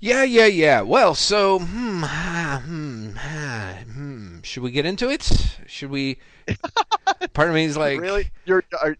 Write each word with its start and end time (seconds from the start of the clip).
Yeah, 0.00 0.22
yeah, 0.22 0.46
yeah. 0.46 0.80
Well, 0.80 1.14
so 1.14 1.58
hmm, 1.58 2.02
ah, 2.04 2.62
hmm, 2.64 3.10
ah, 3.18 3.76
hmm. 3.92 4.40
Should 4.42 4.62
we 4.62 4.70
get 4.70 4.86
into 4.86 5.10
it? 5.10 5.30
Should 5.66 5.90
we? 5.90 6.18
Part 7.34 7.48
of 7.50 7.54
me 7.54 7.64
is 7.64 7.76
like, 7.76 8.00
really? 8.00 8.30
You're 8.46 8.64
are, 8.82 8.96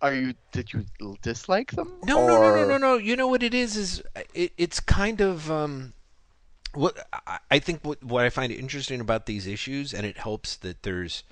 are 0.00 0.14
you? 0.14 0.34
Did 0.52 0.72
you 0.72 0.86
dislike 1.20 1.72
them? 1.72 1.92
No, 2.06 2.26
no, 2.26 2.40
no, 2.40 2.54
no, 2.54 2.64
no, 2.64 2.78
no. 2.78 2.96
You 2.96 3.16
know 3.16 3.26
what 3.28 3.42
it 3.42 3.52
is? 3.52 3.76
Is 3.76 4.02
it, 4.34 4.52
it's 4.56 4.80
kind 4.80 5.20
of 5.20 5.50
um, 5.50 5.92
what 6.72 7.06
I- 7.26 7.38
I 7.50 7.58
think 7.58 7.84
what 7.84 8.02
what 8.02 8.24
I 8.24 8.30
find 8.30 8.50
interesting 8.50 9.00
about 9.00 9.26
these 9.26 9.46
issues, 9.46 9.92
and 9.92 10.06
it 10.06 10.16
helps 10.16 10.56
that 10.56 10.84
there's 10.84 11.22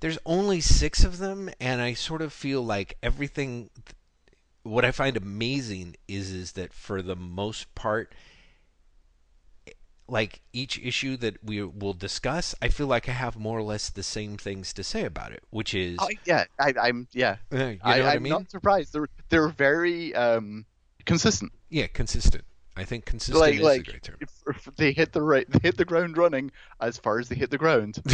there's 0.00 0.18
only 0.26 0.60
six 0.60 1.04
of 1.04 1.16
them, 1.18 1.48
and 1.58 1.80
I 1.80 1.94
sort 1.94 2.20
of 2.20 2.34
feel 2.34 2.62
like 2.62 2.98
everything. 3.02 3.70
What 4.62 4.84
I 4.84 4.90
find 4.90 5.16
amazing 5.16 5.96
is 6.08 6.30
is 6.30 6.52
that 6.52 6.72
for 6.72 7.00
the 7.02 7.16
most 7.16 7.74
part, 7.74 8.12
like 10.08 10.40
each 10.52 10.78
issue 10.78 11.16
that 11.18 11.42
we 11.44 11.62
will 11.62 11.92
discuss, 11.92 12.54
I 12.62 12.68
feel 12.68 12.86
like 12.86 13.08
I 13.08 13.12
have 13.12 13.36
more 13.36 13.58
or 13.58 13.62
less 13.62 13.90
the 13.90 14.02
same 14.02 14.36
things 14.36 14.72
to 14.74 14.82
say 14.84 15.04
about 15.04 15.32
it, 15.32 15.42
which 15.50 15.74
is, 15.74 15.98
Oh, 16.00 16.08
yeah, 16.24 16.44
I, 16.58 16.72
I'm 16.80 17.06
yeah. 17.12 17.36
you 17.52 17.58
know 17.58 17.76
I, 17.82 18.00
what 18.00 18.08
I 18.08 18.14
I'm 18.14 18.22
mean? 18.22 18.32
not 18.32 18.50
surprised. 18.50 18.92
They're 18.92 19.08
they're 19.28 19.48
very 19.48 20.14
um 20.14 20.64
consistent. 21.04 21.52
Yeah, 21.68 21.86
consistent. 21.86 22.44
I 22.76 22.84
think 22.84 23.04
consistent 23.06 23.40
like 23.40 23.54
is 23.54 23.60
like 23.60 23.80
a 23.80 23.90
great 23.90 24.02
term. 24.02 24.16
if, 24.20 24.30
if 24.48 24.76
they 24.76 24.92
hit 24.92 25.12
the 25.12 25.22
right, 25.22 25.50
they 25.50 25.58
hit 25.62 25.76
the 25.76 25.84
ground 25.84 26.16
running 26.16 26.50
as 26.80 26.96
far 26.96 27.18
as 27.18 27.28
they 27.28 27.34
hit 27.34 27.50
the 27.50 27.58
ground. 27.58 27.98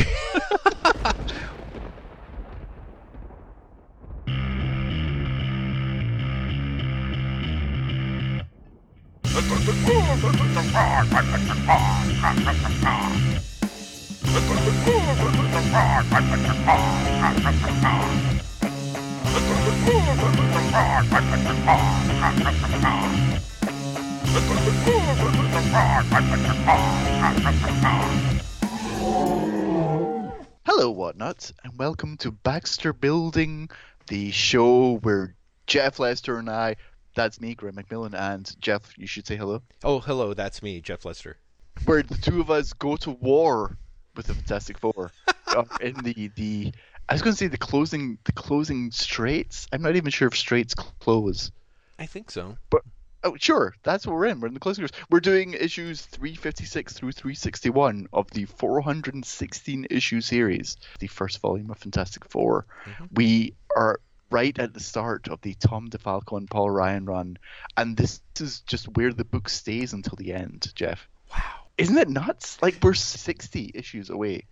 Hello, 30.64 30.92
whatnots, 30.92 31.52
and 31.64 31.76
welcome 31.76 32.16
to 32.19 32.30
Baxter 32.30 32.92
Building, 32.92 33.69
the 34.06 34.30
show 34.30 34.98
where 34.98 35.34
Jeff 35.66 35.98
Lester 35.98 36.38
and 36.38 36.48
I, 36.48 36.76
that's 37.14 37.40
me, 37.40 37.54
Graeme 37.54 37.74
McMillan, 37.74 38.14
and 38.14 38.54
Jeff, 38.60 38.92
you 38.98 39.06
should 39.06 39.26
say 39.26 39.36
hello, 39.36 39.62
Oh, 39.82 40.00
hello, 40.00 40.34
that's 40.34 40.62
me, 40.62 40.80
Jeff 40.80 41.04
Lester. 41.04 41.36
where 41.84 42.02
the 42.02 42.14
two 42.16 42.40
of 42.40 42.50
us 42.50 42.72
go 42.72 42.96
to 42.96 43.10
war 43.12 43.76
with 44.16 44.26
the 44.26 44.34
Fantastic 44.34 44.78
Four 44.78 45.10
uh, 45.48 45.64
in 45.80 45.94
the 46.04 46.30
the. 46.36 46.72
I 47.08 47.12
was 47.14 47.20
going 47.22 47.32
to 47.34 47.36
say 47.38 47.48
the 47.48 47.58
closing 47.58 48.16
the 48.24 48.32
closing 48.32 48.90
straits. 48.90 49.66
I'm 49.72 49.82
not 49.82 49.96
even 49.96 50.10
sure 50.10 50.28
if 50.28 50.36
straits 50.36 50.74
close. 50.74 51.50
I 51.98 52.06
think 52.06 52.30
so. 52.30 52.56
But 52.70 52.82
oh, 53.24 53.36
sure. 53.38 53.74
That's 53.82 54.06
what 54.06 54.14
we're 54.14 54.26
in. 54.26 54.40
We're 54.40 54.48
in 54.48 54.54
the 54.54 54.60
closing. 54.60 54.88
We're 55.10 55.20
doing 55.20 55.52
issues 55.54 56.02
356 56.06 56.92
through 56.94 57.12
361 57.12 58.08
of 58.12 58.30
the 58.30 58.46
416 58.46 59.86
issue 59.90 60.20
series, 60.20 60.76
the 60.98 61.06
first 61.08 61.40
volume 61.40 61.70
of 61.70 61.78
Fantastic 61.78 62.24
4 62.30 62.64
Mhm. 62.86 63.08
We 63.12 63.54
are 63.76 64.00
right 64.34 64.58
at 64.58 64.74
the 64.74 64.80
start 64.80 65.28
of 65.28 65.40
the 65.42 65.54
Tom 65.54 65.88
DeFalco 65.88 66.36
and 66.36 66.50
Paul 66.50 66.68
Ryan 66.70 67.04
run, 67.06 67.38
and 67.77 67.96
this 67.96 68.20
is 68.41 68.60
just 68.66 68.86
where 68.96 69.12
the 69.12 69.24
book 69.24 69.48
stays 69.48 69.92
until 69.92 70.16
the 70.16 70.32
end. 70.32 70.72
Jeff, 70.74 71.08
Wow. 71.30 71.66
isn't 71.78 71.96
it 71.96 72.08
nuts? 72.08 72.60
Like 72.60 72.78
we're 72.82 72.94
60 72.94 73.70
issues 73.74 74.10
away 74.10 74.46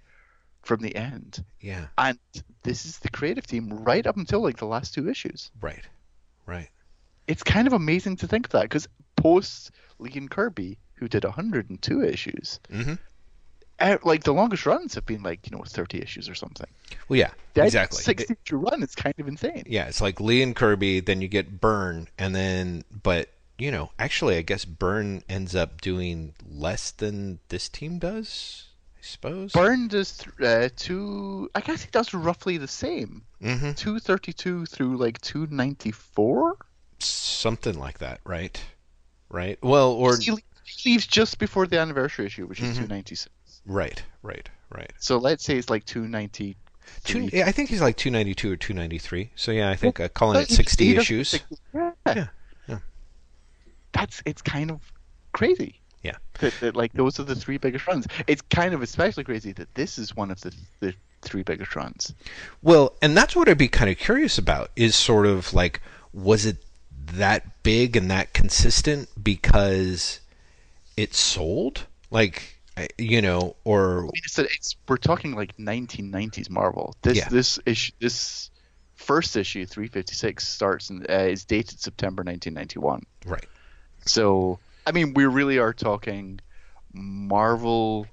from 0.63 0.81
the 0.81 0.95
end, 0.95 1.45
Yeah. 1.61 1.87
and 1.99 2.19
this 2.63 2.87
is 2.87 2.99
the 3.01 3.11
creative 3.11 3.47
team 3.47 3.69
right 3.71 4.07
up 4.07 4.17
until 4.17 4.41
like 4.41 4.59
the 4.59 4.67
last 4.67 4.95
two 4.95 5.09
issues 5.09 5.51
Right. 5.61 5.85
Right. 6.47 6.69
it's 7.27 7.43
kind 7.43 7.67
of 7.67 7.73
amazing 7.73 8.17
to 8.19 8.29
think 8.29 8.47
of 8.47 8.53
that 8.53 8.63
because 8.63 8.87
post 9.17 9.73
Lee 9.99 10.13
and 10.15 10.31
Kirby, 10.31 10.79
who 10.95 11.09
did 11.09 11.25
102 11.25 12.03
issues, 12.05 12.61
Mm-hmm. 12.71 12.95
Like 14.03 14.25
the 14.25 14.33
longest 14.33 14.67
runs 14.67 14.95
have 14.95 15.07
been 15.07 15.23
like 15.23 15.41
you 15.51 15.57
know 15.57 15.63
30 15.65 16.01
issues 16.03 16.29
or 16.29 16.35
something. 16.35 16.69
Well, 17.09 17.19
yeah. 17.19 17.31
That 17.55 17.67
exactly. 17.67 18.03
60 18.03 18.37
issue 18.45 18.57
run 18.57 18.83
is 18.83 18.95
kind 18.95 19.15
of 19.19 19.29
insane. 19.29 19.65
yeah, 19.67 19.87
it's 19.87 20.01
like 20.01 20.21
Lee 20.21 20.43
and 20.43 20.55
Kirby, 20.57 21.01
then 21.01 21.21
you 21.21 21.29
get 21.29 21.61
Byrne, 21.61 22.09
and 22.19 22.35
then, 22.35 22.85
but 23.03 23.29
you 23.59 23.71
know, 23.71 23.91
actually, 23.99 24.37
I 24.39 24.43
guess 24.43 24.65
Byrne 24.65 25.23
ends 25.29 25.55
up 25.55 25.81
doing 25.81 26.35
less 26.51 26.91
than 26.91 27.39
this 27.49 27.69
team 27.69 27.99
does. 27.99 28.69
I 28.97 29.05
suppose. 29.05 29.53
Byrne 29.53 29.89
does 29.89 30.17
th- 30.19 30.41
uh, 30.41 30.69
two. 30.77 31.51
I 31.55 31.61
guess 31.61 31.83
he 31.83 31.91
does 31.91 32.15
roughly 32.15 32.57
the 32.57 32.69
same. 32.69 33.23
Mm-hmm. 33.43 33.73
232 33.73 34.67
through 34.67 34.97
like 34.97 35.21
294. 35.21 36.57
Something 36.99 37.79
like 37.79 37.99
that, 37.99 38.21
right? 38.25 38.63
Right. 39.29 39.59
Well, 39.63 39.91
or 39.93 40.17
he, 40.19 40.33
leaves 40.85 41.07
just 41.07 41.39
before 41.39 41.67
the 41.67 41.79
anniversary 41.79 42.27
issue, 42.27 42.47
which 42.47 42.61
is 42.61 42.71
Mhm. 42.71 42.89
296. 42.89 43.31
Right, 43.67 44.03
right, 44.23 44.49
right. 44.71 44.93
So 44.99 45.19
let's 45.19 45.45
say 45.45 45.57
it's 45.57 45.71
like 45.71 45.85
290. 45.85 46.57
Two, 47.05 47.29
yeah, 47.33 47.47
I 47.47 47.53
think 47.53 47.71
he's 47.71 47.81
like 47.81 47.97
292 47.97 48.53
or 48.53 48.57
293. 48.57 49.31
So 49.35 49.53
yeah, 49.53 49.71
I 49.71 49.77
think 49.77 50.01
uh, 50.01 50.09
calling 50.09 50.41
it 50.43 50.49
60 50.49 50.85
he 50.85 50.95
does- 50.95 51.03
issues. 51.03 51.41
Yeah. 51.75 51.93
Yeah, 52.07 52.27
yeah. 52.69 52.79
That's 53.93 54.23
it's 54.27 54.43
kind 54.43 54.71
of 54.71 54.81
crazy. 55.33 55.81
Yeah. 56.03 56.17
That, 56.41 56.55
that 56.61 56.77
like 56.77 56.93
those 56.93 57.21
are 57.21 57.25
the 57.25 57.35
three 57.37 57.59
biggest 57.59 57.87
runs. 57.87 58.07
It's 58.27 58.43
kind 58.43 58.75
of 58.75 58.83
especially 58.83 59.25
crazy 59.25 59.53
that 59.53 59.75
this 59.75 59.99
is 59.99 60.15
one 60.17 60.31
of 60.31 60.41
the 60.41 60.53
the 60.81 60.95
three 61.23 61.43
biggest 61.43 61.75
runs. 61.77 62.13
Well, 62.63 62.95
and 63.01 63.17
that's 63.17 63.35
what 63.35 63.49
I'd 63.49 63.59
be 63.59 63.69
kind 63.69 63.91
of 63.91 63.97
curious 63.97 64.39
about 64.39 64.71
is 64.77 64.95
sort 64.95 65.27
of 65.27 65.55
like, 65.55 65.81
was 66.13 66.45
it 66.45 66.59
that 67.13 67.63
big 67.63 67.97
and 67.97 68.11
that 68.11 68.33
consistent 68.35 69.09
because 69.23 70.21
it 70.97 71.15
sold? 71.15 71.87
Like, 72.11 72.59
you 72.99 73.21
know, 73.23 73.57
or 73.65 73.99
I 74.01 74.03
mean, 74.03 74.11
it's, 74.25 74.39
it's 74.39 74.77
we're 74.89 74.97
talking 74.97 75.35
like 75.35 75.57
1990s 75.57 76.49
Marvel. 76.51 76.95
This 77.03 77.19
Yeah. 77.19 77.29
this 77.29 77.59
issue 77.67 77.93
this 78.01 78.51
first 78.95 79.37
issue 79.37 79.67
356 79.67 80.47
starts 80.47 80.91
and 80.91 81.05
uh, 81.11 81.15
is 81.15 81.45
dated 81.45 81.81
September 81.81 82.23
1991. 82.23 83.03
right? 83.27 83.45
So 84.07 84.59
I 84.87 84.93
mean, 84.93 85.13
we 85.15 85.27
really 85.27 85.59
are 85.59 85.73
talking 85.73 86.41
Marvel. 86.93 88.07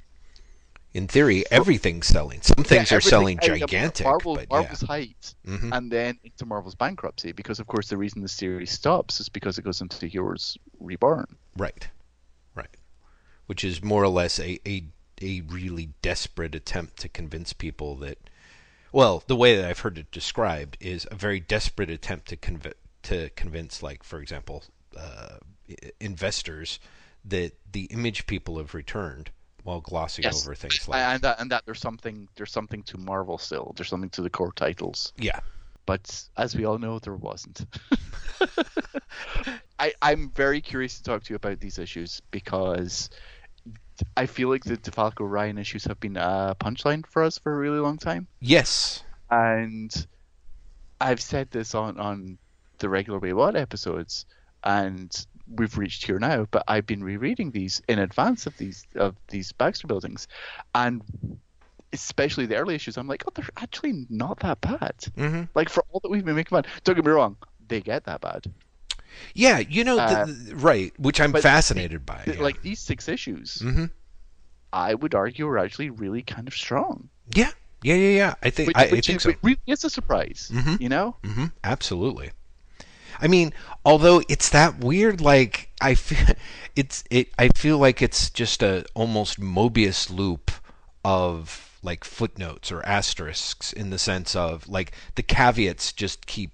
In 0.93 1.07
theory, 1.07 1.43
everything's 1.51 2.07
selling. 2.07 2.41
Some 2.41 2.63
things 2.63 2.89
yeah, 2.89 2.97
are 2.97 3.01
selling 3.01 3.37
everything- 3.43 3.63
uh, 3.63 3.67
gigantic, 3.67 4.05
Marvel, 4.07 4.35
but 4.35 4.49
Marvel's 4.49 4.81
height. 4.81 5.35
yeah. 5.45 5.57
hmm 5.57 5.71
and 5.73 5.91
then 5.91 6.17
into 6.23 6.45
Marvel's 6.47 6.73
bankruptcy 6.75 7.31
because, 7.31 7.59
of 7.59 7.67
course, 7.67 7.89
the 7.89 7.97
reason 7.97 8.21
the 8.23 8.27
series 8.27 8.71
stops 8.71 9.19
is 9.19 9.29
because 9.29 9.59
it 9.59 9.61
goes 9.63 9.81
into 9.81 10.07
Heroes 10.07 10.57
Reborn. 10.79 11.27
Right. 11.55 11.87
Which 13.49 13.63
is 13.63 13.83
more 13.83 14.03
or 14.03 14.09
less 14.09 14.39
a, 14.39 14.59
a 14.69 14.83
a 15.23 15.41
really 15.41 15.89
desperate 16.03 16.53
attempt 16.53 16.97
to 16.97 17.09
convince 17.09 17.51
people 17.51 17.95
that, 17.95 18.19
well, 18.91 19.23
the 19.25 19.35
way 19.35 19.55
that 19.55 19.65
I've 19.67 19.79
heard 19.79 19.97
it 19.97 20.11
described 20.11 20.77
is 20.79 21.07
a 21.09 21.15
very 21.15 21.39
desperate 21.39 21.89
attempt 21.89 22.27
to 22.29 22.37
conv- 22.37 22.73
to 23.03 23.29
convince, 23.31 23.81
like 23.81 24.03
for 24.03 24.21
example, 24.21 24.63
uh, 24.95 25.37
investors 25.99 26.79
that 27.25 27.53
the 27.71 27.85
image 27.85 28.27
people 28.27 28.59
have 28.59 28.75
returned 28.75 29.31
while 29.63 29.81
glossing 29.81 30.23
Yes. 30.25 30.45
over 30.45 30.53
things 30.53 30.87
like 30.87 31.01
and 31.01 31.21
that 31.23 31.39
and 31.39 31.51
that 31.51 31.65
there's 31.65 31.81
something 31.81 32.29
there's 32.35 32.51
something 32.51 32.83
to 32.83 32.97
Marvel 32.99 33.39
still. 33.39 33.73
There's 33.75 33.89
something 33.89 34.11
to 34.11 34.21
the 34.21 34.29
core 34.29 34.53
titles, 34.53 35.11
yeah, 35.17 35.39
but 35.87 36.23
as 36.37 36.55
we 36.55 36.65
all 36.65 36.77
know, 36.77 36.99
there 36.99 37.15
wasn't. 37.15 37.65
I 39.79 39.93
I'm 40.01 40.29
very 40.31 40.61
curious 40.61 40.97
to 40.97 41.03
talk 41.03 41.23
to 41.23 41.29
you 41.31 41.35
about 41.35 41.59
these 41.59 41.77
issues 41.79 42.21
because 42.31 43.09
I 44.17 44.25
feel 44.25 44.49
like 44.49 44.63
the 44.63 44.77
DeFalco 44.77 45.29
Ryan 45.29 45.57
issues 45.57 45.85
have 45.85 45.99
been 45.99 46.17
a 46.17 46.55
punchline 46.59 47.05
for 47.07 47.23
us 47.23 47.37
for 47.37 47.53
a 47.53 47.57
really 47.57 47.79
long 47.79 47.97
time. 47.97 48.27
yes, 48.39 49.03
and 49.29 50.07
I've 51.01 51.21
said 51.21 51.51
this 51.51 51.75
on 51.75 51.99
on 51.99 52.37
the 52.79 52.89
regular 52.89 53.19
way 53.19 53.33
what 53.33 53.55
episodes, 53.55 54.25
and 54.63 55.11
we've 55.47 55.77
reached 55.77 56.05
here 56.05 56.19
now. 56.19 56.47
But 56.51 56.63
I've 56.67 56.85
been 56.85 57.03
rereading 57.03 57.51
these 57.51 57.81
in 57.87 57.99
advance 57.99 58.47
of 58.47 58.57
these 58.57 58.85
of 58.95 59.15
these 59.29 59.51
Baxter 59.51 59.87
buildings, 59.87 60.27
and 60.75 61.01
especially 61.93 62.45
the 62.45 62.55
early 62.55 62.75
issues. 62.75 62.97
I'm 62.97 63.07
like, 63.07 63.23
oh, 63.27 63.31
they're 63.33 63.45
actually 63.57 64.05
not 64.09 64.39
that 64.41 64.61
bad. 64.61 64.95
hmm 65.15 65.43
Like 65.55 65.69
for 65.69 65.83
all 65.91 65.99
that 66.01 66.09
we've 66.09 66.25
been 66.25 66.35
making 66.35 66.55
fun, 66.55 66.65
don't 66.83 66.95
get 66.95 67.05
me 67.05 67.11
wrong, 67.11 67.37
they 67.67 67.81
get 67.81 68.03
that 68.05 68.21
bad. 68.21 68.45
Yeah, 69.33 69.59
you 69.59 69.83
know, 69.83 69.97
Uh, 69.99 70.25
the, 70.25 70.31
the- 70.33 70.55
right, 70.55 70.93
which 70.99 71.19
I'm 71.21 71.33
fascinated 71.33 72.05
by. 72.05 72.21
Th- 72.25 72.37
yeah. 72.37 72.43
Like 72.43 72.61
these 72.61 72.79
six 72.79 73.07
issues, 73.07 73.61
hmm 73.61 73.85
I 74.71 74.93
would 74.93 75.15
argue 75.15 75.47
are 75.47 75.57
actually 75.57 75.89
really 75.89 76.21
kind 76.21 76.47
of 76.47 76.53
strong. 76.53 77.09
yeah, 77.33 77.51
yeah, 77.81 77.95
yeah, 77.95 78.15
yeah. 78.17 78.33
I 78.43 78.49
think 78.51 78.67
Which, 78.67 78.77
I, 78.77 78.83
I 78.83 78.89
think 79.01 79.09
is, 79.17 79.23
so. 79.23 79.33
really 79.41 79.57
is 79.65 79.83
a 79.83 79.89
surprise. 79.89 80.51
Mhm. 80.53 80.79
You 80.79 80.89
know, 80.89 81.15
hmm 81.23 81.45
Absolutely. 81.63 82.31
I 83.21 83.27
mean, 83.27 83.51
although 83.83 84.21
it's 84.29 84.49
that 84.49 84.79
weird, 84.79 85.19
like 85.21 85.69
I 85.81 85.95
feel 85.95 86.35
it's 86.75 87.03
it. 87.09 87.29
I 87.39 87.49
feel 87.49 87.77
like 87.77 88.01
it's 88.01 88.29
just 88.29 88.61
a 88.63 88.85
almost 88.93 89.39
Mobius 89.39 90.09
loop 90.09 90.51
of 91.03 91.77
like 91.81 92.03
footnotes 92.03 92.71
or 92.71 92.85
asterisks 92.85 93.73
in 93.73 93.89
the 93.89 93.97
sense 93.97 94.35
of 94.35 94.67
like 94.69 94.91
the 95.15 95.23
caveats 95.23 95.91
just 95.93 96.27
keep 96.27 96.51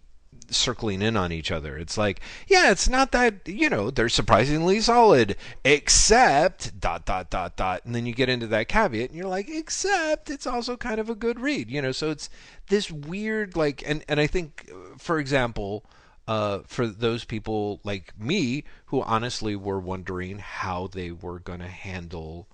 circling 0.49 1.01
in 1.01 1.17
on 1.17 1.31
each 1.31 1.51
other. 1.51 1.77
It's 1.77 1.97
like, 1.97 2.21
yeah, 2.47 2.71
it's 2.71 2.89
not 2.89 3.11
that, 3.11 3.47
you 3.47 3.69
know, 3.69 3.91
they're 3.91 4.09
surprisingly 4.09 4.79
solid, 4.81 5.35
except 5.63 6.79
dot 6.79 7.05
dot 7.05 7.29
dot 7.29 7.55
dot, 7.55 7.85
and 7.85 7.95
then 7.95 8.05
you 8.05 8.13
get 8.13 8.29
into 8.29 8.47
that 8.47 8.67
caveat 8.67 9.09
and 9.09 9.17
you're 9.17 9.27
like, 9.27 9.49
except 9.49 10.29
it's 10.29 10.47
also 10.47 10.77
kind 10.77 10.99
of 10.99 11.09
a 11.09 11.15
good 11.15 11.39
read, 11.39 11.69
you 11.69 11.81
know. 11.81 11.91
So 11.91 12.11
it's 12.11 12.29
this 12.69 12.91
weird 12.91 13.55
like 13.55 13.83
and 13.87 14.03
and 14.07 14.19
I 14.19 14.27
think 14.27 14.69
for 14.97 15.19
example, 15.19 15.85
uh, 16.27 16.59
for 16.65 16.87
those 16.87 17.23
people 17.23 17.79
like 17.83 18.19
me 18.19 18.63
who 18.87 19.01
honestly 19.01 19.55
were 19.55 19.79
wondering 19.79 20.39
how 20.39 20.87
they 20.87 21.11
were 21.11 21.39
going 21.39 21.59
to 21.59 21.67
handle 21.67 22.47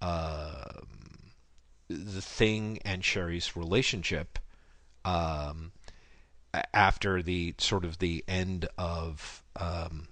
uh, 0.00 0.64
the 1.88 2.22
thing 2.22 2.78
and 2.84 3.04
Sherry's 3.04 3.56
relationship 3.56 4.38
um, 5.04 5.72
after 6.74 7.22
the 7.22 7.54
sort 7.58 7.84
of 7.84 7.98
the 7.98 8.24
end 8.26 8.68
of 8.76 9.42
um, 9.56 10.08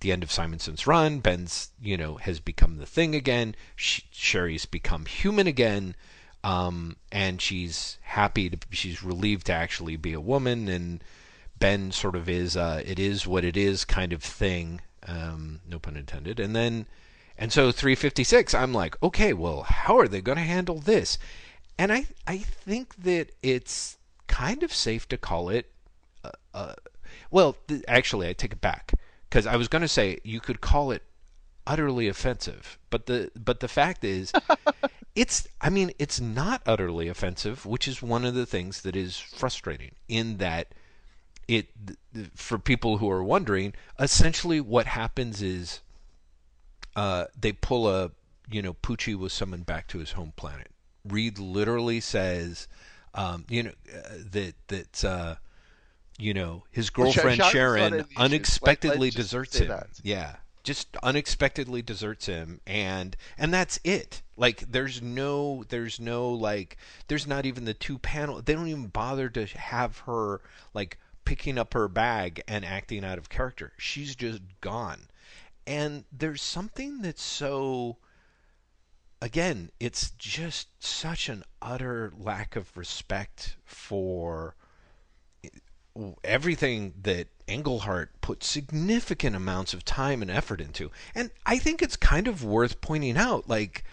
the 0.00 0.12
end 0.12 0.22
of 0.22 0.30
Simonson's 0.30 0.86
run. 0.86 1.20
Ben's 1.20 1.70
you 1.80 1.96
know 1.96 2.16
has 2.16 2.40
become 2.40 2.76
the 2.76 2.86
thing 2.86 3.14
again. 3.14 3.54
Sh- 3.76 4.02
Sherry's 4.10 4.66
become 4.66 5.06
human 5.06 5.46
again. 5.46 5.94
Um, 6.42 6.96
and 7.12 7.40
she's 7.40 7.98
happy 8.00 8.48
to 8.48 8.58
she's 8.70 9.02
relieved 9.02 9.46
to 9.46 9.52
actually 9.52 9.96
be 9.96 10.14
a 10.14 10.20
woman 10.20 10.68
and 10.68 11.04
Ben 11.60 11.92
sort 11.92 12.16
of 12.16 12.28
is 12.28 12.56
uh, 12.56 12.82
it 12.84 12.98
is 12.98 13.26
what 13.26 13.44
it 13.44 13.56
is 13.56 13.84
kind 13.84 14.12
of 14.12 14.22
thing, 14.22 14.80
um, 15.06 15.60
no 15.68 15.78
pun 15.78 15.96
intended. 15.96 16.40
And 16.40 16.56
then, 16.56 16.86
and 17.36 17.52
so 17.52 17.70
356, 17.70 18.54
I'm 18.54 18.72
like, 18.72 19.00
okay, 19.02 19.34
well, 19.34 19.62
how 19.64 19.98
are 19.98 20.08
they 20.08 20.22
going 20.22 20.38
to 20.38 20.44
handle 20.44 20.78
this? 20.78 21.18
And 21.78 21.92
I 21.92 22.06
I 22.26 22.38
think 22.38 22.96
that 22.96 23.32
it's 23.42 23.98
kind 24.26 24.62
of 24.62 24.72
safe 24.72 25.06
to 25.10 25.18
call 25.18 25.50
it. 25.50 25.69
Uh, 26.24 26.30
uh, 26.54 26.74
well, 27.30 27.56
th- 27.68 27.82
actually, 27.88 28.28
I 28.28 28.32
take 28.32 28.52
it 28.52 28.60
back 28.60 28.92
because 29.28 29.46
I 29.46 29.56
was 29.56 29.68
going 29.68 29.82
to 29.82 29.88
say 29.88 30.18
you 30.24 30.40
could 30.40 30.60
call 30.60 30.90
it 30.90 31.02
utterly 31.66 32.08
offensive, 32.08 32.78
but 32.90 33.06
the 33.06 33.30
but 33.34 33.60
the 33.60 33.68
fact 33.68 34.04
is. 34.04 34.32
it's 35.16 35.48
i 35.60 35.68
mean 35.68 35.90
it's 35.98 36.20
not 36.20 36.62
utterly 36.66 37.08
offensive 37.08 37.66
which 37.66 37.88
is 37.88 38.00
one 38.00 38.24
of 38.24 38.32
the 38.32 38.46
things 38.46 38.82
that 38.82 38.94
is 38.94 39.18
frustrating 39.18 39.90
in 40.08 40.36
that 40.36 40.72
it 41.50 41.66
for 42.34 42.58
people 42.58 42.98
who 42.98 43.10
are 43.10 43.24
wondering, 43.24 43.74
essentially 43.98 44.60
what 44.60 44.86
happens 44.86 45.42
is 45.42 45.80
uh, 46.94 47.24
they 47.38 47.52
pull 47.52 47.88
a 47.88 48.12
you 48.50 48.62
know 48.62 48.74
Poochie 48.74 49.16
was 49.16 49.32
summoned 49.32 49.66
back 49.66 49.88
to 49.88 49.98
his 49.98 50.12
home 50.12 50.32
planet. 50.36 50.68
Reed 51.04 51.38
literally 51.38 52.00
says, 52.00 52.68
um, 53.14 53.46
you 53.48 53.64
know 53.64 53.72
uh, 53.92 54.08
that 54.30 54.54
that 54.68 55.04
uh, 55.04 55.34
you 56.20 56.34
know 56.34 56.64
his 56.70 56.90
girlfriend 56.90 57.40
well, 57.40 57.50
Sharon 57.50 58.04
unexpectedly 58.16 59.10
deserts 59.10 59.58
him. 59.58 59.68
That. 59.68 59.88
Yeah, 60.02 60.36
just 60.62 60.96
unexpectedly 61.02 61.82
deserts 61.82 62.26
him 62.26 62.60
and 62.66 63.16
and 63.38 63.52
that's 63.52 63.80
it 63.82 64.22
like 64.36 64.60
there's 64.70 65.00
no 65.00 65.64
there's 65.68 65.98
no 65.98 66.30
like 66.30 66.76
there's 67.08 67.26
not 67.26 67.46
even 67.46 67.64
the 67.64 67.74
two 67.74 67.98
panel 67.98 68.42
they 68.42 68.54
don't 68.54 68.68
even 68.68 68.86
bother 68.86 69.28
to 69.28 69.46
have 69.46 69.98
her 70.00 70.40
like 70.74 70.98
picking 71.30 71.58
up 71.58 71.74
her 71.74 71.86
bag 71.86 72.42
and 72.48 72.64
acting 72.64 73.04
out 73.04 73.16
of 73.16 73.28
character. 73.28 73.72
She's 73.78 74.16
just 74.16 74.40
gone. 74.60 75.08
And 75.64 76.02
there's 76.10 76.42
something 76.42 77.02
that's 77.02 77.22
so 77.22 77.98
again, 79.22 79.70
it's 79.78 80.10
just 80.18 80.68
such 80.82 81.28
an 81.28 81.44
utter 81.62 82.12
lack 82.18 82.56
of 82.56 82.76
respect 82.76 83.56
for 83.64 84.56
everything 86.24 86.94
that 87.02 87.28
Englehart 87.46 88.10
put 88.20 88.44
significant 88.44 89.34
amounts 89.34 89.74
of 89.74 89.84
time 89.84 90.22
and 90.22 90.30
effort 90.30 90.60
into. 90.60 90.90
And 91.14 91.30
I 91.44 91.58
think 91.58 91.82
it's 91.82 91.96
kind 91.96 92.28
of 92.28 92.44
worth 92.44 92.80
pointing 92.80 93.16
out 93.16 93.48
like 93.48 93.84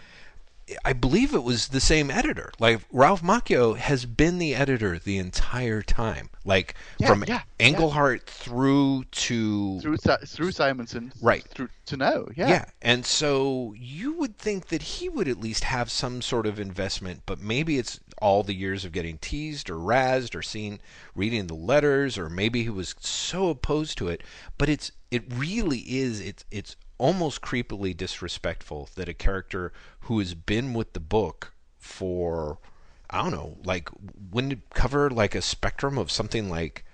I 0.84 0.92
believe 0.92 1.34
it 1.34 1.42
was 1.42 1.68
the 1.68 1.80
same 1.80 2.10
editor. 2.10 2.52
Like 2.58 2.80
Ralph 2.92 3.22
Macchio 3.22 3.76
has 3.76 4.04
been 4.06 4.38
the 4.38 4.54
editor 4.54 4.98
the 4.98 5.18
entire 5.18 5.82
time, 5.82 6.30
like 6.44 6.74
yeah, 6.98 7.08
from 7.08 7.24
yeah, 7.26 7.42
Englehart 7.58 8.24
yeah. 8.26 8.32
through 8.32 9.04
to 9.04 9.80
through 9.80 9.96
through 9.96 10.52
Simonson, 10.52 11.12
right 11.22 11.44
through 11.44 11.68
to 11.86 11.96
now. 11.96 12.26
Yeah, 12.36 12.48
yeah. 12.48 12.64
And 12.82 13.06
so 13.06 13.74
you 13.78 14.12
would 14.14 14.36
think 14.36 14.68
that 14.68 14.82
he 14.82 15.08
would 15.08 15.28
at 15.28 15.40
least 15.40 15.64
have 15.64 15.90
some 15.90 16.22
sort 16.22 16.46
of 16.46 16.60
investment, 16.60 17.22
but 17.26 17.40
maybe 17.40 17.78
it's 17.78 18.00
all 18.20 18.42
the 18.42 18.54
years 18.54 18.84
of 18.84 18.92
getting 18.92 19.18
teased 19.18 19.70
or 19.70 19.76
razzed 19.76 20.34
or 20.34 20.42
seen 20.42 20.80
reading 21.14 21.46
the 21.46 21.54
letters, 21.54 22.18
or 22.18 22.28
maybe 22.28 22.62
he 22.62 22.70
was 22.70 22.94
so 23.00 23.50
opposed 23.50 23.98
to 23.98 24.08
it. 24.08 24.22
But 24.56 24.68
it's 24.68 24.92
it 25.10 25.24
really 25.32 25.78
is 25.78 26.20
it's 26.20 26.44
it's 26.50 26.76
almost 26.98 27.42
creepily 27.42 27.96
disrespectful 27.96 28.88
that 28.96 29.08
a 29.08 29.14
character 29.14 29.72
who 30.00 30.18
has 30.18 30.34
been 30.34 30.74
with 30.74 30.92
the 30.92 31.00
book 31.00 31.52
for 31.76 32.58
I 33.10 33.22
don't 33.22 33.32
know, 33.32 33.56
like 33.64 33.88
wouldn't 34.30 34.52
it 34.52 34.70
cover 34.74 35.08
like 35.08 35.34
a 35.34 35.42
spectrum 35.42 35.96
of 35.96 36.10
something 36.10 36.50
like 36.50 36.84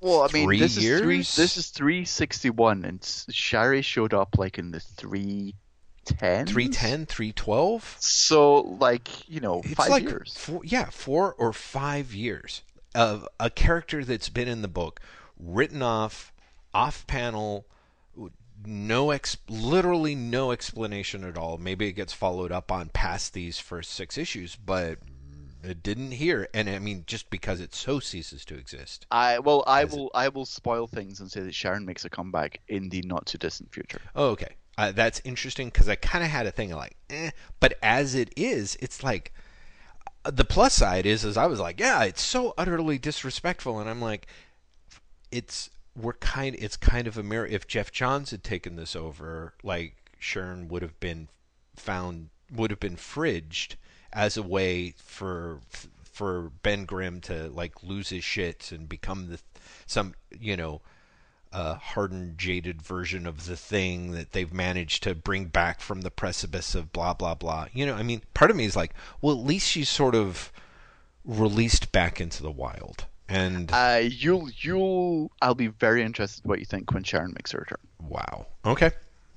well, 0.00 0.22
I 0.22 0.28
mean, 0.32 0.58
this 0.58 0.76
years? 0.76 1.00
is 1.00 1.02
three. 1.02 1.16
This 1.18 1.56
is 1.56 1.68
three 1.68 2.04
sixty 2.04 2.50
one, 2.50 2.84
and 2.84 3.02
Sherry 3.30 3.82
showed 3.82 4.12
up 4.12 4.36
like 4.36 4.58
in 4.58 4.70
the 4.70 4.80
three 4.80 5.54
10 6.06 6.46
310 6.46 7.06
312 7.06 7.96
so 7.98 8.60
like 8.60 9.28
you 9.28 9.40
know 9.40 9.60
it's 9.64 9.74
five 9.74 9.90
like 9.90 10.02
years 10.04 10.34
four, 10.36 10.60
yeah 10.64 10.86
four 10.90 11.34
or 11.34 11.52
five 11.52 12.14
years 12.14 12.62
of 12.94 13.28
a 13.38 13.50
character 13.50 14.04
that's 14.04 14.28
been 14.28 14.48
in 14.48 14.62
the 14.62 14.68
book 14.68 15.00
written 15.38 15.82
off 15.82 16.32
off 16.72 17.06
panel 17.06 17.66
no 18.64 19.10
ex 19.10 19.36
literally 19.48 20.14
no 20.14 20.50
explanation 20.50 21.24
at 21.24 21.36
all. 21.36 21.58
Maybe 21.58 21.88
it 21.88 21.92
gets 21.92 22.12
followed 22.12 22.52
up 22.52 22.72
on 22.72 22.88
past 22.88 23.32
these 23.32 23.58
first 23.58 23.92
six 23.92 24.16
issues, 24.16 24.56
but 24.56 24.98
it 25.62 25.82
didn't 25.82 26.12
here. 26.12 26.48
And 26.54 26.68
I 26.68 26.78
mean, 26.78 27.04
just 27.06 27.30
because 27.30 27.60
it 27.60 27.74
so 27.74 28.00
ceases 28.00 28.44
to 28.46 28.56
exist. 28.56 29.06
I 29.10 29.38
well, 29.38 29.64
I 29.66 29.84
will 29.84 30.06
it? 30.06 30.12
I 30.14 30.28
will 30.28 30.46
spoil 30.46 30.86
things 30.86 31.20
and 31.20 31.30
say 31.30 31.40
that 31.40 31.54
Sharon 31.54 31.84
makes 31.84 32.04
a 32.04 32.10
comeback 32.10 32.60
in 32.68 32.88
the 32.88 33.02
not 33.02 33.26
too 33.26 33.38
distant 33.38 33.72
future. 33.72 34.00
Oh, 34.14 34.28
okay, 34.30 34.56
uh, 34.78 34.92
that's 34.92 35.20
interesting 35.24 35.68
because 35.68 35.88
I 35.88 35.94
kind 35.94 36.24
of 36.24 36.30
had 36.30 36.46
a 36.46 36.50
thing 36.50 36.72
of 36.72 36.78
like, 36.78 36.96
eh. 37.10 37.30
But 37.60 37.78
as 37.82 38.14
it 38.14 38.32
is, 38.36 38.76
it's 38.80 39.02
like 39.02 39.32
uh, 40.24 40.30
the 40.30 40.44
plus 40.44 40.74
side 40.74 41.06
is, 41.06 41.24
is 41.24 41.36
I 41.36 41.46
was 41.46 41.60
like, 41.60 41.80
yeah, 41.80 42.04
it's 42.04 42.22
so 42.22 42.52
utterly 42.58 42.98
disrespectful, 42.98 43.80
and 43.80 43.88
I'm 43.88 44.02
like, 44.02 44.26
it's 45.30 45.70
we're 45.96 46.14
kind 46.14 46.54
it's 46.58 46.76
kind 46.76 47.06
of 47.06 47.16
a 47.16 47.22
mirror 47.22 47.46
if 47.46 47.66
Geoff 47.66 47.90
Johns 47.90 48.30
had 48.30 48.44
taken 48.44 48.76
this 48.76 48.94
over 48.94 49.54
like 49.62 49.94
Sharon 50.18 50.68
would 50.68 50.82
have 50.82 50.98
been 51.00 51.28
found 51.74 52.28
would 52.52 52.70
have 52.70 52.80
been 52.80 52.96
fridged 52.96 53.76
as 54.12 54.36
a 54.36 54.42
way 54.42 54.94
for 54.98 55.60
for 56.04 56.50
Ben 56.62 56.84
Grimm 56.84 57.20
to 57.22 57.48
like 57.48 57.82
lose 57.82 58.10
his 58.10 58.24
shit 58.24 58.70
and 58.72 58.88
become 58.88 59.28
the 59.28 59.38
some 59.86 60.14
you 60.38 60.56
know 60.56 60.82
uh, 61.56 61.76
hardened 61.76 62.36
jaded 62.36 62.82
version 62.82 63.26
of 63.26 63.46
the 63.46 63.56
thing 63.56 64.10
that 64.10 64.32
they've 64.32 64.52
managed 64.52 65.02
to 65.02 65.14
bring 65.14 65.46
back 65.46 65.80
from 65.80 66.02
the 66.02 66.10
precipice 66.10 66.74
of 66.74 66.92
blah 66.92 67.14
blah 67.14 67.34
blah 67.34 67.66
you 67.72 67.86
know 67.86 67.94
I 67.94 68.02
mean 68.02 68.20
part 68.34 68.50
of 68.50 68.58
me 68.58 68.66
is 68.66 68.76
like 68.76 68.92
well 69.22 69.34
at 69.34 69.46
least 69.46 69.66
she's 69.66 69.88
sort 69.88 70.14
of 70.14 70.52
released 71.24 71.92
back 71.92 72.20
into 72.20 72.42
the 72.42 72.50
wild 72.50 73.06
and 73.26 73.70
uh, 73.72 74.02
you'll 74.02 74.50
you'll 74.60 75.30
I'll 75.40 75.54
be 75.54 75.68
very 75.68 76.02
interested 76.02 76.44
what 76.44 76.58
you 76.58 76.66
think 76.66 76.92
when 76.92 77.04
Sharon 77.04 77.32
makes 77.32 77.52
her 77.52 77.58
return. 77.58 77.78
Wow. 78.06 78.46
Okay. 78.64 78.92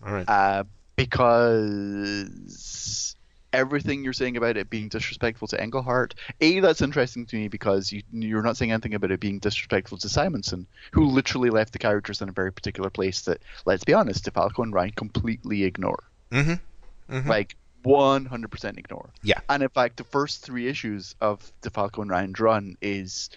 All 0.05 0.13
right. 0.13 0.29
Uh, 0.29 0.63
because 0.95 3.15
everything 3.53 4.03
you're 4.03 4.13
saying 4.13 4.37
about 4.37 4.57
it 4.57 4.69
being 4.69 4.89
disrespectful 4.89 5.47
to 5.49 5.61
Englehart, 5.61 6.15
a 6.41 6.59
that's 6.59 6.81
interesting 6.81 7.25
to 7.27 7.35
me 7.35 7.47
because 7.47 7.91
you 7.91 8.03
you're 8.11 8.43
not 8.43 8.57
saying 8.57 8.71
anything 8.71 8.93
about 8.93 9.11
it 9.11 9.19
being 9.19 9.39
disrespectful 9.39 9.97
to 9.99 10.09
Simonson, 10.09 10.67
who 10.91 11.05
literally 11.05 11.49
left 11.49 11.73
the 11.73 11.79
characters 11.79 12.21
in 12.21 12.29
a 12.29 12.33
very 12.33 12.51
particular 12.51 12.89
place 12.89 13.21
that, 13.21 13.41
let's 13.65 13.83
be 13.83 13.93
honest, 13.93 14.25
DeFalco 14.25 14.63
and 14.63 14.73
Ryan 14.73 14.91
completely 14.91 15.63
ignore. 15.63 16.03
Mm-hmm. 16.31 17.15
Mm-hmm. 17.15 17.29
Like 17.29 17.55
100% 17.85 18.77
ignore. 18.77 19.09
Yeah. 19.23 19.39
And 19.49 19.63
in 19.63 19.69
fact, 19.69 19.97
the 19.97 20.03
first 20.03 20.43
three 20.43 20.67
issues 20.67 21.15
of 21.21 21.51
DeFalco 21.61 22.01
and 22.01 22.11
Ryan's 22.11 22.39
run 22.39 22.77
is 22.81 23.29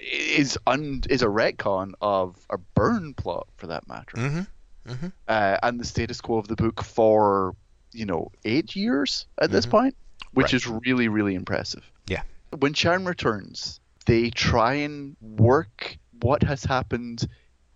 is 0.00 0.56
un 0.64 1.02
is 1.10 1.22
a 1.22 1.26
retcon 1.26 1.92
of 2.00 2.36
a 2.50 2.58
Byrne 2.58 3.14
plot 3.14 3.48
for 3.56 3.68
that 3.68 3.88
matter. 3.88 4.16
Mm-hmm. 4.16 4.92
Mm-hmm. 4.92 5.06
Uh, 5.26 5.58
and 5.62 5.78
the 5.80 5.84
status 5.84 6.20
quo 6.20 6.38
of 6.38 6.48
the 6.48 6.56
book 6.56 6.82
for 6.82 7.54
you 7.98 8.06
know 8.06 8.30
eight 8.44 8.76
years 8.76 9.26
at 9.38 9.44
mm-hmm. 9.44 9.54
this 9.54 9.66
point, 9.66 9.96
which 10.32 10.46
right. 10.46 10.54
is 10.54 10.66
really 10.66 11.08
really 11.08 11.34
impressive. 11.34 11.84
Yeah. 12.06 12.22
When 12.56 12.72
Sharon 12.72 13.04
returns, 13.04 13.80
they 14.06 14.30
try 14.30 14.74
and 14.74 15.16
work 15.20 15.98
what 16.20 16.42
has 16.42 16.64
happened 16.64 17.28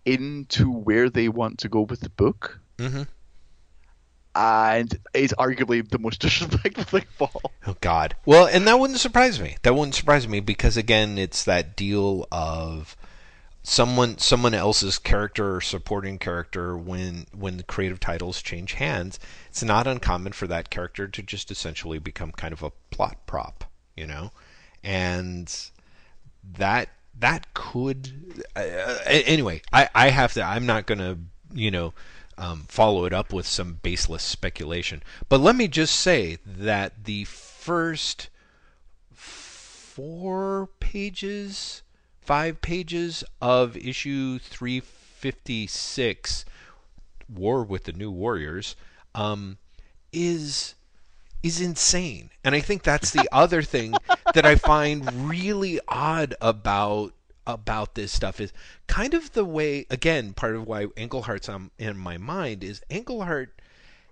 into 0.05 0.71
where 0.71 1.09
they 1.09 1.29
want 1.29 1.59
to 1.59 1.69
go 1.69 1.81
with 1.81 1.99
the 1.99 2.09
book, 2.09 2.59
Mm-hmm. 2.79 3.03
and 4.35 4.99
is 5.13 5.33
arguably 5.37 5.87
the 5.87 5.99
most 5.99 6.19
disrespectful 6.21 6.83
thing 6.83 7.05
of 7.19 7.21
all. 7.21 7.51
Oh 7.67 7.77
God. 7.81 8.15
Well, 8.25 8.47
and 8.47 8.67
that 8.67 8.79
wouldn't 8.79 8.99
surprise 8.99 9.39
me. 9.39 9.57
That 9.61 9.75
wouldn't 9.75 9.95
surprise 9.95 10.27
me 10.27 10.39
because 10.39 10.75
again, 10.75 11.17
it's 11.17 11.43
that 11.43 11.75
deal 11.75 12.27
of 12.31 12.97
someone 13.63 14.17
someone 14.17 14.53
else's 14.53 14.99
character 14.99 15.55
or 15.55 15.61
supporting 15.61 16.19
character 16.19 16.77
when 16.77 17.25
when 17.33 17.57
the 17.57 17.63
creative 17.63 17.99
titles 17.99 18.41
change 18.41 18.73
hands. 18.73 19.19
It's 19.47 19.63
not 19.63 19.87
uncommon 19.87 20.33
for 20.33 20.47
that 20.47 20.69
character 20.69 21.07
to 21.07 21.21
just 21.23 21.49
essentially 21.49 21.99
become 21.99 22.31
kind 22.31 22.53
of 22.53 22.61
a 22.61 22.71
plot 22.91 23.25
prop, 23.25 23.63
you 23.95 24.05
know, 24.05 24.31
and 24.83 25.53
that 26.43 26.89
that 27.19 27.53
could 27.53 28.43
uh, 28.55 28.97
anyway. 29.05 29.61
I 29.71 29.89
I 29.95 30.09
have 30.09 30.33
to. 30.33 30.43
I'm 30.43 30.65
not 30.65 30.85
gonna 30.85 31.17
you 31.53 31.71
know 31.71 31.93
um, 32.37 32.65
follow 32.67 33.05
it 33.05 33.13
up 33.13 33.31
with 33.31 33.45
some 33.45 33.79
baseless 33.81 34.23
speculation. 34.23 35.03
But 35.29 35.39
let 35.39 35.55
me 35.55 35.67
just 35.67 35.95
say 35.95 36.39
that 36.45 37.05
the 37.05 37.25
first 37.25 38.29
four 39.13 40.69
pages, 40.79 41.82
five 42.23 42.61
pages 42.61 43.23
of 43.41 43.77
issue 43.77 44.39
356, 44.39 46.45
War 47.33 47.63
with 47.63 47.85
the 47.85 47.93
New 47.93 48.11
Warriors, 48.11 48.75
um, 49.15 49.57
is 50.11 50.75
is 51.41 51.59
insane. 51.59 52.29
And 52.43 52.55
I 52.55 52.61
think 52.61 52.83
that's 52.83 53.11
the 53.11 53.27
other 53.33 53.61
thing 53.61 53.93
that 54.33 54.45
I 54.45 54.55
find 54.55 55.29
really 55.29 55.79
odd 55.87 56.35
about 56.41 57.13
about 57.45 57.95
this 57.95 58.13
stuff 58.13 58.39
is 58.39 58.53
kind 58.87 59.13
of 59.13 59.33
the 59.33 59.43
way 59.43 59.85
again 59.89 60.33
part 60.33 60.55
of 60.55 60.65
why 60.65 60.85
Englehart's 60.95 61.49
on, 61.49 61.71
in 61.77 61.97
my 61.97 62.17
mind 62.17 62.63
is 62.63 62.81
Engelhart 62.89 63.49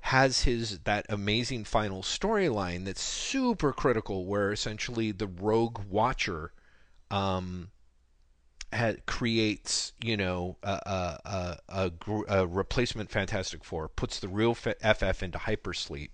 has 0.01 0.41
his 0.41 0.80
that 0.80 1.06
amazing 1.08 1.63
final 1.63 2.01
storyline 2.01 2.86
that's 2.86 3.01
super 3.01 3.72
critical 3.72 4.25
where 4.25 4.51
essentially 4.51 5.12
the 5.12 5.27
rogue 5.27 5.80
watcher 5.89 6.51
um 7.10 7.70
had, 8.73 9.05
creates 9.05 9.93
you 10.03 10.17
know 10.17 10.57
a 10.63 10.69
a, 10.69 11.19
a, 11.25 11.57
a, 11.85 11.89
gr- 11.89 12.25
a 12.27 12.47
replacement 12.47 13.09
Fantastic 13.09 13.63
Four 13.63 13.87
puts 13.87 14.19
the 14.19 14.27
real 14.27 14.51
F- 14.51 14.97
FF 14.97 15.23
into 15.23 15.37
hypersleep 15.37 16.09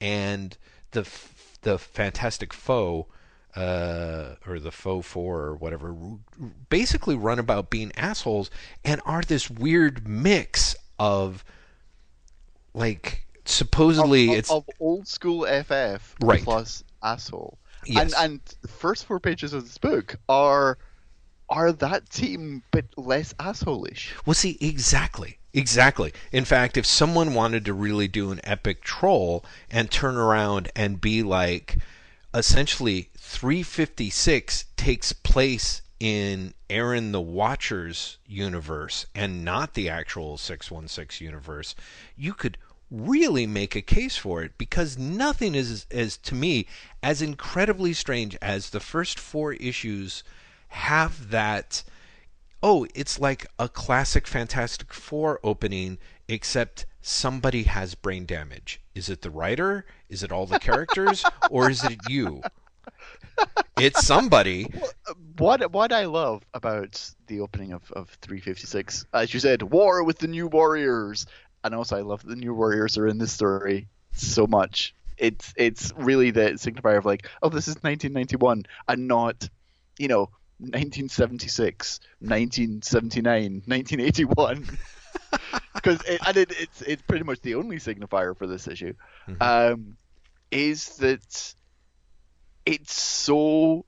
and 0.00 0.56
the 0.92 1.00
f- 1.00 1.58
the 1.62 1.78
Fantastic 1.78 2.52
Foe 2.52 3.06
uh, 3.56 4.34
or 4.46 4.60
the 4.60 4.70
faux 4.70 5.06
four 5.06 5.40
or 5.40 5.56
whatever, 5.56 5.88
r- 5.94 6.48
basically 6.68 7.16
run 7.16 7.38
about 7.38 7.70
being 7.70 7.90
assholes 7.96 8.50
and 8.84 9.00
are 9.06 9.22
this 9.22 9.48
weird 9.50 10.06
mix 10.06 10.76
of 10.98 11.42
like 12.74 13.26
supposedly 13.46 14.28
of, 14.30 14.34
it's 14.38 14.50
of 14.50 14.64
old 14.80 15.08
school 15.08 15.46
FF 15.46 16.14
Right. 16.20 16.42
plus 16.42 16.84
asshole. 17.02 17.58
Yes. 17.86 18.12
And 18.14 18.32
and 18.32 18.40
the 18.62 18.68
first 18.68 19.06
four 19.06 19.20
pages 19.20 19.52
of 19.52 19.62
this 19.64 19.78
book 19.78 20.16
are 20.28 20.76
are 21.48 21.72
that 21.72 22.10
team 22.10 22.62
but 22.70 22.84
less 22.96 23.32
assholish. 23.34 24.12
Well, 24.24 24.34
see, 24.34 24.58
exactly. 24.60 25.38
Exactly. 25.54 26.12
In 26.32 26.44
fact, 26.44 26.76
if 26.76 26.84
someone 26.84 27.32
wanted 27.32 27.64
to 27.64 27.72
really 27.72 28.08
do 28.08 28.30
an 28.30 28.40
epic 28.44 28.82
troll 28.82 29.44
and 29.70 29.90
turn 29.90 30.16
around 30.16 30.70
and 30.76 31.00
be 31.00 31.22
like, 31.22 31.78
essentially, 32.34 33.10
356 33.16 34.66
takes 34.76 35.12
place 35.14 35.80
in 35.98 36.52
Aron 36.68 37.12
the 37.12 37.22
Watcher's 37.22 38.18
universe 38.26 39.06
and 39.14 39.44
not 39.44 39.72
the 39.72 39.88
actual 39.88 40.36
616 40.36 41.24
universe, 41.24 41.74
you 42.16 42.34
could 42.34 42.58
really 42.90 43.46
make 43.46 43.74
a 43.74 43.82
case 43.82 44.16
for 44.16 44.42
it 44.42 44.58
because 44.58 44.98
nothing 44.98 45.54
is, 45.54 45.86
as 45.90 46.16
to 46.18 46.34
me, 46.34 46.66
as 47.02 47.22
incredibly 47.22 47.92
strange 47.92 48.36
as 48.42 48.70
the 48.70 48.80
first 48.80 49.18
four 49.18 49.54
issues 49.54 50.22
have 50.68 51.30
that 51.30 51.82
oh, 52.62 52.86
it's 52.94 53.20
like 53.20 53.46
a 53.58 53.68
classic 53.68 54.26
Fantastic 54.26 54.92
Four 54.92 55.38
opening, 55.44 55.98
except 56.26 56.86
somebody 57.00 57.64
has 57.64 57.94
brain 57.94 58.26
damage. 58.26 58.80
Is 58.94 59.08
it 59.08 59.22
the 59.22 59.30
writer? 59.30 59.86
Is 60.08 60.22
it 60.22 60.32
all 60.32 60.46
the 60.46 60.58
characters? 60.58 61.24
or 61.50 61.70
is 61.70 61.84
it 61.84 61.98
you? 62.08 62.42
It's 63.78 64.06
somebody. 64.06 64.66
What 65.36 65.70
what 65.70 65.92
I 65.92 66.06
love 66.06 66.42
about 66.54 67.08
the 67.26 67.40
opening 67.40 67.72
of, 67.72 67.90
of 67.92 68.08
356, 68.22 69.06
as 69.12 69.34
you 69.34 69.40
said, 69.40 69.62
war 69.62 70.02
with 70.02 70.18
the 70.18 70.26
new 70.26 70.46
warriors, 70.46 71.26
and 71.62 71.74
also 71.74 71.96
I 71.96 72.00
love 72.00 72.22
that 72.22 72.30
the 72.30 72.36
new 72.36 72.54
warriors 72.54 72.96
are 72.96 73.06
in 73.06 73.18
this 73.18 73.32
story 73.32 73.86
so 74.12 74.46
much. 74.46 74.94
It's 75.18 75.52
it's 75.56 75.92
really 75.96 76.30
the 76.30 76.52
signifier 76.52 76.98
of 76.98 77.04
like, 77.04 77.28
oh, 77.42 77.48
this 77.48 77.68
is 77.68 77.74
1991, 77.76 78.64
and 78.88 79.06
not, 79.06 79.48
you 79.98 80.08
know, 80.08 80.30
1976, 80.58 82.00
1979, 82.20 83.62
1981. 83.66 84.78
Because 85.74 86.02
it, 86.06 86.20
and 86.26 86.36
it, 86.36 86.52
it's 86.60 86.82
it's 86.82 87.02
pretty 87.02 87.24
much 87.24 87.40
the 87.40 87.54
only 87.56 87.76
signifier 87.76 88.36
for 88.36 88.46
this 88.46 88.66
issue, 88.68 88.94
um, 89.40 89.96
is 90.50 90.96
that 90.98 91.54
it's 92.64 92.94
so 93.00 93.84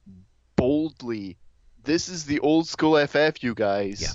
boldly. 0.56 1.36
This 1.84 2.08
is 2.08 2.24
the 2.26 2.40
old 2.40 2.68
school 2.68 2.98
FF, 3.06 3.42
you 3.42 3.54
guys. 3.54 4.00
Yeah. 4.02 4.08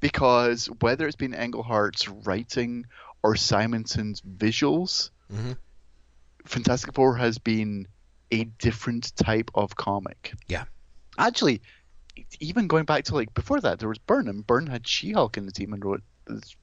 Because 0.00 0.66
whether 0.80 1.06
it's 1.06 1.16
been 1.16 1.32
Englehart's 1.32 2.06
writing 2.08 2.84
or 3.22 3.34
Simonson's 3.34 4.20
visuals, 4.20 5.10
Mhm. 5.32 5.56
Fantastic 6.44 6.92
Four 6.92 7.16
has 7.16 7.38
been 7.38 7.88
a 8.30 8.44
different 8.44 9.16
type 9.16 9.50
of 9.54 9.74
comic. 9.76 10.34
Yeah. 10.46 10.64
Actually, 11.16 11.62
even 12.40 12.66
going 12.66 12.84
back 12.84 13.04
to 13.04 13.14
like 13.14 13.32
before 13.34 13.60
that, 13.60 13.78
there 13.78 13.88
was 13.88 13.98
Burnham. 13.98 14.42
Byrne 14.42 14.66
had 14.66 14.86
She-Hulk 14.86 15.36
in 15.36 15.46
the 15.46 15.52
team 15.52 15.72
and 15.72 15.84
wrote 15.84 16.02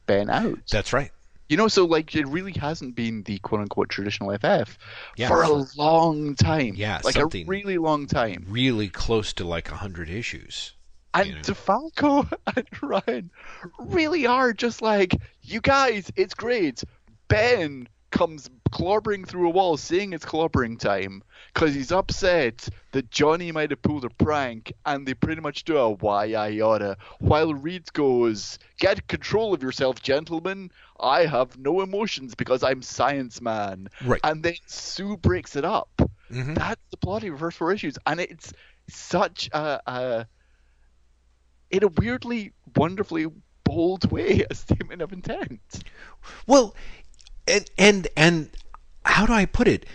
Ben 0.05 0.29
out. 0.29 0.59
That's 0.69 0.93
right. 0.93 1.11
You 1.49 1.57
know, 1.57 1.67
so 1.67 1.85
like 1.85 2.15
it 2.15 2.27
really 2.27 2.53
hasn't 2.53 2.95
been 2.95 3.23
the 3.23 3.37
quote 3.39 3.61
unquote 3.61 3.89
traditional 3.89 4.31
FF 4.37 4.77
Yeah. 5.17 5.27
for 5.27 5.43
a 5.43 5.65
long 5.77 6.35
time. 6.35 6.75
Yeah, 6.75 7.01
like 7.03 7.17
a 7.17 7.25
really 7.45 7.77
long 7.77 8.07
time. 8.07 8.45
Really 8.49 8.87
close 8.87 9.33
to 9.33 9.43
like 9.43 9.69
100 9.69 10.09
issues. 10.09 10.73
And 11.13 11.27
you 11.27 11.35
know. 11.35 11.41
DeFalco 11.41 12.31
and 12.55 12.67
Ryan 12.81 13.31
really 13.79 14.25
are 14.25 14.53
just 14.53 14.81
like, 14.81 15.17
you 15.41 15.59
guys, 15.59 16.09
it's 16.15 16.33
great. 16.33 16.85
Ben 17.27 17.89
comes 18.11 18.49
clobbering 18.71 19.27
through 19.27 19.47
a 19.47 19.51
wall 19.51 19.75
saying 19.75 20.13
it's 20.13 20.25
clobbering 20.25 20.79
time 20.79 21.21
because 21.53 21.73
he's 21.73 21.91
upset 21.91 22.67
that 22.91 23.11
Johnny 23.11 23.51
might 23.51 23.71
have 23.71 23.81
pulled 23.81 24.05
a 24.05 24.09
prank 24.09 24.73
and 24.85 25.07
they 25.07 25.13
pretty 25.13 25.41
much 25.41 25.63
do 25.63 25.77
a 25.77 25.89
why 25.89 26.33
I 26.33 26.59
oughta. 26.61 26.97
While 27.19 27.53
Reed 27.53 27.91
goes, 27.93 28.57
Get 28.79 29.07
control 29.07 29.53
of 29.53 29.61
yourself, 29.61 30.01
gentlemen. 30.01 30.71
I 30.99 31.25
have 31.25 31.57
no 31.57 31.81
emotions 31.81 32.35
because 32.35 32.63
I'm 32.63 32.81
Science 32.81 33.41
Man. 33.41 33.89
Right. 34.05 34.21
And 34.23 34.43
then 34.43 34.55
Sue 34.65 35.17
breaks 35.17 35.55
it 35.55 35.65
up. 35.65 35.89
Mhm. 36.31 36.55
That's 36.55 36.81
the 36.91 36.97
plot 36.97 37.23
of 37.23 37.39
first 37.39 37.57
four 37.57 37.73
issues. 37.73 37.97
And 38.05 38.19
it's 38.19 38.53
such 38.87 39.49
a, 39.53 39.81
a 39.85 40.27
in 41.69 41.83
a 41.83 41.87
weirdly, 41.87 42.51
wonderfully 42.75 43.27
bold 43.63 44.11
way, 44.11 44.45
a 44.49 44.55
statement 44.55 45.01
of 45.01 45.13
intent. 45.13 45.83
Well, 46.47 46.75
and 47.47 47.69
and 47.77 48.07
and 48.15 48.49
how 49.03 49.25
do 49.25 49.33
I 49.33 49.45
put 49.45 49.67
it? 49.67 49.85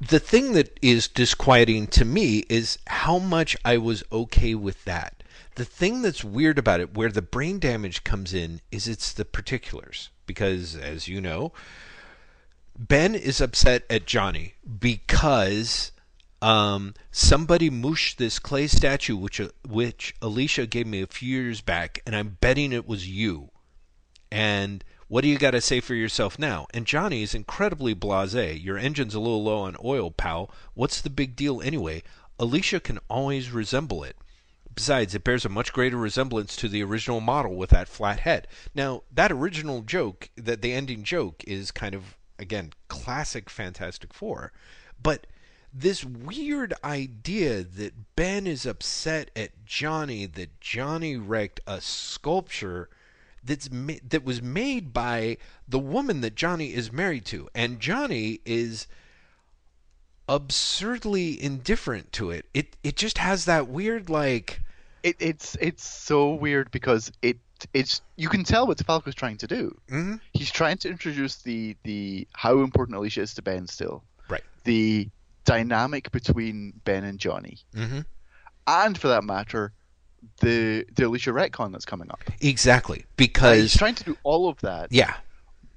The 0.00 0.20
thing 0.20 0.52
that 0.52 0.78
is 0.80 1.08
disquieting 1.08 1.88
to 1.88 2.04
me 2.04 2.44
is 2.48 2.78
how 2.86 3.18
much 3.18 3.56
I 3.64 3.78
was 3.78 4.04
okay 4.12 4.54
with 4.54 4.84
that. 4.84 5.22
The 5.56 5.64
thing 5.64 6.02
that's 6.02 6.22
weird 6.22 6.58
about 6.58 6.80
it, 6.80 6.94
where 6.96 7.10
the 7.10 7.22
brain 7.22 7.58
damage 7.58 8.04
comes 8.04 8.32
in, 8.32 8.60
is 8.70 8.86
it's 8.86 9.12
the 9.12 9.24
particulars. 9.24 10.10
Because, 10.26 10.76
as 10.76 11.08
you 11.08 11.20
know, 11.20 11.52
Ben 12.78 13.14
is 13.14 13.40
upset 13.40 13.84
at 13.90 14.06
Johnny 14.06 14.54
because 14.78 15.90
um, 16.40 16.94
somebody 17.10 17.70
mooshed 17.70 18.18
this 18.18 18.38
clay 18.38 18.68
statue, 18.68 19.16
which 19.16 19.40
which 19.66 20.14
Alicia 20.22 20.66
gave 20.66 20.86
me 20.86 21.02
a 21.02 21.06
few 21.08 21.28
years 21.28 21.60
back, 21.60 22.00
and 22.06 22.14
I'm 22.14 22.38
betting 22.40 22.72
it 22.72 22.86
was 22.86 23.08
you. 23.08 23.50
And 24.30 24.84
what 25.08 25.22
do 25.22 25.28
you 25.28 25.38
got 25.38 25.52
to 25.52 25.60
say 25.60 25.80
for 25.80 25.94
yourself 25.94 26.38
now? 26.38 26.66
And 26.72 26.86
Johnny 26.86 27.22
is 27.22 27.34
incredibly 27.34 27.94
blasé. 27.94 28.62
Your 28.62 28.78
engine's 28.78 29.14
a 29.14 29.20
little 29.20 29.42
low 29.42 29.60
on 29.62 29.76
oil, 29.82 30.10
pal. 30.10 30.50
What's 30.74 31.00
the 31.00 31.10
big 31.10 31.34
deal 31.34 31.62
anyway? 31.62 32.02
Alicia 32.38 32.80
can 32.80 32.98
always 33.08 33.50
resemble 33.50 34.04
it. 34.04 34.16
Besides, 34.74 35.14
it 35.14 35.24
bears 35.24 35.44
a 35.44 35.48
much 35.48 35.72
greater 35.72 35.96
resemblance 35.96 36.54
to 36.56 36.68
the 36.68 36.84
original 36.84 37.20
model 37.20 37.56
with 37.56 37.70
that 37.70 37.88
flat 37.88 38.20
head. 38.20 38.46
Now, 38.74 39.02
that 39.10 39.32
original 39.32 39.82
joke, 39.82 40.28
that 40.36 40.62
the 40.62 40.72
ending 40.72 41.02
joke, 41.02 41.42
is 41.44 41.72
kind 41.72 41.94
of 41.94 42.16
again 42.38 42.72
classic 42.86 43.50
Fantastic 43.50 44.14
Four, 44.14 44.52
but 45.02 45.26
this 45.72 46.04
weird 46.04 46.74
idea 46.84 47.62
that 47.62 48.14
Ben 48.14 48.46
is 48.46 48.64
upset 48.66 49.30
at 49.34 49.64
Johnny 49.64 50.26
that 50.26 50.60
Johnny 50.60 51.16
wrecked 51.16 51.60
a 51.66 51.80
sculpture 51.80 52.88
that's 53.44 53.70
ma- 53.70 53.94
that 54.08 54.24
was 54.24 54.42
made 54.42 54.92
by 54.92 55.36
the 55.66 55.78
woman 55.78 56.20
that 56.22 56.34
Johnny 56.34 56.74
is 56.74 56.92
married 56.92 57.24
to, 57.26 57.48
and 57.54 57.80
Johnny 57.80 58.40
is 58.44 58.86
absurdly 60.28 61.42
indifferent 61.42 62.12
to 62.12 62.30
it. 62.30 62.46
It 62.54 62.76
it 62.82 62.96
just 62.96 63.18
has 63.18 63.44
that 63.46 63.68
weird 63.68 64.10
like 64.10 64.60
it, 65.02 65.16
it's 65.18 65.56
it's 65.60 65.84
so 65.86 66.34
weird 66.34 66.70
because 66.70 67.10
it 67.22 67.38
it's 67.74 68.02
you 68.16 68.28
can 68.28 68.44
tell 68.44 68.66
what 68.66 68.78
DeFalco's 68.78 69.14
trying 69.14 69.36
to 69.38 69.46
do. 69.46 69.76
mm-hmm. 69.90 70.16
He's 70.32 70.50
trying 70.50 70.78
to 70.78 70.88
introduce 70.88 71.36
the 71.36 71.76
the 71.84 72.26
how 72.32 72.60
important 72.60 72.96
Alicia 72.98 73.22
is 73.22 73.34
to 73.34 73.42
Ben 73.42 73.66
still, 73.66 74.04
right. 74.28 74.42
the 74.64 75.08
dynamic 75.44 76.10
between 76.12 76.74
Ben 76.84 77.04
and 77.04 77.18
Johnny, 77.18 77.58
Mm-hmm. 77.74 78.00
and 78.66 78.98
for 78.98 79.08
that 79.08 79.24
matter, 79.24 79.72
the 80.40 80.84
the 80.94 81.04
Alicia 81.04 81.30
retcon 81.30 81.72
that's 81.72 81.84
coming 81.84 82.10
up. 82.10 82.20
Exactly 82.40 83.04
because 83.16 83.58
he's 83.60 83.76
trying 83.76 83.94
to 83.96 84.04
do 84.04 84.16
all 84.22 84.48
of 84.48 84.60
that, 84.60 84.92
yeah, 84.92 85.14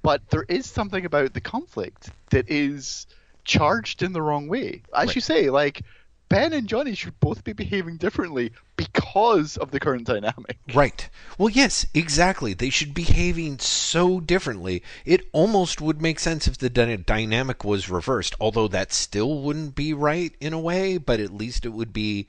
but 0.02 0.22
there 0.30 0.44
is 0.48 0.66
something 0.66 1.04
about 1.04 1.34
the 1.34 1.40
conflict 1.40 2.10
that 2.30 2.48
is 2.48 3.06
charged 3.44 4.02
in 4.02 4.12
the 4.12 4.22
wrong 4.22 4.48
way. 4.48 4.82
As 4.94 5.08
Right. 5.08 5.14
you 5.16 5.20
say, 5.20 5.50
like 5.50 5.82
Ben 6.28 6.52
and 6.54 6.66
Johnny 6.66 6.94
should 6.94 7.18
both 7.20 7.44
be 7.44 7.52
behaving 7.52 7.98
differently 7.98 8.52
because 8.76 9.56
of 9.58 9.70
the 9.70 9.78
current 9.78 10.06
dynamic. 10.06 10.56
Right. 10.72 11.08
Well, 11.36 11.50
yes, 11.50 11.84
exactly. 11.92 12.54
They 12.54 12.70
should 12.70 12.94
be 12.94 13.04
behaving 13.04 13.58
so 13.58 14.18
differently. 14.20 14.82
It 15.04 15.28
almost 15.32 15.80
would 15.82 16.00
make 16.00 16.18
sense 16.18 16.46
if 16.46 16.56
the 16.56 16.70
dy- 16.70 16.96
dynamic 16.96 17.64
was 17.64 17.90
reversed, 17.90 18.34
although 18.40 18.68
that 18.68 18.92
still 18.94 19.40
wouldn't 19.42 19.74
be 19.74 19.92
right 19.92 20.32
in 20.40 20.52
a 20.54 20.58
way, 20.60 20.96
but 20.96 21.20
at 21.20 21.34
least 21.34 21.66
it 21.66 21.70
would 21.74 21.92
be 21.92 22.28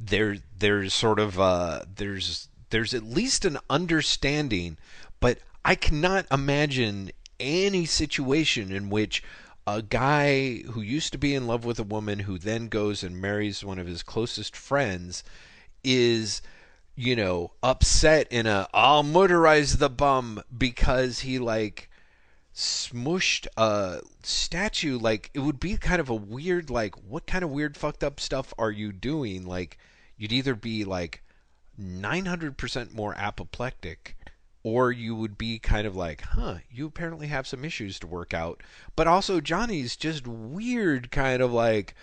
there 0.00 0.38
there's 0.58 0.94
sort 0.94 1.18
of 1.18 1.38
uh 1.38 1.82
there's 1.96 2.48
there's 2.70 2.94
at 2.94 3.02
least 3.02 3.44
an 3.44 3.58
understanding, 3.68 4.78
but 5.18 5.38
I 5.64 5.74
cannot 5.74 6.26
imagine 6.30 7.10
any 7.38 7.84
situation 7.84 8.72
in 8.72 8.90
which 8.90 9.22
a 9.66 9.82
guy 9.82 10.58
who 10.62 10.80
used 10.80 11.12
to 11.12 11.18
be 11.18 11.34
in 11.34 11.46
love 11.46 11.64
with 11.64 11.78
a 11.78 11.84
woman 11.84 12.20
who 12.20 12.38
then 12.38 12.68
goes 12.68 13.02
and 13.02 13.20
marries 13.20 13.64
one 13.64 13.78
of 13.78 13.86
his 13.86 14.02
closest 14.02 14.56
friends 14.56 15.22
is 15.84 16.42
you 16.94 17.14
know 17.14 17.52
upset 17.62 18.26
in 18.30 18.46
a 18.46 18.68
I'll 18.72 19.04
murderize 19.04 19.78
the 19.78 19.90
bum 19.90 20.42
because 20.56 21.20
he 21.20 21.38
like 21.38 21.89
smushed 22.60 23.46
a 23.56 24.00
statue 24.22 24.98
like 24.98 25.30
it 25.32 25.40
would 25.40 25.58
be 25.58 25.78
kind 25.78 25.98
of 25.98 26.10
a 26.10 26.14
weird 26.14 26.68
like 26.68 26.94
what 27.08 27.26
kind 27.26 27.42
of 27.42 27.50
weird 27.50 27.74
fucked 27.74 28.04
up 28.04 28.20
stuff 28.20 28.52
are 28.58 28.70
you 28.70 28.92
doing 28.92 29.46
like 29.46 29.78
you'd 30.18 30.32
either 30.32 30.54
be 30.54 30.84
like 30.84 31.22
900% 31.80 32.92
more 32.92 33.14
apoplectic 33.16 34.14
or 34.62 34.92
you 34.92 35.16
would 35.16 35.38
be 35.38 35.58
kind 35.58 35.86
of 35.86 35.96
like 35.96 36.20
huh 36.20 36.56
you 36.70 36.86
apparently 36.86 37.28
have 37.28 37.46
some 37.46 37.64
issues 37.64 37.98
to 37.98 38.06
work 38.06 38.34
out 38.34 38.62
but 38.94 39.06
also 39.06 39.40
Johnny's 39.40 39.96
just 39.96 40.26
weird 40.26 41.10
kind 41.10 41.40
of 41.40 41.50
like 41.50 41.94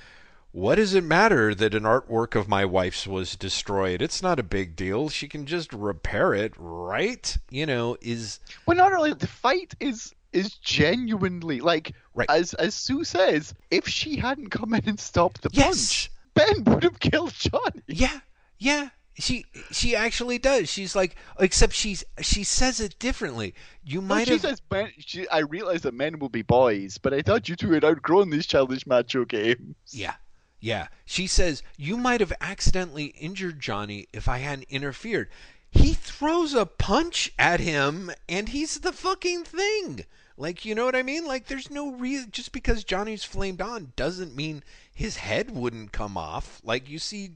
what 0.51 0.75
does 0.75 0.95
it 0.95 1.03
matter 1.03 1.53
that 1.53 1.75
an 1.75 1.83
artwork 1.83 2.33
of 2.33 2.47
my 2.47 2.65
wife's 2.65 3.05
was 3.05 3.35
destroyed? 3.35 4.01
It's 4.01 4.23
not 4.23 4.39
a 4.39 4.43
big 4.43 4.75
deal. 4.75 5.07
She 5.07 5.27
can 5.27 5.45
just 5.45 5.71
repair 5.71 6.33
it, 6.33 6.53
right? 6.57 7.37
You 7.51 7.67
know, 7.67 7.95
is 8.01 8.39
Well, 8.65 8.77
not 8.77 8.91
only 8.91 9.13
the 9.13 9.27
fight 9.27 9.75
is 9.79 10.15
is 10.37 10.53
genuinely 10.55 11.59
like 11.59 11.93
Right. 12.13 12.29
as 12.29 12.53
as 12.55 12.73
Sue 12.75 13.03
says, 13.03 13.53
if 13.71 13.87
she 13.87 14.17
hadn't 14.17 14.49
come 14.49 14.73
in 14.73 14.87
and 14.87 14.99
stopped 14.99 15.41
the 15.41 15.49
Yes. 15.51 15.65
punch, 15.65 16.11
Ben 16.33 16.63
would 16.65 16.83
have 16.83 16.99
killed 16.99 17.33
Johnny. 17.33 17.81
yeah, 17.87 18.19
yeah. 18.57 18.89
She 19.19 19.45
she 19.71 19.95
actually 19.95 20.37
does. 20.37 20.69
She's 20.69 20.95
like 20.95 21.15
except 21.39 21.73
she's 21.73 22.03
she 22.21 22.43
says 22.43 22.79
it 22.79 22.99
differently. 22.99 23.55
You 23.83 23.99
No, 24.01 24.07
might 24.07 24.27
she 24.27 24.33
have 24.33 24.41
says, 24.41 24.61
"Men." 24.69 24.91
She, 24.99 25.27
I 25.29 25.39
realize 25.39 25.81
that 25.81 25.93
men 25.95 26.19
will 26.19 26.29
be 26.29 26.43
boys, 26.43 26.99
but 26.99 27.13
I 27.15 27.21
thought 27.23 27.49
you 27.49 27.55
two 27.55 27.71
had 27.71 27.83
outgrown 27.83 28.29
these 28.29 28.45
childish 28.45 28.85
macho 28.85 29.25
games. 29.25 29.75
Yeah. 29.89 30.15
Yeah. 30.59 30.87
She 31.05 31.25
says, 31.27 31.61
You 31.77 31.97
might 31.97 32.19
have 32.19 32.33
accidentally 32.41 33.05
injured 33.19 33.59
Johnny 33.59 34.07
if 34.13 34.27
I 34.27 34.37
hadn't 34.39 34.69
interfered. 34.69 35.29
He 35.69 35.93
throws 35.93 36.53
a 36.53 36.65
punch 36.65 37.31
at 37.39 37.59
him 37.59 38.11
and 38.29 38.49
he's 38.49 38.79
the 38.79 38.93
fucking 38.93 39.43
thing. 39.45 40.05
Like, 40.37 40.65
you 40.65 40.75
know 40.75 40.85
what 40.85 40.95
I 40.95 41.03
mean? 41.03 41.25
Like, 41.25 41.47
there's 41.47 41.71
no 41.71 41.91
reason. 41.91 42.29
Just 42.31 42.51
because 42.51 42.83
Johnny's 42.83 43.23
flamed 43.23 43.61
on 43.61 43.93
doesn't 43.95 44.35
mean 44.35 44.63
his 44.93 45.17
head 45.17 45.51
wouldn't 45.51 45.91
come 45.91 46.15
off. 46.15 46.61
Like, 46.63 46.87
you 46.87 46.99
see, 46.99 47.31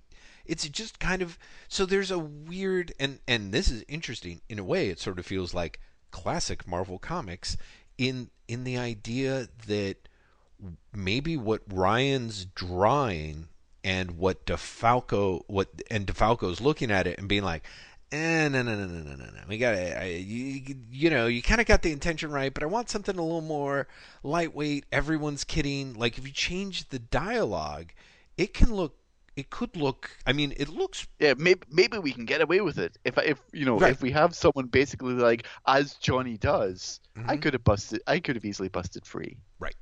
it's 0.45 0.67
just 0.69 0.99
kind 0.99 1.21
of. 1.21 1.39
So 1.67 1.85
there's 1.85 2.11
a 2.11 2.19
weird. 2.19 2.93
And, 2.99 3.19
and 3.27 3.51
this 3.51 3.69
is 3.69 3.83
interesting. 3.87 4.41
In 4.49 4.59
a 4.59 4.63
way, 4.63 4.89
it 4.89 4.99
sort 4.99 5.17
of 5.17 5.25
feels 5.25 5.53
like 5.53 5.79
classic 6.11 6.67
Marvel 6.67 6.99
Comics 6.99 7.57
in, 7.97 8.29
in 8.47 8.63
the 8.63 8.77
idea 8.77 9.47
that 9.67 10.07
maybe 10.93 11.37
what 11.37 11.61
Ryan's 11.71 12.45
drawing 12.45 13.47
and 13.83 14.11
what 14.17 14.45
DeFalco 14.45 15.41
what 15.47 15.69
and 15.89 16.05
DeFalco's 16.05 16.61
looking 16.61 16.91
at 16.91 17.07
it 17.07 17.17
and 17.17 17.27
being 17.27 17.43
like, 17.43 17.65
eh, 18.11 18.49
no, 18.49 18.61
no, 18.61 18.75
no, 18.75 18.85
no, 18.85 18.99
no, 19.03 19.15
no, 19.15 19.25
no. 19.25 19.41
We 19.47 19.57
got 19.57 19.71
to, 19.71 20.07
you, 20.09 20.75
you 20.91 21.09
know, 21.09 21.27
you 21.27 21.41
kind 21.41 21.61
of 21.61 21.67
got 21.67 21.81
the 21.81 21.91
intention 21.91 22.31
right, 22.31 22.53
but 22.53 22.63
I 22.63 22.67
want 22.67 22.89
something 22.89 23.17
a 23.17 23.21
little 23.21 23.41
more 23.41 23.87
lightweight. 24.23 24.85
Everyone's 24.91 25.43
kidding. 25.43 25.93
Like 25.93 26.17
if 26.17 26.25
you 26.25 26.33
change 26.33 26.89
the 26.89 26.99
dialogue, 26.99 27.91
it 28.37 28.53
can 28.53 28.73
look. 28.73 28.97
It 29.37 29.49
could 29.49 29.75
look. 29.77 30.11
I 30.27 30.33
mean, 30.33 30.53
it 30.57 30.67
looks 30.69 31.07
Yeah, 31.19 31.35
maybe 31.37 31.61
maybe 31.71 31.97
we 31.99 32.11
can 32.11 32.25
get 32.25 32.41
away 32.41 32.59
with 32.61 32.77
it 32.77 32.97
if 33.05 33.17
if 33.17 33.39
you 33.53 33.65
know 33.65 33.79
Right. 33.79 33.91
if 33.91 34.01
we 34.01 34.11
have 34.11 34.35
someone 34.35 34.67
basically 34.67 35.13
like 35.13 35.47
as 35.65 35.95
Johnny 35.95 36.37
does. 36.37 36.99
I 37.27 37.37
Mhm. 37.37 37.41
could 37.41 37.53
have 37.53 37.63
busted. 37.63 38.01
I 38.07 38.19
could 38.19 38.35
have 38.35 38.45
easily 38.45 38.69
busted 38.69 39.05
free. 39.05 39.37
right. 39.59 39.75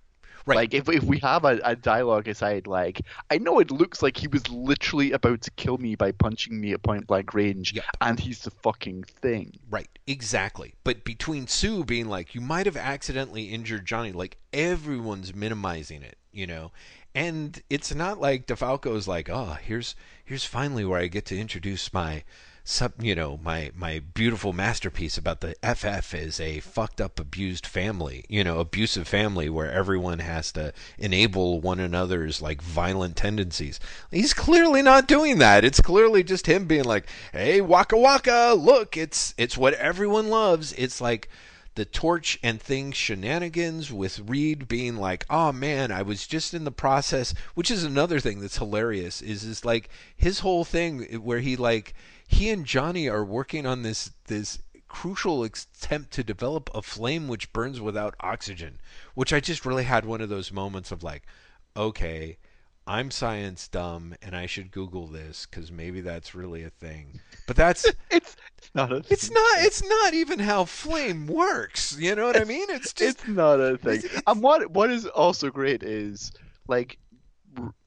Right. 0.50 0.56
Like 0.58 0.74
if 0.74 0.90
if 0.90 1.04
we 1.04 1.20
have 1.20 1.46
a, 1.46 1.60
a 1.64 1.76
dialogue 1.76 2.28
aside, 2.28 2.68
like 2.68 3.02
I 3.30 3.38
know 3.38 3.60
it 3.60 3.72
looks 3.72 4.02
like 4.02 4.18
he 4.18 4.28
was 4.28 4.50
literally 4.50 5.12
about 5.12 5.42
to 5.42 5.52
kill 5.52 5.78
me 5.78 5.96
by 5.96 6.12
punching 6.12 6.60
me 6.60 6.74
at 6.74 6.82
point 6.84 7.08
blank 7.08 7.34
range, 7.34 7.74
Yep. 7.74 7.86
and 8.02 8.20
he's 8.20 8.40
the 8.40 8.52
fucking 8.52 9.04
thing. 9.04 9.60
Right, 9.70 9.88
exactly. 10.08 10.74
But 10.84 11.04
between 11.04 11.48
Sue 11.48 11.84
being 11.84 12.08
like, 12.08 12.34
you 12.34 12.42
might 12.42 12.66
have 12.66 12.78
accidentally 12.78 13.46
injured 13.46 13.86
Johnny, 13.86 14.12
like 14.12 14.38
everyone's 14.52 15.34
minimizing 15.36 16.02
it, 16.02 16.18
you 16.32 16.48
know. 16.48 16.72
And 17.16 17.62
it's 17.70 17.94
not 17.94 18.20
like 18.20 18.46
DeFalco's 18.48 19.08
like, 19.08 19.30
oh, 19.30 19.58
here's 19.64 19.96
here's 20.26 20.46
finally 20.46 20.86
where 20.86 21.00
I 21.00 21.08
get 21.08 21.26
to 21.28 21.38
introduce 21.40 21.94
my 21.94 22.24
sub, 22.70 22.94
you 23.02 23.16
know, 23.16 23.40
my 23.44 23.72
my 23.76 24.00
beautiful 24.14 24.54
masterpiece 24.54 25.18
about 25.18 25.42
the 25.42 25.56
FF 25.64 26.14
is 26.14 26.40
a 26.40 26.60
fucked 26.60 27.02
up, 27.02 27.20
abused 27.20 27.66
family, 27.66 28.24
you 28.30 28.44
know, 28.44 28.60
abusive 28.60 29.08
family 29.08 29.50
where 29.50 29.72
everyone 29.72 30.20
has 30.20 30.52
to 30.52 30.72
enable 31.00 31.60
one 31.60 31.80
another's 31.80 32.42
like 32.42 32.62
violent 32.62 33.16
tendencies. 33.16 33.80
He's 34.12 34.36
clearly 34.36 34.84
not 34.84 35.08
doing 35.08 35.40
that. 35.40 35.66
It's 35.66 35.82
clearly 35.82 36.24
just 36.24 36.46
him 36.46 36.66
being 36.66 36.84
like, 36.84 37.10
"Hey, 37.34 37.60
waka 37.60 37.98
waka, 37.98 38.54
look, 38.56 38.96
it's 38.96 39.34
it's 39.38 39.58
what 39.58 39.74
everyone 39.74 40.28
loves." 40.28 40.74
It's 40.74 41.02
like 41.02 41.28
the 41.74 41.86
torch 41.86 42.38
and 42.44 42.62
things 42.62 42.96
shenanigans 42.96 43.92
with 43.92 44.20
Reed 44.20 44.68
being 44.68 44.96
like, 44.98 45.26
"Oh 45.28 45.52
man, 45.52 45.92
I 45.92 46.04
was 46.04 46.28
just 46.28 46.54
in 46.54 46.66
the 46.66 46.72
process," 46.72 47.34
which 47.56 47.72
is 47.72 47.84
another 47.84 48.20
thing 48.20 48.42
that's 48.42 48.58
hilarious. 48.58 49.24
Is 49.24 49.44
is 49.44 49.66
like 49.66 49.90
his 50.16 50.40
whole 50.40 50.64
thing 50.64 51.02
where 51.24 51.40
he 51.40 51.56
like 51.56 51.96
he 52.32 52.50
and 52.52 52.64
Johnny 52.66 53.10
are 53.10 53.26
working 53.26 53.66
on 53.66 53.82
this 53.82 54.12
this 54.28 54.60
crucial 54.88 55.44
attempt 55.44 56.12
to 56.12 56.24
develop 56.24 56.70
a 56.74 56.82
flame 56.82 57.28
which 57.28 57.52
burns 57.54 57.82
without 57.82 58.16
oxygen, 58.22 58.80
which 59.16 59.34
I 59.34 59.40
just 59.40 59.66
really 59.66 59.84
had 59.84 60.06
one 60.06 60.22
of 60.22 60.30
those 60.30 60.52
moments 60.52 60.92
of 60.92 61.04
like, 61.04 61.24
okay, 61.76 62.38
I'm 62.88 63.10
science 63.12 63.68
dumb 63.68 64.16
and 64.22 64.36
I 64.36 64.46
should 64.46 64.72
Google 64.72 65.08
this 65.08 65.46
because 65.50 65.72
maybe 65.72 66.02
that's 66.02 66.34
really 66.36 66.64
a 66.64 66.70
thing. 66.70 67.20
But 67.48 67.56
that's 67.56 67.86
It's 68.12 68.36
it's 68.58 68.70
not 68.76 68.92
a. 68.92 68.98
it's 69.10 69.30
not 69.32 69.48
it's 69.60 69.84
not 69.84 70.14
even 70.14 70.38
how 70.40 70.66
flame 70.66 71.26
works. 71.28 71.98
You 72.00 72.16
know 72.16 72.28
what 72.28 72.40
I 72.40 72.44
mean? 72.44 72.68
It's 72.70 72.94
just 72.94 73.20
It's 73.20 73.28
not 73.28 73.60
a 73.60 73.78
thing. 73.78 73.96
it's- 74.04 74.22
And 74.28 74.42
what 74.44 74.70
what 74.72 74.92
is 74.92 75.06
also 75.08 75.50
great 75.50 75.82
is 75.84 76.32
like, 76.68 76.98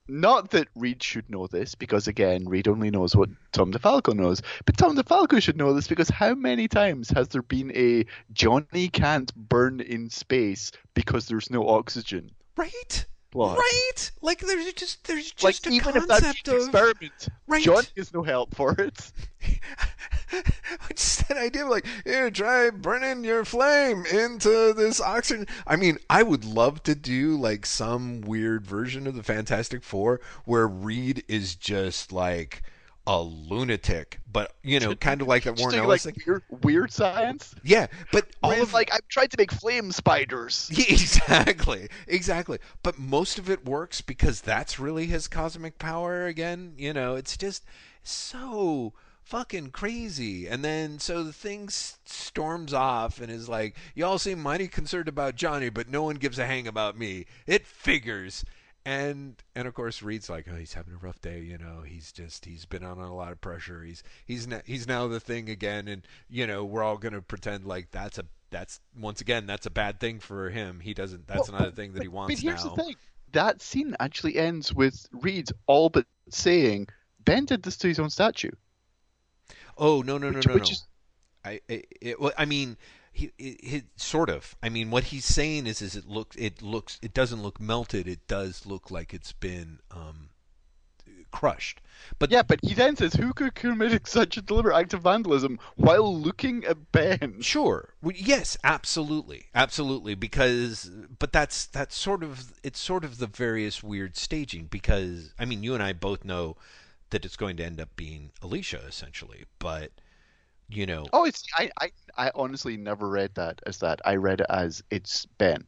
not 0.09 0.51
that 0.51 0.69
Reed 0.75 1.03
should 1.03 1.31
know 1.31 1.47
this 1.47 1.75
because 1.75 2.09
again, 2.09 2.49
Reed 2.49 2.69
only 2.69 2.91
knows 2.91 3.15
what 3.15 3.31
Tom 3.53 3.73
DeFalco 3.73 4.15
knows. 4.15 4.43
But 4.65 4.77
Tom 4.77 4.97
DeFalco 4.97 5.41
should 5.41 5.57
know 5.57 5.73
this 5.73 5.89
because 5.89 6.09
how 6.09 6.35
many 6.35 6.69
times 6.69 7.11
has 7.11 7.29
there 7.29 7.43
been 7.43 7.71
a 7.77 8.05
Johnny 8.33 8.89
can't 8.89 9.35
burn 9.35 9.81
in 9.81 10.11
space 10.11 10.73
because 10.95 11.27
there's 11.27 11.51
no 11.51 11.69
oxygen? 11.69 12.31
right. 12.57 13.07
Plot. 13.33 13.57
Right? 13.57 14.11
Like 14.21 14.41
there's 14.41 14.73
just 14.75 15.07
there's 15.07 15.33
Like 15.43 15.55
just 15.55 15.67
a 15.67 15.71
even 15.71 15.97
if 15.97 16.07
that's 16.07 16.21
concept 16.21 16.49
of 16.49 16.57
experiment, 16.57 17.29
Right. 17.47 17.63
Johnny 17.63 17.87
has 17.97 18.13
no 18.13 18.23
help 18.23 18.55
for 18.55 18.73
it. 18.79 19.11
just 20.95 21.27
that 21.29 21.39
idea 21.39 21.65
of 21.65 21.71
like, 21.71 21.87
here, 22.05 22.31
try 22.31 22.69
burning 22.71 23.25
your 23.25 23.45
flame 23.45 24.05
into 24.07 24.75
this 24.75 25.01
oxygen. 25.01 25.47
I 25.67 25.77
mean, 25.77 25.97
I 26.11 26.23
would 26.23 26.45
love 26.45 26.83
to 26.85 26.95
do 26.95 27.37
like 27.37 27.65
some 27.65 28.21
weird 28.21 28.67
version 28.67 29.07
of 29.07 29.15
the 29.15 29.23
Fantastic 29.23 29.83
Four 29.83 30.21
where 30.45 30.69
Reed 30.69 31.25
is 31.27 31.55
just 31.55 32.13
like 32.13 32.63
a 33.07 33.21
lunatic, 33.21 34.21
but 34.31 34.53
you 34.63 34.79
know, 34.79 34.95
kind 34.95 35.21
of 35.21 35.27
like 35.29 35.45
that 35.45 35.57
Warren 35.59 35.75
Ellis 35.75 36.07
like 36.07 36.17
weird, 36.27 36.43
weird 36.63 36.93
science. 36.93 37.55
Yeah, 37.65 37.89
but 38.13 38.27
all 38.43 38.53
of 38.63 38.73
like 38.73 38.93
I'm 38.93 39.01
trying 39.09 39.29
to 39.29 39.37
make 39.39 39.51
flame 39.53 39.91
spiders. 39.93 40.71
Yeah, 40.77 40.85
exactly, 40.89 41.89
exactly. 42.07 42.59
But 42.83 42.99
most 42.99 43.39
of 43.39 43.51
it 43.51 43.65
works 43.65 44.01
because 44.01 44.41
that's 44.41 44.79
really 44.79 45.07
his 45.07 45.27
cosmic 45.29 45.79
power 45.79 46.27
again. 46.27 46.75
You 46.77 46.93
know, 46.93 47.17
it's 47.17 47.37
just 47.37 47.65
so 48.05 48.93
fucking 49.25 49.71
crazy. 49.71 50.47
And 50.47 50.65
then 50.65 50.99
so 50.99 51.25
the 51.25 51.33
thing 51.33 51.65
s- 51.65 51.99
storms 52.05 52.73
off 52.73 53.21
and 53.21 53.33
is 53.33 53.49
like, 53.49 53.77
"Y'all 53.95 54.19
seem 54.19 54.41
mighty 54.41 54.69
concerned 54.69 55.09
about 55.09 55.35
Johnny, 55.37 55.71
but 55.71 55.89
no 55.89 56.03
one 56.05 56.17
gives 56.17 56.39
a 56.39 56.47
hang 56.47 56.67
about 56.69 56.97
me. 56.97 57.27
It 57.47 57.67
figures." 57.67 58.45
And 58.85 59.43
and 59.55 59.69
of 59.69 59.75
course 59.75 60.03
Reed's 60.03 60.29
like, 60.29 60.49
"Oh, 60.53 60.57
he's 60.57 60.73
having 60.75 60.95
a 60.95 60.97
rough 60.97 61.21
day. 61.21 61.41
You 61.41 61.57
know, 61.57 61.83
he's 61.87 62.11
just 62.11 62.45
he's 62.45 62.65
been 62.67 62.83
on 62.83 62.99
a 62.99 63.15
lot 63.15 63.31
of 63.31 63.41
pressure. 63.41 63.83
He's 63.85 64.03
he's 64.27 64.47
now, 64.49 64.61
he's 64.65 64.89
now 64.89 65.07
the 65.07 65.21
thing 65.21 65.49
again, 65.49 65.87
and 65.87 66.03
you 66.29 66.47
know 66.47 66.65
we're 66.65 66.83
all 66.83 66.97
gonna 66.99 67.23
pretend 67.23 67.65
like 67.67 67.91
that's 67.91 68.19
a." 68.19 68.25
That's 68.51 68.81
once 68.95 69.23
again, 69.23 69.47
that's 69.47 69.65
a 69.65 69.71
bad 69.71 69.99
thing 69.99 70.21
for 70.21 70.51
him. 70.51 70.81
He 70.81 70.93
doesn't. 70.93 71.27
That's 71.27 71.49
Well, 71.51 71.61
not 71.61 71.69
a 71.69 71.73
thing 71.73 71.95
that 71.95 72.03
he 72.03 72.09
wants. 72.09 72.35
But 72.35 72.43
here's 72.43 72.63
now. 72.67 72.75
the 72.75 72.83
thing: 72.83 72.97
that 73.33 73.63
scene 73.63 73.97
actually 73.99 74.37
ends 74.37 74.75
with 74.75 75.07
Reed 75.11 75.49
all 75.67 75.89
but 75.89 76.05
saying, 76.29 76.89
"Ben 77.25 77.47
did 77.47 77.63
this 77.63 77.79
to 77.79 77.89
his 77.89 77.99
own 77.99 78.11
statue." 78.11 78.51
Oh 79.79 80.03
no 80.03 80.19
no 80.19 80.29
no 80.29 80.37
Which- 80.37 80.47
no 80.49 80.55
which 80.55 80.69
no. 80.69 80.73
is- 80.73 80.87
I 81.45 81.61
it, 81.67 81.87
it, 82.01 82.21
well, 82.21 82.33
I 82.37 82.45
mean, 82.45 82.77
he, 83.13 83.31
it, 83.39 83.65
he 83.65 83.83
sort 83.97 84.31
of. 84.31 84.57
I 84.63 84.69
mean, 84.69 84.91
what 84.91 85.05
he's 85.05 85.25
saying 85.25 85.67
is, 85.67 85.83
is 85.83 85.95
it 85.95 86.09
looks 86.09 86.35
it 86.37 86.63
looks 86.63 86.99
it 87.03 87.13
doesn't 87.15 87.43
look 87.43 87.61
melted. 87.61 88.09
It 88.09 88.27
does 88.27 88.67
look 88.67 88.91
like 88.91 89.13
it's 89.13 89.33
been 89.33 89.81
um, 89.91 90.31
crushed. 91.31 91.81
But 92.19 92.31
Yeah, 92.31 92.43
but 92.43 92.61
he 92.63 92.75
then 92.75 92.97
says, 92.97 93.15
"Who 93.15 93.33
could 93.35 93.55
commit 93.55 94.07
such 94.07 94.37
a 94.37 94.43
deliberate 94.43 94.77
act 94.77 94.95
of 94.95 95.03
vandalism 95.03 95.59
while 95.77 96.17
looking 96.19 96.65
at 96.65 96.91
Ben?" 96.91 97.43
Sure. 97.43 97.95
Well, 98.01 98.15
yes, 98.17 98.57
absolutely, 98.65 99.49
absolutely. 99.55 100.15
Because, 100.15 100.91
but 101.19 101.33
that's 101.33 101.67
that's 101.67 101.97
sort 101.97 102.23
of 102.23 102.55
it's 102.63 102.81
sort 102.81 103.05
of 103.05 103.19
the 103.19 103.27
various 103.27 103.83
weird 103.83 104.17
staging. 104.17 104.67
Because 104.67 105.35
I 105.39 105.45
mean, 105.45 105.63
you 105.63 105.75
and 105.75 105.83
I 105.83 105.93
both 105.93 106.25
know 106.25 106.57
that 107.11 107.25
it's 107.27 107.37
going 107.37 107.57
to 107.59 107.65
end 107.65 107.81
up 107.81 107.95
being 107.95 108.31
Alicia 108.41 108.81
essentially. 108.87 109.45
But 109.59 109.93
you 110.73 110.87
know, 110.87 111.07
Oh, 111.13 111.25
it's 111.25 111.45
I, 111.59 111.71
I 111.81 111.91
I 112.17 112.31
honestly 112.35 112.77
never 112.77 113.09
read 113.09 113.35
that 113.35 113.61
as 113.67 113.79
that. 113.79 114.01
I 114.05 114.17
read 114.17 114.41
it 114.41 114.47
as 114.49 114.83
it's 114.91 115.27
Ben, 115.39 115.65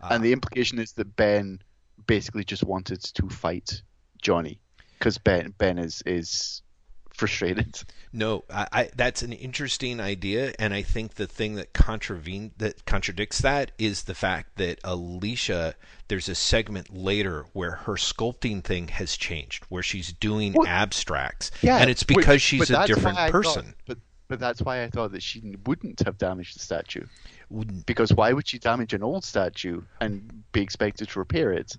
uh, 0.00 0.08
and 0.10 0.22
the 0.22 0.32
implication 0.32 0.78
is 0.78 0.92
that 0.92 1.16
Ben 1.16 1.60
basically 2.06 2.44
just 2.44 2.64
wanted 2.64 3.02
to 3.02 3.28
fight 3.28 3.82
Johnny 4.20 4.60
because 4.98 5.18
Ben 5.18 5.54
Ben 5.58 5.78
is 5.78 6.02
is 6.06 6.62
frustrated. 7.10 7.80
No, 8.14 8.44
I, 8.52 8.66
I, 8.72 8.90
that's 8.94 9.22
an 9.22 9.32
interesting 9.32 9.98
idea, 9.98 10.52
and 10.58 10.74
I 10.74 10.82
think 10.82 11.14
the 11.14 11.26
thing 11.26 11.54
that 11.54 11.72
contravene 11.72 12.50
that 12.58 12.84
contradicts 12.84 13.38
that 13.40 13.70
is 13.78 14.02
the 14.02 14.14
fact 14.14 14.56
that 14.56 14.80
Alicia. 14.84 15.74
There's 16.08 16.28
a 16.28 16.34
segment 16.34 16.94
later 16.94 17.46
where 17.54 17.70
her 17.70 17.94
sculpting 17.94 18.62
thing 18.62 18.88
has 18.88 19.16
changed, 19.16 19.64
where 19.70 19.82
she's 19.82 20.12
doing 20.12 20.52
Well, 20.52 20.66
abstracts, 20.68 21.50
Yeah, 21.62 21.78
and 21.78 21.88
it's 21.88 22.02
but- 22.02 22.18
because 22.18 22.42
she's 22.42 22.68
but 22.68 22.84
a 22.84 22.86
different 22.86 23.16
I 23.16 23.30
thought- 23.30 23.32
person. 23.44 23.74
but 23.86 23.96
but 24.32 24.40
that's 24.40 24.62
why 24.62 24.82
I 24.82 24.88
thought 24.88 25.12
that 25.12 25.22
she 25.22 25.56
wouldn't 25.66 26.00
have 26.06 26.16
damaged 26.16 26.56
the 26.56 26.60
statue. 26.60 27.04
Wouldn't 27.50 27.84
Because 27.84 28.14
why 28.14 28.32
would 28.32 28.48
she 28.48 28.58
damage 28.58 28.94
an 28.94 29.02
old 29.02 29.26
statue 29.26 29.82
and 30.00 30.42
be 30.52 30.62
expected 30.62 31.10
to 31.10 31.18
repair 31.18 31.52
it 31.52 31.76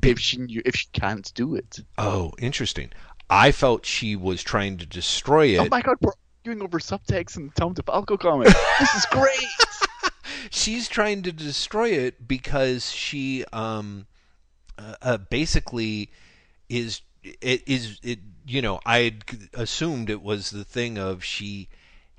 be- 0.00 0.10
if 0.10 0.18
she 0.18 0.38
knew 0.38 0.60
if 0.64 0.74
she 0.74 0.88
can't 0.92 1.32
do 1.34 1.54
it? 1.54 1.78
oh, 1.98 2.32
interesting. 2.40 2.90
I 3.30 3.52
felt 3.52 3.86
she 3.86 4.16
was 4.16 4.42
trying 4.42 4.78
to 4.78 4.86
destroy 4.86 5.54
it. 5.54 5.58
Oh 5.58 5.68
my 5.70 5.80
god, 5.80 5.96
we're 6.00 6.10
arguing 6.40 6.64
over 6.64 6.80
subtext 6.80 7.34
the 7.34 7.50
Tom 7.54 7.72
DeFalco 7.72 8.18
comic. 8.18 8.48
this 8.80 8.94
is 8.96 9.06
great. 9.06 10.10
she's 10.50 10.88
trying 10.88 11.22
to 11.22 11.30
destroy 11.30 11.90
it 11.90 12.26
because 12.26 12.90
she 12.90 13.44
um 13.52 14.06
uh, 14.76 14.96
uh, 15.02 15.18
basically 15.18 16.10
is 16.68 17.02
it 17.22 17.62
is 17.68 18.00
it 18.02 18.18
you 18.44 18.60
know 18.60 18.80
i 18.84 19.14
assumed 19.54 20.10
it 20.10 20.20
was 20.20 20.50
the 20.50 20.64
thing 20.64 20.98
of 20.98 21.22
she 21.22 21.68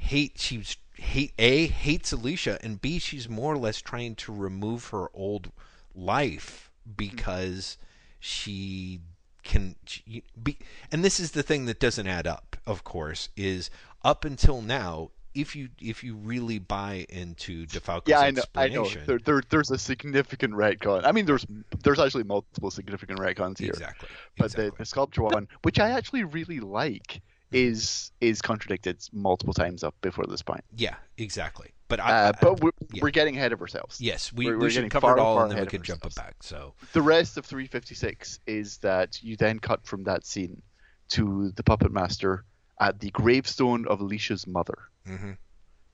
hate 0.04 0.34
she's 0.38 0.78
hate 0.98 1.34
a 1.40 1.68
hates 1.68 2.12
alicia 2.12 2.60
and 2.64 2.82
b 2.82 3.00
she's 3.00 3.28
more 3.28 3.54
or 3.54 3.58
less 3.58 3.82
trying 3.82 4.16
to 4.16 4.34
remove 4.34 4.88
her 4.88 5.08
old 5.14 5.52
life 5.96 6.72
because 6.98 7.78
she 8.20 9.00
can 9.44 9.76
she, 9.86 10.24
be 10.42 10.58
and 10.92 11.04
this 11.04 11.20
is 11.20 11.32
the 11.32 11.44
thing 11.44 11.66
that 11.66 11.80
doesn't 11.80 12.08
add 12.08 12.28
up 12.28 12.56
of 12.66 12.84
course 12.84 13.30
is 13.36 13.70
up 14.04 14.26
until 14.26 14.62
now 14.62 15.10
if 15.34 15.56
you 15.56 15.70
if 15.82 16.04
you 16.04 16.16
really 16.16 16.60
buy 16.60 17.06
into 17.10 17.66
DeFalco's 17.66 18.04
yeah, 18.08 18.20
I 18.20 18.32
know. 18.32 18.44
I 18.56 18.68
know. 18.68 18.88
There, 19.06 19.20
there, 19.20 19.42
there's 19.50 19.72
a 19.72 19.78
significant 19.78 20.54
retcon. 20.54 21.06
I 21.06 21.12
mean, 21.12 21.26
there's 21.26 21.46
there's 21.84 22.00
actually 22.00 22.24
multiple 22.24 22.70
significant 22.70 23.20
retcons 23.20 23.58
here. 23.58 23.70
exactly, 23.70 24.10
But 24.38 24.46
exactly. 24.46 24.70
the, 24.70 24.76
the 24.78 24.86
sculpture 24.86 25.24
one, 25.24 25.48
which 25.64 25.80
I 25.80 25.90
actually 25.90 26.24
really 26.24 26.60
like, 26.60 27.22
is 27.54 28.12
is 28.22 28.42
contradicted 28.42 28.98
multiple 29.12 29.54
times 29.54 29.84
up 29.84 29.96
before 30.02 30.26
this 30.26 30.42
point. 30.42 30.64
yeah, 30.76 30.96
exactly. 31.18 31.70
But 31.88 32.00
I, 32.00 32.10
Uh, 32.30 32.32
but 32.42 32.62
we're, 32.62 32.72
yeah. 32.92 33.02
we're 33.04 33.12
getting 33.12 33.36
ahead 33.38 33.54
of 33.54 33.62
ourselves. 33.62 34.02
yes, 34.02 34.34
we, 34.34 34.46
we're- 34.48 34.58
we 34.58 34.70
should 34.70 34.78
getting 34.78 34.90
cover 34.90 35.08
far, 35.08 35.18
it 35.18 35.22
all 35.22 35.42
and 35.44 35.52
then 35.52 35.60
we 35.62 35.68
can 35.68 35.84
jump 35.84 36.06
it 36.06 36.16
back. 36.16 36.36
So 36.42 36.74
The 36.94 37.02
rest 37.02 37.38
of 37.38 37.46
356 37.46 38.40
is 38.48 38.78
that 38.80 39.22
you 39.22 39.36
then 39.38 39.60
cut 39.60 39.86
from 39.86 40.04
that 40.06 40.26
scene 40.26 40.62
to 41.10 41.52
the 41.56 41.64
puppet 41.64 41.92
master 41.92 42.46
at 42.80 43.00
the 43.00 43.12
gravestone 43.12 43.86
of 43.88 44.00
Alicia's 44.02 44.48
mother, 44.48 44.78
mhm. 45.08 45.38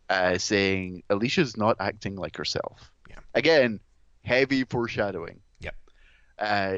uh, 0.10 0.38
saying 0.38 1.04
Alicia's 1.10 1.58
not 1.58 1.76
acting 1.82 2.16
like 2.16 2.38
herself. 2.38 2.92
Yeah. 3.10 3.20
Again, 3.34 3.82
heavy 4.24 4.64
foreshadowing. 4.64 5.42
Yep. 5.60 5.76
Uh, 6.38 6.78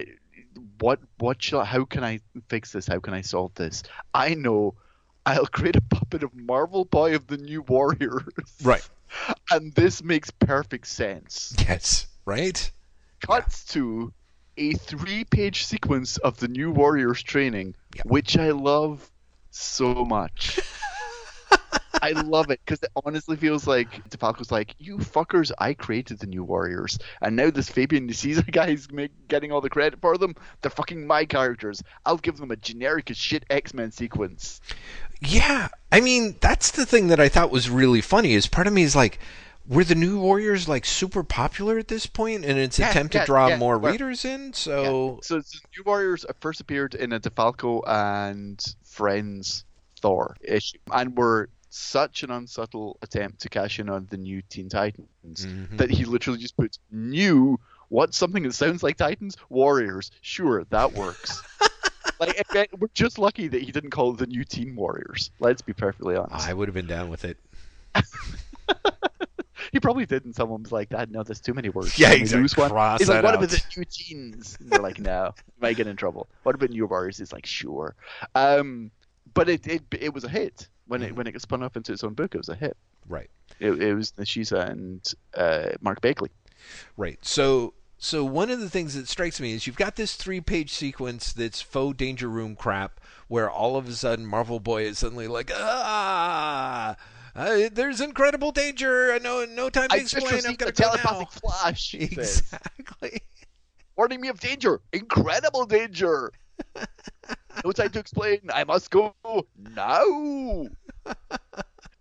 what 0.80 1.00
what 1.20 1.42
shall 1.42 1.64
how 1.64 1.86
can 1.86 2.04
I 2.04 2.20
fix 2.50 2.72
this? 2.72 2.88
How 2.88 3.00
can 3.00 3.14
I 3.14 3.22
solve 3.22 3.54
this? 3.56 3.84
I 4.14 4.34
know. 4.36 4.76
I'll 5.26 5.46
create 5.46 5.76
a 5.76 5.82
puppet 5.82 6.24
of 6.24 6.34
Marvel 6.36 6.84
Boy 6.86 7.14
of 7.16 7.28
the 7.28 7.38
New 7.38 7.62
Warriors. 7.62 8.24
Right. 8.64 8.88
And 9.52 9.74
this 9.76 10.02
makes 10.02 10.30
perfect 10.32 10.88
sense. 10.88 11.54
yes, 11.68 12.08
right. 12.26 12.72
Cuts 13.20 13.66
to 13.74 14.14
a 14.56 14.72
three 14.74 15.26
page 15.26 15.66
sequence 15.66 16.16
of 16.18 16.38
the 16.38 16.48
New 16.48 16.72
Warriors 16.72 17.22
training, 17.22 17.76
Yeah. 17.94 18.04
which 18.06 18.38
I 18.38 18.52
love 18.52 19.12
so 19.50 20.06
much. 20.06 20.60
I 22.02 22.12
love 22.12 22.50
it 22.50 22.60
because 22.66 22.82
it 22.84 22.90
honestly 23.06 23.36
feels 23.36 23.68
like 23.68 24.10
DeFalco's 24.10 24.52
like, 24.52 24.76
you 24.80 24.98
fuckers, 24.98 25.52
I 25.60 25.74
created 25.74 26.20
the 26.20 26.28
New 26.28 26.44
Warriors, 26.44 26.98
and 27.22 27.36
now 27.36 27.52
this 27.52 27.70
Fabian 27.70 28.08
Nicieza 28.08 28.50
guy 28.52 28.70
is 28.70 28.92
make, 28.92 29.12
getting 29.28 29.52
all 29.52 29.62
the 29.62 29.70
credit 29.70 30.02
for 30.02 30.18
them. 30.18 30.36
They're 30.62 30.72
fucking 30.72 31.06
my 31.06 31.26
characters. 31.26 31.84
I'll 32.06 32.18
give 32.18 32.38
them 32.38 32.52
a 32.52 32.56
generic 32.56 33.12
as 33.12 33.18
shit 33.18 33.46
X 33.50 33.74
Men 33.74 33.92
sequence. 33.92 34.62
Yeah, 35.22 35.70
I 35.92 36.02
mean 36.02 36.36
that's 36.40 36.72
the 36.72 36.86
thing 36.86 37.08
that 37.08 37.20
I 37.20 37.30
thought 37.30 37.52
was 37.52 37.70
really 37.70 38.02
funny. 38.02 38.34
Is 38.34 38.48
part 38.48 38.68
of 38.68 38.74
me 38.74 38.84
is 38.84 38.96
like, 38.96 39.20
were 39.68 39.84
the 39.84 39.96
New 39.96 40.20
Warriors 40.20 40.68
like 40.68 40.86
super 40.86 41.24
popular 41.24 41.78
at 41.78 41.88
this 41.88 42.08
point 42.08 42.44
in 42.44 42.58
its 42.58 42.80
Yeah, 42.80 42.90
attempt 42.90 43.14
yeah, 43.14 43.22
to 43.22 43.26
draw 43.28 43.48
yeah, 43.48 43.58
more 43.58 43.78
readers 43.78 44.26
in? 44.26 44.54
So 44.54 45.20
So, 45.22 45.42
so 45.42 45.60
New 45.78 45.84
Warriors 45.86 46.26
first 46.40 46.60
appeared 46.62 46.96
in 46.96 47.14
a 47.14 47.20
DeFalco 47.20 47.84
and 47.86 48.60
Friends 48.84 49.66
Thor 50.00 50.36
issue, 50.42 50.80
and 50.92 51.16
were 51.16 51.50
such 51.74 52.24
an 52.24 52.32
unsubtle 52.32 52.98
attempt 53.02 53.40
to 53.42 53.50
cash 53.50 53.80
in 53.80 53.90
on 53.90 54.06
the 54.10 54.18
new 54.18 54.42
Teen 54.50 54.68
Titans 54.70 55.46
Mhm. 55.46 55.78
that 55.78 55.90
he 55.90 56.04
literally 56.06 56.38
just 56.40 56.56
puts 56.58 56.80
new. 56.92 57.58
What's 57.90 58.18
something 58.18 58.44
that 58.44 58.54
sounds 58.54 58.84
like 58.84 58.98
Titans? 58.98 59.38
Warriors. 59.50 60.12
Sure, 60.22 60.66
that 60.70 60.94
works. 60.94 61.42
like 62.20 62.38
again, 62.40 62.68
we're 62.78 62.88
just 62.94 63.18
lucky 63.18 63.48
that 63.48 63.62
he 63.62 63.72
didn't 63.72 63.92
call 63.92 64.14
the 64.14 64.28
new 64.28 64.44
Teen 64.44 64.76
Warriors. 64.76 65.32
Let's 65.40 65.62
be 65.62 65.74
perfectly 65.74 66.16
honest. 66.16 66.48
I 66.48 66.54
would 66.54 66.68
have 66.68 66.76
been 66.76 66.88
down 66.88 67.10
with 67.10 67.26
it. 67.26 67.38
He 69.72 69.80
probably 69.80 70.06
did, 70.06 70.26
and 70.26 70.36
someone 70.36 70.64
was 70.64 70.72
like, 70.74 70.90
"That 70.90 71.10
no, 71.12 71.24
there's 71.24 71.40
too 71.40 71.54
many 71.54 71.70
words." 71.70 71.98
Yeah, 71.98 72.12
exactly. 72.12 72.42
lose 72.42 72.58
one?" 72.58 72.72
He's 72.98 73.08
like, 73.08 73.24
"What 73.24 73.36
out. 73.36 73.44
about 73.44 73.50
the 73.52 73.62
new 73.78 73.86
teens?" 73.86 74.58
And 74.60 74.70
they're 74.70 74.82
like, 74.82 75.00
"No, 75.00 75.34
you 75.38 75.54
might 75.62 75.78
get 75.78 75.88
in 75.88 75.96
trouble." 75.96 76.28
What 76.44 76.56
about 76.56 76.72
New 76.72 76.86
Warriors? 76.88 77.20
He's 77.20 77.32
like, 77.32 77.46
"Sure," 77.46 77.96
um, 78.36 78.92
but 79.34 79.48
it, 79.50 79.66
it 79.68 79.84
it 79.98 80.14
was 80.14 80.26
a 80.26 80.30
hit 80.30 80.68
when 80.92 81.02
it 81.04 81.16
when 81.16 81.26
it 81.26 81.32
got 81.32 81.42
spun 81.42 81.64
off 81.64 81.78
into 81.78 81.94
its 81.94 82.04
own 82.04 82.14
book. 82.14 82.36
It 82.36 82.38
was 82.38 82.50
a 82.50 82.56
hit. 82.56 82.76
Right. 83.08 83.30
It, 83.62 83.82
it 83.82 83.96
was 83.96 84.12
Nicieza 84.20 84.70
and 84.70 85.14
uh, 85.34 85.70
Mark 85.80 86.02
Bagley. 86.02 86.30
Right. 86.98 87.18
So 87.22 87.74
so 87.98 88.26
one 88.26 88.52
of 88.52 88.60
the 88.60 88.70
things 88.70 88.94
that 88.96 89.08
strikes 89.08 89.40
me 89.40 89.54
is 89.54 89.66
you've 89.66 89.78
got 89.78 89.96
this 89.96 90.16
three-page 90.16 90.72
sequence 90.74 91.32
that's 91.32 91.62
faux 91.62 91.96
danger 91.96 92.28
room 92.28 92.58
crap, 92.58 93.00
where 93.30 93.50
all 93.50 93.78
of 93.78 93.88
a 93.88 93.94
sudden 93.94 94.26
Marvel 94.26 94.60
Boy 94.60 94.84
is 94.84 95.00
suddenly 95.00 95.28
like, 95.28 95.50
ah, 95.54 96.98
uh, 97.38 97.70
there's 97.72 98.02
incredible 98.02 98.52
danger. 98.52 99.14
I 99.14 99.20
know 99.20 99.46
no 99.46 99.70
time 99.70 99.88
to 99.90 99.96
I 99.96 100.00
just 100.00 100.14
explain. 100.14 100.42
I'm 100.46 100.56
gonna 100.56 100.72
go 100.74 100.84
telepathic 100.84 101.30
now. 101.42 101.50
flash. 101.50 101.94
Exactly. 101.94 103.22
warning 103.96 104.20
me 104.20 104.28
of 104.28 104.42
danger, 104.42 104.82
incredible 104.92 105.66
danger. 105.66 106.34
no 107.66 107.72
time 107.72 107.90
to 107.92 108.00
explain. 108.00 108.40
I 108.54 108.64
must 108.64 108.90
go 108.90 109.14
now. 109.58 110.68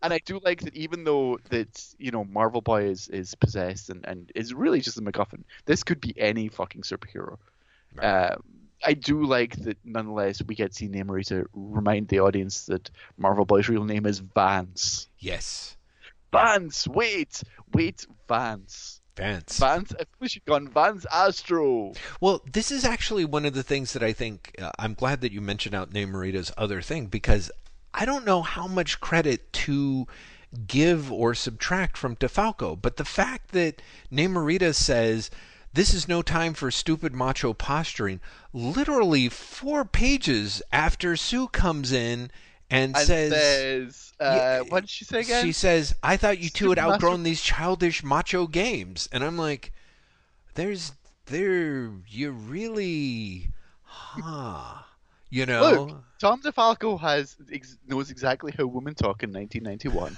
and 0.03 0.13
I 0.15 0.19
do 0.25 0.41
like 0.43 0.61
that, 0.63 0.75
even 0.75 1.05
though 1.05 1.39
that 1.51 1.95
you 1.99 2.11
know 2.11 2.25
Marvel 2.25 2.61
Boy 2.61 2.85
is 2.85 3.09
is 3.09 3.35
possessed 3.35 3.91
and 3.91 4.05
and 4.07 4.33
is 4.35 4.55
really 4.55 4.81
just 4.81 4.99
a 4.99 5.03
MacGuffin. 5.03 5.45
This 5.67 5.83
could 5.83 6.01
be 6.01 6.19
any 6.19 6.49
fucking 6.49 6.83
superhero. 6.83 7.37
Right. 7.95 8.07
Uh, 8.07 8.37
I 8.85 8.95
do 8.95 9.25
like 9.25 9.57
that. 9.65 9.77
Nonetheless, 9.85 10.43
we 10.47 10.55
get 10.55 10.73
to 10.73 10.75
see 10.77 10.89
Namorita 10.89 11.45
remind 11.53 12.09
the 12.09 12.21
audience 12.21 12.67
that 12.67 12.91
Marvel 13.19 13.45
Boy's 13.45 13.69
real 13.69 13.85
name 13.85 14.07
is 14.07 14.21
Vance. 14.21 15.09
yes, 15.19 15.77
Vance, 16.33 16.87
wait, 16.89 17.43
wait, 17.73 18.07
Vance. 18.29 19.00
Vance. 19.21 19.59
Vance, 19.59 19.93
I 19.99 20.05
wish 20.19 20.35
you'd 20.35 20.45
gone 20.47 20.69
Vance 20.69 21.07
Astro. 21.13 21.93
Well, 22.21 22.43
this 22.51 22.71
is 22.71 22.85
actually 22.85 23.25
one 23.25 23.45
of 23.45 23.55
the 23.55 23.63
things 23.63 23.93
that 23.93 24.03
I 24.03 24.13
think 24.13 24.55
uh, 24.61 24.71
I'm 24.79 24.95
glad 24.95 25.21
that 25.21 25.33
you 25.33 25.41
mentioned 25.41 25.75
out 25.75 25.93
Namorita's 25.93 26.53
other 26.57 26.81
thing 26.81 27.07
because 27.07 27.51
I 27.93 28.05
don't 28.05 28.25
know 28.25 28.43
how 28.43 28.67
much 28.67 29.01
credit 29.01 29.53
to 29.53 30.07
give 30.67 31.13
or 31.13 31.35
subtract 31.35 31.97
from 31.97 32.17
DeFalco, 32.17 32.81
but 32.81 32.97
the 32.97 33.05
fact 33.05 33.53
that 33.53 33.83
Namorita 34.11 34.75
says 34.75 35.31
this 35.73 35.95
is 35.95 36.09
no 36.09 36.23
time 36.23 36.55
for 36.55 36.71
stupid 36.71 37.15
macho 37.15 37.53
posturing, 37.53 38.21
literally 38.53 39.29
four 39.29 39.85
pages 39.85 40.63
after 40.73 41.17
Sue 41.17 41.47
comes 41.49 41.93
in 41.93 42.31
and, 42.71 42.97
And 42.97 43.07
says, 43.07 43.33
says, 43.33 44.13
uh, 44.21 44.61
what 44.69 44.81
did 44.81 44.91
she 44.91 45.05
say 45.05 45.21
again? 45.21 45.45
She 45.45 45.53
says, 45.53 45.95
"I 46.03 46.17
thought 46.17 46.39
you 46.39 46.51
two 46.51 46.69
had 46.69 46.79
Stupid 46.79 46.79
macho- 46.79 46.93
outgrown 46.95 47.23
these 47.25 47.41
childish 47.41 48.05
macho 48.05 48.47
games," 48.47 49.09
and 49.11 49.25
I'm 49.25 49.37
like, 49.37 49.73
"There's 50.55 50.93
there 51.27 51.91
you 52.09 52.31
really, 52.31 53.49
huh? 53.83 54.83
You 55.31 55.47
know? 55.47 55.85
Look, 55.85 56.05
Tom 56.21 56.43
DeFalco 56.43 57.01
has 57.01 57.37
ex- 57.53 57.79
knows 57.87 58.11
exactly 58.11 58.53
how 58.57 58.67
women 58.67 58.95
talk 58.95 59.23
in 59.23 59.33
1991, 59.33 60.17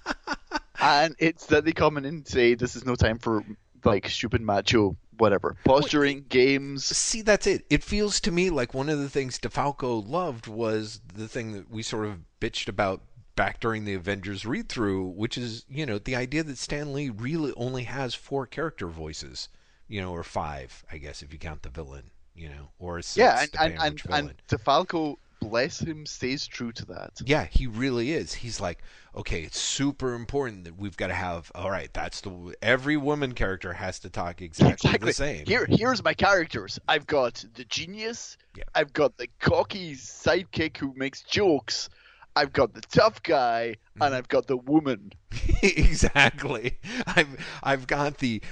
and 0.80 1.14
it's 1.18 1.46
that 1.46 1.64
they 1.64 1.72
come 1.72 1.96
in 1.96 2.04
and 2.04 2.26
say 2.26 2.54
this 2.54 2.74
is 2.76 2.84
no 2.84 2.94
time 2.94 3.18
for 3.18 3.44
like 3.84 4.08
stupid 4.08 4.40
macho 4.40 4.96
whatever 5.18 5.56
posturing 5.64 6.24
games. 6.28 6.84
See, 6.84 7.22
that's 7.22 7.46
it. 7.46 7.64
It 7.70 7.82
feels 7.82 8.20
to 8.20 8.32
me 8.32 8.50
like 8.50 8.74
one 8.74 8.88
of 8.88 8.98
the 8.98 9.08
things 9.08 9.38
DeFalco 9.38 10.06
loved 10.08 10.46
was 10.46 11.00
the 11.14 11.28
thing 11.28 11.52
that 11.52 11.70
we 11.70 11.82
sort 11.82 12.06
of 12.06 12.20
bitched 12.40 12.68
about 12.68 13.02
back 13.36 13.60
during 13.60 13.84
the 13.84 13.94
Avengers 13.94 14.46
read 14.46 14.68
through, 14.68 15.06
which 15.08 15.36
is, 15.36 15.64
you 15.68 15.84
know, 15.86 15.98
the 15.98 16.16
idea 16.16 16.42
that 16.42 16.58
Stan 16.58 16.92
Lee 16.92 17.10
really 17.10 17.52
only 17.56 17.84
has 17.84 18.14
four 18.14 18.46
character 18.46 18.86
voices, 18.86 19.48
you 19.88 20.00
know, 20.00 20.12
or 20.12 20.22
five, 20.22 20.84
I 20.90 20.98
guess, 20.98 21.22
if 21.22 21.32
you 21.32 21.38
count 21.38 21.62
the 21.62 21.68
villain, 21.68 22.10
you 22.34 22.48
know, 22.48 22.70
or 22.78 23.02
six, 23.02 23.16
Yeah, 23.16 23.40
and 23.40 23.72
and 23.74 23.82
and, 23.82 24.02
and 24.10 24.34
DeFalco, 24.48 25.16
bless 25.48 25.80
him, 25.80 26.06
stays 26.06 26.46
true 26.46 26.72
to 26.72 26.84
that. 26.86 27.12
Yeah, 27.24 27.46
he 27.50 27.66
really 27.66 28.12
is. 28.12 28.34
He's 28.34 28.60
like, 28.60 28.82
okay, 29.16 29.42
it's 29.42 29.58
super 29.58 30.14
important 30.14 30.64
that 30.64 30.76
we've 30.78 30.96
got 30.96 31.08
to 31.08 31.14
have. 31.14 31.50
All 31.54 31.70
right, 31.70 31.92
that's 31.92 32.20
the 32.20 32.54
every 32.62 32.96
woman 32.96 33.32
character 33.32 33.72
has 33.72 33.98
to 34.00 34.10
talk 34.10 34.42
exactly, 34.42 34.72
exactly. 34.90 35.08
the 35.10 35.12
same. 35.14 35.46
Here, 35.46 35.66
here's 35.68 36.02
my 36.02 36.14
characters. 36.14 36.78
I've 36.88 37.06
got 37.06 37.44
the 37.54 37.64
genius. 37.64 38.36
Yeah. 38.56 38.64
I've 38.74 38.92
got 38.92 39.16
the 39.16 39.28
cocky 39.40 39.94
sidekick 39.94 40.76
who 40.76 40.92
makes 40.96 41.22
jokes. 41.22 41.88
I've 42.36 42.52
got 42.52 42.74
the 42.74 42.80
tough 42.80 43.22
guy, 43.22 43.76
Mm-hmm. 43.94 44.02
and 44.02 44.14
I've 44.16 44.26
got 44.28 44.48
the 44.48 44.56
woman. 44.56 45.12
exactly. 45.62 46.78
I've 47.06 47.28
I've 47.62 47.86
got 47.86 48.18
the 48.18 48.42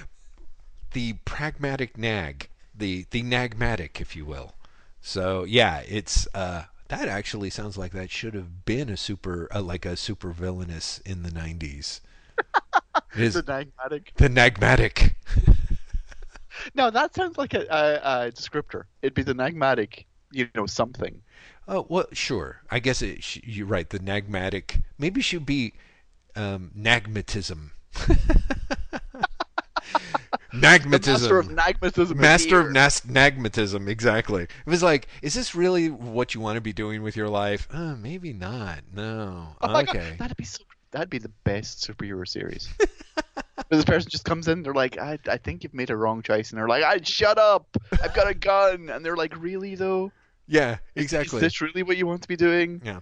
the 0.92 1.14
pragmatic 1.24 1.96
nag, 1.98 2.48
the 2.74 3.06
the 3.10 3.22
nagmatic, 3.22 4.00
if 4.00 4.14
you 4.14 4.24
will. 4.24 4.54
So 5.00 5.42
yeah, 5.44 5.82
it's 5.88 6.28
uh, 6.34 6.64
that 6.92 7.08
actually 7.08 7.50
sounds 7.50 7.78
like 7.78 7.92
that 7.92 8.10
should 8.10 8.34
have 8.34 8.64
been 8.66 8.88
a 8.90 8.96
super 8.96 9.48
uh, 9.54 9.62
like 9.62 9.86
a 9.86 9.96
super 9.96 10.30
villainous 10.30 10.98
in 11.00 11.22
the 11.22 11.30
'90s. 11.30 12.00
It 13.14 13.22
is 13.22 13.34
The 13.34 13.42
nagmatic. 13.42 14.08
the 14.16 14.28
nagmatic. 14.28 15.14
No, 16.74 16.90
that 16.90 17.14
sounds 17.14 17.38
like 17.38 17.54
a, 17.54 17.62
a, 17.70 18.26
a 18.28 18.32
descriptor. 18.32 18.84
It'd 19.00 19.14
be 19.14 19.22
the 19.22 19.34
nagmatic, 19.34 20.04
you 20.30 20.48
know, 20.54 20.66
something. 20.66 21.22
Oh 21.66 21.86
well, 21.88 22.06
sure. 22.12 22.62
I 22.70 22.78
guess 22.78 23.02
it, 23.02 23.22
sh- 23.24 23.40
you're 23.42 23.66
right. 23.66 23.88
The 23.88 23.98
nagmatic 23.98 24.82
maybe 24.98 25.20
should 25.22 25.46
be 25.46 25.74
um, 26.36 26.70
nagmatism. 26.78 27.70
Nagmatism. 30.52 31.12
master 31.12 31.38
of 31.38 31.48
nagmatism. 31.48 32.16
Master 32.16 32.60
of 32.60 32.72
nas- 32.72 33.00
nagmatism, 33.02 33.88
exactly. 33.88 34.42
It 34.42 34.50
was 34.66 34.82
like, 34.82 35.08
is 35.22 35.34
this 35.34 35.54
really 35.54 35.88
what 35.88 36.34
you 36.34 36.40
want 36.40 36.56
to 36.56 36.60
be 36.60 36.72
doing 36.72 37.02
with 37.02 37.16
your 37.16 37.28
life? 37.28 37.68
Uh, 37.70 37.94
maybe 37.96 38.32
not. 38.32 38.80
No. 38.94 39.48
Oh 39.60 39.68
my 39.68 39.84
God, 39.84 39.96
okay. 39.96 40.16
that'd 40.18 40.36
be 40.36 40.44
so. 40.44 40.62
That'd 40.90 41.08
be 41.08 41.18
the 41.18 41.30
best 41.44 41.88
superhero 41.88 42.28
series. 42.28 42.68
this 43.70 43.82
person 43.82 44.10
just 44.10 44.26
comes 44.26 44.46
in, 44.46 44.62
they're 44.62 44.74
like, 44.74 44.98
I, 44.98 45.18
I 45.26 45.38
think 45.38 45.64
you've 45.64 45.72
made 45.72 45.88
a 45.88 45.96
wrong 45.96 46.20
choice, 46.20 46.50
and 46.50 46.58
they're 46.58 46.68
like, 46.68 46.84
I 46.84 47.00
shut 47.02 47.38
up, 47.38 47.78
I've 48.02 48.12
got 48.12 48.28
a 48.28 48.34
gun, 48.34 48.90
and 48.90 49.02
they're 49.02 49.16
like, 49.16 49.34
really 49.42 49.74
though? 49.74 50.12
Yeah, 50.46 50.76
exactly. 50.94 51.00
Is 51.00 51.04
exactly. 51.04 51.40
this 51.40 51.60
really 51.62 51.82
what 51.82 51.96
you 51.96 52.06
want 52.06 52.20
to 52.22 52.28
be 52.28 52.36
doing? 52.36 52.82
Yeah. 52.84 53.00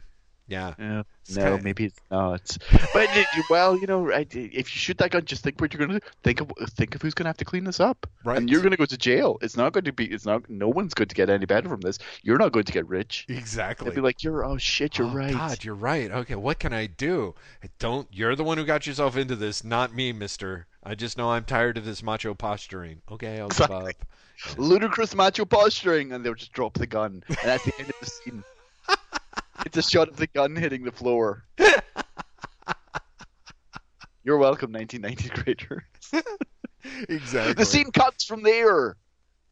Yeah, 0.50 0.74
It's 1.22 1.36
no, 1.36 1.44
kinda- 1.44 1.62
maybe 1.62 1.84
it's 1.84 2.00
not. 2.10 2.58
But 2.92 3.08
well, 3.48 3.78
you 3.78 3.86
know, 3.86 4.08
if 4.08 4.34
you 4.34 4.64
shoot 4.64 4.98
that 4.98 5.12
gun, 5.12 5.24
just 5.24 5.44
think 5.44 5.60
what 5.60 5.72
you're 5.72 5.86
gonna 5.86 6.00
do. 6.00 6.06
Think 6.24 6.40
of 6.40 6.50
think 6.70 6.96
of 6.96 7.02
who's 7.02 7.14
gonna 7.14 7.28
have 7.28 7.36
to 7.36 7.44
clean 7.44 7.62
this 7.62 7.78
up, 7.78 8.04
Right. 8.24 8.36
and 8.36 8.50
you're 8.50 8.60
gonna 8.60 8.76
go 8.76 8.84
to 8.84 8.96
jail. 8.98 9.38
It's 9.40 9.56
not 9.56 9.72
going 9.72 9.84
to 9.84 9.92
be. 9.92 10.06
It's 10.06 10.26
not. 10.26 10.50
No 10.50 10.68
one's 10.68 10.92
going 10.92 11.06
to 11.06 11.14
get 11.14 11.30
any 11.30 11.46
better 11.46 11.68
from 11.68 11.80
this. 11.82 11.98
You're 12.24 12.38
not 12.38 12.50
going 12.50 12.64
to 12.64 12.72
get 12.72 12.88
rich. 12.88 13.26
Exactly. 13.28 13.88
They'd 13.88 13.94
be 13.94 14.00
like, 14.00 14.24
you're 14.24 14.44
oh 14.44 14.58
shit, 14.58 14.98
you're 14.98 15.06
oh, 15.06 15.14
right. 15.14 15.32
God, 15.32 15.62
you're 15.64 15.74
right. 15.76 16.10
Okay, 16.10 16.34
what 16.34 16.58
can 16.58 16.72
I 16.72 16.86
do? 16.86 17.34
I 17.62 17.68
Don't. 17.78 18.08
You're 18.10 18.34
the 18.34 18.42
one 18.44 18.58
who 18.58 18.64
got 18.64 18.86
yourself 18.88 19.16
into 19.16 19.36
this, 19.36 19.62
not 19.62 19.94
me, 19.94 20.12
Mister. 20.12 20.66
I 20.82 20.96
just 20.96 21.16
know 21.16 21.30
I'm 21.30 21.44
tired 21.44 21.78
of 21.78 21.84
this 21.84 22.02
macho 22.02 22.34
posturing. 22.34 23.02
Okay, 23.10 23.38
I'll 23.38 23.48
give 23.50 23.60
Exactly. 23.60 23.90
up. 23.90 24.58
ludicrous 24.58 25.14
macho 25.14 25.44
posturing, 25.44 26.12
and 26.12 26.24
they'll 26.24 26.34
just 26.34 26.52
drop 26.52 26.74
the 26.74 26.86
gun. 26.86 27.22
And 27.28 27.38
at 27.44 27.62
the 27.62 27.72
end 27.78 27.90
of 27.90 27.94
the 28.00 28.06
scene, 28.06 28.44
it's 29.66 29.77
a 29.77 29.83
shot 29.83 30.09
of 30.09 30.16
the 30.16 30.27
gun 30.27 30.57
hitting 30.57 30.85
the 30.85 30.92
floor. 30.92 31.44
You're 34.25 34.38
welcome, 34.38 34.73
1990s 34.73 35.31
creators. 35.35 35.83
Exactly. 37.09 37.55
The 37.55 37.64
scene 37.64 37.90
cuts 37.90 38.25
from 38.25 38.42
there 38.42 38.96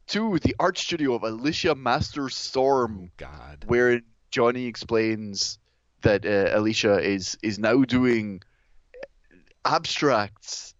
to 0.07 0.39
the 0.39 0.55
art 0.59 0.77
studio 0.77 1.13
of 1.15 1.23
Alicia 1.23 1.75
Master 1.75 2.29
Storm, 2.29 3.11
God. 3.17 3.65
where 3.67 4.01
Johnny 4.31 4.65
explains 4.65 5.57
that 6.01 6.25
uh, 6.25 6.57
Alicia 6.57 6.99
is 6.99 7.37
is 7.41 7.59
now 7.59 7.83
doing 7.83 8.41
abstracts, 9.65 10.73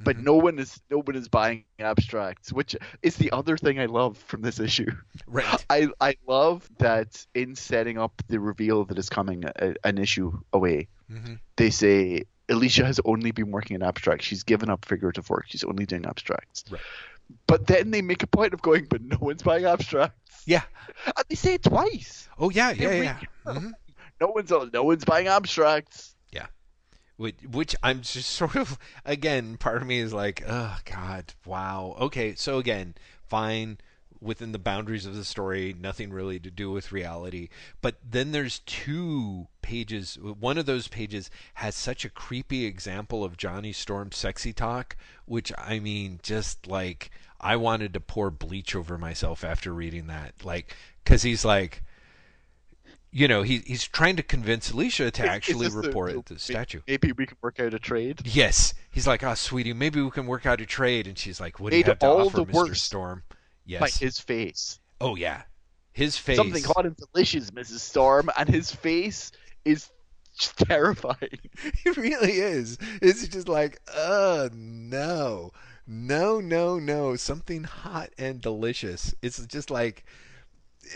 but 0.00 0.16
Mhm. 0.16 0.24
no 0.24 0.34
one 0.34 0.58
is 0.58 0.80
no 0.90 0.98
one 0.98 1.16
is 1.16 1.28
buying 1.28 1.64
abstracts, 1.78 2.52
which 2.52 2.76
is 3.02 3.16
the 3.16 3.30
other 3.32 3.56
thing 3.56 3.78
I 3.78 3.86
love 3.86 4.18
from 4.18 4.42
this 4.42 4.58
issue. 4.60 4.90
Right. 5.26 5.64
I 5.70 5.88
I 6.00 6.16
love 6.26 6.68
that 6.78 7.26
in 7.34 7.54
setting 7.56 7.98
up 7.98 8.12
the 8.28 8.40
reveal 8.40 8.84
that 8.86 8.98
is 8.98 9.08
coming 9.08 9.44
a, 9.44 9.74
an 9.84 9.98
issue 9.98 10.32
away, 10.52 10.88
hmm 11.08 11.34
they 11.56 11.70
say 11.70 12.24
Alicia 12.48 12.84
has 12.84 13.00
only 13.04 13.30
been 13.30 13.50
working 13.50 13.74
in 13.76 13.82
abstract. 13.82 14.22
She's 14.22 14.42
given 14.42 14.68
up 14.68 14.84
figurative 14.84 15.30
work. 15.30 15.44
She's 15.48 15.64
only 15.64 15.86
doing 15.86 16.04
abstracts. 16.04 16.64
Right. 16.70 16.80
But 17.46 17.66
then 17.66 17.90
they 17.90 18.02
make 18.02 18.22
a 18.22 18.26
point 18.26 18.52
of 18.52 18.60
going, 18.60 18.84
but 18.90 19.00
no 19.00 19.16
one's 19.18 19.42
buying 19.42 19.64
abstracts. 19.64 20.42
Yeah. 20.44 20.62
And 21.06 21.24
they 21.28 21.36
say 21.36 21.54
it 21.54 21.62
twice. 21.62 22.28
Oh 22.38 22.50
yeah, 22.50 22.70
yeah, 22.72 22.90
yeah. 22.92 23.20
really- 23.46 23.60
hmm 23.60 23.70
No 24.20 24.26
one's 24.28 24.50
no 24.72 24.82
one's 24.84 25.04
buying 25.04 25.26
abstracts. 25.28 26.13
Which, 27.16 27.36
which 27.50 27.76
I'm 27.82 28.00
just 28.02 28.30
sort 28.30 28.56
of 28.56 28.78
again, 29.04 29.56
part 29.56 29.82
of 29.82 29.88
me 29.88 29.98
is 29.98 30.12
like, 30.12 30.42
oh 30.46 30.78
God, 30.84 31.34
wow. 31.44 31.96
Okay, 32.00 32.34
so 32.34 32.58
again, 32.58 32.94
fine 33.26 33.78
within 34.24 34.52
the 34.52 34.58
boundaries 34.58 35.06
of 35.06 35.14
the 35.14 35.24
story, 35.24 35.74
nothing 35.78 36.10
really 36.10 36.40
to 36.40 36.50
do 36.50 36.70
with 36.70 36.92
reality. 36.92 37.48
But 37.82 37.96
then 38.02 38.32
there's 38.32 38.60
two 38.60 39.48
pages. 39.62 40.18
One 40.18 40.56
of 40.56 40.66
those 40.66 40.88
pages 40.88 41.30
has 41.54 41.74
such 41.74 42.04
a 42.04 42.10
creepy 42.10 42.64
example 42.64 43.22
of 43.22 43.36
Johnny 43.36 43.72
Storm's 43.72 44.16
sexy 44.16 44.52
talk, 44.52 44.96
which 45.26 45.52
I 45.58 45.78
mean, 45.78 46.20
just 46.22 46.66
like 46.66 47.10
I 47.40 47.56
wanted 47.56 47.92
to 47.94 48.00
pour 48.00 48.30
bleach 48.30 48.74
over 48.74 48.96
myself 48.96 49.44
after 49.44 49.72
reading 49.72 50.06
that, 50.08 50.32
like, 50.42 50.74
because 51.04 51.22
he's 51.22 51.44
like. 51.44 51.82
You 53.16 53.28
know, 53.28 53.42
he, 53.42 53.58
he's 53.64 53.86
trying 53.86 54.16
to 54.16 54.24
convince 54.24 54.72
Alicia 54.72 55.12
to 55.12 55.22
actually 55.30 55.68
the- 55.68 55.76
report 55.82 56.26
the- 56.26 56.34
the 56.34 56.40
statue. 56.40 56.80
Maybe 56.88 57.12
we 57.12 57.26
can 57.26 57.36
work 57.42 57.60
out 57.60 57.72
a 57.72 57.78
trade. 57.78 58.22
Yes. 58.24 58.74
He's 58.90 59.06
like, 59.06 59.22
oh, 59.22 59.34
sweetie, 59.34 59.72
maybe 59.72 60.00
we 60.02 60.10
can 60.10 60.26
work 60.26 60.46
out 60.46 60.60
a 60.60 60.66
trade. 60.66 61.06
And 61.06 61.16
she's 61.16 61.40
like, 61.40 61.60
what 61.60 61.70
do 61.70 61.78
you 61.78 61.84
have 61.84 62.00
to 62.00 62.06
offer, 62.06 62.42
worse 62.42 62.82
Storm? 62.82 63.22
Yes. 63.64 63.80
By 63.80 63.88
his 64.04 64.18
face. 64.18 64.80
oh, 65.00 65.14
yeah. 65.14 65.42
His 65.92 66.18
face. 66.18 66.36
Something 66.36 66.64
hot 66.64 66.86
and 66.86 66.96
delicious, 66.96 67.52
Mrs. 67.52 67.78
Storm, 67.78 68.28
and 68.36 68.48
his 68.48 68.72
face 68.72 69.30
is 69.64 69.88
just 70.36 70.56
terrifying. 70.66 71.38
It 71.86 71.96
really 71.96 72.32
is. 72.32 72.78
It's 73.00 73.28
just 73.28 73.48
like, 73.48 73.80
uh, 73.96 74.48
no. 74.52 75.52
No, 75.86 76.40
no, 76.40 76.80
no. 76.80 77.14
Something 77.14 77.62
hot 77.62 78.10
and 78.18 78.40
delicious. 78.40 79.14
It's 79.22 79.46
just 79.46 79.70
like, 79.70 80.04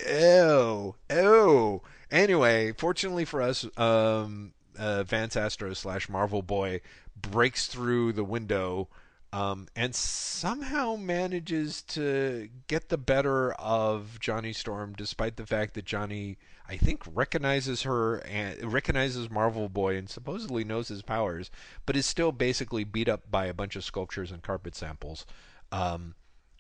ew, 0.09 0.97
ew. 1.11 1.83
Anyway, 2.11 2.73
fortunately 2.73 3.25
for 3.25 3.43
us, 3.43 3.67
um, 3.77 4.53
uh, 4.79 5.03
Vance 5.03 5.37
Astro 5.37 5.75
slash 5.75 6.09
Marvel 6.09 6.43
Boy 6.43 6.81
breaks 7.21 7.67
through 7.67 8.13
the 8.13 8.25
window 8.25 8.89
um, 9.33 9.69
and 9.77 9.95
somehow 9.95 10.97
manages 10.97 11.83
to 11.83 12.49
get 12.67 12.89
the 12.89 12.97
better 12.97 13.53
of 13.53 14.19
Johnny 14.21 14.55
Storm, 14.55 14.95
despite 14.97 15.37
the 15.37 15.45
fact 15.45 15.75
that 15.75 15.85
Johnny, 15.85 16.39
I 16.67 16.79
think, 16.79 17.03
recognizes 17.13 17.83
her 17.83 18.17
and 18.21 18.73
recognizes 18.73 19.31
Marvel 19.31 19.69
Boy 19.69 19.97
and 19.97 20.09
supposedly 20.09 20.65
knows 20.65 20.89
his 20.89 21.03
powers, 21.03 21.51
but 21.85 21.97
is 21.97 22.07
still 22.07 22.33
basically 22.33 22.85
beat 22.85 23.09
up 23.09 23.31
by 23.31 23.47
a 23.47 23.55
bunch 23.55 23.77
of 23.77 23.85
sculptures 23.85 24.31
and 24.31 24.43
carpet 24.43 24.75
samples. 24.75 25.27
Um, 25.71 26.15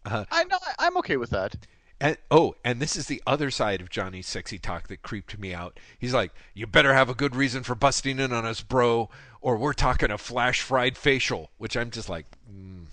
uh, 0.05 0.27
I 0.31 0.45
know. 0.45 0.59
I'm 0.79 0.99
okay 0.99 1.17
with 1.17 1.31
that. 1.31 1.57
And 2.01 2.17
oh, 2.31 2.55
and 2.65 2.81
this 2.81 2.97
is 2.97 3.07
the 3.07 3.23
other 3.27 3.51
side 3.51 3.81
of 3.81 3.91
Johnny's 3.91 4.27
sexy 4.27 4.59
talk 4.59 4.89
that 4.89 5.03
creeped 5.03 5.39
me 5.39 5.53
out. 5.53 5.81
He's 5.99 6.15
like, 6.15 6.33
"You 6.55 6.67
better 6.67 6.95
have 6.95 7.09
a 7.09 7.15
good 7.15 7.35
reason 7.35 7.63
for 7.63 7.75
busting 7.75 8.19
in 8.19 8.33
on 8.33 8.47
us, 8.47 8.61
bro, 8.61 9.11
or 9.41 9.57
we're 9.57 9.73
talking 9.73 10.11
a 10.11 10.19
flash 10.19 10.61
fried 10.61 10.97
facial." 10.97 11.51
Which 11.59 11.77
I'm 11.77 11.91
just 11.91 12.09
like, 12.09 12.27
mm, 12.51 12.87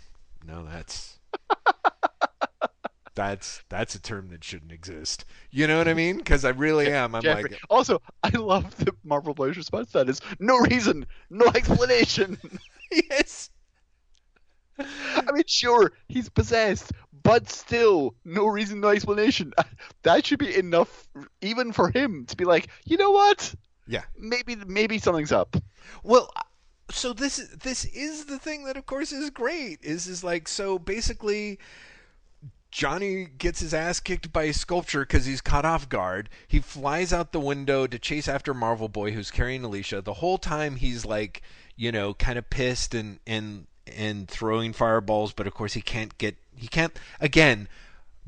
no, 0.46 0.65
that's 0.65 1.20
that's 3.15 3.63
that's 3.70 3.94
a 3.96 4.02
term 4.02 4.30
that 4.30 4.44
shouldn't 4.44 4.72
exist. 4.72 5.26
You 5.52 5.68
know 5.68 5.78
what 5.78 5.88
I 5.88 5.94
mean? 5.94 6.18
Because 6.18 6.44
I 6.44 6.50
really 6.50 6.91
am. 6.91 7.13
I'm 7.13 7.22
Jeffrey. 7.22 7.52
like, 7.52 7.62
Also, 7.70 8.02
I 8.24 8.30
love 8.30 8.76
the 8.78 8.91
Marvel 9.04 9.34
Boy's 9.36 9.58
response 9.58 9.91
that 9.91 10.10
is 10.10 10.20
no 10.39 10.58
reason, 10.58 11.06
no 11.30 11.46
explanation. 11.54 12.39
yes, 12.91 13.52
I 14.78 15.32
mean, 15.32 15.44
sure, 15.48 15.91
he's 16.08 16.30
possessed, 16.30 16.91
but 17.26 17.50
still, 17.50 18.14
no 18.24 18.46
reason, 18.46 18.80
no 18.80 18.90
explanation. 18.90 19.52
That 20.04 20.24
should 20.24 20.38
be 20.38 20.56
enough, 20.56 21.08
even 21.42 21.72
for 21.72 21.90
him, 21.90 22.28
to 22.28 22.38
be 22.38 22.46
like, 22.46 22.68
you 22.86 22.96
know 22.96 23.10
what? 23.10 23.56
yeah. 23.88 24.04
Maybe, 24.16 24.56
maybe 24.56 25.00
something's 25.00 25.32
up. 25.32 25.58
Well, 26.04 26.32
so 26.92 27.12
this 27.12 27.40
is 27.40 27.50
this 27.50 27.86
is 27.86 28.26
the 28.26 28.38
thing 28.38 28.66
that, 28.66 28.78
of 28.78 28.86
course, 28.86 29.12
is 29.12 29.32
great. 29.32 29.80
Is 29.82 30.08
is 30.08 30.24
like 30.24 30.48
so 30.48 30.78
basically. 30.78 31.60
Johnny 32.70 33.26
gets 33.26 33.62
his 33.62 33.74
ass 33.74 34.02
kicked 34.02 34.34
by 34.34 34.44
a 34.44 34.54
sculpture 34.54 35.00
because 35.00 35.26
he's 35.26 35.40
caught 35.40 35.64
off 35.64 35.88
guard. 35.88 36.30
He 36.46 36.60
flies 36.60 37.14
out 37.14 37.32
the 37.32 37.40
window 37.40 37.88
to 37.88 37.98
chase 37.98 38.28
after 38.28 38.54
Marvel 38.54 38.90
Boy, 38.90 39.12
who's 39.12 39.32
carrying 39.32 39.64
Alicia. 39.64 40.02
The 40.02 40.16
whole 40.16 40.38
time 40.38 40.76
he's 40.76 41.06
like, 41.06 41.42
you 41.78 41.92
know, 41.94 42.14
kind 42.14 42.38
of 42.38 42.50
pissed 42.50 42.94
and 42.94 43.20
and 43.26 43.66
and 43.88 44.28
throwing 44.28 44.74
fireballs, 44.74 45.34
but 45.34 45.48
of 45.48 45.54
course 45.54 45.74
he 45.74 45.82
can't 45.82 46.18
get 46.18 46.36
he 46.58 46.68
can't 46.68 46.98
again 47.20 47.68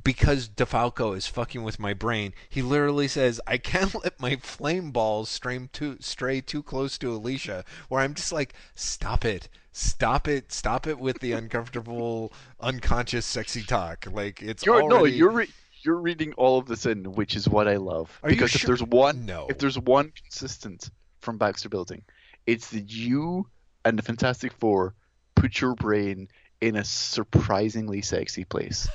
because 0.03 0.47
DeFalco 0.47 1.17
is 1.17 1.27
fucking 1.27 1.63
with 1.63 1.79
my 1.79 1.93
brain. 1.93 2.33
He 2.49 2.61
literally 2.61 3.07
says, 3.07 3.41
"I 3.45 3.57
can't 3.57 3.93
let 4.03 4.19
my 4.19 4.37
flame 4.37 4.91
balls 4.91 5.29
stray 5.29 5.67
too 5.73 5.97
stray 5.99 6.41
too 6.41 6.63
close 6.63 6.97
to 6.99 7.13
Alicia." 7.13 7.65
Where 7.89 8.01
I'm 8.01 8.13
just 8.13 8.31
like, 8.31 8.53
"Stop 8.75 9.25
it." 9.25 9.49
Stop 9.73 10.27
it! 10.27 10.51
Stop 10.51 10.87
it 10.87 10.97
with 10.97 11.19
the 11.19 11.33
uncomfortable, 11.33 12.33
unconscious, 12.59 13.27
sexy 13.27 13.61
talk. 13.61 14.07
Like 14.11 14.41
it's 14.41 14.65
You're, 14.65 14.81
already. 14.81 14.95
No, 14.95 15.03
you're 15.05 15.29
re- 15.29 15.49
you're 15.83 16.01
reading 16.01 16.33
all 16.33 16.57
of 16.57 16.65
this 16.65 16.87
in, 16.87 17.13
which 17.13 17.35
is 17.35 17.47
what 17.47 17.67
I 17.67 17.75
love. 17.77 18.19
Are 18.23 18.29
because 18.29 18.55
if 18.55 18.61
sure? 18.61 18.69
there's 18.69 18.81
one, 18.83 19.25
No. 19.27 19.45
if 19.49 19.59
there's 19.59 19.77
one 19.77 20.11
consistent 20.19 20.89
from 21.19 21.37
Baxter 21.37 21.69
Building, 21.69 22.01
it's 22.47 22.69
that 22.71 22.91
you 22.91 23.47
and 23.85 23.99
the 23.99 24.01
Fantastic 24.03 24.51
Four 24.53 24.95
put 25.35 25.61
your 25.61 25.75
brain 25.75 26.27
in 26.61 26.75
a 26.75 26.83
surprisingly 26.83 28.01
sexy 28.01 28.43
place. 28.43 28.87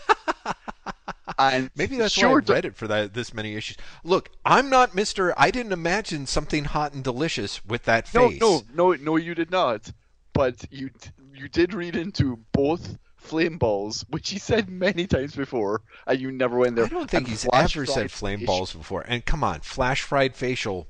and 1.38 1.70
Maybe 1.76 1.96
that's 1.96 2.12
sure 2.14 2.28
why 2.28 2.34
I 2.36 2.54
read 2.54 2.64
it 2.64 2.76
for 2.76 2.88
that 2.88 3.14
this 3.14 3.32
many 3.32 3.54
issues. 3.54 3.76
Look, 4.04 4.30
I'm 4.44 4.70
not 4.70 4.94
Mister. 4.94 5.34
I 5.38 5.50
didn't 5.50 5.72
imagine 5.72 6.26
something 6.26 6.64
hot 6.64 6.92
and 6.92 7.04
delicious 7.04 7.64
with 7.64 7.84
that 7.84 8.12
No, 8.14 8.28
face. 8.30 8.40
no, 8.40 8.62
no, 8.74 8.92
no, 8.94 9.16
you 9.16 9.34
did 9.34 9.50
not. 9.50 9.92
But 10.32 10.64
you 10.70 10.90
you 11.34 11.48
did 11.48 11.74
read 11.74 11.96
into 11.96 12.38
both 12.52 12.98
flame 13.16 13.58
balls, 13.58 14.04
which 14.08 14.30
he 14.30 14.38
said 14.38 14.68
many 14.68 15.06
times 15.06 15.36
before, 15.36 15.82
and 16.06 16.20
you 16.20 16.32
never 16.32 16.58
went 16.58 16.76
there. 16.76 16.86
I 16.86 16.88
don't 16.88 17.08
think 17.08 17.24
And 17.24 17.28
he's 17.28 17.46
ever 17.52 17.86
said 17.86 18.10
flame 18.10 18.44
balls 18.44 18.72
before. 18.74 19.04
And 19.06 19.24
come 19.24 19.44
on, 19.44 19.60
flash 19.60 20.02
fried 20.02 20.34
facial. 20.34 20.88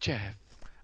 Jeff. 0.00 0.36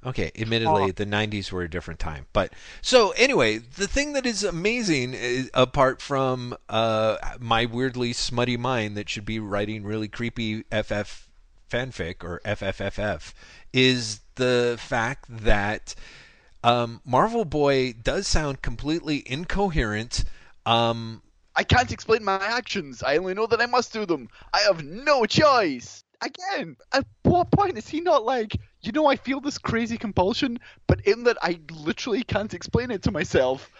Okay, 0.04 0.32
admittedly, 0.36 0.90
the 0.90 1.06
'90s 1.06 1.52
were 1.52 1.62
a 1.62 1.70
different 1.70 2.00
time, 2.00 2.26
but 2.32 2.52
so 2.80 3.10
anyway, 3.12 3.58
the 3.58 3.86
thing 3.86 4.14
that 4.14 4.26
is 4.26 4.42
amazing, 4.42 5.14
is, 5.14 5.48
apart 5.54 6.02
from 6.02 6.56
uh, 6.68 7.16
my 7.38 7.66
weirdly 7.66 8.12
smutty 8.12 8.56
mind 8.56 8.96
that 8.96 9.08
should 9.08 9.24
be 9.24 9.38
writing 9.38 9.84
really 9.84 10.08
creepy 10.08 10.64
FF 10.72 11.28
fanfic 11.70 12.24
or 12.24 12.40
FFFF, 12.44 13.32
is 13.72 14.20
the 14.34 14.76
fact 14.80 15.26
that 15.28 15.94
um, 16.64 17.00
Marvel 17.04 17.44
Boy 17.44 17.92
does 17.92 18.26
sound 18.26 18.60
completely 18.60 19.22
incoherent. 19.26 20.24
Um, 20.66 21.22
I 21.54 21.64
can't 21.64 21.92
explain 21.92 22.24
my 22.24 22.44
actions. 22.44 23.02
I 23.02 23.18
only 23.18 23.34
know 23.34 23.46
that 23.46 23.60
I 23.60 23.66
must 23.66 23.92
do 23.92 24.06
them. 24.06 24.28
I 24.52 24.60
have 24.60 24.84
no 24.84 25.26
choice. 25.26 26.02
Again, 26.20 26.76
at 26.92 27.04
what 27.22 27.50
point 27.50 27.76
is 27.76 27.88
he 27.88 28.00
not 28.00 28.24
like, 28.24 28.56
you 28.82 28.92
know, 28.92 29.06
I 29.06 29.16
feel 29.16 29.40
this 29.40 29.58
crazy 29.58 29.96
compulsion, 29.96 30.58
but 30.86 31.00
in 31.06 31.24
that 31.24 31.38
I 31.42 31.60
literally 31.70 32.22
can't 32.22 32.52
explain 32.52 32.90
it 32.90 33.02
to 33.02 33.12
myself, 33.12 33.70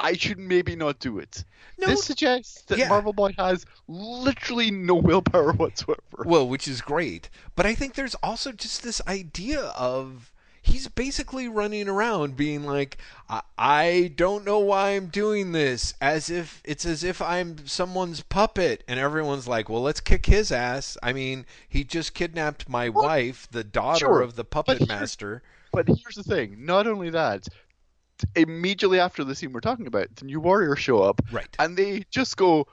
I 0.00 0.12
should 0.14 0.38
maybe 0.38 0.76
not 0.76 0.98
do 0.98 1.18
it. 1.18 1.44
No, 1.78 1.86
this 1.86 2.04
suggests 2.04 2.62
that 2.62 2.78
yeah. 2.78 2.88
Marvel 2.88 3.12
Boy 3.12 3.32
has 3.38 3.64
literally 3.86 4.70
no 4.70 4.94
willpower 4.94 5.52
whatsoever. 5.56 6.24
Well, 6.24 6.48
which 6.48 6.68
is 6.68 6.80
great. 6.80 7.30
But 7.56 7.66
I 7.66 7.74
think 7.74 7.94
there's 7.94 8.14
also 8.16 8.52
just 8.52 8.82
this 8.82 9.00
idea 9.06 9.60
of 9.60 10.32
he's 10.62 10.88
basically 10.88 11.48
running 11.48 11.88
around 11.88 12.36
being 12.36 12.64
like, 12.64 12.98
I, 13.28 13.42
I 13.56 14.12
don't 14.16 14.44
know 14.44 14.58
why 14.58 14.90
I'm 14.90 15.06
doing 15.06 15.52
this, 15.52 15.94
as 16.00 16.30
if 16.30 16.60
it's 16.64 16.84
as 16.86 17.04
if 17.04 17.20
I'm 17.22 17.66
someone's 17.66 18.22
puppet. 18.22 18.84
And 18.88 18.98
everyone's 19.00 19.48
like, 19.48 19.68
well, 19.68 19.82
let's 19.82 20.00
kick 20.00 20.26
his 20.26 20.50
ass. 20.52 20.96
I 21.02 21.12
mean, 21.12 21.46
he 21.68 21.84
just 21.84 22.14
kidnapped 22.14 22.68
my 22.68 22.88
Well, 22.88 23.04
wife, 23.04 23.48
the 23.50 23.64
daughter 23.64 24.06
sure, 24.06 24.20
of 24.20 24.36
the 24.36 24.44
puppet 24.44 24.78
here's- 24.78 24.88
master. 24.88 25.42
But 25.72 25.86
here's 25.86 26.14
the 26.16 26.22
thing: 26.22 26.64
not 26.64 26.86
only 26.86 27.10
that, 27.10 27.46
immediately 28.34 28.98
after 28.98 29.22
the 29.24 29.34
scene 29.34 29.52
we're 29.52 29.60
talking 29.60 29.86
about, 29.86 30.14
the 30.16 30.24
new 30.24 30.40
warriors 30.40 30.78
show 30.78 31.02
up, 31.02 31.20
Right. 31.30 31.48
and 31.58 31.76
they 31.76 32.04
just 32.10 32.36
go, 32.36 32.66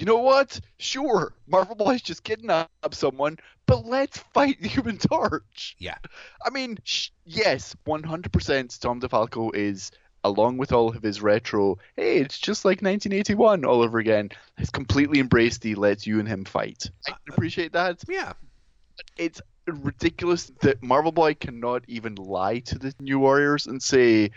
"You 0.00 0.06
know 0.06 0.18
what? 0.18 0.58
Sure, 0.78 1.34
Marvel 1.46 1.74
Boy's 1.76 2.00
just 2.00 2.24
kidnapped 2.24 2.94
someone, 2.94 3.38
but 3.66 3.84
let's 3.84 4.18
fight 4.32 4.56
the 4.62 4.68
Human 4.68 4.96
Torch." 4.96 5.76
Yeah. 5.78 5.98
I 6.44 6.48
mean, 6.48 6.78
sh- 6.84 7.10
yes, 7.26 7.76
100% 7.86 8.80
Tom 8.80 9.00
DeFalco 9.00 9.54
is. 9.54 9.90
Along 10.22 10.58
with 10.58 10.70
all 10.70 10.94
of 10.94 11.02
his 11.02 11.22
retro, 11.22 11.78
hey, 11.96 12.18
it's 12.18 12.38
just 12.38 12.66
like 12.66 12.82
1981 12.82 13.64
all 13.64 13.80
over 13.80 13.98
again. 13.98 14.28
Has 14.58 14.68
completely 14.68 15.18
embraced 15.18 15.62
the 15.62 15.74
let's 15.76 16.06
you 16.06 16.18
and 16.18 16.28
him 16.28 16.44
fight. 16.44 16.90
I 17.08 17.12
uh, 17.12 17.14
appreciate 17.30 17.72
that 17.72 18.02
Yeah. 18.06 18.34
it's 19.16 19.40
ridiculous 19.66 20.52
that 20.60 20.82
Marvel 20.82 21.10
Boy 21.12 21.32
cannot 21.32 21.84
even 21.88 22.16
lie 22.16 22.58
to 22.58 22.78
the 22.78 22.94
New 23.00 23.18
Warriors 23.18 23.66
and 23.66 23.82
say, 23.82 24.30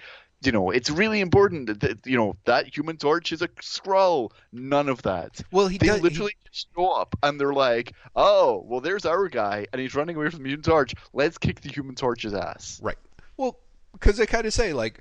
you 0.46 0.52
know, 0.52 0.70
it's 0.72 0.90
really 0.90 1.20
important 1.22 1.80
that, 1.80 2.06
you 2.06 2.18
know 2.18 2.36
that 2.46 2.76
Human 2.76 2.98
Torch 2.98 3.32
is 3.32 3.42
a 3.42 3.48
Skrull. 3.62 4.32
None 4.52 4.90
of 4.90 5.02
that. 5.04 5.42
Well, 5.52 5.68
he 5.68 5.78
They 5.78 5.88
does. 5.88 5.98
he- 5.98 6.02
literally 6.04 6.36
show 6.52 6.90
up 6.92 7.16
and 7.24 7.40
they're 7.40 7.54
like, 7.54 7.94
"Oh, 8.16 8.64
well, 8.68 8.80
there's 8.82 9.06
our 9.06 9.28
guy, 9.28 9.66
and 9.72 9.82
he's 9.82 9.96
running 9.96 10.16
away 10.16 10.30
from 10.30 10.44
the 10.44 10.50
Human 10.50 10.64
Torch. 10.64 10.94
Let's 11.14 11.38
kick 11.38 11.62
the 11.62 11.70
Human 11.70 11.96
Torch's 11.96 12.34
ass." 12.34 12.80
Right. 12.84 12.98
Well, 13.38 13.58
because 13.94 14.18
they 14.18 14.26
kind 14.26 14.46
of 14.46 14.54
say 14.54 14.74
like, 14.74 15.00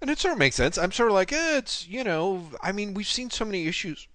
and 0.00 0.10
it 0.10 0.18
sort 0.18 0.32
of 0.32 0.38
makes 0.38 0.56
sense. 0.56 0.78
I'm 0.78 0.92
sort 0.92 1.10
of 1.10 1.14
like, 1.14 1.32
eh, 1.32 1.58
it's 1.58 1.86
you 1.86 2.02
know, 2.04 2.48
I 2.60 2.72
mean, 2.72 2.94
we've 2.94 3.06
seen 3.06 3.30
so 3.30 3.44
many 3.44 3.66
issues 3.66 4.08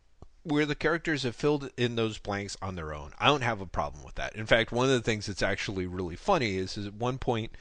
where 0.43 0.65
the 0.65 0.75
characters 0.75 1.23
have 1.23 1.35
filled 1.35 1.69
in 1.77 1.95
those 1.95 2.17
blanks 2.17 2.55
on 2.61 2.75
their 2.75 2.93
own. 2.93 3.11
I 3.19 3.27
don't 3.27 3.41
have 3.41 3.59
a 3.61 3.65
problem 3.65 4.03
with 4.03 4.15
that. 4.15 4.33
In 4.35 4.45
fact, 4.45 4.71
one 4.71 4.85
of 4.85 4.91
the 4.93 5.01
things 5.01 5.25
that's 5.25 5.41
actually 5.41 5.87
really 5.87 6.15
funny 6.15 6.55
is, 6.57 6.77
is 6.77 6.87
at 6.87 6.93
one 6.93 7.17
point. 7.17 7.51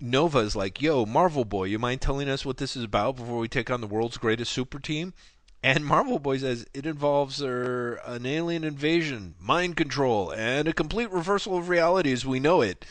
Nova's 0.00 0.56
like, 0.56 0.82
"Yo, 0.82 1.06
Marvel 1.06 1.44
Boy, 1.44 1.64
you 1.64 1.78
mind 1.78 2.00
telling 2.00 2.28
us 2.28 2.44
what 2.44 2.56
this 2.56 2.74
is 2.76 2.82
about 2.82 3.16
before 3.16 3.38
we 3.38 3.48
take 3.48 3.70
on 3.70 3.80
the 3.80 3.86
world's 3.86 4.16
greatest 4.16 4.52
super 4.52 4.80
team?" 4.80 5.14
And 5.62 5.86
Marvel 5.86 6.18
Boy 6.18 6.38
says 6.38 6.66
it 6.74 6.84
involves 6.84 7.40
er, 7.40 8.00
an 8.04 8.26
alien 8.26 8.64
invasion, 8.64 9.34
mind 9.38 9.76
control, 9.76 10.30
and 10.32 10.66
a 10.66 10.72
complete 10.72 11.10
reversal 11.10 11.56
of 11.56 11.68
reality 11.68 12.12
as 12.12 12.26
we 12.26 12.40
know 12.40 12.60
it. 12.60 12.84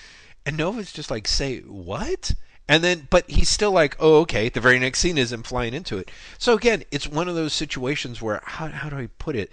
And 0.46 0.56
Nova's 0.56 0.94
just 0.94 1.12
like, 1.12 1.28
"Say 1.28 1.60
what?" 1.60 2.34
And 2.70 2.84
then, 2.84 3.08
but 3.10 3.30
he's 3.30 3.50
still 3.50 3.72
like, 3.72 3.98
"Oh, 4.00 4.22
okay." 4.22 4.48
The 4.48 4.62
very 4.62 4.80
next 4.80 5.00
scene 5.00 5.18
is 5.18 5.34
him 5.34 5.44
flying 5.44 5.74
into 5.74 5.98
it. 5.98 6.10
So 6.38 6.54
again, 6.54 6.84
it's 6.90 7.08
one 7.08 7.28
of 7.28 7.36
those 7.36 7.54
situations 7.54 8.22
where 8.22 8.42
how 8.46 8.70
how 8.70 8.90
do 8.90 8.98
I 8.98 9.08
put 9.20 9.36
it? 9.36 9.52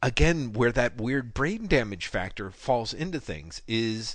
Again, 0.00 0.52
where 0.52 0.70
that 0.72 0.96
weird 0.96 1.34
brain 1.34 1.66
damage 1.66 2.06
factor 2.06 2.50
falls 2.52 2.94
into 2.94 3.18
things 3.18 3.62
is. 3.66 4.14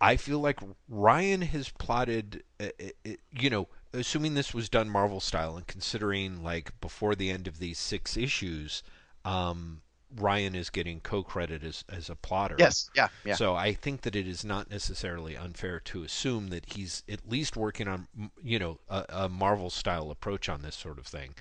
I 0.00 0.16
feel 0.16 0.40
like 0.40 0.58
Ryan 0.88 1.42
has 1.42 1.70
plotted, 1.70 2.42
uh, 2.60 2.68
uh, 2.80 3.10
you 3.30 3.50
know, 3.50 3.68
assuming 3.92 4.34
this 4.34 4.52
was 4.52 4.68
done 4.68 4.88
Marvel 4.88 5.20
style 5.20 5.56
and 5.56 5.66
considering 5.66 6.42
like 6.42 6.78
before 6.80 7.14
the 7.14 7.30
end 7.30 7.46
of 7.46 7.58
these 7.58 7.78
six 7.78 8.16
issues, 8.16 8.82
um, 9.24 9.80
Ryan 10.16 10.54
is 10.54 10.70
getting 10.70 11.00
co-credit 11.00 11.64
as 11.64 11.84
as 11.88 12.08
a 12.08 12.14
plotter. 12.14 12.56
Yes, 12.58 12.90
yeah, 12.94 13.08
yeah. 13.24 13.34
So 13.34 13.54
I 13.54 13.72
think 13.72 14.02
that 14.02 14.14
it 14.14 14.28
is 14.28 14.44
not 14.44 14.70
necessarily 14.70 15.36
unfair 15.36 15.80
to 15.80 16.04
assume 16.04 16.48
that 16.48 16.74
he's 16.74 17.02
at 17.08 17.28
least 17.28 17.56
working 17.56 17.88
on, 17.88 18.06
you 18.42 18.58
know, 18.58 18.78
a, 18.88 19.04
a 19.08 19.28
Marvel 19.28 19.70
style 19.70 20.10
approach 20.10 20.48
on 20.48 20.62
this 20.62 20.76
sort 20.76 20.98
of 20.98 21.06
thing. 21.06 21.34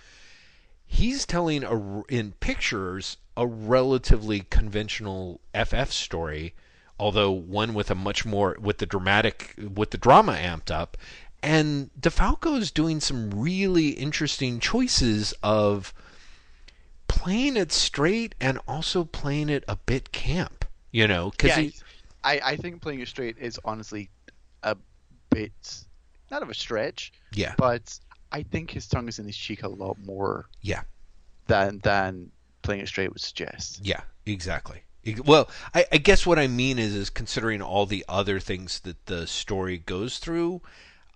He's 0.85 1.25
telling 1.25 1.63
a 1.63 2.01
in 2.09 2.33
pictures 2.33 3.17
a 3.35 3.45
relatively 3.47 4.41
conventional 4.41 5.41
FF 5.53 5.91
story, 5.91 6.55
although 7.03 7.31
one 7.31 7.73
with 7.73 7.91
a 7.91 7.95
much 7.95 8.23
more 8.23 8.55
with 8.61 8.77
the 8.77 8.85
dramatic 8.85 9.53
with 9.75 9.89
the 9.91 9.97
drama 9.97 10.31
amped 10.31 10.71
up. 10.71 10.95
And 11.41 11.89
DeFalco 11.99 12.57
is 12.57 12.71
doing 12.71 13.01
some 13.01 13.29
really 13.29 13.89
interesting 13.89 14.61
choices 14.61 15.33
of 15.43 15.93
playing 17.09 17.57
it 17.57 17.73
straight 17.73 18.35
and 18.39 18.57
also 18.69 19.03
playing 19.03 19.49
it 19.49 19.65
a 19.67 19.75
bit 19.75 20.13
camp. 20.13 20.63
You 20.91 21.09
know, 21.09 21.31
because 21.31 21.49
yeah, 21.49 21.63
he, 21.63 21.73
I, 22.23 22.41
I 22.51 22.55
think 22.55 22.81
playing 22.81 23.01
it 23.01 23.09
straight 23.09 23.37
is 23.37 23.59
honestly 23.65 24.09
a 24.61 24.77
bit 25.29 25.51
not 26.31 26.41
of 26.41 26.49
a 26.49 26.53
stretch, 26.53 27.11
yeah, 27.33 27.53
but 27.57 27.99
I 28.31 28.43
think 28.43 28.71
his 28.71 28.87
tongue 28.87 29.09
is 29.09 29.19
in 29.19 29.25
his 29.25 29.35
cheek 29.35 29.63
a 29.63 29.67
lot 29.67 29.97
more 30.05 30.45
yeah, 30.61 30.83
than 31.47 31.79
than 31.79 32.31
playing 32.61 32.79
it 32.79 32.87
straight 32.87 33.11
would 33.11 33.19
suggest. 33.19 33.81
yeah, 33.83 34.01
exactly. 34.25 34.83
Well, 35.25 35.49
I, 35.73 35.85
I 35.91 35.97
guess 35.97 36.25
what 36.25 36.39
I 36.39 36.47
mean 36.47 36.79
is, 36.79 36.95
is 36.95 37.09
considering 37.09 37.61
all 37.61 37.85
the 37.85 38.05
other 38.07 38.39
things 38.39 38.79
that 38.81 39.05
the 39.05 39.27
story 39.27 39.77
goes 39.77 40.17
through, 40.17 40.61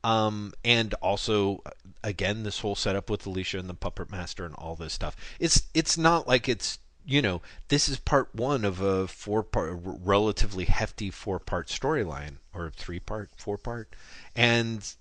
um, 0.03 0.53
and 0.63 0.93
also 0.95 1.63
again 2.03 2.43
this 2.43 2.59
whole 2.59 2.75
setup 2.75 3.09
with 3.09 3.25
Alicia 3.25 3.59
and 3.59 3.69
the 3.69 3.73
puppet 3.73 4.11
master 4.11 4.45
and 4.45 4.55
all 4.55 4.75
this 4.75 4.93
stuff. 4.93 5.15
It's 5.39 5.63
it's 5.73 5.97
not 5.97 6.27
like 6.27 6.49
it's 6.49 6.79
you 7.05 7.21
know 7.21 7.41
this 7.69 7.87
is 7.87 7.97
part 7.97 8.33
one 8.35 8.65
of 8.65 8.81
a 8.81 9.07
four 9.07 9.41
part 9.43 9.79
relatively 9.83 10.65
hefty 10.65 11.09
four 11.09 11.39
part 11.39 11.67
storyline 11.67 12.35
or 12.53 12.71
three 12.75 12.99
part 12.99 13.29
four 13.37 13.57
part, 13.57 13.95
and 14.35 14.93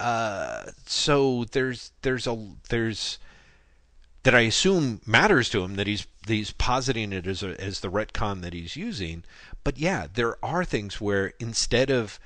uh, 0.00 0.70
so 0.86 1.44
there's 1.52 1.92
there's 2.02 2.26
a 2.26 2.36
there's 2.68 3.18
that 4.24 4.34
I 4.34 4.40
assume 4.40 5.00
matters 5.06 5.48
to 5.50 5.62
him 5.62 5.76
that 5.76 5.86
he's 5.86 6.06
he's 6.26 6.52
positing 6.52 7.12
it 7.12 7.26
as 7.26 7.42
a, 7.42 7.60
as 7.60 7.80
the 7.80 7.90
retcon 7.90 8.40
that 8.42 8.52
he's 8.52 8.76
using. 8.76 9.24
But 9.62 9.78
yeah, 9.78 10.06
there 10.12 10.42
are 10.44 10.64
things 10.64 11.00
where 11.00 11.34
instead 11.38 11.90
of 11.90 12.18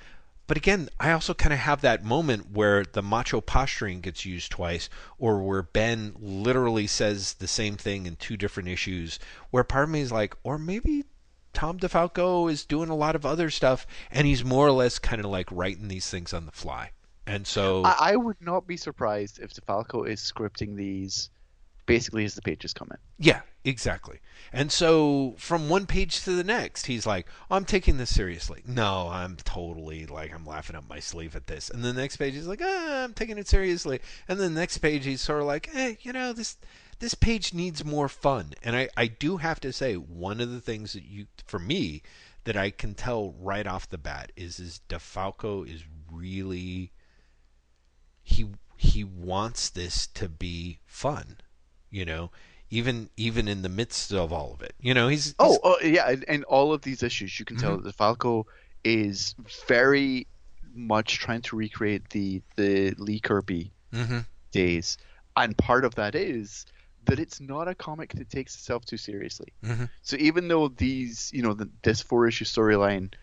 but 0.47 0.57
again, 0.57 0.89
I 0.99 1.13
also 1.13 1.35
kind 1.35 1.53
of 1.53 1.59
have 1.59 1.83
that 1.83 2.05
moment 2.05 2.53
where 2.53 2.83
the 2.83 3.03
macho 3.03 3.43
posturing 3.43 4.01
gets 4.01 4.25
used 4.25 4.51
twice, 4.51 4.89
or 5.19 5.43
where 5.43 5.63
Ben 5.63 6.15
literally 6.19 6.87
says 6.87 7.35
the 7.35 7.47
same 7.47 7.77
thing 7.77 8.07
in 8.07 8.17
two 8.17 8.39
different 8.39 8.71
issues, 8.71 9.19
where 9.51 9.63
part 9.63 9.85
of 9.85 9.91
me 9.91 10.01
is 10.01 10.11
like, 10.11 10.35
or 10.43 10.59
maybe 10.59 11.05
Tom 11.53 11.79
DeFalco 11.79 12.51
is 12.51 12.65
doing 12.65 12.89
a 12.89 12.97
lot 12.97 13.15
of 13.15 13.27
other 13.27 13.51
stuff, 13.51 13.87
and 14.11 14.27
he's 14.27 14.43
more 14.43 14.67
or 14.67 14.73
less 14.73 14.99
kind 14.99 15.23
of 15.23 15.31
like 15.31 15.53
writing 15.53 15.89
these 15.89 16.09
things 16.09 16.33
on 16.33 16.47
the 16.47 16.53
fly. 16.53 16.93
And 17.27 17.47
so, 17.47 17.85
I, 17.85 18.13
I 18.13 18.17
would 18.17 18.41
not 18.41 18.67
be 18.67 18.79
surprised 18.79 19.41
if 19.41 19.53
DeFalco 19.53 20.09
is 20.09 20.21
scripting 20.21 20.77
these 20.77 21.29
basically 21.89 22.25
as 22.27 22.35
the 22.35 22.43
pages 22.43 22.75
come 22.75 22.87
in. 22.91 22.99
Yeah, 23.19 23.41
exactly. 23.65 24.21
And 24.53 24.71
so 24.71 25.35
from 25.39 25.71
one 25.71 25.87
page 25.87 26.23
to 26.23 26.33
the 26.33 26.45
next, 26.45 26.87
he's 26.87 27.07
like, 27.07 27.27
oh, 27.51 27.57
"I'm 27.57 27.65
taking 27.65 27.97
this 27.97 28.15
seriously." 28.15 28.63
No, 28.67 29.09
I'm 29.09 29.37
totally 29.37 30.07
like 30.07 30.33
I'm 30.33 30.47
laughing 30.47 30.77
up 30.77 30.89
my 30.89 31.01
sleeve 31.01 31.35
at 31.35 31.49
this. 31.49 31.71
And 31.71 31.83
the 31.83 31.95
next 31.95 32.19
page 32.19 32.35
he's 32.35 32.47
like, 32.47 32.61
ah, 32.63 33.05
"I'm 33.05 33.15
taking 33.15 33.39
it 33.39 33.49
seriously." 33.49 34.01
And 34.29 34.39
the 34.39 34.51
next 34.51 34.79
page 34.79 35.07
he's 35.07 35.23
sort 35.23 35.41
of 35.41 35.47
like, 35.47 35.71
"Hey, 35.73 35.99
you 36.03 36.13
know 36.13 36.33
this." 36.33 36.57
This 37.01 37.15
page 37.15 37.55
needs 37.55 37.85
more 37.85 38.09
fun, 38.09 38.55
and 38.65 38.75
I, 38.75 38.89
I 38.97 39.07
do 39.07 39.37
have 39.37 39.61
to 39.61 39.73
say 39.73 39.95
one 39.95 40.41
of 40.41 40.51
the 40.51 40.61
things 40.61 40.95
that 40.95 41.05
you 41.05 41.29
for 41.47 41.61
me 41.61 42.03
that 42.43 42.57
I 42.57 42.71
can 42.71 42.95
tell 42.95 43.31
right 43.39 43.69
off 43.69 43.89
the 43.89 43.99
bat 43.99 44.33
is 44.35 44.59
is 44.59 44.81
DeFalco 44.89 45.65
is 45.65 45.85
really 46.11 46.91
he 48.21 48.49
he 48.77 49.05
wants 49.05 49.71
this 49.71 50.09
to 50.09 50.29
be 50.29 50.81
fun 50.87 51.39
you 51.91 52.05
know 52.05 52.31
even 52.71 53.09
even 53.17 53.49
in 53.49 53.63
the 53.63 53.69
midst 53.69 54.13
of 54.13 54.33
all 54.33 54.53
of 54.53 54.63
it 54.63 54.75
you 54.81 54.93
know 54.95 55.09
he's, 55.09 55.27
he's 55.27 55.35
Oh, 55.39 55.59
oh 55.65 55.79
yeah, 55.83 56.11
and, 56.11 56.25
and 56.29 56.45
all 56.45 56.73
of 56.73 56.83
these 56.83 57.03
issues, 57.03 57.39
you 57.39 57.45
can 57.45 57.57
tell 57.57 57.79
that 57.79 57.95
Falco 57.95 58.47
is 58.85 59.35
very 59.67 60.27
much 60.75 61.19
trying 61.19 61.43
to 61.43 61.57
recreate 61.57 62.11
the 62.11 62.43
the 62.57 62.95
Lee 62.99 63.21
Kirby 63.21 63.73
Mhm. 63.93 64.27
days, 64.53 64.99
and 65.37 65.57
part 65.57 65.85
of 65.85 65.95
that 65.95 66.15
is 66.15 66.67
that 67.07 67.19
it's 67.19 67.41
not 67.41 67.69
a 67.69 67.75
comic 67.75 68.13
that 68.15 68.29
takes 68.29 68.55
itself 68.55 68.85
too 68.85 68.99
seriously. 68.99 69.53
Mhm. 69.63 69.89
So 70.03 70.17
even 70.19 70.49
though 70.49 70.69
these, 70.69 71.31
you 71.33 71.43
know, 71.43 71.55
the, 71.55 71.71
this 71.83 72.03
four 72.03 72.27
issue 72.27 72.45
storyline, 72.45 73.15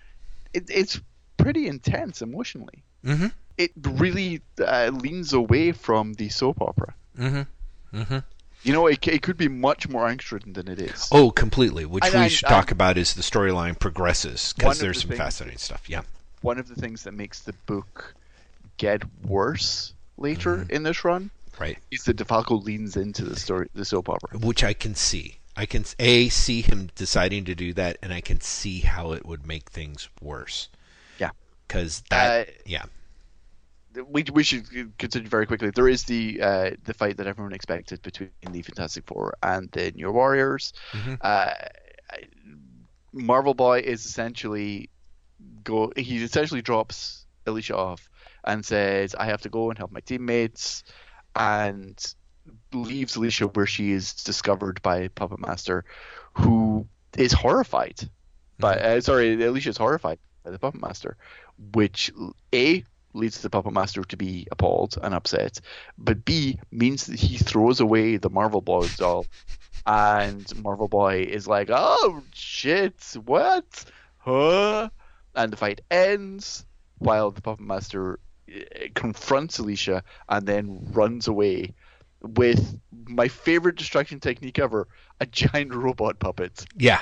it, 0.54 0.64
it's 0.70 1.00
pretty 1.38 1.68
intense 1.68 2.24
emotionally. 2.24 2.84
Mhm. 3.04 3.32
It 3.58 3.72
really 3.76 4.42
uh, 4.60 4.90
leans 4.92 5.34
away 5.34 5.72
from 5.72 6.14
the 6.14 6.30
soap 6.30 6.62
opera. 6.62 6.96
You 8.66 8.74
know, 8.74 8.88
it, 8.88 9.08
it 9.08 9.22
could 9.22 9.38
be 9.38 9.48
much 9.48 9.88
more 9.88 10.08
angst 10.08 10.32
ridden 10.32 10.54
than 10.54 10.68
it 10.68 10.80
is. 10.80 11.08
oh 11.12 11.30
completely 11.32 11.86
which 11.86 12.04
we 12.14 12.30
should 12.30 12.46
I- 12.46 12.50
talk 12.50 12.72
about 12.72 12.98
as 12.98 13.14
the 13.14 13.22
storyline 13.22 13.78
progresses 13.80 14.54
because 14.58 14.80
there's 14.80 14.98
the 14.98 15.02
some 15.02 15.10
things 15.12 15.20
fascinating 15.20 15.58
stuff 15.60 15.88
yeah 15.88 16.02
one 16.42 16.58
of 16.60 16.68
the 16.68 16.76
things 16.76 17.04
that 17.04 17.14
makes 17.14 17.42
the 17.42 17.54
book 17.66 18.14
get 18.78 19.04
worse 19.24 19.94
later 20.18 20.58
Mm-hmm. 20.58 20.72
in 20.72 20.84
this 20.84 21.04
run 21.06 21.30
right 21.60 21.78
is 21.92 22.04
that 22.06 22.18
DeFalco 22.18 22.62
leans 22.64 22.98
into 22.98 23.24
the 23.24 23.36
story, 23.40 23.70
the 23.74 23.86
soap 23.86 24.10
opera. 24.10 24.38
which 24.40 24.64
I 24.64 24.74
can 24.74 24.96
see 24.96 25.38
I 25.56 25.66
can 25.66 25.86
a 26.00 26.28
see 26.30 26.62
him 26.62 26.90
deciding 26.96 27.46
to 27.46 27.56
do 27.56 27.72
that 27.74 27.98
and 28.02 28.12
I 28.12 28.20
can 28.22 28.42
see 28.42 28.80
how 28.82 29.12
it 29.14 29.26
would 29.26 29.46
make 29.48 29.70
things 29.70 30.10
worse 30.22 30.68
Yeah. 31.20 31.30
because 31.68 32.02
that 32.10 32.48
Uh, 32.48 32.52
yeah 32.66 32.86
We, 34.08 34.24
we 34.34 34.44
should 34.44 34.98
continue 34.98 35.30
very 35.30 35.46
quickly. 35.46 35.70
There 35.70 35.88
is 35.88 36.04
the 36.04 36.42
uh, 36.42 36.72
the 36.84 36.94
fight 36.94 37.18
that 37.18 37.28
everyone 37.28 37.54
expected 37.54 38.02
between 38.02 38.30
the 38.52 38.62
Fantastic 38.62 39.06
Four 39.08 39.36
and 39.42 39.70
the 39.72 39.92
New 39.92 40.12
Warriors. 40.12 40.74
Mhm. 40.92 41.18
Uh, 41.22 41.54
Marvel 43.14 43.54
Boy 43.54 43.80
is 43.80 44.06
essentially 44.06 44.90
go. 45.64 45.92
He 45.96 46.24
essentially 46.24 46.62
drops 46.62 47.26
Alicia 47.46 47.76
off 47.76 48.10
and 48.44 48.66
says, 48.66 49.16
"I 49.16 49.26
have 49.26 49.42
to 49.42 49.50
go 49.50 49.70
and 49.70 49.78
help 49.78 49.92
my 49.92 50.02
teammates," 50.02 50.84
and 51.36 51.98
leaves 52.74 53.16
Alicia 53.16 53.48
where 53.48 53.66
she 53.66 53.92
is 53.92 54.14
discovered 54.14 54.82
by 54.82 55.08
Puppet 55.10 55.40
Master, 55.40 55.86
who 56.34 56.88
is 57.18 57.32
horrified. 57.32 58.10
By 58.60 58.76
uh, 58.76 59.02
sorry, 59.02 59.42
Alicia 59.44 59.70
is 59.70 59.78
horrified 59.78 60.20
by 60.44 60.52
the 60.52 60.60
Puppet 60.60 60.82
Master, 60.82 61.18
which 61.74 62.12
a 62.54 62.84
leads 63.16 63.42
the 63.42 63.50
Puppet 63.50 63.74
Master 63.74 64.04
to 64.04 64.18
be 64.18 64.48
appalled 64.52 64.98
and 65.02 65.14
upset, 65.14 65.60
but 65.98 66.26
B 66.26 66.60
means 66.72 67.06
that 67.08 67.20
he 67.20 67.38
throws 67.38 67.80
away 67.80 68.18
the 68.18 68.30
Marvel 68.30 68.62
Boy 68.62 68.88
doll, 68.98 69.26
and 69.86 70.46
Marvel 70.62 70.88
Boy 70.88 71.22
is 71.22 71.48
like, 71.48 71.70
"Oh 71.72 72.22
shit, 72.34 73.02
what? 73.26 73.86
Huh?" 74.20 74.90
And 75.36 75.52
the 75.52 75.58
fight 75.58 75.82
ends 75.90 76.66
while 77.00 77.32
the 77.32 77.42
Puppet 77.42 77.66
Master 77.66 78.20
uh, 78.50 78.60
confronts 78.94 79.60
Alicia 79.60 80.04
and 80.30 80.46
then 80.48 80.80
runs 80.92 81.28
away 81.28 81.74
with 82.22 82.80
my 83.08 83.28
favorite 83.28 83.76
distraction 83.76 84.20
technique 84.20 84.60
ever: 84.60 84.88
a 85.20 85.26
giant 85.26 85.74
robot 85.86 86.20
puppet. 86.20 86.66
yeah 86.78 87.02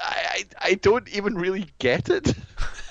I, 0.00 0.44
I, 0.62 0.68
I 0.70 0.74
don't 0.74 1.08
even 1.08 1.34
really 1.34 1.66
get 1.78 2.08
it. 2.08 2.32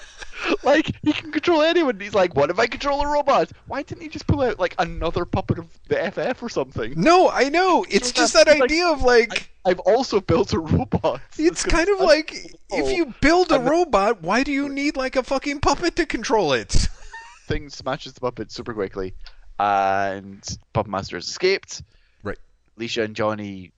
like 0.63 0.91
he 1.03 1.13
can 1.13 1.31
control 1.31 1.61
anyone. 1.61 1.99
He's 1.99 2.13
like, 2.13 2.35
what 2.35 2.49
if 2.49 2.59
I 2.59 2.67
control 2.67 3.01
a 3.01 3.07
robot? 3.07 3.51
Why 3.67 3.81
didn't 3.83 4.01
he 4.01 4.09
just 4.09 4.27
pull 4.27 4.41
out 4.41 4.59
like 4.59 4.75
another 4.79 5.25
puppet 5.25 5.59
of 5.59 5.67
the 5.87 6.11
FF 6.11 6.41
or 6.43 6.49
something? 6.49 6.93
no 6.95 7.29
I 7.29 7.49
know 7.49 7.85
it's 7.89 8.11
just 8.11 8.33
that's 8.33 8.45
that 8.45 8.51
like- 8.59 8.63
idea 8.63 8.87
of 8.87 9.01
like 9.01 9.49
I've 9.65 9.79
also 9.79 10.21
built 10.21 10.53
a 10.53 10.59
robot. 10.59 11.19
It's 11.37 11.63
kind 11.63 11.89
of 11.89 11.99
like 11.99 12.27
people. 12.31 12.59
if 12.71 12.95
you 12.95 13.13
build 13.21 13.51
a 13.51 13.59
robot, 13.59 14.21
why 14.21 14.43
do 14.43 14.51
you 14.53 14.69
need 14.69 14.95
like 14.95 15.15
a 15.17 15.23
fucking 15.23 15.59
puppet 15.59 15.95
to 15.97 16.05
control 16.05 16.53
it? 16.53 16.87
thing 17.47 17.69
smashes 17.69 18.13
the 18.13 18.21
puppet 18.21 18.51
super 18.51 18.73
quickly, 18.73 19.13
and 19.59 20.41
Puppet 20.73 20.89
Master 20.91 21.17
has 21.17 21.27
escaped. 21.27 21.83
Right. 22.23 22.37
Alicia 22.77 23.03
and 23.03 23.15
Johnny 23.15 23.71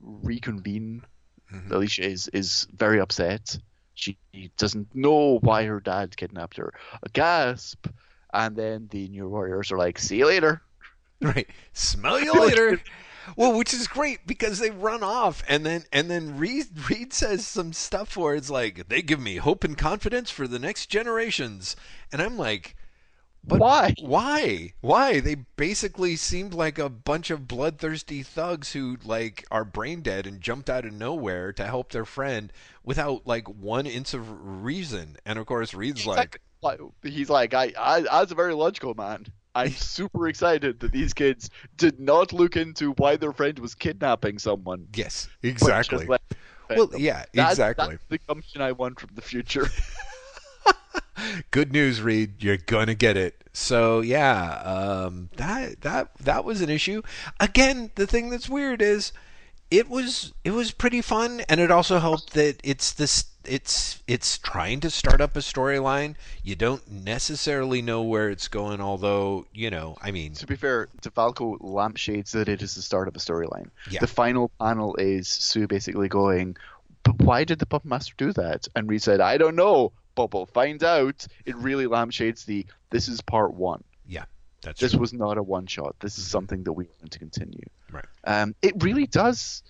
reconvene. 0.00 1.04
Mhm. 1.52 1.70
Alicia 1.70 2.02
is 2.04 2.28
is 2.28 2.66
very 2.72 3.00
upset. 3.00 3.58
She 3.94 4.18
doesn't 4.56 4.94
know 4.94 5.38
why 5.40 5.64
her 5.64 5.80
dad 5.80 6.16
kidnapped 6.16 6.56
her. 6.56 6.72
A 7.02 7.08
gasp, 7.10 7.86
and 8.32 8.56
then 8.56 8.88
the 8.90 9.08
New 9.08 9.28
Warriors 9.28 9.70
are 9.70 9.78
like, 9.78 9.98
"See 9.98 10.18
you 10.18 10.26
later." 10.26 10.62
Right. 11.22 11.48
Smell 11.72 12.20
you 12.20 12.34
later. 12.40 12.80
Well, 13.36 13.56
which 13.56 13.72
is 13.72 13.86
great 13.86 14.26
because 14.26 14.58
they 14.58 14.70
run 14.70 15.04
off 15.04 15.44
and 15.48 15.64
then 15.64 15.84
and 15.92 16.10
then 16.10 16.36
Reed 16.36 16.66
Reed 16.90 17.12
says 17.12 17.46
some 17.46 17.72
stuff 17.72 18.16
where 18.16 18.34
it's 18.34 18.50
like 18.50 18.88
they 18.88 19.02
give 19.02 19.20
me 19.20 19.36
hope 19.36 19.62
and 19.62 19.78
confidence 19.78 20.30
for 20.30 20.48
the 20.48 20.58
next 20.58 20.86
generations. 20.86 21.76
And 22.10 22.20
I'm 22.20 22.36
like 22.36 22.74
But 23.44 23.58
Why? 23.58 23.94
Why? 24.00 24.72
Why? 24.82 25.18
They 25.20 25.34
basically 25.34 26.14
seemed 26.16 26.54
like 26.54 26.78
a 26.78 26.88
bunch 26.88 27.30
of 27.30 27.48
bloodthirsty 27.48 28.22
thugs 28.22 28.72
who 28.72 28.98
like 29.04 29.44
are 29.50 29.64
brain 29.64 30.00
dead 30.00 30.26
and 30.26 30.40
jumped 30.40 30.70
out 30.70 30.84
of 30.84 30.92
nowhere 30.92 31.52
to 31.54 31.64
help 31.66 31.90
their 31.90 32.04
friend 32.04 32.52
without 32.84 33.26
like 33.26 33.48
one 33.48 33.86
inch 33.86 34.14
of 34.14 34.26
reason. 34.64 35.16
And 35.26 35.38
of 35.40 35.46
course, 35.46 35.74
Reed's 35.74 36.06
like, 36.06 36.40
Like, 36.62 36.80
he's 37.02 37.28
like, 37.28 37.52
I, 37.52 37.72
I, 37.76 38.22
as 38.22 38.30
a 38.30 38.36
very 38.36 38.54
logical 38.54 38.94
man, 38.94 39.26
I'm 39.56 39.70
super 39.72 40.28
excited 40.28 40.78
that 40.80 40.92
these 40.92 41.12
kids 41.12 41.50
did 41.76 41.98
not 41.98 42.32
look 42.32 42.56
into 42.56 42.92
why 42.92 43.16
their 43.16 43.32
friend 43.32 43.58
was 43.58 43.74
kidnapping 43.74 44.38
someone. 44.38 44.86
yes, 44.94 45.28
exactly. 45.42 46.06
Well, 46.06 46.90
yeah, 46.96 47.24
That's- 47.34 47.54
exactly. 47.54 47.88
That's 47.96 48.04
the 48.08 48.18
gumption 48.18 48.62
I 48.62 48.70
want 48.70 49.00
from 49.00 49.10
the 49.14 49.22
future. 49.22 49.68
Good 51.50 51.72
news, 51.72 52.02
Reed. 52.02 52.42
You're 52.42 52.56
gonna 52.56 52.94
get 52.94 53.16
it. 53.16 53.42
So 53.52 54.00
yeah, 54.00 54.62
um, 54.64 55.28
that 55.36 55.82
that 55.82 56.16
that 56.18 56.44
was 56.44 56.62
an 56.62 56.70
issue. 56.70 57.02
Again, 57.38 57.90
the 57.94 58.06
thing 58.06 58.30
that's 58.30 58.48
weird 58.48 58.80
is 58.80 59.12
it 59.70 59.88
was 59.88 60.32
it 60.44 60.50
was 60.52 60.70
pretty 60.70 61.02
fun, 61.02 61.42
and 61.48 61.60
it 61.60 61.70
also 61.70 61.98
helped 61.98 62.34
that 62.34 62.60
it's 62.62 62.92
this 62.92 63.24
it's 63.44 64.02
it's 64.06 64.38
trying 64.38 64.80
to 64.80 64.90
start 64.90 65.20
up 65.20 65.36
a 65.36 65.40
storyline. 65.40 66.14
You 66.42 66.54
don't 66.54 66.86
necessarily 66.90 67.82
know 67.82 68.02
where 68.02 68.30
it's 68.30 68.48
going, 68.48 68.80
although 68.80 69.46
you 69.52 69.70
know, 69.70 69.96
I 70.00 70.10
mean, 70.10 70.34
to 70.34 70.46
be 70.46 70.56
fair, 70.56 70.88
DeFalco 71.02 71.56
lampshades 71.60 72.32
that 72.32 72.48
it 72.48 72.62
is 72.62 72.74
the 72.74 72.82
start 72.82 73.08
of 73.08 73.16
a 73.16 73.18
storyline. 73.18 73.70
Yeah. 73.90 74.00
The 74.00 74.06
final 74.06 74.50
panel 74.60 74.94
is 74.96 75.28
Sue 75.28 75.66
basically 75.66 76.08
going, 76.08 76.56
but 77.02 77.20
why 77.20 77.44
did 77.44 77.58
the 77.58 77.66
puppet 77.66 77.88
master 77.88 78.14
do 78.16 78.32
that? 78.34 78.68
And 78.76 78.88
Reed 78.88 79.02
said, 79.02 79.20
I 79.20 79.38
don't 79.38 79.56
know, 79.56 79.92
but 80.14 80.32
we'll 80.32 80.46
find 80.46 80.82
out. 80.84 81.26
It 81.46 81.56
really 81.56 81.86
lampshades 81.86 82.44
the 82.44 82.66
this 82.90 83.08
is 83.08 83.20
part 83.20 83.54
one. 83.54 83.82
yeah, 84.06 84.24
that's 84.62 84.80
This 84.80 84.92
true. 84.92 85.00
was 85.00 85.12
not 85.12 85.38
a 85.38 85.42
one 85.42 85.66
shot. 85.66 85.96
This 86.00 86.18
is 86.18 86.26
something 86.26 86.64
that 86.64 86.72
we 86.72 86.86
want 87.00 87.12
to 87.12 87.18
continue. 87.18 87.64
Right. 87.90 88.04
Um, 88.24 88.54
it 88.62 88.82
really 88.82 89.06
does, 89.06 89.62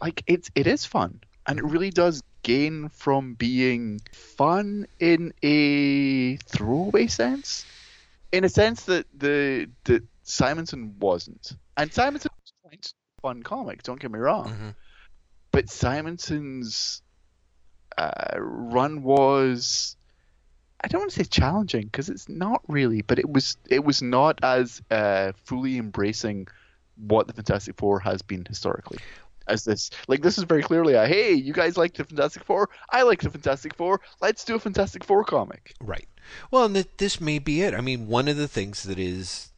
like 0.00 0.22
it's 0.26 0.50
it 0.54 0.66
is 0.66 0.84
fun, 0.86 1.20
and 1.46 1.58
it 1.58 1.64
really 1.64 1.90
does 1.90 2.22
gain 2.42 2.88
from 2.88 3.34
being 3.34 4.00
fun 4.12 4.86
in 4.98 5.32
a 5.42 6.36
throwaway 6.36 7.06
sense, 7.06 7.64
in 8.32 8.44
a 8.44 8.48
sense 8.48 8.84
that 8.84 9.06
the 9.16 9.68
that 9.84 10.02
Simonson 10.22 10.96
wasn't, 11.00 11.52
and 11.76 11.92
Simonson 11.92 12.30
was 12.42 12.52
quite 12.62 12.86
a 13.18 13.20
fun 13.20 13.42
comic. 13.42 13.82
Don't 13.82 14.00
get 14.00 14.10
me 14.10 14.18
wrong, 14.18 14.48
Mhm. 14.48 14.74
but 15.50 15.68
Simonson's 15.68 17.02
uh, 17.98 18.38
run 18.38 19.02
was 19.02 19.96
I 20.82 20.88
don't 20.88 21.00
want 21.00 21.12
to 21.12 21.24
say 21.24 21.28
challenging 21.28 21.84
because 21.84 22.08
it's 22.08 22.28
not 22.28 22.62
really, 22.68 23.02
but 23.02 23.18
it 23.18 23.28
was 23.28 23.56
it 23.68 23.84
was 23.84 24.00
not 24.00 24.38
as 24.42 24.80
uh, 24.90 25.32
fully 25.44 25.76
embracing 25.76 26.48
what 26.96 27.26
the 27.26 27.32
Fantastic 27.32 27.76
Four 27.76 28.00
has 28.00 28.22
been 28.22 28.44
historically. 28.44 28.98
As 29.46 29.64
this, 29.64 29.90
like 30.06 30.22
this 30.22 30.38
is 30.38 30.44
very 30.44 30.62
clearly 30.62 30.94
a 30.94 31.06
hey, 31.06 31.32
you 31.32 31.52
guys 31.52 31.76
like 31.76 31.94
the 31.94 32.04
Fantastic 32.04 32.44
Four, 32.44 32.70
I 32.90 33.02
like 33.02 33.20
the 33.20 33.30
Fantastic 33.30 33.74
Four, 33.74 34.00
let's 34.20 34.44
do 34.44 34.54
a 34.54 34.60
Fantastic 34.60 35.04
Four 35.04 35.24
comic. 35.24 35.74
Right. 35.80 36.08
Well, 36.50 36.64
and 36.64 36.76
that 36.76 36.98
this 36.98 37.20
may 37.20 37.38
be 37.38 37.62
it. 37.62 37.74
I 37.74 37.80
mean, 37.80 38.06
one 38.06 38.28
of 38.28 38.36
the 38.36 38.48
things 38.48 38.84
that 38.84 38.98
is 38.98 39.50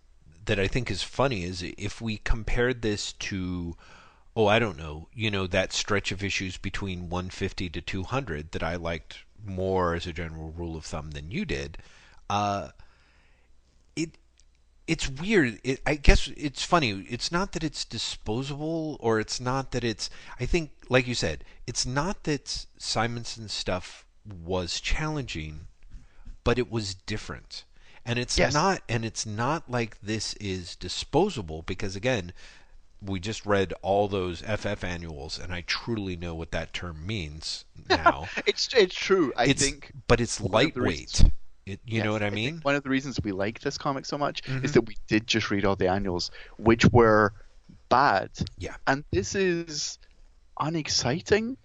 that 0.47 0.59
I 0.59 0.67
think 0.67 0.91
is 0.91 1.03
funny 1.03 1.45
is 1.45 1.63
if 1.63 2.01
we 2.01 2.17
compared 2.19 2.83
this 2.83 3.13
to 3.13 3.77
oh, 4.37 4.47
I 4.47 4.59
don't 4.59 4.79
know, 4.79 5.09
you 5.15 5.31
know, 5.31 5.47
that 5.47 5.73
stretch 5.73 6.13
of 6.13 6.23
issues 6.23 6.57
between 6.57 7.09
150 7.11 7.69
to 7.71 7.81
200 7.81 8.53
that 8.53 8.63
I 8.63 8.77
liked 8.77 9.19
more 9.45 9.95
as 9.95 10.07
a 10.07 10.13
general 10.13 10.53
rule 10.53 10.77
of 10.77 10.85
thumb 10.85 11.11
than 11.13 11.31
you 11.31 11.45
did. 11.45 11.79
Uh 12.31 12.71
it 13.97 14.19
it's 14.87 15.09
weird. 15.09 15.61
It, 15.65 15.81
I 15.87 15.95
guess 15.95 16.29
it's 16.37 16.65
funny. 16.65 17.07
It's 17.09 17.33
not 17.33 17.53
that 17.53 17.65
it's 17.65 17.85
disposable, 17.85 18.97
or 19.01 19.21
it's 19.21 19.41
not 19.41 19.71
that 19.73 19.85
it's. 19.85 20.11
I 20.41 20.47
think, 20.47 20.73
like 20.89 21.07
you 21.07 21.15
said, 21.15 21.45
it's 21.67 21.87
not 21.87 22.25
that 22.25 22.67
Simonson's 22.79 23.53
stuff 23.53 24.05
was 24.27 24.81
challenging, 24.81 25.69
but 26.45 26.59
it 26.59 26.71
was 26.71 26.95
different, 26.95 27.65
and 28.05 28.19
it's 28.19 28.39
Yes. 28.39 28.53
not. 28.53 28.83
And 28.89 29.05
it's 29.05 29.27
not 29.27 29.71
like 29.71 30.01
this 30.03 30.35
is 30.35 30.77
disposable 30.77 31.63
because 31.63 31.97
again, 31.97 32.33
we 33.05 33.19
just 33.21 33.45
read 33.45 33.73
all 33.83 34.09
those 34.09 34.43
FF 34.43 34.85
annuals, 34.85 35.39
and 35.39 35.53
I 35.53 35.63
truly 35.67 36.17
know 36.17 36.35
what 36.35 36.53
that 36.53 36.73
term 36.73 37.07
means 37.07 37.65
now. 37.89 38.29
It's 38.47 38.69
it's 38.75 38.95
true. 38.95 39.33
I 39.37 39.47
it's 39.47 39.63
think 39.63 39.93
but 40.07 40.21
it's 40.21 40.41
one 40.41 40.47
of 40.47 40.75
the 40.75 40.81
lightweight. 40.81 41.25
It, 41.65 41.81
you 41.87 41.99
Yes, 41.99 42.05
know 42.05 42.13
what 42.13 42.23
I 42.25 42.31
mean? 42.31 42.59
One 42.63 42.75
of 42.75 42.83
the 42.83 42.91
reasons 42.91 43.21
we 43.23 43.31
like 43.33 43.61
this 43.61 43.79
comic 43.79 44.05
so 44.07 44.19
much 44.19 44.43
Mhm. 44.43 44.65
is 44.65 44.73
that 44.73 44.83
we 44.83 44.97
did 45.07 45.27
just 45.27 45.51
read 45.51 45.65
all 45.65 45.77
the 45.77 45.89
annuals, 45.89 46.31
which 46.57 46.85
were 46.87 47.33
bad. 47.89 48.31
Yeah. 48.59 48.75
And 48.87 49.05
this 49.13 49.35
is 49.37 49.99
unexciting, 50.61 51.57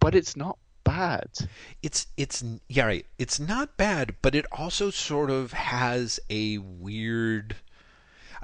but 0.00 0.14
it's 0.14 0.36
not 0.36 0.58
bad. 0.84 1.28
it's 1.82 2.06
it's 2.16 2.44
yeah 2.68 2.84
right 2.86 3.06
it's 3.18 3.40
not 3.40 3.76
bad 3.76 4.14
but 4.22 4.36
it 4.36 4.46
also 4.52 4.88
sort 4.88 5.30
of 5.32 5.52
has 5.52 6.20
a 6.30 6.58
weird 6.58 7.56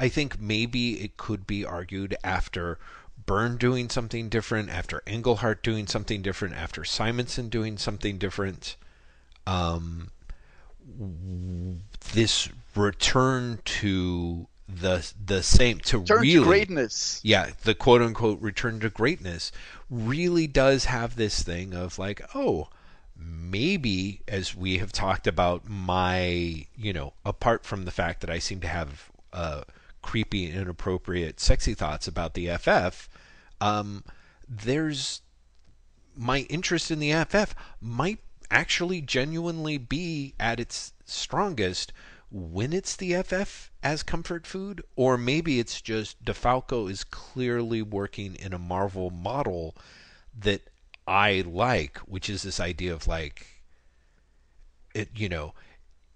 i 0.02 0.08
think 0.08 0.40
maybe 0.40 1.00
it 1.00 1.16
could 1.16 1.46
be 1.46 1.64
argued 1.64 2.16
after 2.24 2.78
Byrne 3.24 3.56
doing 3.56 3.88
something 3.88 4.28
different 4.28 4.68
after 4.68 5.00
Englehart 5.06 5.62
doing 5.62 5.86
something 5.86 6.22
different 6.22 6.56
after 6.56 6.84
Simonson 6.84 7.48
doing 7.48 7.78
something 7.78 8.18
different 8.18 8.76
um 9.46 10.10
this 12.14 12.48
return 12.74 13.60
to 13.64 14.46
the 14.68 15.12
the 15.24 15.42
same 15.42 15.78
to 15.80 16.04
Turn 16.04 16.20
really 16.20 16.34
to 16.34 16.44
greatness. 16.44 17.20
yeah, 17.22 17.50
the 17.64 17.74
quote 17.74 18.02
unquote 18.02 18.40
return 18.40 18.80
to 18.80 18.90
greatness 18.90 19.52
really 19.90 20.46
does 20.46 20.86
have 20.86 21.16
this 21.16 21.42
thing 21.42 21.74
of 21.74 21.98
like, 21.98 22.22
oh, 22.34 22.68
maybe 23.16 24.20
as 24.26 24.54
we 24.54 24.78
have 24.78 24.92
talked 24.92 25.26
about 25.26 25.68
my, 25.68 26.66
you 26.76 26.92
know, 26.92 27.12
apart 27.24 27.64
from 27.64 27.84
the 27.84 27.90
fact 27.90 28.20
that 28.22 28.30
I 28.30 28.38
seem 28.38 28.60
to 28.60 28.68
have 28.68 29.10
uh, 29.32 29.62
creepy, 30.02 30.50
inappropriate, 30.50 31.40
sexy 31.40 31.74
thoughts 31.74 32.06
about 32.06 32.34
the 32.34 32.48
FF, 32.56 33.08
um, 33.60 34.04
there's 34.48 35.22
my 36.16 36.40
interest 36.50 36.90
in 36.90 36.98
the 36.98 37.12
FF 37.24 37.54
might 37.80 38.18
actually 38.50 39.00
genuinely 39.00 39.78
be 39.78 40.34
at 40.38 40.60
its 40.60 40.92
strongest 41.06 41.92
when 42.30 42.72
it's 42.72 42.96
the 42.96 43.14
FF 43.22 43.70
as 43.82 44.02
comfort 44.02 44.46
food, 44.46 44.82
or 44.96 45.18
maybe 45.18 45.58
it's 45.58 45.80
just 45.80 46.22
DeFalco 46.24 46.90
is 46.90 47.04
clearly 47.04 47.82
working 47.82 48.34
in 48.36 48.52
a 48.52 48.58
Marvel 48.58 49.10
model 49.10 49.76
that 50.38 50.62
I 51.06 51.44
like, 51.46 51.98
which 51.98 52.30
is 52.30 52.42
this 52.42 52.58
idea 52.60 52.94
of 52.94 53.06
like 53.06 53.46
it, 54.94 55.10
you 55.14 55.28
know, 55.28 55.54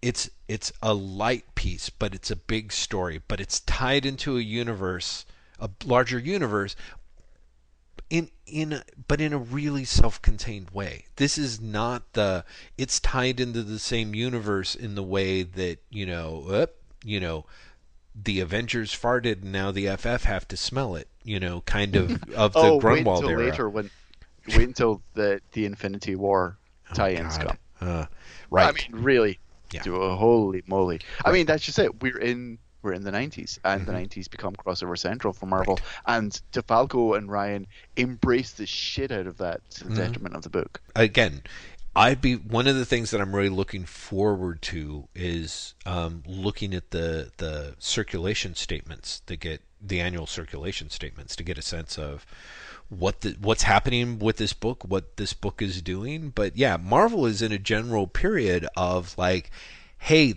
it's 0.07 0.31
it's 0.47 0.73
a 0.81 0.95
light 0.95 1.53
piece, 1.57 1.91
but 1.91 2.15
it's 2.15 2.31
a 2.31 2.37
big 2.37 2.71
story, 2.71 3.21
but 3.27 3.41
it's 3.41 3.59
tied 3.59 4.07
into 4.07 4.37
a 4.37 4.41
universe, 4.41 5.27
a 5.59 5.69
larger 5.85 6.21
universe, 6.21 6.77
in 8.09 8.31
in 8.47 8.83
but 9.09 9.21
in 9.21 9.33
a 9.33 9.39
really 9.39 9.85
self-contained 9.85 10.71
way. 10.71 11.07
This 11.17 11.37
is 11.37 11.61
not 11.61 12.13
the 12.13 12.45
it's 12.79 13.01
tied 13.01 13.41
into 13.41 13.65
the 13.65 13.81
same 13.81 14.15
universe 14.15 14.77
in 14.77 14.95
the 14.95 15.03
way 15.03 15.43
that 15.43 15.79
you 15.91 16.07
know, 16.07 16.45
uh, 16.51 16.67
you 17.05 17.19
know, 17.19 17.45
the 18.15 18.39
Avengers 18.39 18.93
farted 18.95 19.43
and 19.43 19.51
now 19.51 19.73
the 19.73 19.89
FF 19.97 20.23
have 20.23 20.47
to 20.47 20.57
smell 20.57 20.95
it. 20.95 21.09
You 21.25 21.41
know, 21.41 21.63
kind 21.63 21.97
of 21.97 22.13
of 22.33 22.53
the 22.53 22.61
oh, 22.61 22.77
wait 22.77 23.05
Gruenwald 23.05 23.17
until 23.17 23.31
era. 23.31 23.45
later 23.51 23.69
when 23.69 23.91
wait 24.47 24.69
until 24.69 25.03
the 25.15 25.41
the 25.51 25.65
Infinity 25.65 26.15
War 26.15 26.59
tie-ins 26.95 27.39
Oh, 27.39 27.43
come. 27.43 27.59
Uh, 27.81 28.07
right. 28.51 28.69
I 28.69 28.73
mean, 28.73 29.03
really. 29.03 29.41
Yeah. 29.73 29.83
Do 29.83 29.97
a 29.97 30.15
holy 30.17 30.63
moly. 30.67 31.01
I 31.25 31.33
mean, 31.33 31.47
that's 31.47 31.65
just 31.65 31.79
it. 31.79 32.03
We're 32.03 32.19
in 32.19 32.59
we're 32.83 32.93
in 32.93 33.03
the 33.03 33.11
90s, 33.11 33.59
and 33.65 33.85
the 33.85 33.91
Mhm. 33.91 33.97
90s 33.97 34.29
become 34.31 34.55
crossover 34.55 34.97
central 34.97 35.33
for 35.33 35.47
Marvel. 35.47 35.81
And 36.07 36.41
DeFalco 36.53 37.17
and 37.17 37.29
Ryan 37.29 37.67
embrace 37.97 38.53
the 38.53 38.67
shit 38.67 39.11
out 39.11 39.27
of 39.27 39.39
that 39.39 39.69
to 39.71 39.85
the 39.85 39.91
Mhm. 39.91 39.97
detriment 39.97 40.37
of 40.37 40.43
the 40.43 40.51
book. 40.51 40.81
again, 40.95 41.43
I'd 41.97 42.21
be 42.21 42.35
one 42.37 42.69
of 42.69 42.77
the 42.77 42.85
things 42.85 43.11
that 43.11 43.21
I'm 43.21 43.35
really 43.35 43.49
looking 43.49 43.87
forward 43.87 44.63
to 44.63 45.09
is 45.17 45.75
um, 45.85 46.23
looking 46.27 46.75
at 46.75 46.91
the 46.91 47.33
the 47.39 47.75
circulation 47.81 48.55
statements 48.55 49.21
to 49.27 49.35
get 49.37 49.63
the 49.81 50.01
annual 50.01 50.27
circulation 50.27 50.89
statements 50.91 51.35
to 51.37 51.43
get 51.43 51.59
a 51.59 51.63
sense 51.63 51.99
of 51.99 52.25
what 52.89 53.23
the 53.23 53.37
what's 53.41 53.65
happening 53.65 54.19
with 54.19 54.37
this 54.37 54.53
book, 54.53 54.85
what 54.85 55.17
this 55.17 55.33
book 55.33 55.61
is 55.61 55.83
doing. 55.83 56.31
But 56.31 56.57
yeah, 56.57 56.77
Marvel 56.77 57.27
is 57.27 57.43
in 57.43 57.53
a 57.53 57.59
general 57.59 58.07
period 58.07 58.67
of 58.77 59.17
like, 59.19 59.51
hey, 59.99 60.35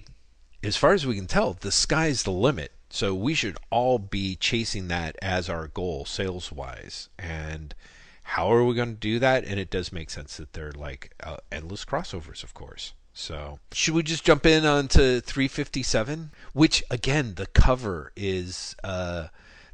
as 0.64 0.76
far 0.76 0.94
as 0.94 1.06
we 1.06 1.16
can 1.16 1.28
tell, 1.28 1.54
the 1.54 1.72
sky's 1.72 2.24
the 2.24 2.32
limit. 2.32 2.72
So 2.90 3.14
we 3.14 3.36
should 3.36 3.58
all 3.70 4.00
be 4.00 4.36
chasing 4.36 4.88
that 4.88 5.16
as 5.22 5.48
our 5.48 5.68
goal, 5.68 6.06
sales 6.06 6.52
wise. 6.52 7.10
And 7.20 7.76
how 8.24 8.52
are 8.52 8.64
we 8.64 8.74
going 8.74 8.94
to 8.94 9.00
do 9.00 9.20
that? 9.20 9.44
And 9.44 9.60
it 9.60 9.70
does 9.70 9.94
make 9.94 10.10
sense 10.10 10.38
that 10.38 10.54
they're 10.54 10.72
like 10.72 11.14
uh, 11.24 11.38
endless 11.52 11.86
crossovers, 11.86 12.44
of 12.44 12.54
course. 12.54 12.94
So, 13.14 13.60
should 13.74 13.94
we 13.96 14.04
just 14.04 14.24
jump 14.24 14.46
in 14.46 14.66
onto 14.66 15.20
357? 15.20 16.32
Which, 16.54 16.84
again, 16.90 17.36
the 17.36 17.48
cover 17.48 18.12
is. 18.16 18.76
Uh, 18.84 19.28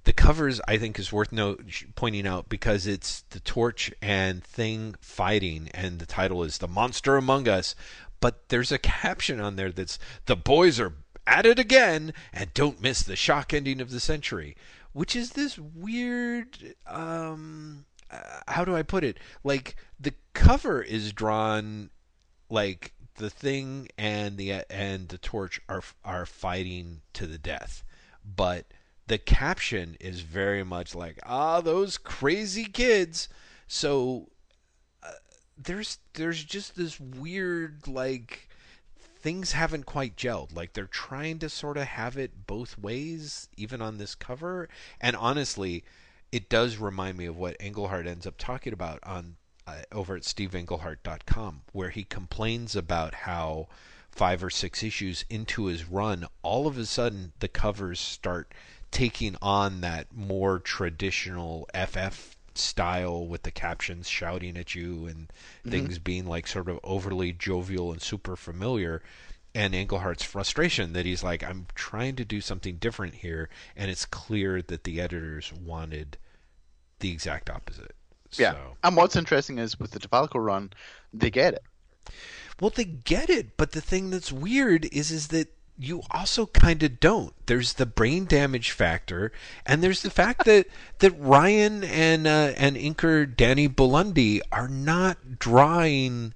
the 0.05 0.13
covers 0.13 0.61
I 0.67 0.77
think 0.77 0.97
is 0.97 1.11
worth 1.11 1.31
note, 1.31 1.65
pointing 1.95 2.25
out 2.25 2.47
because 2.47 2.87
it's 2.87 3.21
the 3.31 3.39
Torch 3.39 3.91
and 4.01 4.43
Thing 4.43 4.95
fighting, 5.01 5.69
and 5.73 5.99
the 5.99 6.05
title 6.05 6.43
is 6.43 6.59
"The 6.59 6.67
Monster 6.67 7.17
Among 7.17 7.47
Us." 7.47 7.75
But 8.19 8.49
there's 8.49 8.71
a 8.71 8.77
caption 8.77 9.39
on 9.39 9.55
there 9.55 9.71
that's 9.71 9.99
"The 10.27 10.35
boys 10.35 10.79
are 10.79 10.93
at 11.27 11.45
it 11.45 11.59
again, 11.59 12.13
and 12.31 12.53
don't 12.53 12.81
miss 12.81 13.01
the 13.01 13.15
shock 13.15 13.53
ending 13.53 13.81
of 13.81 13.89
the 13.89 13.99
century," 13.99 14.55
which 14.93 15.15
is 15.15 15.31
this 15.31 15.57
weird. 15.57 16.75
Um, 16.85 17.85
uh, 18.11 18.41
how 18.47 18.63
do 18.63 18.75
I 18.75 18.83
put 18.83 19.03
it? 19.03 19.19
Like 19.43 19.75
the 19.99 20.13
cover 20.33 20.81
is 20.83 21.13
drawn 21.13 21.89
like 22.49 22.93
the 23.15 23.31
thing 23.31 23.87
and 23.97 24.37
the 24.37 24.63
and 24.69 25.09
the 25.09 25.17
torch 25.17 25.59
are 25.67 25.83
are 26.03 26.27
fighting 26.27 27.01
to 27.13 27.25
the 27.25 27.39
death, 27.39 27.83
but 28.23 28.67
the 29.07 29.17
caption 29.17 29.95
is 29.99 30.21
very 30.21 30.63
much 30.63 30.95
like 30.95 31.19
ah 31.23 31.61
those 31.61 31.97
crazy 31.97 32.65
kids. 32.65 33.29
So 33.67 34.29
uh, 35.03 35.11
there's 35.57 35.99
there's 36.13 36.43
just 36.43 36.75
this 36.75 36.99
weird 36.99 37.87
like 37.87 38.49
things 39.25 39.53
haven't 39.53 39.85
quite 39.85 40.15
gelled. 40.15 40.55
Like 40.55 40.73
they're 40.73 40.85
trying 40.85 41.39
to 41.39 41.49
sort 41.49 41.77
of 41.77 41.85
have 41.85 42.17
it 42.17 42.45
both 42.45 42.77
ways, 42.77 43.49
even 43.57 43.81
on 43.81 43.97
this 43.97 44.15
cover. 44.15 44.69
And 45.01 45.15
honestly, 45.15 45.83
it 46.31 46.49
does 46.49 46.77
remind 46.77 47.17
me 47.17 47.25
of 47.25 47.37
what 47.37 47.57
Englehart 47.59 48.07
ends 48.07 48.27
up 48.27 48.35
talking 48.37 48.73
about 48.73 48.99
on 49.03 49.37
uh, 49.67 49.81
over 49.91 50.15
at 50.15 50.21
steveenglehart.com, 50.21 51.61
where 51.71 51.89
he 51.89 52.03
complains 52.03 52.75
about 52.75 53.15
how 53.15 53.67
five 54.11 54.43
or 54.43 54.49
six 54.49 54.83
issues 54.83 55.25
into 55.29 55.65
his 55.65 55.85
run, 55.89 56.25
all 56.41 56.67
of 56.67 56.77
a 56.77 56.85
sudden 56.85 57.33
the 57.39 57.47
covers 57.47 57.99
start 57.99 58.53
taking 58.95 59.35
on 59.41 59.81
that 59.81 60.07
more 60.15 60.57
traditional 60.57 61.67
FF 61.75 62.37
style 62.53 63.27
with 63.27 63.43
the 63.43 63.51
captions 63.51 64.07
shouting 64.07 64.55
at 64.55 64.73
you 64.73 65.05
and 65.05 65.27
mm-hmm. 65.27 65.69
things 65.69 65.99
being 65.99 66.25
like 66.25 66.47
sort 66.47 66.69
of 66.69 66.79
overly 66.81 67.33
jovial 67.33 67.91
and 67.91 68.01
super 68.01 68.37
familiar 68.37 69.03
and 69.53 69.75
Englehart's 69.75 70.23
frustration 70.23 70.93
that 70.93 71.05
he's 71.05 71.23
like, 71.25 71.43
I'm 71.43 71.67
trying 71.75 72.15
to 72.15 72.23
do 72.23 72.39
something 72.39 72.77
different 72.77 73.15
here, 73.15 73.49
and 73.75 73.91
it's 73.91 74.05
clear 74.05 74.61
that 74.61 74.85
the 74.85 75.01
editors 75.01 75.51
wanted 75.51 76.17
the 76.99 77.11
exact 77.11 77.49
opposite. 77.49 77.95
Yeah. 78.33 78.53
So. 78.53 78.77
And 78.81 78.95
what's 78.95 79.15
interesting 79.17 79.57
is 79.57 79.77
with 79.77 79.91
the 79.91 79.99
DeFalco 79.99 80.43
run, 80.43 80.71
they 81.13 81.29
get 81.29 81.53
it. 81.53 81.63
Well, 82.61 82.71
they 82.73 82.85
get 82.85 83.29
it, 83.29 83.57
but 83.57 83.71
the 83.71 83.81
thing 83.81 84.09
that's 84.09 84.31
weird 84.31 84.85
is 84.93 85.11
is 85.11 85.29
that 85.29 85.54
you 85.77 86.01
also 86.11 86.45
kind 86.45 86.81
of 86.83 86.99
don't. 86.99 87.33
There's 87.47 87.73
the 87.73 87.85
brain 87.85 88.25
damage 88.25 88.71
factor, 88.71 89.31
and 89.65 89.83
there's 89.83 90.01
the 90.01 90.09
fact 90.09 90.45
that 90.45 90.67
that 90.99 91.11
Ryan 91.19 91.83
and 91.83 92.27
uh, 92.27 92.53
and 92.57 92.75
inker 92.75 93.33
Danny 93.35 93.67
Bulanadi 93.67 94.41
are 94.51 94.67
not 94.67 95.39
drawing. 95.39 96.33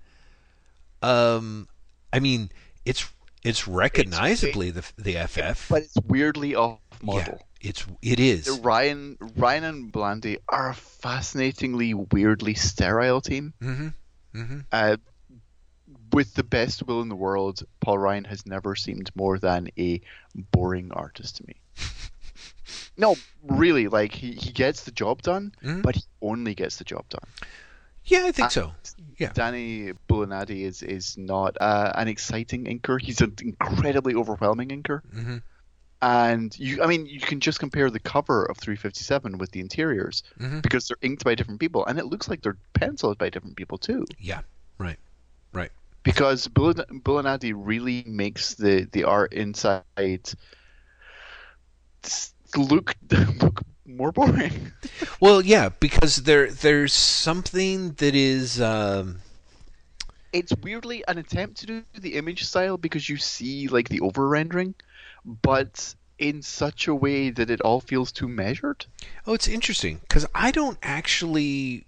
Um, 1.01 1.67
I 2.11 2.19
mean, 2.19 2.51
it's 2.85 3.09
it's 3.43 3.67
recognizably 3.67 4.69
it's, 4.69 4.91
the 4.97 5.13
the 5.13 5.27
FF, 5.27 5.69
but 5.69 5.83
it's 5.83 5.97
weirdly 6.05 6.55
off 6.55 6.79
model. 7.01 7.39
Yeah, 7.61 7.69
it's 7.69 7.85
it 8.01 8.19
is. 8.19 8.49
Ryan 8.59 9.17
Ryan 9.37 9.63
and 9.63 9.93
Bulanadi 9.93 10.37
are 10.49 10.69
a 10.69 10.75
fascinatingly 10.75 11.93
weirdly 11.93 12.55
sterile 12.55 13.21
team. 13.21 13.53
Mm-hmm. 13.61 13.87
Mm-hmm. 14.35 14.59
Uh, 14.71 14.97
with 16.13 16.33
the 16.33 16.43
best 16.43 16.85
will 16.87 17.01
in 17.01 17.09
the 17.09 17.15
world, 17.15 17.63
Paul 17.81 17.97
Ryan 17.97 18.25
has 18.25 18.45
never 18.45 18.75
seemed 18.75 19.11
more 19.15 19.39
than 19.39 19.69
a 19.77 20.01
boring 20.35 20.91
artist 20.91 21.37
to 21.37 21.47
me. 21.47 21.55
no, 22.97 23.15
really, 23.43 23.87
like 23.87 24.13
he, 24.13 24.31
he 24.33 24.51
gets 24.51 24.83
the 24.83 24.91
job 24.91 25.21
done, 25.21 25.53
mm-hmm. 25.63 25.81
but 25.81 25.95
he 25.95 26.03
only 26.21 26.55
gets 26.55 26.77
the 26.77 26.83
job 26.83 27.07
done. 27.09 27.27
Yeah, 28.05 28.25
I 28.25 28.31
think 28.31 28.45
and 28.45 28.51
so. 28.51 28.71
Yeah, 29.17 29.31
Danny 29.33 29.91
Bulanadi 30.07 30.61
is 30.61 30.81
is 30.81 31.17
not 31.17 31.57
uh, 31.59 31.91
an 31.95 32.07
exciting 32.07 32.65
inker. 32.65 32.99
He's 32.99 33.21
an 33.21 33.35
incredibly 33.41 34.15
overwhelming 34.15 34.69
inker. 34.69 35.01
Mm-hmm. 35.13 35.37
And 36.01 36.57
you, 36.57 36.81
I 36.81 36.87
mean, 36.87 37.05
you 37.05 37.19
can 37.19 37.41
just 37.41 37.59
compare 37.59 37.89
the 37.89 37.99
cover 37.99 38.45
of 38.45 38.57
357 38.57 39.37
with 39.37 39.51
the 39.51 39.59
interiors 39.59 40.23
mm-hmm. 40.39 40.61
because 40.61 40.87
they're 40.87 40.97
inked 41.01 41.25
by 41.25 41.35
different 41.35 41.59
people, 41.59 41.85
and 41.85 41.99
it 41.99 42.05
looks 42.05 42.29
like 42.29 42.41
they're 42.41 42.57
penciled 42.73 43.17
by 43.17 43.29
different 43.29 43.57
people 43.57 43.77
too. 43.77 44.05
Yeah, 44.17 44.35
right, 44.35 44.45
right 44.45 44.58
because 46.09 46.47
Bulanadi 46.47 47.53
really 47.55 48.03
makes 48.07 48.55
the, 48.55 48.87
the 48.91 49.03
art 49.03 49.31
inside 49.31 49.83
look 52.57 52.95
look 53.41 53.61
more 53.85 54.11
boring. 54.11 54.71
well, 55.19 55.39
yeah, 55.41 55.69
because 55.69 56.17
there 56.17 56.49
there's 56.49 56.93
something 56.93 57.91
that 57.93 58.15
is. 58.15 58.59
Um... 58.59 59.19
It's 60.33 60.53
weirdly 60.63 61.03
an 61.07 61.19
attempt 61.19 61.57
to 61.59 61.65
do 61.65 61.83
the 61.93 62.15
image 62.15 62.43
style 62.43 62.77
because 62.77 63.07
you 63.07 63.17
see 63.17 63.67
like 63.67 63.89
the 63.89 64.01
over 64.01 64.27
rendering, 64.27 64.73
but 65.25 65.93
in 66.17 66.41
such 66.41 66.87
a 66.87 66.95
way 66.95 67.29
that 67.29 67.49
it 67.49 67.61
all 67.61 67.81
feels 67.81 68.11
too 68.11 68.27
measured. 68.27 68.85
Oh, 69.25 69.33
it's 69.33 69.47
interesting 69.47 69.99
because 70.01 70.25
I 70.33 70.51
don't 70.51 70.77
actually 70.81 71.85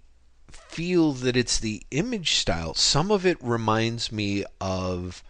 feel 0.72 1.12
that 1.12 1.36
it's 1.36 1.58
the 1.58 1.82
image 1.90 2.36
style. 2.36 2.72
Some 2.74 3.10
of 3.10 3.26
it 3.26 3.36
reminds 3.42 4.10
me 4.10 4.44
of 4.58 5.22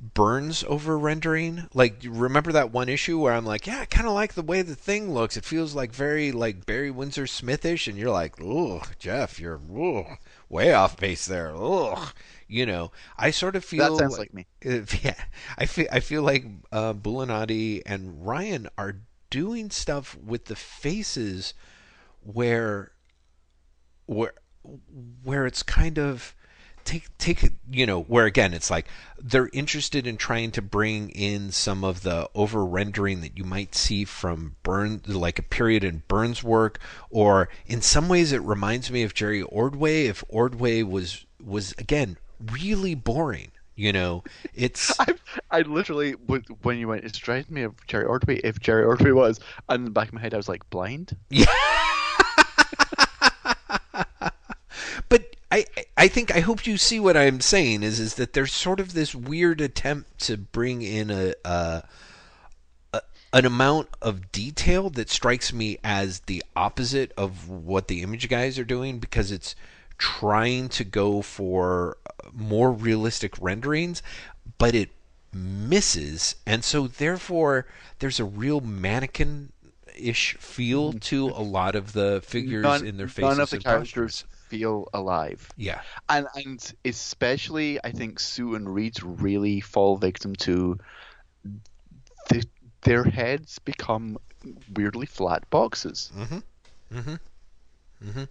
Byrne's 0.00 0.62
over 0.68 0.96
rendering. 0.96 1.68
Like, 1.74 2.00
remember 2.06 2.52
that 2.52 2.70
one 2.70 2.88
issue 2.88 3.18
where 3.18 3.32
I'm 3.32 3.44
like, 3.44 3.66
yeah, 3.66 3.80
I 3.80 3.84
kind 3.86 4.06
of 4.06 4.12
like 4.14 4.34
the 4.34 4.42
way 4.42 4.62
the 4.62 4.76
thing 4.76 5.12
looks. 5.12 5.36
It 5.36 5.44
feels 5.44 5.74
like 5.74 5.92
very 5.92 6.30
like 6.30 6.64
Barry 6.64 6.92
Windsor 6.92 7.24
Smithish, 7.24 7.88
and 7.88 7.98
you're 7.98 8.12
like, 8.12 8.40
oh, 8.40 8.82
Jeff, 9.00 9.40
you're 9.40 9.60
ooh, 9.72 10.04
way 10.48 10.72
off 10.72 10.96
base 10.96 11.26
there. 11.26 11.52
Ugh. 11.56 12.12
You 12.46 12.64
know, 12.64 12.92
I 13.18 13.32
sort 13.32 13.56
of 13.56 13.64
feel 13.64 13.96
that 13.96 13.98
sounds 13.98 14.18
like, 14.18 14.32
like 14.32 14.46
me. 14.62 14.84
Yeah, 15.02 15.20
I 15.58 15.66
feel 15.66 15.88
I 15.90 16.00
feel 16.00 16.22
like 16.22 16.46
uh, 16.72 16.94
and 17.84 18.26
Ryan 18.26 18.68
are 18.78 19.00
doing 19.30 19.70
stuff 19.70 20.16
with 20.16 20.46
the 20.46 20.56
faces 20.56 21.52
where 22.22 22.92
where 24.06 24.32
where 25.22 25.46
it's 25.46 25.62
kind 25.62 25.98
of 25.98 26.34
take 26.88 27.18
take 27.18 27.52
you 27.70 27.84
know 27.84 28.00
where 28.02 28.24
again 28.24 28.54
it's 28.54 28.70
like 28.70 28.86
they're 29.18 29.50
interested 29.52 30.06
in 30.06 30.16
trying 30.16 30.50
to 30.50 30.62
bring 30.62 31.10
in 31.10 31.50
some 31.50 31.84
of 31.84 32.02
the 32.02 32.30
over 32.34 32.64
rendering 32.64 33.20
that 33.20 33.36
you 33.36 33.44
might 33.44 33.74
see 33.74 34.04
from 34.04 34.56
Byrne 34.62 35.02
like 35.06 35.38
a 35.38 35.42
period 35.42 35.84
in 35.84 36.02
Byrne's 36.08 36.42
work 36.42 36.80
or 37.10 37.50
in 37.66 37.82
some 37.82 38.08
ways 38.08 38.32
it 38.32 38.40
reminds 38.40 38.90
me 38.90 39.02
of 39.02 39.12
Jerry 39.12 39.42
Ordway. 39.42 40.06
If 40.06 40.24
Ordway 40.28 40.82
was 40.82 41.26
was 41.44 41.74
again 41.76 42.16
really 42.52 42.94
boring 42.94 43.52
you 43.76 43.92
know 43.92 44.24
it's 44.54 44.98
I, 45.00 45.08
I 45.50 45.60
literally 45.62 46.12
when 46.12 46.78
you 46.78 46.88
went 46.88 47.04
it 47.04 47.14
strikes 47.14 47.50
me 47.50 47.64
of 47.64 47.74
Jerry 47.86 48.06
Ordway 48.06 48.36
if 48.36 48.60
Jerry 48.60 48.84
Ordway 48.84 49.10
was 49.10 49.40
and 49.68 49.80
in 49.80 49.84
the 49.84 49.90
back 49.90 50.08
of 50.08 50.14
my 50.14 50.22
head 50.22 50.32
I 50.32 50.38
was 50.38 50.48
like 50.48 50.68
blind? 50.70 51.16
Yeah 51.28 51.44
but 55.10 55.36
I 55.50 55.64
I 55.96 56.08
think 56.08 56.34
I 56.34 56.40
hope 56.40 56.66
you 56.66 56.76
see 56.76 57.00
what 57.00 57.16
I'm 57.16 57.40
saying 57.40 57.82
is 57.82 57.98
is 57.98 58.14
that 58.14 58.32
there's 58.32 58.52
sort 58.52 58.80
of 58.80 58.92
this 58.92 59.14
weird 59.14 59.60
attempt 59.60 60.18
to 60.26 60.36
bring 60.36 60.82
in 60.82 61.10
a, 61.10 61.32
a, 61.44 61.82
a 62.92 63.00
an 63.32 63.46
amount 63.46 63.88
of 64.02 64.30
detail 64.30 64.90
that 64.90 65.08
strikes 65.10 65.52
me 65.52 65.78
as 65.82 66.20
the 66.20 66.42
opposite 66.54 67.12
of 67.16 67.48
what 67.48 67.88
the 67.88 68.02
image 68.02 68.28
guys 68.28 68.58
are 68.58 68.64
doing 68.64 68.98
because 68.98 69.30
it's 69.30 69.54
trying 69.96 70.68
to 70.68 70.84
go 70.84 71.22
for 71.22 71.96
more 72.32 72.70
realistic 72.70 73.34
renderings, 73.40 74.02
but 74.58 74.74
it 74.74 74.90
misses, 75.32 76.36
and 76.46 76.62
so 76.62 76.86
therefore 76.86 77.66
there's 77.98 78.20
a 78.20 78.24
real 78.24 78.60
mannequin 78.60 79.52
ish 79.96 80.36
feel 80.36 80.90
mm-hmm. 80.90 80.98
to 80.98 81.26
a 81.28 81.42
lot 81.42 81.74
of 81.74 81.92
the 81.92 82.20
figures 82.24 82.62
none, 82.62 82.86
in 82.86 82.96
their 82.96 83.08
faces. 83.08 83.36
None 83.36 83.40
of 83.40 83.50
the 83.50 83.58
characters 83.58 84.24
feel 84.48 84.88
alive. 84.92 85.48
Yeah. 85.56 85.80
And 86.08 86.26
and 86.34 86.74
especially 86.84 87.78
I 87.84 87.92
think 87.92 88.20
Sue 88.20 88.54
and 88.54 88.72
Reed 88.72 89.02
really 89.02 89.60
fall 89.60 89.96
victim 89.96 90.34
to 90.36 90.78
the, 92.28 92.44
their 92.82 93.04
heads 93.04 93.58
become 93.58 94.18
weirdly 94.74 95.06
flat 95.06 95.48
boxes. 95.50 96.10
Mhm. 96.16 96.42
Mhm. 96.92 97.20
Mhm. 98.04 98.28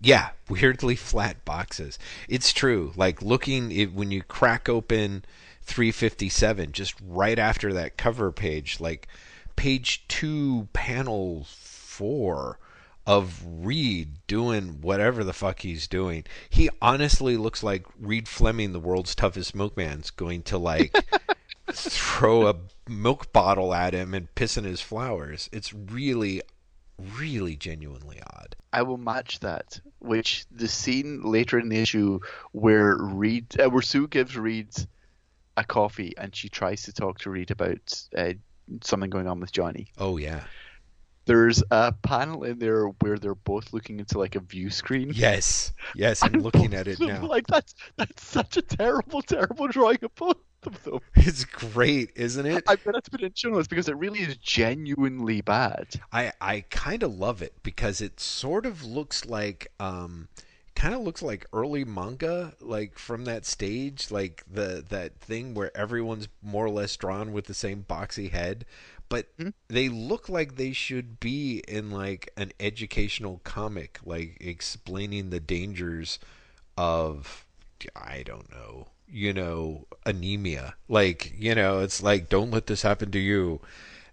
Yeah, 0.00 0.30
weirdly 0.48 0.96
flat 0.96 1.44
boxes. 1.44 1.98
It's 2.28 2.52
true. 2.52 2.92
Like 2.96 3.20
looking 3.22 3.70
it, 3.72 3.92
when 3.92 4.10
you 4.10 4.22
crack 4.22 4.68
open 4.68 5.24
357 5.62 6.72
just 6.72 6.94
right 7.06 7.38
after 7.38 7.72
that 7.74 7.96
cover 7.96 8.32
page 8.32 8.80
like 8.80 9.06
page 9.56 10.04
2 10.08 10.68
panel 10.72 11.44
4 11.44 12.58
of 13.10 13.42
Reed 13.44 14.08
doing 14.28 14.80
whatever 14.82 15.24
the 15.24 15.32
fuck 15.32 15.62
he's 15.62 15.88
doing. 15.88 16.22
He 16.48 16.70
honestly 16.80 17.36
looks 17.36 17.60
like 17.60 17.84
Reed 17.98 18.28
Fleming, 18.28 18.72
the 18.72 18.78
world's 18.78 19.16
toughest 19.16 19.52
milkman's 19.52 20.10
going 20.10 20.44
to 20.44 20.58
like 20.58 20.96
throw 21.72 22.46
a 22.46 22.54
milk 22.88 23.32
bottle 23.32 23.74
at 23.74 23.94
him 23.94 24.14
and 24.14 24.32
piss 24.36 24.56
in 24.56 24.62
his 24.62 24.80
flowers. 24.80 25.50
It's 25.52 25.74
really, 25.74 26.42
really 27.16 27.56
genuinely 27.56 28.20
odd. 28.24 28.54
I 28.72 28.82
will 28.82 28.96
match 28.96 29.40
that. 29.40 29.80
Which 29.98 30.46
the 30.48 30.68
scene 30.68 31.22
later 31.22 31.58
in 31.58 31.68
the 31.68 31.80
issue 31.80 32.20
where 32.52 32.96
Reed, 32.96 33.60
uh, 33.60 33.70
where 33.70 33.82
Sue 33.82 34.06
gives 34.06 34.36
Reed 34.36 34.68
a 35.56 35.64
coffee 35.64 36.14
and 36.16 36.34
she 36.34 36.48
tries 36.48 36.84
to 36.84 36.92
talk 36.92 37.18
to 37.18 37.30
Reed 37.30 37.50
about 37.50 38.04
uh, 38.16 38.34
something 38.84 39.10
going 39.10 39.26
on 39.26 39.40
with 39.40 39.50
Johnny. 39.50 39.88
Oh 39.98 40.16
yeah. 40.16 40.44
There's 41.30 41.62
a 41.70 41.92
panel 41.92 42.42
in 42.42 42.58
there 42.58 42.86
where 42.86 43.16
they're 43.16 43.36
both 43.36 43.72
looking 43.72 44.00
into 44.00 44.18
like 44.18 44.34
a 44.34 44.40
view 44.40 44.68
screen. 44.68 45.12
Yes, 45.14 45.72
yes, 45.94 46.24
I'm 46.24 46.32
looking 46.42 46.74
at 46.74 46.88
it 46.88 46.98
now. 46.98 47.24
Like 47.24 47.46
that's 47.46 47.76
that's 47.96 48.26
such 48.26 48.56
a 48.56 48.62
terrible, 48.62 49.22
terrible 49.22 49.68
drawing 49.68 49.98
of 50.02 50.12
both 50.16 50.38
of 50.64 50.82
them. 50.82 50.98
It's 51.14 51.44
great, 51.44 52.10
isn't 52.16 52.44
it? 52.44 52.64
I 52.66 52.74
bet 52.74 52.96
it's 52.96 53.08
been 53.08 53.22
in 53.22 53.32
show 53.32 53.50
notes 53.50 53.68
because 53.68 53.88
it 53.88 53.96
really 53.96 54.18
is 54.18 54.38
genuinely 54.38 55.40
bad. 55.40 55.86
I 56.12 56.32
I 56.40 56.64
kind 56.68 57.04
of 57.04 57.14
love 57.16 57.42
it 57.42 57.54
because 57.62 58.00
it 58.00 58.18
sort 58.18 58.66
of 58.66 58.82
looks 58.82 59.24
like 59.24 59.70
um 59.78 60.26
kind 60.74 60.94
of 60.94 61.02
looks 61.02 61.22
like 61.22 61.46
early 61.52 61.84
manga 61.84 62.54
like 62.60 62.98
from 62.98 63.24
that 63.26 63.44
stage 63.44 64.10
like 64.10 64.42
the 64.50 64.84
that 64.88 65.14
thing 65.20 65.54
where 65.54 65.70
everyone's 65.76 66.26
more 66.42 66.66
or 66.66 66.70
less 66.70 66.96
drawn 66.96 67.32
with 67.32 67.44
the 67.44 67.54
same 67.54 67.84
boxy 67.88 68.30
head 68.32 68.64
but 69.10 69.36
Mhm. 69.36 69.52
they 69.68 69.90
look 69.90 70.30
like 70.30 70.56
they 70.56 70.72
should 70.72 71.20
be 71.20 71.62
in 71.68 71.90
like 71.90 72.32
an 72.38 72.52
educational 72.58 73.42
comic 73.44 74.00
like 74.04 74.38
explaining 74.40 75.28
the 75.28 75.40
dangers 75.40 76.18
of 76.78 77.44
I 77.94 78.22
don't 78.22 78.50
know 78.50 78.88
you 79.06 79.34
know 79.34 79.86
anemia 80.06 80.76
like 80.88 81.34
you 81.36 81.54
know 81.54 81.80
it's 81.80 82.02
like 82.02 82.30
don't 82.30 82.50
let 82.50 82.66
this 82.66 82.82
happen 82.82 83.10
to 83.10 83.18
you 83.18 83.60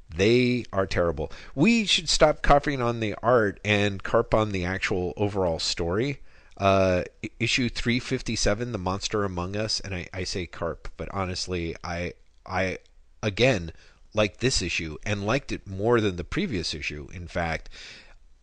they 0.09 0.65
are 0.71 0.87
terrible. 0.87 1.31
We 1.53 1.85
should 1.85 2.09
stop 2.09 2.41
copying 2.41 2.81
on 2.81 2.99
the 2.99 3.15
art 3.21 3.59
and 3.65 4.01
carp 4.03 4.33
on 4.33 4.51
the 4.51 4.63
actual 4.63 5.13
overall 5.17 5.59
story. 5.59 6.21
Uh, 6.55 7.03
issue 7.39 7.69
357, 7.69 8.71
The 8.71 8.77
Monster 8.77 9.23
Among 9.23 9.55
Us, 9.55 9.79
and 9.79 9.93
I, 9.93 10.07
I 10.13 10.23
say 10.23 10.47
carp, 10.47 10.87
but 10.97 11.07
honestly, 11.11 11.75
I, 11.83 12.13
I, 12.45 12.79
again, 13.21 13.73
like 14.17 14.37
this 14.37 14.61
issue 14.61 14.97
and 15.05 15.25
liked 15.25 15.51
it 15.51 15.67
more 15.67 16.01
than 16.01 16.17
the 16.17 16.23
previous 16.23 16.73
issue, 16.73 17.07
in 17.13 17.27
fact. 17.27 17.69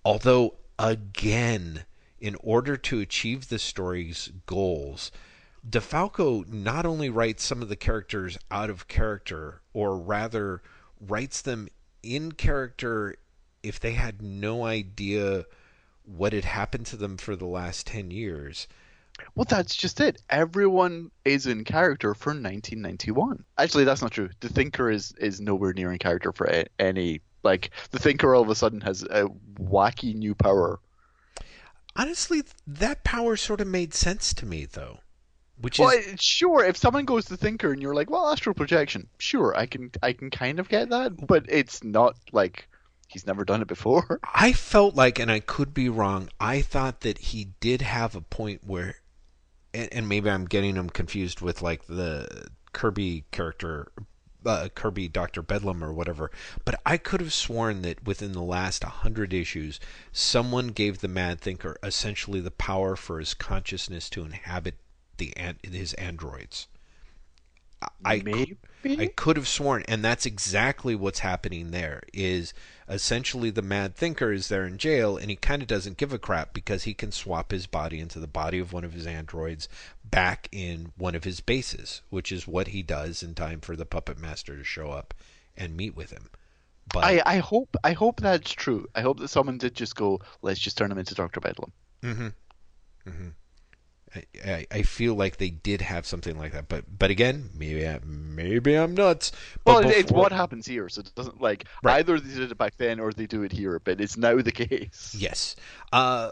Although, 0.04 0.54
again, 0.78 1.84
in 2.18 2.36
order 2.40 2.76
to 2.78 3.00
achieve 3.00 3.48
the 3.48 3.58
story's 3.58 4.30
goals, 4.46 5.10
DeFalco 5.68 6.46
not 6.48 6.86
only 6.86 7.10
writes 7.10 7.44
some 7.44 7.60
of 7.60 7.68
the 7.68 7.76
characters 7.76 8.38
out 8.50 8.70
of 8.70 8.88
character, 8.88 9.60
or 9.72 9.98
rather 9.98 10.62
writes 11.00 11.42
them 11.42 11.68
in 12.02 12.32
character 12.32 13.16
if 13.62 13.80
they 13.80 13.92
had 13.92 14.22
no 14.22 14.64
idea 14.64 15.44
what 16.04 16.32
had 16.32 16.44
happened 16.44 16.86
to 16.86 16.96
them 16.96 17.16
for 17.16 17.34
the 17.34 17.46
last 17.46 17.86
10 17.86 18.10
years. 18.10 18.68
Well, 19.34 19.46
that's 19.48 19.74
just 19.74 20.00
it. 20.00 20.20
Everyone 20.30 21.10
is 21.24 21.46
in 21.46 21.64
character 21.64 22.14
for 22.14 22.30
1991. 22.30 23.44
Actually, 23.58 23.84
that's 23.84 24.02
not 24.02 24.12
true. 24.12 24.30
The 24.40 24.48
Thinker 24.48 24.90
is 24.90 25.12
is 25.18 25.40
nowhere 25.40 25.72
near 25.72 25.92
in 25.92 25.98
character 25.98 26.32
for 26.32 26.46
a- 26.46 26.66
any. 26.78 27.20
Like 27.42 27.70
the 27.90 27.98
Thinker, 27.98 28.34
all 28.34 28.42
of 28.42 28.48
a 28.48 28.54
sudden 28.54 28.80
has 28.80 29.02
a 29.02 29.26
wacky 29.60 30.14
new 30.14 30.34
power. 30.34 30.80
Honestly, 31.96 32.42
that 32.66 33.04
power 33.04 33.36
sort 33.36 33.60
of 33.60 33.68
made 33.68 33.94
sense 33.94 34.34
to 34.34 34.46
me, 34.46 34.64
though. 34.66 35.00
Which 35.60 35.78
Well, 35.78 35.90
is 35.90 36.20
sure, 36.20 36.64
if 36.64 36.76
someone 36.76 37.04
goes 37.04 37.26
to 37.26 37.36
Thinker 37.36 37.72
and 37.72 37.80
you're 37.80 37.94
like, 37.94 38.10
well, 38.10 38.26
astral 38.28 38.54
projection, 38.54 39.08
sure, 39.18 39.54
I 39.56 39.66
can 39.66 39.92
I 40.02 40.12
can 40.12 40.30
kind 40.30 40.58
of 40.58 40.68
get 40.68 40.90
that, 40.90 41.26
but 41.26 41.44
it's 41.48 41.84
not 41.84 42.16
like 42.32 42.66
he's 43.08 43.26
never 43.26 43.44
done 43.44 43.62
it 43.62 43.68
before. 43.68 44.18
I 44.34 44.52
felt 44.52 44.96
like, 44.96 45.20
and 45.20 45.30
I 45.30 45.38
could 45.38 45.72
be 45.72 45.88
wrong, 45.88 46.28
I 46.40 46.60
thought 46.62 47.02
that 47.02 47.18
he 47.18 47.50
did 47.60 47.82
have 47.82 48.16
a 48.16 48.20
point 48.20 48.62
where, 48.66 48.96
and, 49.74 49.92
and 49.92 50.08
maybe 50.08 50.30
I'm 50.30 50.46
getting 50.46 50.74
them 50.76 50.88
confused 50.88 51.40
with 51.40 51.60
like 51.60 51.86
the 51.86 52.46
Kirby 52.72 53.24
character, 53.30 53.92
uh, 54.46 54.68
Kirby 54.74 55.08
Dr. 55.08 55.42
Bedlam 55.42 55.82
or 55.82 55.92
whatever, 55.92 56.30
but 56.64 56.80
I 56.86 56.96
could 56.96 57.20
have 57.20 57.32
sworn 57.32 57.82
that 57.82 58.06
within 58.06 58.32
the 58.32 58.42
last 58.42 58.84
100 58.84 59.34
issues, 59.34 59.80
someone 60.12 60.68
gave 60.68 61.00
the 61.00 61.08
Mad 61.08 61.40
Thinker 61.40 61.76
essentially 61.82 62.40
the 62.40 62.50
power 62.50 62.96
for 62.96 63.18
his 63.18 63.34
consciousness 63.34 64.08
to 64.10 64.24
inhabit 64.24 64.76
the 65.16 65.34
his 65.62 65.94
androids. 65.94 66.68
I- 68.04 68.14
I 68.14 68.22
Maybe. 68.84 69.00
I 69.02 69.06
could 69.06 69.36
have 69.36 69.48
sworn, 69.48 69.82
and 69.88 70.04
that's 70.04 70.26
exactly 70.26 70.94
what's 70.94 71.20
happening 71.20 71.70
there. 71.70 72.02
Is 72.12 72.52
essentially 72.86 73.48
the 73.50 73.62
mad 73.62 73.96
thinker 73.96 74.30
is 74.30 74.48
there 74.48 74.66
in 74.66 74.76
jail, 74.76 75.16
and 75.16 75.30
he 75.30 75.36
kind 75.36 75.62
of 75.62 75.68
doesn't 75.68 75.96
give 75.96 76.12
a 76.12 76.18
crap 76.18 76.52
because 76.52 76.84
he 76.84 76.92
can 76.92 77.10
swap 77.10 77.50
his 77.50 77.66
body 77.66 77.98
into 77.98 78.20
the 78.20 78.26
body 78.26 78.58
of 78.58 78.72
one 78.74 78.84
of 78.84 78.92
his 78.92 79.06
androids 79.06 79.68
back 80.04 80.48
in 80.52 80.92
one 80.98 81.14
of 81.14 81.24
his 81.24 81.40
bases, 81.40 82.02
which 82.10 82.30
is 82.30 82.46
what 82.46 82.68
he 82.68 82.82
does 82.82 83.22
in 83.22 83.34
time 83.34 83.60
for 83.60 83.74
the 83.74 83.86
puppet 83.86 84.18
master 84.18 84.54
to 84.56 84.64
show 84.64 84.90
up 84.90 85.14
and 85.56 85.76
meet 85.76 85.96
with 85.96 86.10
him. 86.10 86.28
But 86.92 87.04
I, 87.04 87.22
I 87.24 87.36
hope 87.38 87.76
I 87.82 87.92
hope 87.92 88.20
that's 88.20 88.52
true. 88.52 88.86
I 88.94 89.00
hope 89.00 89.18
that 89.20 89.28
someone 89.28 89.56
did 89.56 89.74
just 89.74 89.96
go, 89.96 90.20
let's 90.42 90.60
just 90.60 90.76
turn 90.76 90.92
him 90.92 90.98
into 90.98 91.14
Doctor 91.14 91.40
Bedlam. 91.40 91.72
hmm 92.02 92.28
hmm 93.08 93.28
I, 94.44 94.66
I, 94.70 94.82
feel 94.82 95.14
like 95.14 95.38
they 95.38 95.50
did 95.50 95.80
have 95.80 96.06
something 96.06 96.38
like 96.38 96.52
that, 96.52 96.68
but 96.68 96.84
but 96.98 97.10
again, 97.10 97.50
maybe 97.54 97.86
I, 97.86 97.98
maybe 98.04 98.74
I'm 98.76 98.94
nuts. 98.94 99.32
But 99.64 99.84
Well, 99.84 99.92
it's 99.92 100.12
what 100.12 100.30
happens 100.32 100.66
here, 100.66 100.88
so 100.88 101.00
it 101.00 101.12
doesn't 101.14 101.40
like 101.40 101.64
Right. 101.82 101.98
either 101.98 102.20
they 102.20 102.34
did 102.34 102.52
it 102.52 102.58
back 102.58 102.76
then 102.76 103.00
or 103.00 103.12
they 103.12 103.26
do 103.26 103.42
it 103.42 103.52
here, 103.52 103.80
but 103.82 104.00
it's 104.00 104.16
now 104.16 104.40
the 104.40 104.52
case. 104.52 105.16
Yes. 105.18 105.56
Uh, 105.92 106.30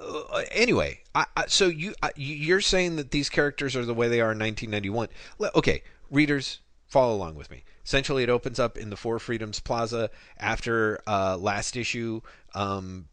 anyway, 0.53 1.01
I, 1.14 1.26
I, 1.37 1.45
so 1.49 1.66
you 1.66 1.95
you- 2.16 2.37
you're 2.37 2.61
saying 2.61 2.97
that 2.97 3.11
these 3.11 3.28
characters 3.28 3.74
are 3.74 3.85
the 3.85 3.95
way 3.95 4.09
they 4.09 4.20
are 4.20 4.33
in 4.33 4.39
1991. 4.39 5.09
Okay, 5.57 5.83
readers, 6.11 6.61
follow 6.87 7.14
along 7.14 7.35
with 7.35 7.51
me. 7.51 7.64
Essentially, 7.85 8.22
it 8.22 8.30
opens 8.30 8.61
up 8.61 8.78
in 8.78 8.91
the 8.91 8.97
Four 8.97 9.18
Freedoms 9.18 9.59
Plaza 9.59 10.11
after 10.39 11.01
uh, 11.07 11.37
last 11.37 11.76
issue. 11.76 12.20
Um, 12.55 13.09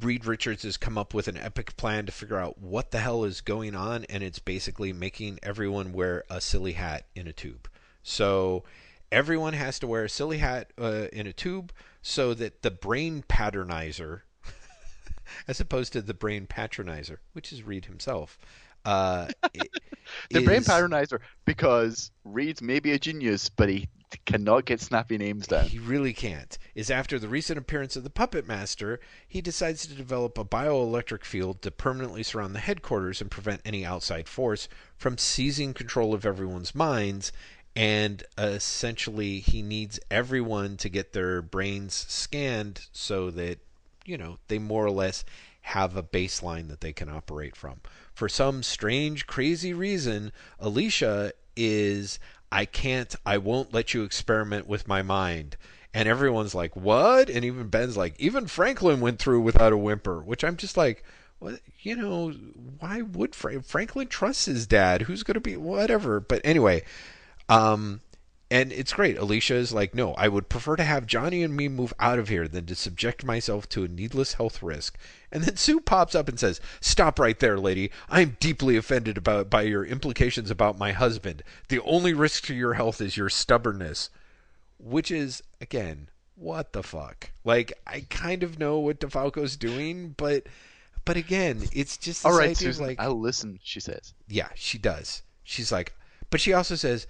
Reed 0.00 0.26
Richards 0.26 0.64
has 0.64 0.76
come 0.76 0.98
up 0.98 1.14
with 1.14 1.28
an 1.28 1.36
epic 1.36 1.76
plan 1.76 2.06
to 2.06 2.12
figure 2.12 2.38
out 2.38 2.58
what 2.58 2.90
the 2.90 3.00
hell 3.00 3.24
is 3.24 3.40
going 3.40 3.74
on, 3.74 4.04
and 4.06 4.22
it's 4.22 4.38
basically 4.38 4.92
making 4.92 5.38
everyone 5.42 5.92
wear 5.92 6.24
a 6.28 6.40
silly 6.40 6.72
hat 6.72 7.06
in 7.14 7.26
a 7.26 7.32
tube. 7.32 7.68
So 8.02 8.64
everyone 9.10 9.54
has 9.54 9.78
to 9.78 9.86
wear 9.86 10.04
a 10.04 10.08
silly 10.08 10.38
hat 10.38 10.72
uh, 10.78 11.06
in 11.12 11.26
a 11.26 11.32
tube 11.32 11.72
so 12.02 12.34
that 12.34 12.62
the 12.62 12.70
brain 12.70 13.24
patternizer, 13.28 14.22
as 15.48 15.60
opposed 15.60 15.92
to 15.94 16.02
the 16.02 16.14
brain 16.14 16.46
patronizer, 16.46 17.18
which 17.32 17.52
is 17.52 17.62
Reed 17.62 17.86
himself, 17.86 18.38
uh, 18.88 19.28
The 20.30 20.42
brain 20.42 20.60
is- 20.60 20.68
patronizer 20.68 21.20
because 21.44 22.10
Reed's 22.24 22.62
maybe 22.62 22.92
a 22.92 22.98
genius, 22.98 23.48
but 23.48 23.68
he 23.68 23.88
cannot 24.24 24.64
get 24.64 24.80
snappy 24.80 25.18
names 25.18 25.46
down. 25.46 25.66
He 25.66 25.78
really 25.78 26.14
can't. 26.14 26.56
Is 26.74 26.90
after 26.90 27.18
the 27.18 27.28
recent 27.28 27.58
appearance 27.58 27.94
of 27.96 28.04
the 28.04 28.10
Puppet 28.10 28.46
Master, 28.46 29.00
he 29.26 29.40
decides 29.42 29.86
to 29.86 29.94
develop 29.94 30.38
a 30.38 30.44
bioelectric 30.44 31.24
field 31.24 31.60
to 31.62 31.70
permanently 31.70 32.22
surround 32.22 32.54
the 32.54 32.60
headquarters 32.60 33.20
and 33.20 33.30
prevent 33.30 33.60
any 33.64 33.84
outside 33.84 34.28
force 34.28 34.68
from 34.96 35.18
seizing 35.18 35.74
control 35.74 36.14
of 36.14 36.24
everyone's 36.24 36.74
minds. 36.74 37.32
And 37.76 38.24
essentially, 38.38 39.40
he 39.40 39.60
needs 39.62 40.00
everyone 40.10 40.78
to 40.78 40.88
get 40.88 41.12
their 41.12 41.42
brains 41.42 41.94
scanned 42.08 42.86
so 42.92 43.30
that, 43.32 43.58
you 44.04 44.16
know, 44.16 44.38
they 44.48 44.58
more 44.58 44.86
or 44.86 44.90
less 44.90 45.24
have 45.60 45.96
a 45.96 46.02
baseline 46.02 46.68
that 46.68 46.80
they 46.80 46.94
can 46.94 47.10
operate 47.10 47.54
from. 47.54 47.80
For 48.18 48.28
some 48.28 48.64
strange, 48.64 49.28
crazy 49.28 49.72
reason, 49.72 50.32
Alicia 50.58 51.34
is 51.54 52.18
I 52.50 52.64
can't, 52.64 53.14
I 53.24 53.38
won't 53.38 53.72
let 53.72 53.94
you 53.94 54.02
experiment 54.02 54.66
with 54.66 54.88
my 54.88 55.02
mind. 55.02 55.56
And 55.94 56.08
everyone's 56.08 56.52
like, 56.52 56.74
what? 56.74 57.30
And 57.30 57.44
even 57.44 57.68
Ben's 57.68 57.96
like, 57.96 58.18
even 58.18 58.48
Franklin 58.48 58.98
went 58.98 59.20
through 59.20 59.42
without 59.42 59.72
a 59.72 59.76
whimper, 59.76 60.20
which 60.20 60.42
I'm 60.42 60.56
just 60.56 60.76
like, 60.76 61.04
well, 61.38 61.58
you 61.82 61.94
know, 61.94 62.32
why 62.80 63.02
would 63.02 63.36
Fra- 63.36 63.62
Franklin 63.62 64.08
trust 64.08 64.46
his 64.46 64.66
dad? 64.66 65.02
Who's 65.02 65.22
going 65.22 65.36
to 65.36 65.40
be 65.40 65.56
whatever? 65.56 66.18
But 66.18 66.40
anyway, 66.42 66.82
um, 67.48 68.00
and 68.50 68.72
it's 68.72 68.94
great. 68.94 69.18
Alicia 69.18 69.54
is 69.56 69.72
like, 69.72 69.94
no, 69.94 70.14
I 70.14 70.28
would 70.28 70.48
prefer 70.48 70.76
to 70.76 70.84
have 70.84 71.06
Johnny 71.06 71.42
and 71.42 71.54
me 71.54 71.68
move 71.68 71.92
out 72.00 72.18
of 72.18 72.28
here 72.28 72.48
than 72.48 72.64
to 72.66 72.74
subject 72.74 73.22
myself 73.22 73.68
to 73.70 73.84
a 73.84 73.88
needless 73.88 74.34
health 74.34 74.62
risk. 74.62 74.96
And 75.30 75.44
then 75.44 75.56
Sue 75.56 75.80
pops 75.80 76.14
up 76.14 76.28
and 76.28 76.40
says, 76.40 76.60
Stop 76.80 77.18
right 77.18 77.38
there, 77.38 77.58
lady. 77.58 77.90
I 78.08 78.22
am 78.22 78.38
deeply 78.40 78.78
offended 78.78 79.18
about 79.18 79.50
by 79.50 79.62
your 79.62 79.84
implications 79.84 80.50
about 80.50 80.78
my 80.78 80.92
husband. 80.92 81.42
The 81.68 81.80
only 81.80 82.14
risk 82.14 82.46
to 82.46 82.54
your 82.54 82.74
health 82.74 83.02
is 83.02 83.18
your 83.18 83.28
stubbornness. 83.28 84.08
Which 84.78 85.10
is, 85.10 85.42
again, 85.60 86.08
what 86.34 86.72
the 86.72 86.82
fuck? 86.82 87.30
Like, 87.44 87.72
I 87.86 88.06
kind 88.08 88.42
of 88.42 88.58
know 88.58 88.78
what 88.78 89.00
DeFalco's 89.00 89.56
doing, 89.56 90.14
but 90.16 90.46
but 91.04 91.16
again, 91.16 91.64
it's 91.72 91.96
just 91.96 92.24
All 92.24 92.36
right, 92.36 92.56
Susan, 92.56 92.86
like, 92.86 93.00
I'll 93.00 93.18
listen. 93.18 93.58
She 93.62 93.80
says. 93.80 94.14
yeah, 94.28 94.48
she 94.54 94.78
does. 94.78 95.22
She's 95.42 95.72
like, 95.72 95.94
but 96.30 96.40
she 96.40 96.52
also 96.52 96.74
says, 96.74 97.06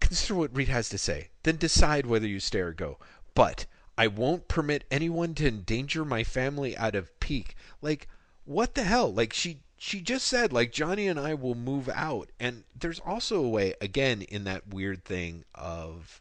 consider 0.00 0.34
what 0.34 0.54
Reed 0.54 0.68
has 0.68 0.88
to 0.90 0.98
say, 0.98 1.30
then 1.42 1.56
decide 1.56 2.06
whether 2.06 2.26
you 2.26 2.40
stay 2.40 2.60
or 2.60 2.72
go. 2.72 2.98
But 3.34 3.66
I 3.98 4.06
won't 4.06 4.48
permit 4.48 4.84
anyone 4.90 5.34
to 5.36 5.48
endanger 5.48 6.04
my 6.04 6.24
family 6.24 6.76
out 6.76 6.94
of 6.94 7.18
pique. 7.20 7.54
Like, 7.80 8.08
what 8.44 8.74
the 8.74 8.84
hell? 8.84 9.12
Like 9.12 9.32
she 9.32 9.60
she 9.78 10.00
just 10.00 10.26
said 10.26 10.52
like 10.52 10.72
Johnny 10.72 11.06
and 11.06 11.18
I 11.20 11.34
will 11.34 11.54
move 11.54 11.88
out, 11.88 12.30
and 12.40 12.64
there's 12.78 13.00
also 13.00 13.42
a 13.42 13.48
way 13.48 13.74
again 13.80 14.22
in 14.22 14.44
that 14.44 14.68
weird 14.68 15.04
thing 15.04 15.44
of, 15.54 16.20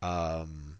um, 0.00 0.78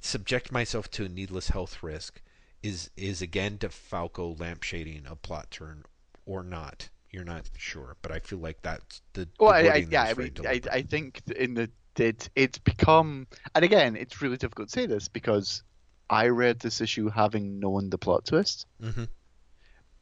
subject 0.00 0.52
myself 0.52 0.90
to 0.92 1.04
a 1.04 1.08
needless 1.08 1.48
health 1.48 1.82
risk 1.82 2.20
is 2.62 2.90
is 2.96 3.20
again 3.20 3.58
DeFalco 3.58 4.36
lampshading 4.36 5.10
a 5.10 5.16
plot 5.16 5.50
turn 5.50 5.84
or 6.26 6.42
not. 6.42 6.88
You're 7.14 7.22
not 7.24 7.48
sure, 7.56 7.96
but 8.02 8.10
I 8.10 8.18
feel 8.18 8.40
like 8.40 8.60
that's 8.62 9.00
the. 9.12 9.28
Well, 9.38 9.52
the 9.62 9.70
I, 9.72 9.74
I, 9.76 9.86
yeah, 9.88 10.02
I 10.02 10.14
mean, 10.14 10.32
I. 10.44 10.60
I 10.72 10.82
think 10.82 11.22
in 11.36 11.54
the 11.54 11.70
it 11.96 12.28
it's 12.34 12.58
become, 12.58 13.28
and 13.54 13.64
again, 13.64 13.94
it's 13.94 14.20
really 14.20 14.36
difficult 14.36 14.68
to 14.68 14.72
say 14.72 14.86
this 14.86 15.06
because 15.06 15.62
I 16.10 16.26
read 16.26 16.58
this 16.58 16.80
issue 16.80 17.08
having 17.08 17.60
known 17.60 17.90
the 17.90 17.98
plot 17.98 18.24
twist, 18.24 18.66
Mhm. 18.82 19.06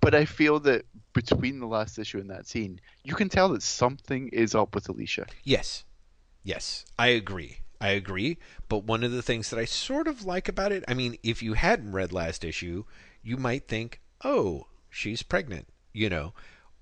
but 0.01 0.15
I 0.15 0.25
feel 0.25 0.59
that 0.61 0.87
between 1.13 1.61
the 1.61 1.67
last 1.67 1.99
issue 1.99 2.19
and 2.19 2.31
that 2.31 2.47
scene, 2.47 2.81
you 3.05 3.15
can 3.15 3.29
tell 3.29 3.51
that 3.51 3.63
something 3.63 4.29
is 4.29 4.55
up 4.55 4.75
with 4.75 4.89
Alicia. 4.89 5.27
Yes. 5.45 5.85
Yes. 6.45 6.87
I 6.99 7.09
agree. 7.09 7.59
I 7.79 7.91
agree. 7.91 8.39
But 8.71 8.85
one 8.85 9.05
of 9.05 9.13
the 9.13 9.21
things 9.23 9.51
that 9.51 9.59
I 9.59 9.67
sort 9.67 10.09
of 10.09 10.25
like 10.25 10.49
about 10.49 10.73
it, 10.73 10.83
I 10.89 10.95
mean, 10.95 11.19
if 11.23 11.43
you 11.43 11.53
hadn't 11.53 11.93
read 11.93 12.11
last 12.11 12.43
issue, 12.43 12.85
you 13.23 13.37
might 13.37 13.69
think, 13.69 14.01
oh, 14.25 14.69
she's 14.89 15.23
pregnant, 15.23 15.69
you 15.93 16.09
know. 16.09 16.33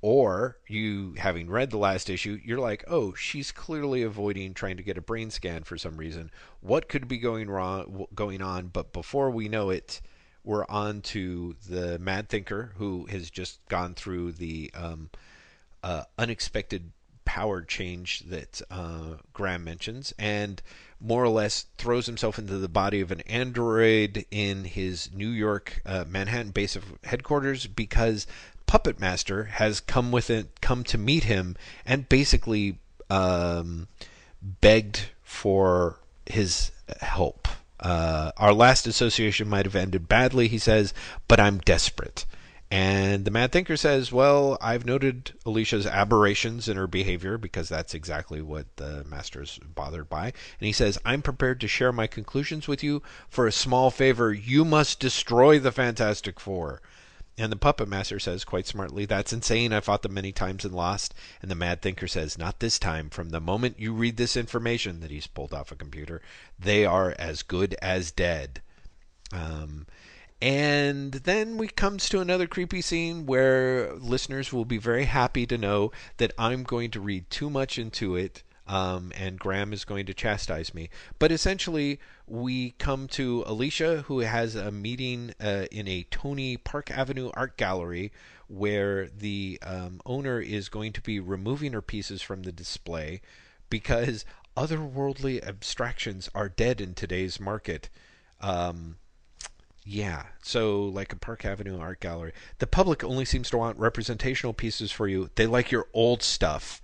Or 0.03 0.57
you, 0.67 1.15
having 1.19 1.51
read 1.51 1.71
the 1.71 1.77
last 1.77 2.09
issue, 2.09 2.41
you're 2.43 2.59
like, 2.59 2.85
oh, 2.89 3.13
she's 3.15 3.53
clearly 3.53 4.03
avoiding 4.03 4.55
trying 4.55 4.79
to 4.79 4.83
get 4.83 4.97
a 4.97 5.03
brain 5.03 5.31
scan 5.31 5.63
for 5.63 5.77
some 5.77 5.99
reason. 5.99 6.31
What 6.61 6.89
could 6.89 7.07
be 7.07 7.19
going 7.19 7.51
wrong, 7.51 8.07
going 8.15 8.41
on? 8.41 8.69
But 8.69 8.95
before 8.95 9.31
we 9.31 9.49
know 9.49 9.69
it, 9.69 10.01
we're 10.43 10.65
on 10.69 11.03
to 11.03 11.55
the 11.69 11.99
Mad 11.99 12.29
Thinker, 12.29 12.73
who 12.77 13.07
has 13.07 13.31
just 13.31 13.61
gone 13.69 13.95
through 13.95 14.33
the 14.33 14.71
um, 14.75 15.11
uh, 15.83 16.05
unexpected 16.19 16.93
power 17.27 17.63
change 17.63 18.21
that 18.21 18.61
uh, 18.71 19.17
Graeme 19.33 19.63
mentions, 19.63 20.13
and 20.19 20.63
more 20.99 21.23
or 21.23 21.29
less 21.29 21.67
throws 21.79 22.07
himself 22.07 22.39
into 22.39 22.59
the 22.59 22.69
body 22.69 23.01
of 23.01 23.13
an 23.13 23.21
android 23.21 24.25
in 24.31 24.65
his 24.65 25.11
New 25.15 25.29
York, 25.29 25.81
uh, 25.87 26.05
Manhattan 26.09 26.51
base 26.51 26.75
of 26.75 26.85
headquarters 27.05 27.67
because 27.67 28.27
Puppet 28.71 29.01
Master 29.01 29.47
has 29.47 29.81
come 29.81 30.13
with 30.13 30.31
it, 30.31 30.61
come 30.61 30.85
to 30.85 30.97
meet 30.97 31.25
him, 31.25 31.57
and 31.85 32.09
basically 32.09 32.79
um, 33.11 33.89
begged 34.41 35.09
for 35.25 35.99
his 36.25 36.71
help. 37.01 37.49
Uh, 37.81 38.31
our 38.37 38.53
last 38.53 38.87
association 38.87 39.49
might 39.49 39.67
have 39.67 39.75
ended 39.75 40.09
badly, 40.09 40.47
he 40.47 40.57
says, 40.57 40.95
but 41.27 41.41
I'm 41.41 41.59
desperate. 41.59 42.27
And 42.71 43.25
the 43.25 43.33
Mad 43.33 43.51
Thinker 43.51 43.77
says, 43.77 44.13
Well, 44.13 44.57
I've 44.61 44.87
noted 44.87 45.33
Alicia's 45.45 45.85
aberrations 45.85 46.69
in 46.69 46.77
her 46.77 46.87
behavior 46.87 47.39
because 47.39 47.69
that's 47.69 47.93
exactly 47.93 48.41
what 48.41 48.77
the 48.77 49.03
master's 49.03 49.59
bothered 49.75 50.09
by. 50.09 50.27
And 50.27 50.67
he 50.69 50.71
says, 50.71 50.97
I'm 51.05 51.23
prepared 51.23 51.61
to 51.63 51.67
share 51.67 51.91
my 51.91 52.07
conclusions 52.07 52.69
with 52.69 52.85
you 52.85 53.03
for 53.29 53.49
a 53.49 53.53
small 53.53 53.91
favor. 53.91 54.33
You 54.33 54.65
must 54.65 55.01
destroy 55.01 55.59
the 55.59 55.73
Fantastic 55.73 56.39
Four. 56.39 56.81
And 57.41 57.51
the 57.51 57.57
puppet 57.57 57.89
master 57.89 58.19
says 58.19 58.45
quite 58.45 58.67
smartly, 58.67 59.07
That's 59.07 59.33
insane. 59.33 59.73
I 59.73 59.81
fought 59.81 60.03
them 60.03 60.13
many 60.13 60.31
times 60.31 60.67
and 60.67 60.75
lost. 60.75 61.15
And 61.41 61.51
the 61.51 61.55
mad 61.55 61.81
thinker 61.81 62.07
says, 62.07 62.37
Not 62.37 62.61
this 62.61 62.79
time. 62.79 63.09
From 63.09 63.31
the 63.31 63.41
moment 63.41 63.81
you 63.81 63.95
read 63.95 64.19
this 64.19 64.37
information 64.37 65.01
that 65.01 65.11
he's 65.11 65.27
pulled 65.27 65.55
off 65.55 65.73
a 65.73 65.75
computer, 65.75 66.21
they 66.59 66.85
are 66.85 67.15
as 67.19 67.43
good 67.43 67.75
as 67.81 68.13
dead. 68.13 68.61
Um, 69.33 69.87
and 70.43 71.13
then 71.13 71.57
we 71.57 71.69
comes 71.69 72.11
to 72.11 72.21
another 72.21 72.47
creepy 72.47 72.83
scene 72.83 73.25
where 73.25 73.95
listeners 73.95 74.53
will 74.53 74.67
be 74.67 74.77
very 74.77 75.05
happy 75.05 75.47
to 75.47 75.57
know 75.57 75.93
that 76.19 76.33
I'm 76.37 76.63
going 76.63 76.91
to 76.91 77.01
read 77.01 77.31
too 77.31 77.49
much 77.49 77.79
into 77.79 78.17
it. 78.17 78.43
Um, 78.71 79.11
and 79.17 79.37
Graeme 79.37 79.73
is 79.73 79.85
going 79.85 80.07
to 80.07 80.15
chastise 80.15 80.73
me. 80.73 80.91
But 81.19 81.33
essentially, 81.33 81.99
we 82.29 82.71
come 82.79 83.09
to 83.09 83.43
Alicia, 83.45 84.03
who 84.03 84.21
has 84.21 84.55
a 84.55 84.71
meeting 84.71 85.35
uh, 85.41 85.65
in 85.73 85.89
a 85.89 86.07
Tony 86.13 86.57
Park 86.57 86.89
Avenue 86.89 87.33
art 87.35 87.57
gallery 87.57 88.13
where 88.47 89.09
the 89.09 89.59
um, 89.63 90.01
owner 90.07 90.41
is 90.41 90.69
going 90.69 90.93
to 90.93 91.01
be 91.01 91.19
removing 91.19 91.73
her 91.73 91.83
pieces 91.83 92.23
from 92.23 92.45
the 92.45 92.53
display 92.53 93.21
because 93.71 94.25
otherworldly 94.57 95.45
abstractions 95.45 96.29
are 96.33 96.49
dead 96.49 96.81
in 96.81 96.95
today's 96.95 97.41
market. 97.41 97.89
Um, 98.41 98.99
yeah, 99.85 100.27
so 100.43 100.85
like 100.85 101.13
a 101.13 101.17
Park 101.17 101.45
Avenue 101.45 101.81
art 101.81 101.99
gallery. 101.99 102.33
The 102.59 102.69
public 102.69 103.03
only 103.03 103.25
seems 103.25 103.51
to 103.51 103.59
want 103.59 103.81
representational 103.81 104.53
pieces 104.53 104.93
for 104.93 105.09
you. 105.09 105.31
They 105.35 105.49
like 105.49 105.73
your 105.73 105.89
old 105.93 106.23
stuff. 106.23 106.81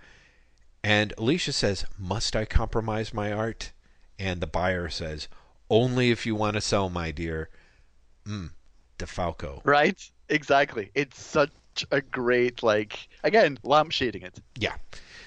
And 0.86 1.12
Alicia 1.18 1.52
says, 1.52 1.84
Must 1.98 2.36
I 2.36 2.44
compromise 2.44 3.12
my 3.12 3.32
art? 3.32 3.72
And 4.20 4.40
the 4.40 4.46
buyer 4.46 4.88
says, 4.88 5.26
Only 5.68 6.12
if 6.12 6.24
you 6.24 6.36
want 6.36 6.54
to 6.54 6.60
sell, 6.60 6.88
my 6.88 7.10
dear. 7.10 7.48
Mm, 8.24 8.50
DeFalco. 8.96 9.62
Right? 9.64 10.00
Exactly. 10.28 10.92
It's 10.94 11.20
such 11.20 11.50
a 11.90 12.00
great 12.00 12.62
like 12.62 13.08
again 13.24 13.58
lampshading 13.64 14.22
it. 14.22 14.38
Yeah. 14.56 14.76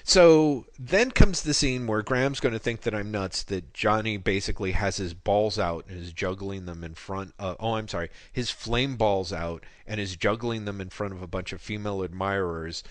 So 0.02 0.64
then 0.78 1.10
comes 1.10 1.42
the 1.42 1.52
scene 1.52 1.86
where 1.86 2.02
Graeme's 2.02 2.40
going 2.40 2.54
to 2.54 2.58
think 2.58 2.80
that 2.80 2.94
I'm 2.94 3.10
nuts, 3.10 3.42
that 3.44 3.74
Johnny 3.74 4.16
basically 4.16 4.72
has 4.72 4.96
his 4.96 5.12
balls 5.12 5.58
out 5.58 5.84
and 5.90 6.00
is 6.02 6.14
juggling 6.14 6.64
them 6.64 6.82
in 6.82 6.94
front 6.94 7.34
of, 7.38 7.56
oh, 7.60 7.74
I'm 7.74 7.86
sorry, 7.86 8.08
his 8.32 8.48
flame 8.48 8.96
balls 8.96 9.30
out 9.30 9.64
and 9.86 10.00
is 10.00 10.16
juggling 10.16 10.64
them 10.64 10.80
in 10.80 10.88
front 10.88 11.12
of 11.12 11.20
a 11.20 11.26
bunch 11.26 11.52
of 11.52 11.60
female 11.60 12.02
admirers. 12.02 12.82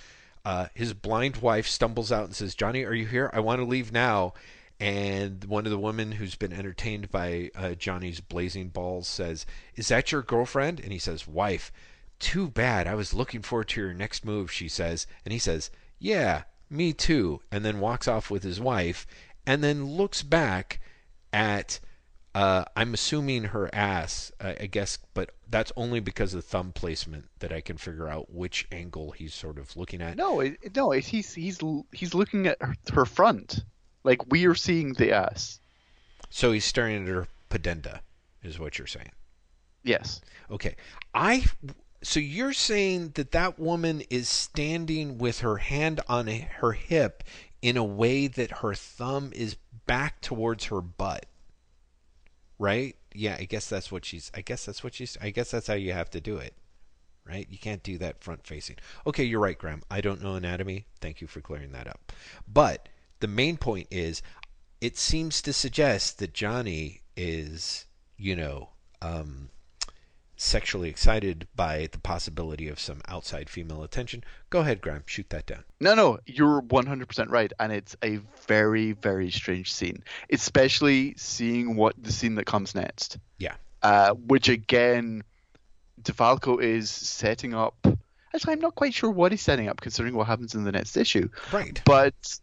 Uh, 0.46 0.68
his 0.74 0.94
blind 0.94 1.38
wife 1.38 1.68
stumbles 1.68 2.12
out 2.12 2.26
and 2.26 2.36
says, 2.36 2.56
Johnny, 2.56 2.84
are 2.84 2.94
you 2.94 3.06
here? 3.06 3.30
I 3.34 3.40
want 3.40 3.60
to 3.60 3.66
leave 3.66 3.92
now. 3.92 4.34
And 4.80 5.44
one 5.44 5.66
of 5.66 5.72
the 5.72 5.80
women 5.80 6.14
who's 6.14 6.36
been 6.36 6.54
entertained 6.54 7.12
by 7.12 7.52
uh, 7.56 7.72
Johnny's 7.72 8.22
blazing 8.22 8.70
balls 8.70 9.08
says, 9.08 9.46
Is 9.76 9.90
that 9.90 10.12
your 10.12 10.22
girlfriend? 10.22 10.80
And 10.80 10.94
he 10.94 11.00
says, 11.00 11.28
Wife. 11.28 11.72
Too 12.18 12.50
bad. 12.50 12.88
I 12.88 12.96
was 12.96 13.14
looking 13.14 13.42
forward 13.42 13.70
to 13.70 13.82
your 13.82 13.94
next 13.94 14.26
move, 14.26 14.52
she 14.52 14.68
says. 14.68 15.06
And 15.26 15.34
he 15.34 15.40
says, 15.40 15.70
Yeah, 16.00 16.44
me 16.70 16.94
too. 16.94 17.42
And 17.52 17.66
then 17.66 17.80
walks 17.80 18.08
off 18.08 18.32
with 18.32 18.44
his 18.44 18.60
wife 18.60 19.06
and 19.46 19.64
then 19.64 19.86
looks 19.86 20.22
back 20.22 20.80
at, 21.34 21.80
uh, 22.36 22.66
I'm 22.76 22.94
assuming 22.94 23.46
her 23.46 23.74
ass, 23.74 24.32
I 24.40 24.68
guess, 24.68 24.98
but 25.14 25.32
that's 25.50 25.72
only 25.76 26.00
because 26.00 26.34
of 26.34 26.46
thumb 26.46 26.72
placement 26.72 27.26
that 27.40 27.52
I 27.52 27.62
can 27.62 27.78
figure 27.78 28.08
out 28.08 28.32
which 28.34 28.68
angle 28.72 29.12
he's 29.12 29.34
sort 29.34 29.58
of 29.58 29.76
looking 29.76 30.02
at. 30.02 30.16
No, 30.18 30.40
it, 30.42 30.58
it- 30.62 30.76
no, 30.76 30.92
it, 30.92 31.06
he's 31.06 31.34
he's 31.34 31.60
he's 31.92 32.14
looking 32.14 32.48
at 32.48 32.62
her, 32.62 32.76
her 32.94 33.06
front. 33.06 33.64
Like 34.04 34.30
we 34.32 34.46
are 34.46 34.56
seeing 34.56 34.94
the 34.94 35.12
ass. 35.12 35.60
So 36.30 36.52
he's 36.52 36.66
staring 36.66 37.04
at 37.04 37.10
her 37.10 37.28
pedenda, 37.50 38.02
is 38.44 38.60
what 38.60 38.78
you're 38.78 38.88
saying. 38.88 39.12
Yes. 39.84 40.22
Okay. 40.52 40.76
I 41.14 41.46
so 42.02 42.20
you're 42.20 42.54
saying 42.54 43.12
that 43.16 43.32
that 43.32 43.60
woman 43.60 44.02
is 44.10 44.30
standing 44.30 45.18
with 45.18 45.40
her 45.40 45.58
hand 45.58 46.00
on 46.08 46.28
her 46.28 46.74
hip 46.74 47.24
in 47.62 47.76
a 47.76 47.84
way 47.84 48.28
that 48.28 48.60
her 48.60 48.74
thumb 48.74 49.32
is 49.36 49.58
back 49.86 50.22
towards 50.22 50.66
her 50.66 50.82
butt. 50.82 51.26
Right? 52.58 52.96
Yeah, 53.14 53.38
I 53.40 53.46
guess 53.46 53.68
that's 53.68 53.92
what 53.92 54.06
she's 54.06 54.32
I 54.36 54.42
guess 54.42 54.66
that's 54.66 54.84
what 54.84 54.94
she's 54.94 55.18
I 55.22 55.30
guess 55.32 55.52
that's 55.52 55.68
how 55.68 55.74
you 55.74 55.94
have 55.94 56.10
to 56.12 56.22
do 56.22 56.38
it. 56.38 56.54
Right? 57.26 57.48
You 57.50 57.60
can't 57.60 57.84
do 57.84 58.00
that 58.00 58.24
front 58.24 58.48
facing. 58.48 58.78
Okay, 59.06 59.24
you're 59.24 59.40
right, 59.40 59.58
Graeme. 59.58 59.84
I 59.92 60.02
don't 60.02 60.22
know 60.24 60.34
anatomy. 60.34 60.88
Thank 61.00 61.22
you 61.22 61.28
for 61.28 61.42
clearing 61.42 61.72
that 61.74 61.88
up. 61.88 62.12
But 62.48 62.90
the 63.20 63.28
main 63.28 63.58
point 63.58 63.88
is 63.92 64.24
it 64.82 64.98
seems 64.98 65.42
to 65.44 65.54
suggest 65.54 66.20
that 66.20 66.34
Johnny 66.34 67.02
is, 67.16 67.86
you 68.18 68.36
know, 68.36 68.70
um, 69.02 69.50
sexually 70.42 70.88
excited 70.90 71.46
by 71.54 71.90
the 71.92 72.00
possibility 72.00 72.70
of 72.70 72.80
some 72.80 73.02
outside 73.10 73.50
female 73.50 73.84
attention. 73.84 74.24
Go 74.50 74.62
ahead, 74.62 74.80
Graeme, 74.80 75.04
shoot 75.06 75.30
that 75.32 75.46
down. 75.46 75.66
No, 75.82 75.94
no, 75.96 76.20
you're 76.26 76.62
100% 76.62 77.30
right, 77.30 77.52
and 77.60 77.74
it's 77.74 77.98
a 78.02 78.22
very, 78.48 78.94
very 78.94 79.32
strange 79.32 79.74
scene, 79.74 80.02
especially 80.32 81.14
seeing 81.18 81.76
what 81.76 82.02
the 82.02 82.14
scene 82.14 82.36
that 82.36 82.46
comes 82.46 82.74
next. 82.74 83.18
Yeah. 83.38 83.56
Uh, 83.84 84.12
which 84.12 84.48
again, 84.48 85.24
DeFalco 86.02 86.62
is 86.64 86.90
setting 86.90 87.54
up. 87.54 87.76
Actually, 88.34 88.54
I'm 88.54 88.62
not 88.62 88.76
quite 88.76 88.94
sure 88.94 89.12
what 89.12 89.34
he's 89.34 89.42
setting 89.42 89.68
up, 89.68 89.82
considering 89.82 90.16
what 90.16 90.28
happens 90.28 90.56
in 90.56 90.64
the 90.64 90.72
next 90.72 90.96
issue. 90.96 91.28
Right. 91.52 91.82
But 91.84 92.40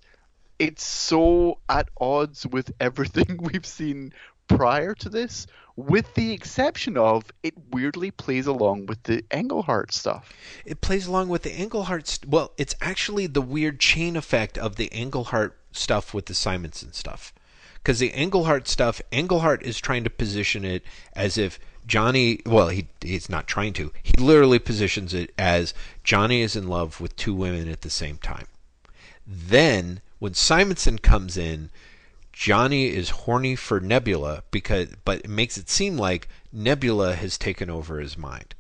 it's 0.59 0.85
so 0.85 1.61
at 1.67 1.89
odds 1.99 2.47
with 2.47 2.73
everything 2.81 3.39
we've 3.41 3.67
seen 3.67 4.13
prior 4.49 4.95
to 4.95 5.09
this, 5.09 5.47
with 5.77 6.15
the 6.15 6.33
exception 6.33 6.97
of 6.97 7.25
it 7.43 7.55
weirdly 7.71 8.11
plays 8.11 8.47
along 8.47 8.87
with 8.87 9.03
the 9.05 9.23
Englehart 9.31 9.93
stuff. 9.93 10.33
It 10.65 10.81
plays 10.81 11.07
along 11.07 11.29
with 11.29 11.43
the 11.43 11.55
Englehart. 11.55 12.09
St- 12.09 12.31
well, 12.31 12.53
it's 12.57 12.75
actually 12.81 13.27
the 13.27 13.43
weird 13.43 13.79
chain 13.79 14.17
effect 14.17 14.57
of 14.57 14.77
the 14.77 14.87
Englehart 14.87 15.57
stuff 15.73 16.15
with 16.15 16.27
the 16.27 16.35
Simonson 16.35 16.93
stuff. 16.95 17.35
Because 17.75 17.99
the 17.99 18.09
Englehart 18.09 18.67
stuff, 18.67 19.01
Englehart 19.13 19.63
is 19.63 19.79
trying 19.79 20.03
to 20.05 20.11
position 20.11 20.65
it 20.65 20.83
as 21.13 21.39
if 21.39 21.61
Johnny, 21.87 22.41
well, 22.45 22.69
he 22.69 22.89
he's 23.01 23.29
not 23.29 23.47
trying 23.47 23.73
to. 23.75 23.93
He 24.03 24.15
literally 24.19 24.59
positions 24.59 25.15
it 25.15 25.33
as 25.39 25.73
Johnny 26.03 26.41
is 26.41 26.57
in 26.57 26.67
love 26.67 27.01
with 27.01 27.15
two 27.17 27.35
women 27.35 27.69
at 27.69 27.83
the 27.83 27.91
same 27.91 28.17
time. 28.17 28.47
Then 29.27 30.01
when 30.19 30.35
Simonson 30.35 30.99
comes 30.99 31.37
in, 31.37 31.71
Johnny 32.37 32.89
is 32.89 33.25
horny 33.25 33.57
for 33.57 33.81
Nebula 33.81 34.43
because 34.51 34.89
but 35.07 35.21
it 35.21 35.31
makes 35.31 35.57
it 35.57 35.71
seem 35.71 35.97
like 35.97 36.29
Nebula 36.53 37.15
has 37.15 37.39
taken 37.39 37.71
over 37.71 37.99
his 37.99 38.19
mind. 38.19 38.55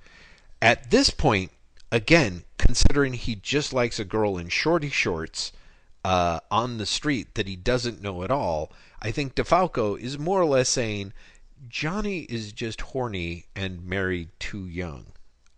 At 0.63 0.91
this 0.91 1.11
point, 1.11 1.53
again, 1.93 2.45
considering 2.57 3.13
he 3.13 3.35
just 3.35 3.75
likes 3.75 4.01
a 4.01 4.05
girl 4.07 4.39
in 4.39 4.49
shorty 4.49 4.89
shorts 4.89 5.53
uh, 6.07 6.41
on 6.51 6.79
the 6.79 6.87
street 6.87 7.35
that 7.35 7.47
he 7.47 7.55
doesn't 7.55 8.01
know 8.01 8.23
at 8.23 8.31
all, 8.31 8.73
I 9.03 9.11
think 9.11 9.35
DeFalco 9.35 10.01
is 10.01 10.19
more 10.19 10.41
or 10.41 10.47
less 10.47 10.71
saying 10.71 11.13
Johnny 11.69 12.21
is 12.21 12.55
just 12.55 12.81
horny 12.81 13.45
and 13.55 13.85
married 13.85 14.31
too 14.39 14.67
young. 14.67 15.09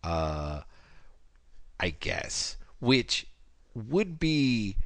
Uh, 0.03 0.63
I 1.79 1.91
guess, 1.91 2.57
which 2.81 3.29
would 3.75 4.19
be 4.19 4.77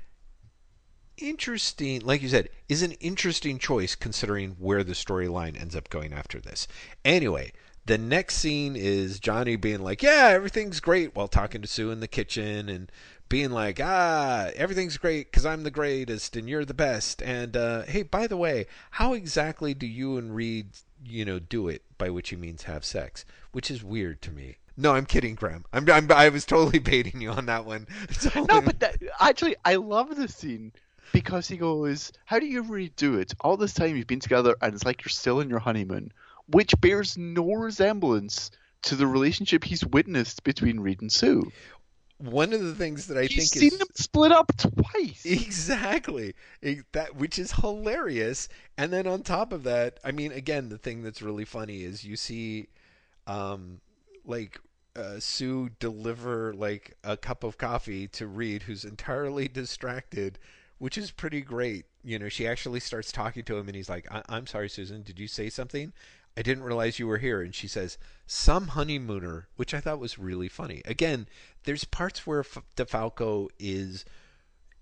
interesting. 1.23 2.01
Like 2.01 2.23
you 2.23 2.29
said, 2.29 2.49
is 2.68 2.83
an 2.83 2.93
interesting 2.93 3.59
choice 3.59 3.95
considering 3.95 4.57
where 4.59 4.85
the 4.85 4.93
storyline 4.93 5.61
ends 5.61 5.77
up 5.77 5.89
going 5.89 6.12
after 6.12 6.41
this. 6.41 6.66
Anyway, 7.05 7.53
the 7.87 7.99
next 7.99 8.37
scene 8.37 8.77
is 8.77 9.20
Johnny 9.20 9.57
being 9.57 9.83
like, 9.83 10.03
"Yeah, 10.03 10.31
everything's 10.33 10.81
great," 10.81 11.14
while 11.14 11.29
talking 11.29 11.62
to 11.62 11.68
Sue 11.68 11.91
in 11.91 12.01
the 12.01 12.09
kitchen 12.09 12.68
and 12.68 12.91
being 13.29 13.51
like, 13.51 13.81
"Ah, 13.81 14.51
everything's 14.55 14.99
great 14.99 15.31
because 15.31 15.47
I'm 15.47 15.62
the 15.62 15.70
greatest 15.70 16.37
and 16.37 16.49
you're 16.49 16.64
the 16.64 16.75
best." 16.75 17.23
And 17.23 17.57
uh, 17.57 17.83
hey, 17.83 18.03
by 18.03 18.27
the 18.27 18.37
way, 18.37 18.66
how 18.93 19.14
exactly 19.14 19.75
do 19.75 19.87
you 19.87 20.16
and 20.16 20.35
Reed, 20.35 20.68
you 21.05 21.25
know, 21.25 21.39
do 21.39 21.68
it? 21.68 21.83
By 21.99 22.11
which 22.11 22.31
he 22.31 22.37
means 22.37 22.64
have 22.64 22.85
sex, 22.85 23.25
which 23.53 23.70
is 23.70 23.83
weird 23.83 24.23
to 24.23 24.31
me. 24.31 24.59
No, 24.77 24.95
I'm 24.95 25.07
kidding, 25.07 25.35
Graeme. 25.35 25.64
I'm, 25.73 25.89
I'm 25.91 26.11
i 26.11 26.29
was 26.29 26.45
totally 26.45 26.79
baiting 26.93 27.20
you 27.20 27.31
on 27.31 27.47
that 27.47 27.64
one. 27.64 27.87
Totally. 28.12 28.47
No, 28.47 28.61
but 28.61 28.81
that, 28.81 28.97
actually, 29.20 29.57
I 29.64 29.75
love 29.75 30.16
the 30.16 30.29
scene 30.29 30.73
because 31.13 31.49
he 31.49 31.57
goes, 31.57 32.13
"How 32.25 32.39
do 32.39 32.47
you 32.47 32.63
really 32.63 32.91
do 32.97 33.19
it? 33.19 33.35
All 33.41 33.57
this 33.57 33.75
time 33.75 33.97
you've 33.97 34.07
been 34.07 34.21
together, 34.21 34.57
and 34.61 34.75
it's 34.75 34.85
like 34.85 35.05
you're 35.05 35.11
still 35.11 35.41
in 35.41 35.51
your 35.51 35.59
honeymoon," 35.59 36.13
which 36.47 36.75
bears 36.81 37.17
no 37.17 37.53
resemblance 37.53 38.51
to 38.83 38.97
the 38.97 39.07
relationship 39.07 39.65
he's 39.65 39.85
witnessed 39.85 40.43
between 40.45 40.81
Reed 40.81 41.01
and 41.01 41.13
Sue. 41.13 41.53
One 42.19 42.53
of 42.53 42.63
the 42.63 42.75
things 42.75 43.09
that 43.09 43.17
I 43.17 43.27
think 43.27 43.39
is. 43.39 43.53
He's 43.53 43.61
think 43.61 43.73
seen 43.73 43.73
is 43.73 43.79
them 43.79 43.89
split 43.95 44.33
up 44.33 44.53
twice. 44.57 45.25
exactly 45.25 46.35
that, 46.93 47.17
which 47.17 47.39
is 47.39 47.53
hilarious. 47.53 48.49
And 48.79 48.93
then 48.93 49.07
on 49.07 49.23
top 49.23 49.53
of 49.53 49.65
that, 49.65 49.99
I 50.05 50.13
mean, 50.13 50.31
again, 50.33 50.69
the 50.69 50.79
thing 50.79 51.03
that's 51.03 51.23
really 51.23 51.45
funny 51.45 51.83
is 51.83 52.05
you 52.05 52.17
see, 52.17 52.69
um, 53.27 53.81
like 54.25 54.61
uh, 54.95 55.19
Sue 55.19 55.71
deliver 55.81 56.55
like 56.55 56.97
a 57.03 57.17
cup 57.17 57.45
of 57.45 57.59
coffee 57.59 58.07
to 58.09 58.27
Reed, 58.27 58.63
who's 58.63 58.85
entirely 58.85 59.49
distracted, 59.49 60.39
which 60.83 60.99
is 60.99 61.12
pretty 61.12 61.41
great. 61.41 61.85
You 62.03 62.18
know, 62.18 62.28
she 62.28 62.45
actually 62.45 62.80
starts 62.80 63.12
talking 63.12 63.45
to 63.45 63.57
him, 63.57 63.68
and 63.68 63.76
he's 63.76 63.89
like, 63.89 64.11
I- 64.11 64.24
"I'm 64.28 64.49
sorry, 64.49 64.68
Susan. 64.68 65.05
Did 65.05 65.20
you 65.20 65.28
say 65.28 65.49
something? 65.49 65.93
I 66.37 66.43
didn't 66.43 66.64
realize 66.64 66.99
you 66.99 67.07
were 67.07 67.18
here." 67.18 67.41
And 67.41 67.55
she 67.55 67.68
says, 67.68 67.99
"Some 68.26 68.66
honeymooner," 68.68 69.47
which 69.55 69.74
I 69.74 69.80
thought 69.80 70.01
was 70.01 70.18
really 70.18 70.49
funny. 70.49 70.83
Again, 70.85 71.28
there's 71.62 71.85
parts 71.85 72.26
where 72.26 72.41
F- 72.41 72.64
DeFalco 72.76 73.49
is 73.61 74.05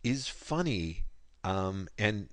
is 0.02 0.26
funny, 0.26 1.04
um, 1.44 1.86
and 1.98 2.30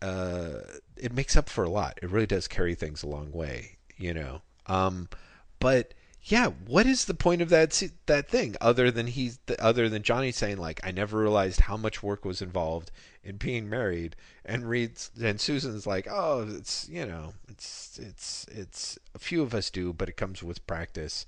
uh, 0.00 0.60
it 0.96 1.12
makes 1.12 1.36
up 1.36 1.50
for 1.50 1.62
a 1.62 1.68
lot. 1.68 1.98
It 2.02 2.08
really 2.08 2.26
does 2.26 2.48
carry 2.48 2.74
things 2.74 3.02
a 3.02 3.06
long 3.06 3.32
way, 3.32 3.76
you 3.98 4.14
know. 4.14 4.40
Um, 4.64 5.10
but 5.58 5.92
yeah, 6.24 6.48
what 6.66 6.86
is 6.86 7.06
the 7.06 7.14
point 7.14 7.40
of 7.40 7.48
that 7.48 7.82
that 8.06 8.28
thing 8.28 8.54
other 8.60 8.90
than 8.90 9.06
he's 9.06 9.38
other 9.58 9.88
than 9.88 10.02
Johnny 10.02 10.32
saying 10.32 10.58
like 10.58 10.80
I 10.84 10.90
never 10.90 11.18
realized 11.18 11.60
how 11.60 11.76
much 11.76 12.02
work 12.02 12.24
was 12.24 12.42
involved 12.42 12.90
in 13.24 13.36
being 13.36 13.68
married, 13.70 14.16
and 14.44 14.68
Reed's 14.68 15.10
and 15.20 15.40
Susan's 15.40 15.86
like 15.86 16.06
oh 16.10 16.46
it's 16.50 16.88
you 16.88 17.06
know 17.06 17.32
it's 17.48 17.98
it's 17.98 18.46
it's 18.50 18.98
a 19.14 19.18
few 19.18 19.42
of 19.42 19.54
us 19.54 19.70
do, 19.70 19.92
but 19.92 20.08
it 20.08 20.16
comes 20.16 20.42
with 20.42 20.66
practice. 20.66 21.26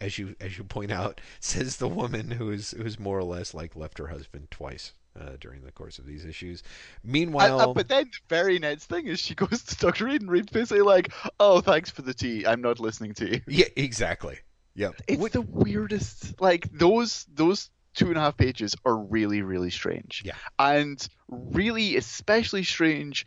As 0.00 0.18
you 0.18 0.34
as 0.40 0.58
you 0.58 0.64
point 0.64 0.90
out, 0.90 1.20
says 1.40 1.76
the 1.76 1.88
woman 1.88 2.32
who's 2.32 2.72
who's 2.72 2.98
more 2.98 3.18
or 3.18 3.24
less 3.24 3.54
like 3.54 3.76
left 3.76 3.98
her 3.98 4.08
husband 4.08 4.50
twice 4.50 4.92
uh, 5.20 5.30
during 5.40 5.62
the 5.62 5.72
course 5.72 5.98
of 5.98 6.06
these 6.06 6.24
issues. 6.24 6.62
Meanwhile, 7.02 7.74
but 7.74 7.88
then 7.88 8.04
the 8.06 8.18
very 8.28 8.58
next 8.58 8.86
thing 8.86 9.06
is 9.06 9.20
she 9.20 9.34
goes 9.34 9.62
to 9.64 9.76
Dr. 9.76 10.06
Reed 10.06 10.22
and 10.22 10.30
Reed's 10.30 10.50
basically 10.52 10.82
like, 10.82 11.12
"Oh, 11.38 11.60
thanks 11.60 11.90
for 11.90 12.02
the 12.02 12.14
tea. 12.14 12.46
I'm 12.46 12.60
not 12.60 12.80
listening 12.80 13.14
to 13.14 13.30
you." 13.34 13.40
yeah, 13.46 13.66
exactly. 13.76 14.38
Yeah, 14.74 14.90
It's 15.08 15.20
What- 15.20 15.32
the 15.32 15.42
weirdest. 15.42 16.40
Like 16.40 16.68
those 16.72 17.26
those 17.32 17.70
two 17.94 18.08
and 18.08 18.16
a 18.16 18.20
half 18.20 18.36
pages 18.36 18.74
are 18.84 18.96
really 18.96 19.42
really 19.42 19.70
strange. 19.70 20.22
Yeah. 20.24 20.34
And 20.58 21.06
really 21.28 21.96
especially 21.96 22.64
strange 22.64 23.26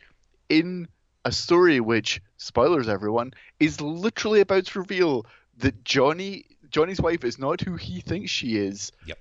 in 0.49 0.87
a 1.23 1.31
story 1.31 1.79
which 1.79 2.21
spoilers 2.37 2.87
everyone 2.87 3.33
is 3.59 3.79
literally 3.81 4.39
about 4.41 4.65
to 4.65 4.79
reveal 4.79 5.25
that 5.57 5.83
Johnny 5.85 6.45
Johnny's 6.69 6.99
wife 6.99 7.23
is 7.23 7.39
not 7.39 7.61
who 7.61 7.75
he 7.77 8.01
thinks 8.01 8.29
she 8.29 8.57
is. 8.57 8.91
Yep. 9.05 9.17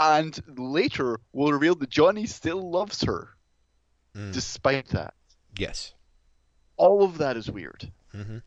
And 0.00 0.42
later 0.58 1.20
will 1.32 1.52
reveal 1.52 1.74
that 1.76 1.90
Johnny 1.90 2.26
still 2.26 2.70
loves 2.70 3.02
her 3.02 3.36
Mm, 4.16 4.32
despite 4.32 4.88
that. 4.88 5.14
yes. 5.56 5.94
All 6.76 7.04
of 7.04 7.18
that 7.18 7.36
is 7.36 7.48
weird. 7.50 7.92
hmm 8.10 8.38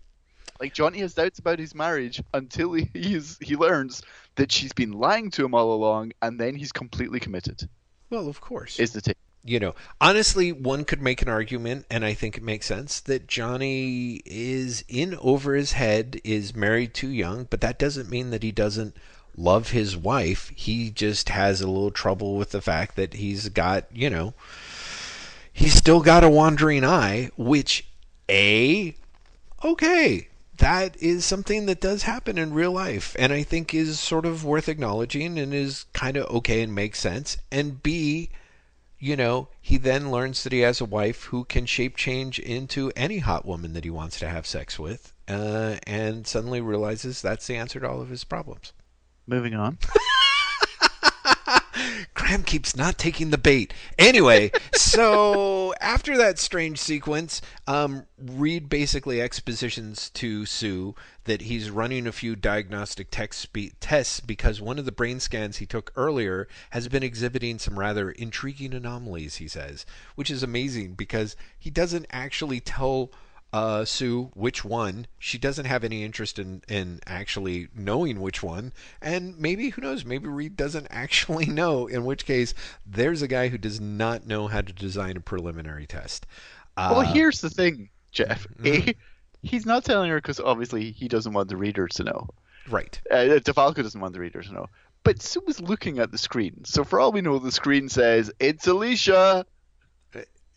Like 0.59 0.73
Johnny 0.73 0.99
has 0.99 1.13
doubts 1.13 1.39
about 1.39 1.59
his 1.59 1.73
marriage 1.73 2.21
until 2.33 2.73
he 2.73 2.89
he's, 2.93 3.37
he 3.39 3.55
learns 3.55 4.01
that 4.35 4.51
she's 4.51 4.73
been 4.73 4.91
lying 4.91 5.31
to 5.31 5.45
him 5.45 5.53
all 5.53 5.71
along, 5.73 6.11
and 6.21 6.39
then 6.39 6.55
he's 6.55 6.71
completely 6.73 7.19
committed. 7.21 7.69
Well, 8.09 8.27
of 8.27 8.41
course. 8.41 8.79
Is 8.79 8.91
the 8.91 9.01
take? 9.01 9.17
you 9.45 9.59
know, 9.59 9.75
honestly, 9.99 10.51
one 10.51 10.85
could 10.85 11.01
make 11.01 11.21
an 11.21 11.29
argument, 11.29 11.85
and 11.89 12.03
I 12.05 12.13
think 12.13 12.37
it 12.37 12.43
makes 12.43 12.65
sense, 12.65 12.99
that 13.01 13.27
Johnny 13.27 14.21
is 14.25 14.83
in 14.87 15.15
over 15.15 15.53
his 15.55 15.73
head, 15.73 16.19
is 16.23 16.55
married 16.55 16.93
too 16.93 17.09
young, 17.09 17.45
but 17.49 17.61
that 17.61 17.77
doesn't 17.77 18.09
mean 18.09 18.29
that 18.31 18.43
he 18.43 18.51
doesn't 18.51 18.95
love 19.35 19.71
his 19.71 19.95
wife. 19.97 20.51
He 20.55 20.89
just 20.89 21.29
has 21.29 21.61
a 21.61 21.67
little 21.67 21.91
trouble 21.91 22.35
with 22.35 22.51
the 22.51 22.61
fact 22.61 22.95
that 22.95 23.15
he's 23.15 23.49
got, 23.49 23.85
you 23.91 24.09
know, 24.09 24.33
he's 25.51 25.73
still 25.73 26.01
got 26.01 26.23
a 26.23 26.29
wandering 26.29 26.83
eye, 26.83 27.29
which, 27.37 27.87
A, 28.29 28.95
okay, 29.63 30.27
that 30.57 30.95
is 31.01 31.25
something 31.25 31.65
that 31.65 31.81
does 31.81 32.03
happen 32.03 32.37
in 32.37 32.53
real 32.53 32.71
life, 32.71 33.15
and 33.17 33.33
I 33.33 33.43
think 33.43 33.73
is 33.73 33.99
sort 33.99 34.25
of 34.25 34.45
worth 34.45 34.69
acknowledging 34.69 35.39
and 35.39 35.53
is 35.53 35.85
kind 35.93 36.15
of 36.17 36.27
okay 36.27 36.61
and 36.61 36.73
makes 36.73 36.99
sense. 36.99 37.37
And 37.51 37.81
B, 37.81 38.29
you 38.99 39.15
know, 39.15 39.49
he 39.59 39.77
then 39.77 40.11
learns 40.11 40.43
that 40.43 40.53
he 40.53 40.59
has 40.59 40.79
a 40.79 40.85
wife 40.85 41.25
who 41.25 41.43
can 41.45 41.65
shape 41.65 41.97
change 41.97 42.39
into 42.39 42.91
any 42.95 43.17
hot 43.17 43.45
woman 43.45 43.73
that 43.73 43.83
he 43.83 43.89
wants 43.89 44.19
to 44.19 44.29
have 44.29 44.45
sex 44.45 44.77
with, 44.79 45.11
uh, 45.27 45.77
and 45.85 46.25
suddenly 46.27 46.61
realizes 46.61 47.21
that's 47.21 47.47
the 47.47 47.55
answer 47.55 47.79
to 47.79 47.89
all 47.89 48.01
of 48.01 48.09
his 48.09 48.23
problems. 48.23 48.71
Moving 49.27 49.53
on. 49.55 49.77
Graeme 52.13 52.43
keeps 52.43 52.75
not 52.75 52.97
taking 52.97 53.29
the 53.29 53.37
bait. 53.37 53.73
Anyway, 53.97 54.51
so 54.73 55.73
after 55.81 56.17
that 56.17 56.39
strange 56.39 56.79
sequence, 56.79 57.41
um, 57.67 58.05
Reed 58.17 58.69
basically 58.69 59.21
expositions 59.21 60.09
to 60.11 60.45
Sue 60.45 60.95
that 61.25 61.41
he's 61.41 61.69
running 61.69 62.05
a 62.05 62.11
few 62.11 62.35
diagnostic 62.35 63.13
spe- 63.33 63.73
tests 63.79 64.19
because 64.19 64.61
one 64.61 64.79
of 64.79 64.85
the 64.85 64.91
brain 64.91 65.19
scans 65.19 65.57
he 65.57 65.65
took 65.65 65.91
earlier 65.95 66.47
has 66.71 66.87
been 66.87 67.03
exhibiting 67.03 67.59
some 67.59 67.79
rather 67.79 68.11
intriguing 68.11 68.73
anomalies, 68.73 69.35
he 69.35 69.47
says, 69.47 69.85
which 70.15 70.29
is 70.29 70.43
amazing 70.43 70.93
because 70.93 71.35
he 71.57 71.69
doesn't 71.69 72.05
actually 72.11 72.59
tell 72.59 73.11
uh, 73.53 73.85
Sue 73.85 74.31
which 74.33 74.65
one. 74.65 75.05
She 75.19 75.37
doesn't 75.37 75.65
have 75.65 75.83
any 75.83 76.03
interest 76.03 76.39
in, 76.39 76.63
in 76.67 76.99
actually 77.05 77.69
knowing 77.75 78.19
which 78.19 78.41
one. 78.41 78.73
And 79.01 79.37
maybe, 79.37 79.69
who 79.69 79.83
knows, 79.83 80.03
maybe 80.03 80.27
Reed 80.27 80.57
doesn't 80.57 80.87
actually 80.91 81.45
know, 81.45 81.85
in 81.85 82.03
which 82.03 82.25
case, 82.25 82.53
there's 82.85 83.21
a 83.21 83.27
guy 83.27 83.49
who 83.49 83.59
does 83.59 83.79
not 83.79 84.25
know 84.25 84.47
how 84.47 84.61
to 84.61 84.73
design 84.73 85.15
a 85.15 85.21
preliminary 85.21 85.85
test. 85.85 86.25
Uh, 86.75 86.89
well, 86.97 87.13
here's 87.13 87.39
the 87.41 87.51
thing, 87.51 87.89
Geoff. 88.11 88.47
A, 88.65 88.95
he's 89.43 89.65
not 89.65 89.85
telling 89.85 90.09
her 90.09 90.17
because 90.17 90.39
obviously 90.39 90.91
he 90.91 91.07
doesn't 91.07 91.33
want 91.33 91.47
the 91.47 91.57
reader 91.57 91.87
to 91.87 92.03
know. 92.03 92.27
Right. 92.67 92.99
Uh, 93.11 93.39
DeFalco 93.39 93.75
doesn't 93.75 94.01
want 94.01 94.13
the 94.13 94.19
reader 94.19 94.41
to 94.41 94.53
know. 94.53 94.65
But 95.03 95.21
Sue 95.21 95.43
is 95.47 95.61
looking 95.61 95.99
at 95.99 96.11
the 96.11 96.17
screen, 96.17 96.63
so 96.63 96.85
for 96.85 96.99
all 96.99 97.11
we 97.11 97.21
know, 97.21 97.37
the 97.37 97.51
screen 97.51 97.89
says 97.89 98.31
it's 98.39 98.65
Alicia. 98.65 99.45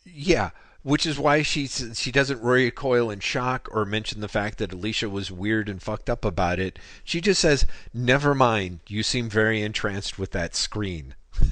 Yeah. 0.04 0.50
Which 0.86 1.04
is 1.04 1.18
why 1.18 1.42
she 1.42 1.66
she 1.66 2.12
doesn't 2.12 2.40
recoil 2.40 3.10
in 3.10 3.18
shock 3.18 3.68
or 3.72 3.84
mention 3.84 4.20
the 4.20 4.28
fact 4.28 4.58
that 4.58 4.72
Alicia 4.72 5.08
was 5.08 5.32
weird 5.32 5.68
and 5.68 5.82
fucked 5.82 6.08
up 6.08 6.24
about 6.24 6.60
it. 6.60 6.78
She 7.02 7.20
just 7.20 7.40
says, 7.40 7.66
"Never 7.92 8.36
mind. 8.36 8.78
You 8.86 9.02
seem 9.02 9.28
very 9.28 9.62
entranced 9.62 10.16
with 10.16 10.30
that 10.30 10.54
screen." 10.54 11.16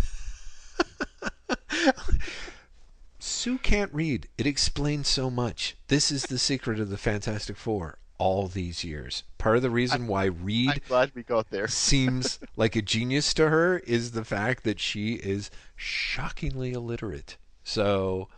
Sue 3.19 3.59
can't 3.59 3.93
read. 3.93 4.29
It 4.39 4.47
explains 4.47 5.09
so 5.09 5.31
much. 5.31 5.77
This 5.89 6.13
is 6.13 6.23
the 6.23 6.39
secret 6.39 6.79
of 6.79 6.89
the 6.89 6.97
Fantastic 6.97 7.57
Four 7.57 7.99
all 8.19 8.47
these 8.47 8.85
years. 8.85 9.25
Part 9.39 9.57
of 9.57 9.63
the 9.63 9.71
reason 9.71 10.07
why 10.07 10.27
Reed 10.27 10.71
I'm 10.71 10.81
glad 10.87 11.11
we 11.13 11.25
got 11.25 11.51
there. 11.51 11.67
seems 11.69 12.39
like 12.55 12.77
a 12.77 12.83
genius 12.83 13.35
to 13.35 13.49
her 13.49 13.79
is 13.81 14.13
the 14.13 14.25
fact 14.25 14.63
that 14.63 14.79
she 14.79 15.15
is 15.15 15.51
shockingly 15.75 16.71
illiterate. 16.71 17.37
So, 17.65 18.29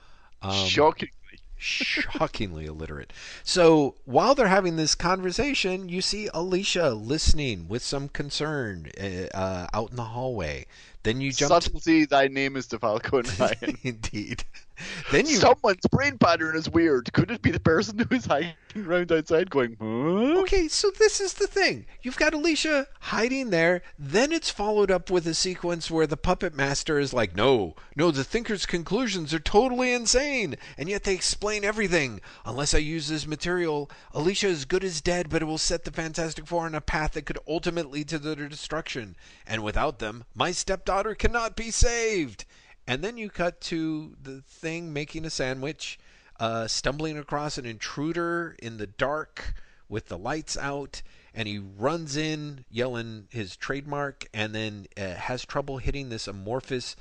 um, 0.47 0.67
Shockingly. 0.67 1.13
shockingly 1.59 2.67
illiterate. 2.67 3.13
So 3.43 3.95
while 4.05 4.35
they're 4.35 4.47
having 4.49 4.77
this 4.77 4.95
conversation, 4.95 5.89
you 5.89 6.03
see 6.03 6.29
Alicia 6.35 6.91
listening 6.91 7.69
with 7.69 7.83
some 7.83 8.09
concern 8.09 8.91
uh, 9.01 9.37
uh, 9.37 9.67
out 9.73 9.91
in 9.91 9.97
the 9.97 10.05
hallway. 10.05 10.67
Then 11.03 11.21
you 11.21 11.33
jump. 11.33 11.63
Subtlety, 11.63 12.05
thy 12.05 12.29
name 12.29 12.57
is 12.57 12.67
DeFalco 12.67 13.21
and 13.21 13.41
Ryan. 13.63 13.79
Indeed. 13.83 14.45
Then 15.11 15.27
you 15.27 15.37
Someone's 15.37 15.87
brain 15.91 16.19
pattern 16.19 16.57
is 16.57 16.69
weird. 16.69 17.13
Could 17.13 17.31
it 17.31 17.43
be 17.43 17.51
the 17.51 17.61
person 17.61 17.99
who 17.99 18.15
is 18.15 18.27
hiding 18.27 18.55
around 18.77 19.13
outside 19.13 19.51
going, 19.51 19.77
huh? 19.81 20.41
Okay, 20.43 20.69
so 20.69 20.91
this 20.91 21.21
is 21.21 21.35
the 21.35 21.47
thing. 21.47 21.87
You've 22.03 22.19
got 22.19 22.35
Alicia 22.35 22.87
hiding 23.01 23.51
there. 23.51 23.83
Then 23.99 24.33
it's 24.33 24.51
followed 24.51 24.91
up 24.91 25.11
with 25.11 25.27
a 25.27 25.35
sequence 25.35 25.91
where 25.91 26.07
the 26.07 26.17
puppet 26.17 26.55
master 26.55 26.99
is 26.99 27.13
like, 27.13 27.35
no, 27.35 27.75
no, 27.95 28.11
the 28.11 28.25
thinker's 28.25 28.67
conclusions 28.67 29.35
are 29.35 29.39
totally 29.39 29.93
insane. 29.93 30.57
And 30.79 30.89
yet 30.89 31.05
they 31.05 31.15
explain 31.15 31.65
everything. 31.65 32.21
Unless 32.45 32.75
I 32.75 32.79
use 32.79 33.09
this 33.09 33.27
material, 33.27 33.91
Alicia 34.15 34.49
is 34.49 34.65
good 34.65 34.85
as 34.85 35.01
dead, 35.01 35.29
but 35.29 35.43
it 35.43 35.47
will 35.47 35.59
set 35.59 35.85
the 35.85 35.91
Fantastic 35.91 36.47
Four 36.47 36.67
on 36.67 36.75
a 36.75 36.81
path 36.81 37.13
that 37.13 37.27
could 37.27 37.39
ultimately 37.49 37.97
lead 37.97 38.09
to 38.09 38.19
their 38.19 38.47
destruction. 38.47 39.17
And 39.47 39.65
without 39.65 40.01
them, 40.01 40.25
my 40.35 40.53
stepdaughter 40.53 41.15
cannot 41.15 41.57
be 41.57 41.71
saved. 41.71 42.45
And 42.87 43.03
then 43.03 43.17
you 43.19 43.31
cut 43.31 43.61
to 43.63 44.17
the 44.23 44.41
thing 44.43 44.93
making 44.93 45.25
a 45.25 45.31
sandwich, 45.31 45.99
uh, 46.39 46.69
stumbling 46.69 47.19
across 47.19 47.59
an 47.59 47.67
intruder 47.67 48.57
in 48.61 48.77
the 48.77 48.87
dark 48.87 49.55
with 49.89 50.07
the 50.07 50.19
lights 50.19 50.57
out, 50.57 51.03
and 51.35 51.49
he 51.49 51.59
runs 51.59 52.17
in 52.17 52.65
yelling 52.71 53.27
his 53.31 53.57
trademark, 53.57 54.27
and 54.33 54.55
then 54.55 54.87
uh, 54.97 55.15
has 55.15 55.45
trouble 55.45 55.79
hitting 55.79 56.09
this 56.09 56.29
amorphous, 56.29 56.97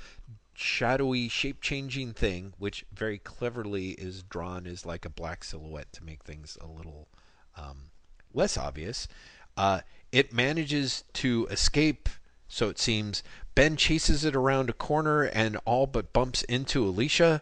shadowy, 0.54 1.28
shape 1.28 1.62
changing 1.62 2.14
thing, 2.14 2.54
which 2.58 2.86
very 2.94 3.18
cleverly 3.18 3.92
is 3.92 4.24
drawn 4.24 4.66
as 4.66 4.86
like 4.86 5.06
a 5.06 5.10
black 5.10 5.44
silhouette 5.44 5.92
to 5.94 6.04
make 6.04 6.24
things 6.24 6.58
a 6.62 6.68
little 6.68 7.08
um, 7.58 7.90
less 8.34 8.58
obvious. 8.58 9.08
Uh, 9.58 9.82
it 10.12 10.34
manages 10.34 11.04
to 11.14 11.48
escape, 11.50 12.10
so 12.48 12.70
it 12.70 12.80
seems. 12.80 13.24
Ben 13.56 13.78
chases 13.78 14.26
it 14.26 14.36
around 14.36 14.70
a 14.70 14.74
corner 14.74 15.24
and 15.24 15.58
all 15.66 15.88
but 15.88 16.14
bumps 16.14 16.44
into 16.44 16.86
Alicia, 16.86 17.42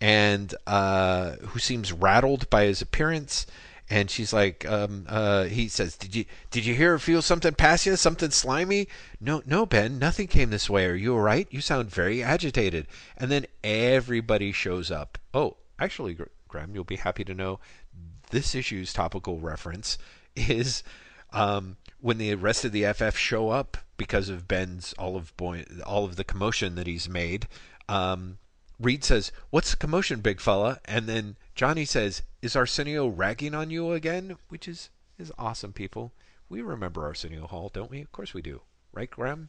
and 0.00 0.54
uh, 0.66 1.32
who 1.36 1.58
seems 1.58 1.92
rattled 1.92 2.48
by 2.50 2.64
his 2.64 2.82
appearance. 2.82 3.46
And 3.88 4.10
she's 4.10 4.32
like, 4.32 4.66
um, 4.66 5.06
uh, 5.08 5.44
he 5.44 5.68
says, 5.68 5.96
"Did 5.96 6.14
you 6.14 6.24
did 6.50 6.66
you 6.66 6.74
hear 6.74 6.94
or 6.94 6.98
feel 6.98 7.22
something 7.22 7.54
pass 7.54 7.86
you? 7.86 7.96
Something 7.96 8.30
slimy?" 8.30 8.88
No, 9.20 9.42
no, 9.46 9.64
Ben, 9.64 9.98
nothing 9.98 10.26
came 10.26 10.50
this 10.50 10.68
way. 10.68 10.86
Are 10.86 10.94
you 10.94 11.14
all 11.14 11.20
right? 11.20 11.46
You 11.50 11.60
sound 11.60 11.90
very 11.90 12.22
agitated. 12.22 12.88
And 13.16 13.30
then 13.30 13.46
everybody 13.62 14.52
shows 14.52 14.90
up. 14.90 15.18
Oh, 15.32 15.56
actually, 15.78 16.18
Graeme, 16.48 16.74
you'll 16.74 16.84
be 16.84 16.96
happy 16.96 17.24
to 17.24 17.34
know 17.34 17.60
this 18.30 18.54
issue's 18.54 18.92
topical 18.92 19.38
reference 19.38 19.98
is 20.34 20.82
um, 21.32 21.76
when 22.00 22.18
the 22.18 22.34
rest 22.34 22.64
of 22.64 22.72
the 22.72 22.92
FF 22.92 23.16
show 23.16 23.50
up 23.50 23.78
because 23.96 24.28
of 24.28 24.48
Ben's 24.48 24.92
all 24.94 25.16
of 25.16 25.36
boy, 25.36 25.64
all 25.84 26.04
of 26.04 26.16
the 26.16 26.24
commotion 26.24 26.74
that 26.74 26.86
he's 26.86 27.08
made. 27.08 27.48
Um, 27.88 28.38
Reed 28.78 29.04
says, 29.04 29.32
"What's 29.50 29.70
the 29.70 29.76
commotion, 29.76 30.20
big 30.20 30.40
fella?" 30.40 30.80
And 30.84 31.08
then 31.08 31.36
Johnny 31.54 31.84
says, 31.84 32.22
"Is 32.42 32.56
Arsenio 32.56 33.06
ragging 33.06 33.54
on 33.54 33.70
you 33.70 33.92
again?" 33.92 34.36
Which 34.48 34.68
is 34.68 34.90
is 35.18 35.32
awesome, 35.38 35.72
people. 35.72 36.12
We 36.48 36.62
remember 36.62 37.04
Arsenio 37.04 37.46
Hall, 37.46 37.70
don't 37.72 37.90
we? 37.90 38.02
Of 38.02 38.12
course 38.12 38.34
we 38.34 38.42
do, 38.42 38.62
right, 38.92 39.10
Graeme? 39.10 39.48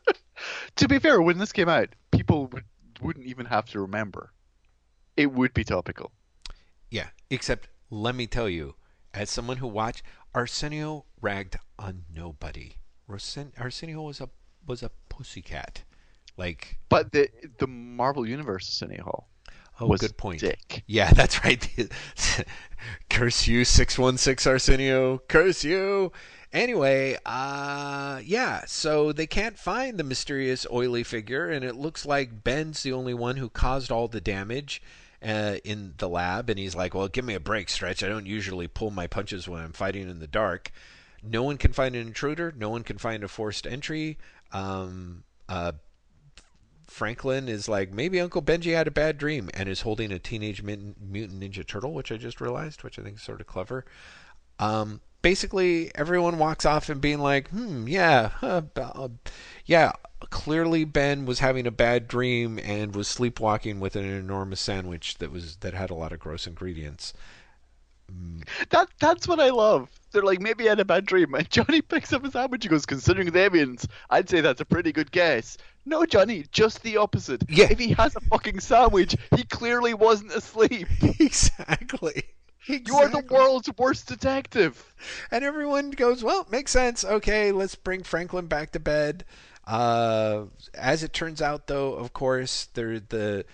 to 0.76 0.88
be 0.88 0.98
fair, 0.98 1.20
when 1.20 1.38
this 1.38 1.52
came 1.52 1.68
out, 1.68 1.90
people 2.10 2.46
would, 2.48 2.64
wouldn't 3.00 3.26
even 3.26 3.46
have 3.46 3.66
to 3.70 3.80
remember. 3.80 4.32
It 5.16 5.32
would 5.32 5.52
be 5.54 5.64
topical. 5.64 6.12
Yeah, 6.90 7.08
except 7.30 7.68
let 7.90 8.14
me 8.14 8.26
tell 8.26 8.48
you, 8.48 8.74
as 9.14 9.30
someone 9.30 9.56
who 9.58 9.66
watched, 9.66 10.02
Arsenio 10.34 11.06
ragged 11.20 11.58
on 11.78 12.04
nobody. 12.14 12.76
Arsenio 13.58 14.02
was 14.02 14.20
a 14.20 14.28
was 14.66 14.82
a 14.82 14.90
pussycat, 15.08 15.82
like. 16.36 16.78
But 16.88 17.12
the 17.12 17.28
the 17.58 17.66
Marvel 17.66 18.26
Universe 18.26 18.66
Arsenio 18.68 19.04
Hall. 19.04 19.28
Oh, 19.80 19.86
was 19.86 20.00
good 20.00 20.16
point. 20.16 20.40
Dick. 20.40 20.84
Yeah, 20.86 21.10
that's 21.14 21.42
right. 21.44 21.66
Curse 23.10 23.46
you, 23.46 23.64
six 23.64 23.98
one 23.98 24.18
six 24.18 24.46
Arsenio. 24.46 25.18
Curse 25.28 25.64
you. 25.64 26.12
Anyway, 26.52 27.16
uh, 27.24 28.20
yeah. 28.24 28.62
So 28.66 29.12
they 29.12 29.26
can't 29.26 29.58
find 29.58 29.98
the 29.98 30.04
mysterious 30.04 30.66
oily 30.70 31.02
figure, 31.02 31.48
and 31.48 31.64
it 31.64 31.76
looks 31.76 32.04
like 32.04 32.44
Ben's 32.44 32.82
the 32.82 32.92
only 32.92 33.14
one 33.14 33.38
who 33.38 33.48
caused 33.48 33.90
all 33.90 34.08
the 34.08 34.20
damage. 34.20 34.82
Uh, 35.24 35.58
in 35.62 35.94
the 35.98 36.08
lab, 36.08 36.50
and 36.50 36.58
he's 36.58 36.74
like, 36.74 36.94
"Well, 36.94 37.06
give 37.06 37.24
me 37.24 37.34
a 37.34 37.38
break, 37.38 37.68
Stretch. 37.68 38.02
I 38.02 38.08
don't 38.08 38.26
usually 38.26 38.66
pull 38.66 38.90
my 38.90 39.06
punches 39.06 39.46
when 39.46 39.62
I'm 39.62 39.72
fighting 39.72 40.10
in 40.10 40.18
the 40.18 40.26
dark." 40.26 40.72
No 41.22 41.42
one 41.42 41.56
can 41.56 41.72
find 41.72 41.94
an 41.94 42.06
intruder. 42.06 42.52
No 42.56 42.70
one 42.70 42.82
can 42.82 42.98
find 42.98 43.22
a 43.22 43.28
forced 43.28 43.66
entry. 43.66 44.18
Um, 44.52 45.24
uh, 45.48 45.72
Franklin 46.86 47.48
is 47.48 47.68
like, 47.68 47.92
maybe 47.92 48.20
Uncle 48.20 48.42
Benji 48.42 48.74
had 48.74 48.86
a 48.86 48.92
bad 48.92 49.18
dream 49.18 49.48
and 49.54 49.68
is 49.68 49.80
holding 49.80 50.12
a 50.12 50.18
Teenage 50.18 50.62
Mutant 50.62 50.98
Ninja 51.40 51.66
Turtle, 51.66 51.94
which 51.94 52.12
I 52.12 52.16
just 52.16 52.40
realized, 52.40 52.82
which 52.82 52.98
I 52.98 53.02
think 53.02 53.16
is 53.16 53.22
sort 53.22 53.40
of 53.40 53.46
clever. 53.46 53.84
Um, 54.58 55.00
basically, 55.22 55.90
everyone 55.94 56.38
walks 56.38 56.66
off 56.66 56.88
and 56.88 57.00
being 57.00 57.20
like, 57.20 57.48
hmm, 57.48 57.86
yeah, 57.88 58.32
uh, 58.42 58.62
uh, 58.76 59.08
yeah, 59.64 59.92
clearly 60.30 60.84
Ben 60.84 61.24
was 61.24 61.38
having 61.38 61.66
a 61.66 61.70
bad 61.70 62.08
dream 62.08 62.58
and 62.62 62.94
was 62.94 63.08
sleepwalking 63.08 63.80
with 63.80 63.96
an 63.96 64.04
enormous 64.04 64.60
sandwich 64.60 65.18
that 65.18 65.32
was 65.32 65.56
that 65.56 65.74
had 65.74 65.90
a 65.90 65.94
lot 65.94 66.12
of 66.12 66.20
gross 66.20 66.46
ingredients. 66.46 67.14
That 68.70 68.88
that's 69.00 69.28
what 69.28 69.40
I 69.40 69.50
love. 69.50 69.88
They're 70.12 70.22
like, 70.22 70.40
maybe 70.40 70.64
he 70.64 70.68
had 70.68 70.80
a 70.80 70.84
bad 70.84 71.06
dream. 71.06 71.34
And 71.34 71.48
Johnny 71.50 71.80
picks 71.80 72.12
up 72.12 72.22
his 72.24 72.34
sandwich 72.34 72.64
and 72.64 72.70
goes, 72.70 72.86
considering 72.86 73.30
the 73.30 73.40
evidence, 73.40 73.86
I'd 74.10 74.28
say 74.28 74.40
that's 74.40 74.60
a 74.60 74.66
pretty 74.66 74.92
good 74.92 75.10
guess. 75.10 75.56
No, 75.86 76.04
Johnny, 76.04 76.44
just 76.52 76.82
the 76.82 76.98
opposite. 76.98 77.42
Yeah. 77.48 77.68
If 77.70 77.78
he 77.78 77.92
has 77.94 78.14
a 78.14 78.20
fucking 78.20 78.60
sandwich, 78.60 79.16
he 79.34 79.42
clearly 79.44 79.94
wasn't 79.94 80.32
asleep. 80.32 80.88
exactly. 81.18 82.22
Exactly. 82.68 82.92
You 82.94 82.96
are 83.00 83.08
the 83.08 83.26
world's 83.28 83.68
worst 83.76 84.06
detective. 84.06 84.94
And 85.32 85.42
everyone 85.42 85.90
goes, 85.90 86.22
well, 86.22 86.46
makes 86.48 86.70
sense. 86.70 87.04
Okay, 87.04 87.50
let's 87.50 87.74
bring 87.74 88.04
Franklin 88.04 88.46
back 88.46 88.70
to 88.70 88.78
bed. 88.78 89.24
Uh, 89.66 90.44
as 90.72 91.02
it 91.02 91.12
turns 91.12 91.42
out, 91.42 91.66
though, 91.66 91.94
of 91.94 92.12
course, 92.12 92.68
there 92.74 93.00
the 93.00 93.44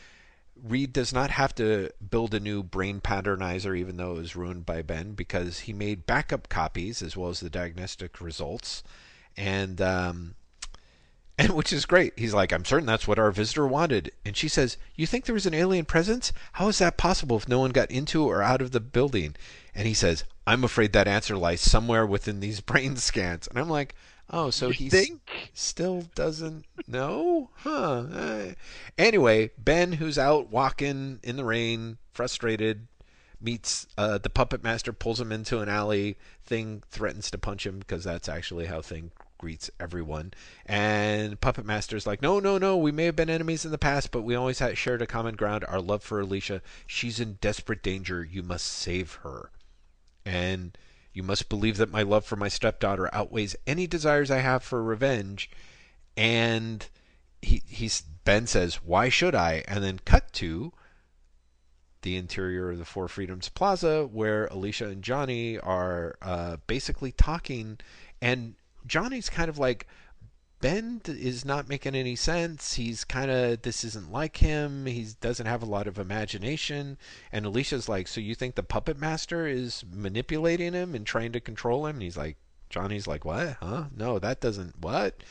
Reed 0.63 0.93
does 0.93 1.13
not 1.13 1.31
have 1.31 1.55
to 1.57 1.91
build 2.11 2.35
a 2.35 2.41
new 2.41 2.63
brain 2.63 3.01
patternizer, 3.01 3.77
even 3.77 3.97
though 3.97 4.13
it 4.13 4.19
was 4.19 4.37
ruined 4.37 4.67
by 4.67 4.83
Ben, 4.83 5.13
because 5.13 5.61
he 5.61 5.73
made 5.73 6.07
backup 6.07 6.49
copies 6.49 7.03
as 7.03 7.17
well 7.17 7.31
as 7.31 7.41
the 7.41 7.51
diagnostic 7.51 8.21
results, 8.21 8.83
and 9.37 9.81
um, 9.81 10.35
and 11.39 11.51
which 11.51 11.73
is 11.73 11.87
great. 11.87 12.13
He's 12.17 12.35
like, 12.35 12.53
I'm 12.53 12.65
certain 12.65 12.87
that's 12.87 13.07
what 13.07 13.19
our 13.19 13.31
visitor 13.31 13.67
wanted. 13.67 14.11
And 14.25 14.37
she 14.37 14.49
says, 14.49 14.77
You 14.97 15.07
think 15.07 15.25
there 15.25 15.35
was 15.35 15.47
an 15.47 15.55
alien 15.55 15.85
presence? 15.85 16.33
How 16.55 16.69
is 16.69 16.79
that 16.79 16.97
possible 16.97 17.37
if 17.37 17.49
no 17.49 17.61
one 17.61 17.71
got 17.71 17.91
into 17.91 18.25
or 18.25 18.43
out 18.43 18.61
of 18.61 18.73
the 18.73 18.81
building? 18.81 19.37
And 19.75 19.87
he 19.87 19.95
says, 19.95 20.25
I'm 20.47 20.65
afraid 20.65 20.93
that 20.93 21.07
answer 21.07 21.37
lies 21.37 21.61
somewhere 21.61 22.05
within 22.05 22.41
these 22.41 22.61
brain 22.63 22.97
scans. 22.97 23.47
And 23.47 23.59
I'm 23.59 23.69
like, 23.69 23.95
Oh, 24.31 24.51
so 24.51 24.71
he 24.71 24.91
think? 24.91 25.51
still 25.55 26.03
doesn't 26.15 26.67
know? 26.87 27.51
Huh. 27.57 28.05
Uh, 28.13 28.53
anyway, 28.99 29.51
Ben, 29.57 29.93
who's 29.93 30.19
out 30.19 30.51
walking 30.51 31.19
in 31.23 31.37
the 31.37 31.45
rain, 31.45 31.99
frustrated, 32.13 32.89
meets 33.41 33.87
uh, 33.97 34.19
the 34.19 34.29
puppet 34.29 34.63
master, 34.63 34.93
pulls 34.93 35.21
him 35.21 35.33
into 35.33 35.61
an 35.61 35.69
alley. 35.69 36.19
Thing 36.45 36.83
threatens 36.91 37.31
to 37.31 37.39
punch 37.39 37.67
him 37.67 37.79
because 37.79 38.05
that's 38.05 38.29
actually 38.29 38.67
how 38.67 38.83
Thing 38.83 39.13
greets 39.39 39.71
everyone. 39.81 40.35
And 40.67 41.41
Puppet 41.41 41.65
Master's 41.65 42.07
like, 42.07 42.21
no, 42.21 42.41
no, 42.41 42.59
no, 42.59 42.77
we 42.77 42.93
may 42.93 43.05
have 43.05 43.17
been 43.17 43.31
enemies 43.31 43.65
in 43.65 43.71
the 43.71 43.79
past, 43.79 44.11
but 44.11 44.23
we 44.23 44.35
always 44.35 44.59
had 44.59 44.77
shared 44.77 45.01
a 45.01 45.07
common 45.07 45.37
ground, 45.37 45.65
our 45.69 45.81
love 45.81 46.03
for 46.03 46.21
Alicia. 46.21 46.61
She's 46.87 47.21
in 47.21 47.39
desperate 47.41 47.83
danger. 47.83 48.25
You 48.25 48.43
must 48.43 48.67
save 48.67 49.15
her. 49.23 49.51
And 50.27 50.77
you 51.13 51.23
must 51.23 51.49
believe 51.49 51.77
that 51.79 51.91
my 51.91 52.03
love 52.03 52.25
for 52.25 52.37
my 52.37 52.49
stepdaughter 52.49 53.13
outweighs 53.15 53.57
any 53.67 53.87
desires 53.87 54.31
I 54.31 54.39
have 54.39 54.63
for 54.63 54.83
revenge. 54.83 55.51
And 56.17 56.87
he 57.43 57.63
he's 57.67 58.03
Ben 58.25 58.47
says, 58.47 58.77
"Why 58.77 59.09
should 59.09 59.35
I?" 59.35 59.65
And 59.69 59.83
then 59.83 60.01
cut 60.05 60.33
to 60.35 60.73
the 62.03 62.17
interior 62.17 62.71
of 62.71 62.79
the 62.79 62.85
Four 62.85 63.09
Freedoms 63.09 63.49
Plaza, 63.49 64.07
where 64.07 64.47
Alicia 64.47 64.89
and 64.89 65.03
Johnny 65.03 65.59
are 65.59 66.17
uh, 66.23 66.57
basically 66.67 67.13
talking, 67.13 67.79
and 68.21 68.55
Johnny's 68.87 69.29
kind 69.29 69.49
of 69.49 69.59
like. 69.59 69.87
Ben 70.61 71.01
is 71.07 71.45
not 71.45 71.69
making 71.69 71.95
any 71.95 72.17
sense. 72.17 72.75
He's 72.75 73.05
kind 73.05 73.31
of 73.31 73.63
this 73.63 73.85
isn't 73.85 74.11
like 74.11 74.39
him. 74.39 74.87
He 74.87 75.07
doesn't 75.21 75.47
have 75.47 75.63
a 75.63 75.67
lot 75.67 75.87
of 75.87 75.99
imagination. 75.99 76.99
And 77.31 77.47
Alicia's 77.47 77.89
like, 77.89 78.09
"So 78.09 78.21
you 78.21 78.35
think 78.35 78.57
the 78.57 78.63
puppet 78.65 78.99
master 78.99 79.47
is 79.47 79.85
manipulating 79.89 80.73
him 80.73 80.95
and 80.95 81.07
trying 81.07 81.33
to 81.33 81.41
control 81.41 81.87
him?" 81.87 81.97
And 81.97 82.03
he's 82.03 82.17
like, 82.17 82.37
Johnny's 82.71 83.07
like, 83.07 83.25
"What? 83.25 83.57
Huh? 83.61 83.85
No, 83.95 84.19
that 84.19 84.41
doesn't 84.41 84.81
what?" 84.81 85.23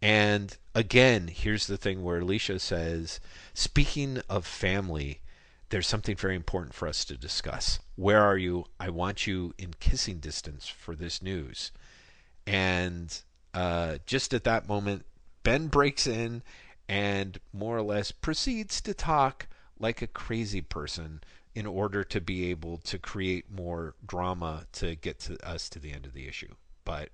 And 0.00 0.56
again, 0.74 1.28
here's 1.28 1.66
the 1.66 1.76
thing 1.76 2.02
where 2.02 2.18
Alicia 2.18 2.58
says, 2.58 3.20
"Speaking 3.54 4.18
of 4.28 4.46
family, 4.46 5.20
there's 5.68 5.86
something 5.86 6.16
very 6.16 6.34
important 6.34 6.74
for 6.74 6.88
us 6.88 7.04
to 7.04 7.16
discuss. 7.16 7.78
Where 7.94 8.20
are 8.22 8.38
you? 8.38 8.66
I 8.80 8.88
want 8.88 9.26
you 9.26 9.54
in 9.58 9.74
kissing 9.74 10.18
distance 10.18 10.66
for 10.66 10.96
this 10.96 11.22
news." 11.22 11.72
And 12.46 13.22
uh, 13.54 13.98
just 14.06 14.32
at 14.34 14.44
that 14.44 14.68
moment, 14.68 15.04
Ben 15.42 15.68
breaks 15.68 16.06
in 16.06 16.42
and 16.88 17.38
more 17.52 17.76
or 17.76 17.82
less 17.82 18.10
proceeds 18.10 18.80
to 18.82 18.94
talk 18.94 19.46
like 19.78 20.02
a 20.02 20.06
crazy 20.06 20.60
person 20.60 21.22
in 21.54 21.66
order 21.66 22.02
to 22.04 22.20
be 22.20 22.50
able 22.50 22.78
to 22.78 22.98
create 22.98 23.50
more 23.50 23.94
drama 24.06 24.66
to 24.72 24.94
get 24.94 25.18
to 25.20 25.36
us 25.46 25.68
to 25.68 25.78
the 25.78 25.92
end 25.92 26.06
of 26.06 26.14
the 26.14 26.26
issue. 26.26 26.54
But 26.84 27.10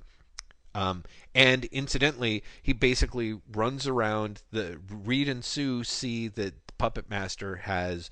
um, 0.75 1.05
and 1.35 1.65
incidentally, 1.67 2.45
he 2.63 2.73
basically 2.73 3.41
runs 3.51 3.87
around. 3.87 4.43
The 4.53 4.79
Reed 4.89 5.29
and 5.29 5.45
Sue 5.45 5.83
see 5.83 6.29
that 6.29 6.77
Puppet 6.79 7.11
Master 7.11 7.57
has 7.57 8.11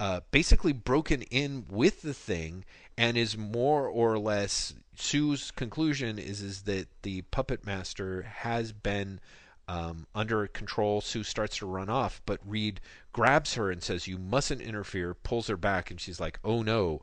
uh, 0.00 0.20
basically 0.30 0.72
broken 0.72 1.22
in 1.22 1.66
with 1.68 2.02
the 2.02 2.14
thing 2.14 2.64
and 2.96 3.16
is 3.16 3.36
more 3.36 3.86
or 3.86 4.18
less 4.18 4.72
Sue's 4.98 5.50
conclusion 5.50 6.18
is 6.18 6.42
is 6.42 6.62
that 6.62 6.88
the 7.02 7.22
puppet 7.22 7.66
master 7.66 8.22
has 8.22 8.72
been 8.72 9.20
um, 9.68 10.06
under 10.14 10.46
control. 10.46 11.00
Sue 11.00 11.22
starts 11.22 11.58
to 11.58 11.66
run 11.66 11.88
off, 11.88 12.20
but 12.24 12.40
Reed 12.44 12.80
grabs 13.12 13.54
her 13.54 13.70
and 13.70 13.82
says, 13.82 14.06
"You 14.06 14.18
mustn't 14.18 14.60
interfere." 14.60 15.14
Pulls 15.14 15.48
her 15.48 15.56
back, 15.56 15.90
and 15.90 16.00
she's 16.00 16.20
like, 16.20 16.38
"Oh 16.44 16.62
no, 16.62 17.02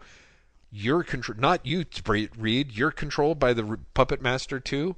you're 0.71 1.03
control 1.03 1.37
not 1.39 1.65
you, 1.65 1.85
Reed. 2.37 2.71
You're 2.71 2.91
controlled 2.91 3.39
by 3.39 3.53
the 3.53 3.77
puppet 3.93 4.21
master 4.21 4.59
too." 4.59 4.95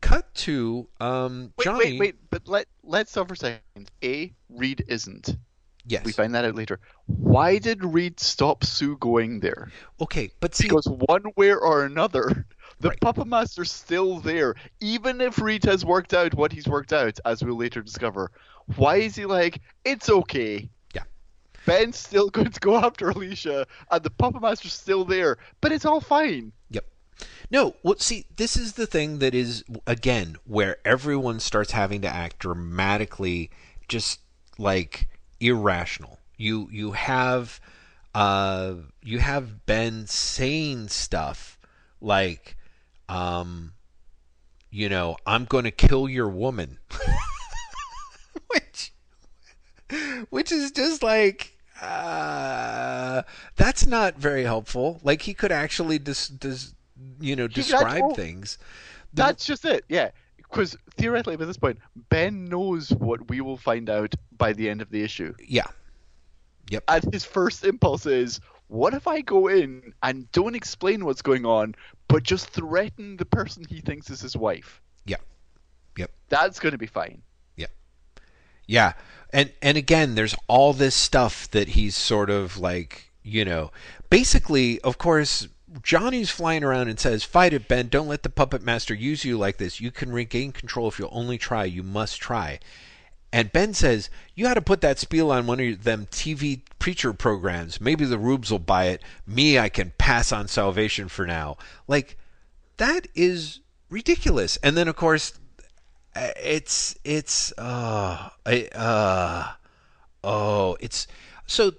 Cut 0.00 0.34
to 0.34 0.88
um, 1.00 1.54
wait, 1.56 1.64
Johnny. 1.64 1.84
Wait, 1.92 2.00
wait, 2.00 2.16
but 2.30 2.46
let 2.46 2.66
let's 2.82 3.10
stop 3.10 3.28
for 3.28 3.34
a 3.34 3.36
second. 3.36 3.90
A 4.02 4.34
Reed 4.50 4.84
isn't. 4.86 5.36
Yes. 5.86 6.04
We 6.04 6.12
find 6.12 6.34
that 6.34 6.44
out 6.44 6.54
later. 6.54 6.80
Why 7.06 7.58
did 7.58 7.84
Reed 7.84 8.18
stop 8.18 8.64
Sue 8.64 8.96
going 8.96 9.40
there? 9.40 9.70
Okay, 10.00 10.30
but 10.40 10.54
see, 10.54 10.64
because 10.64 10.88
one 10.88 11.24
way 11.36 11.52
or 11.52 11.84
another, 11.84 12.46
the 12.80 12.88
Right. 12.90 13.00
Puppet 13.00 13.26
Master's 13.26 13.70
still 13.70 14.20
there. 14.20 14.54
Even 14.80 15.20
if 15.20 15.40
Reed 15.40 15.64
has 15.64 15.84
worked 15.84 16.14
out 16.14 16.34
what 16.34 16.52
he's 16.52 16.66
worked 16.66 16.92
out, 16.92 17.18
as 17.24 17.44
we'll 17.44 17.56
later 17.56 17.82
discover, 17.82 18.30
why 18.76 18.96
is 18.96 19.16
he 19.16 19.26
like, 19.26 19.60
it's 19.84 20.08
okay? 20.08 20.70
Yeah. 20.94 21.02
Ben's 21.66 21.98
still 21.98 22.30
going 22.30 22.50
to 22.50 22.60
go 22.60 22.76
after 22.76 23.10
Alicia, 23.10 23.66
and 23.90 24.02
the 24.02 24.10
Puppet 24.10 24.40
Master's 24.40 24.72
still 24.72 25.04
there, 25.04 25.36
but 25.60 25.70
it's 25.70 25.84
all 25.84 26.00
fine. 26.00 26.52
Yep. 26.70 26.86
No, 27.50 27.76
well, 27.82 27.96
see, 27.98 28.24
this 28.36 28.56
is 28.56 28.72
the 28.72 28.86
thing 28.86 29.18
that 29.18 29.34
is, 29.34 29.64
again, 29.86 30.36
where 30.44 30.78
everyone 30.84 31.40
starts 31.40 31.72
having 31.72 32.00
to 32.00 32.08
act 32.08 32.38
dramatically, 32.38 33.50
just 33.86 34.20
like 34.58 35.08
irrational. 35.44 36.18
You 36.36 36.68
you 36.70 36.92
have 36.92 37.60
uh 38.14 38.74
you 39.02 39.18
have 39.18 39.66
Ben 39.66 40.06
saying 40.06 40.88
stuff 40.88 41.58
like 42.00 42.56
um 43.08 43.72
you 44.70 44.88
know, 44.88 45.16
I'm 45.24 45.44
going 45.44 45.64
to 45.64 45.70
kill 45.70 46.08
your 46.08 46.28
woman. 46.28 46.78
which 48.48 48.92
which 50.30 50.50
is 50.50 50.72
just 50.72 51.02
like 51.02 51.56
uh 51.80 53.22
that's 53.56 53.86
not 53.86 54.16
very 54.16 54.44
helpful. 54.44 55.00
Like 55.04 55.22
he 55.22 55.34
could 55.34 55.52
actually 55.52 55.98
dis, 55.98 56.28
dis 56.28 56.74
you 57.20 57.36
know 57.36 57.46
describe 57.46 57.86
actually- 57.86 58.14
things. 58.14 58.58
That's 59.12 59.46
just 59.46 59.64
it, 59.64 59.84
yeah. 59.88 60.10
Because 60.54 60.76
theoretically, 60.96 61.36
by 61.36 61.46
this 61.46 61.56
point, 61.56 61.78
Ben 62.10 62.44
knows 62.44 62.90
what 62.90 63.28
we 63.28 63.40
will 63.40 63.56
find 63.56 63.90
out 63.90 64.14
by 64.38 64.52
the 64.52 64.70
end 64.70 64.80
of 64.80 64.88
the 64.90 65.02
issue. 65.02 65.34
Yeah. 65.44 65.66
Yep. 66.70 66.84
And 66.86 67.12
his 67.12 67.24
first 67.24 67.64
impulse 67.64 68.06
is, 68.06 68.38
what 68.68 68.94
if 68.94 69.08
I 69.08 69.20
go 69.20 69.48
in 69.48 69.92
and 70.04 70.30
don't 70.30 70.54
explain 70.54 71.04
what's 71.04 71.22
going 71.22 71.44
on, 71.44 71.74
but 72.06 72.22
just 72.22 72.50
threaten 72.50 73.16
the 73.16 73.24
person 73.24 73.64
he 73.68 73.80
thinks 73.80 74.10
is 74.10 74.20
his 74.20 74.36
wife? 74.36 74.80
Yeah. 75.06 75.16
Yep. 75.98 76.12
That's 76.28 76.60
going 76.60 76.72
to 76.72 76.78
be 76.78 76.86
fine. 76.86 77.22
Yeah. 77.56 77.66
Yeah. 78.68 78.92
And 79.30 79.52
and 79.60 79.76
again, 79.76 80.14
there's 80.14 80.36
all 80.46 80.72
this 80.72 80.94
stuff 80.94 81.50
that 81.50 81.70
he's 81.70 81.96
sort 81.96 82.30
of 82.30 82.58
like, 82.58 83.10
you 83.24 83.44
know, 83.44 83.72
basically, 84.08 84.80
of 84.82 84.98
course, 84.98 85.48
Johnny's 85.82 86.30
flying 86.30 86.62
around 86.62 86.88
and 86.88 87.00
says, 87.00 87.24
"Fight 87.24 87.52
it, 87.52 87.68
Ben. 87.68 87.88
Don't 87.88 88.08
let 88.08 88.22
the 88.22 88.30
puppet 88.30 88.62
master 88.62 88.94
use 88.94 89.24
you 89.24 89.36
like 89.36 89.56
this. 89.56 89.80
You 89.80 89.90
can 89.90 90.12
regain 90.12 90.52
control 90.52 90.88
if 90.88 90.98
you'll 90.98 91.08
only 91.12 91.38
try. 91.38 91.64
You 91.64 91.82
must 91.82 92.20
try." 92.20 92.60
And 93.32 93.52
Ben 93.52 93.74
says, 93.74 94.10
"You 94.34 94.46
ought 94.46 94.54
to 94.54 94.62
put 94.62 94.80
that 94.82 94.98
spiel 94.98 95.32
on 95.32 95.46
one 95.46 95.60
of 95.60 95.82
them 95.82 96.06
TV 96.06 96.62
preacher 96.78 97.12
programs. 97.12 97.80
Maybe 97.80 98.04
the 98.04 98.18
rubes 98.18 98.50
will 98.50 98.60
buy 98.60 98.86
it. 98.86 99.02
Me, 99.26 99.58
I 99.58 99.68
can 99.68 99.92
pass 99.98 100.30
on 100.30 100.48
salvation 100.48 101.08
for 101.08 101.26
now." 101.26 101.56
Like 101.88 102.16
that 102.76 103.08
is 103.14 103.60
ridiculous. 103.90 104.56
And 104.62 104.76
then, 104.76 104.88
of 104.88 104.96
course, 104.96 105.32
it's 106.14 106.96
it's 107.04 107.52
uh, 107.58 108.30
uh 108.46 109.52
oh 110.22 110.76
it's 110.80 111.06
so 111.46 111.72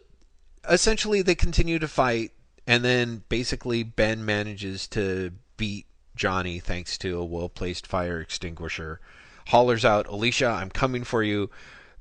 essentially 0.70 1.22
they 1.22 1.36
continue 1.36 1.80
to 1.80 1.88
fight 1.88 2.32
and 2.68 2.84
then 2.84 3.24
basically 3.30 3.84
Ben 3.84 4.24
manages 4.26 4.88
to 4.90 5.32
beat 5.58 5.86
Johnny 6.16 6.60
thanks 6.60 6.98
to 7.00 7.18
a 7.20 7.26
well-placed 7.26 7.86
fire 7.86 8.20
extinguisher 8.22 9.00
hollers 9.48 9.84
out 9.86 10.08
Alicia 10.08 10.48
I'm 10.48 10.70
coming 10.70 11.04
for 11.04 11.22
you 11.24 11.50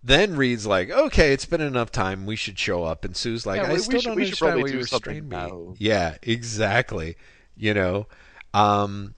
then 0.02 0.36
Reed's 0.36 0.66
like 0.66 0.90
okay 0.90 1.32
it's 1.32 1.46
been 1.46 1.60
enough 1.60 1.90
time 1.90 2.26
we 2.26 2.36
should 2.36 2.58
show 2.58 2.84
up 2.84 3.04
and 3.04 3.16
Sue's 3.16 3.44
like 3.46 3.60
Yeah, 3.60 3.66
I 3.66 3.68
we- 3.68 3.74
we 3.74 3.80
still 3.80 4.00
should- 4.00 4.06
don't 4.08 4.16
should 4.24 4.42
understand 4.42 4.62
why 4.62 4.68
you 4.68 4.78
restrained 4.78 5.28
me 5.28 5.36
now. 5.36 5.74
yeah 5.78 6.16
exactly 6.22 7.16
you 7.56 7.74
know 7.74 8.06
um 8.52 9.14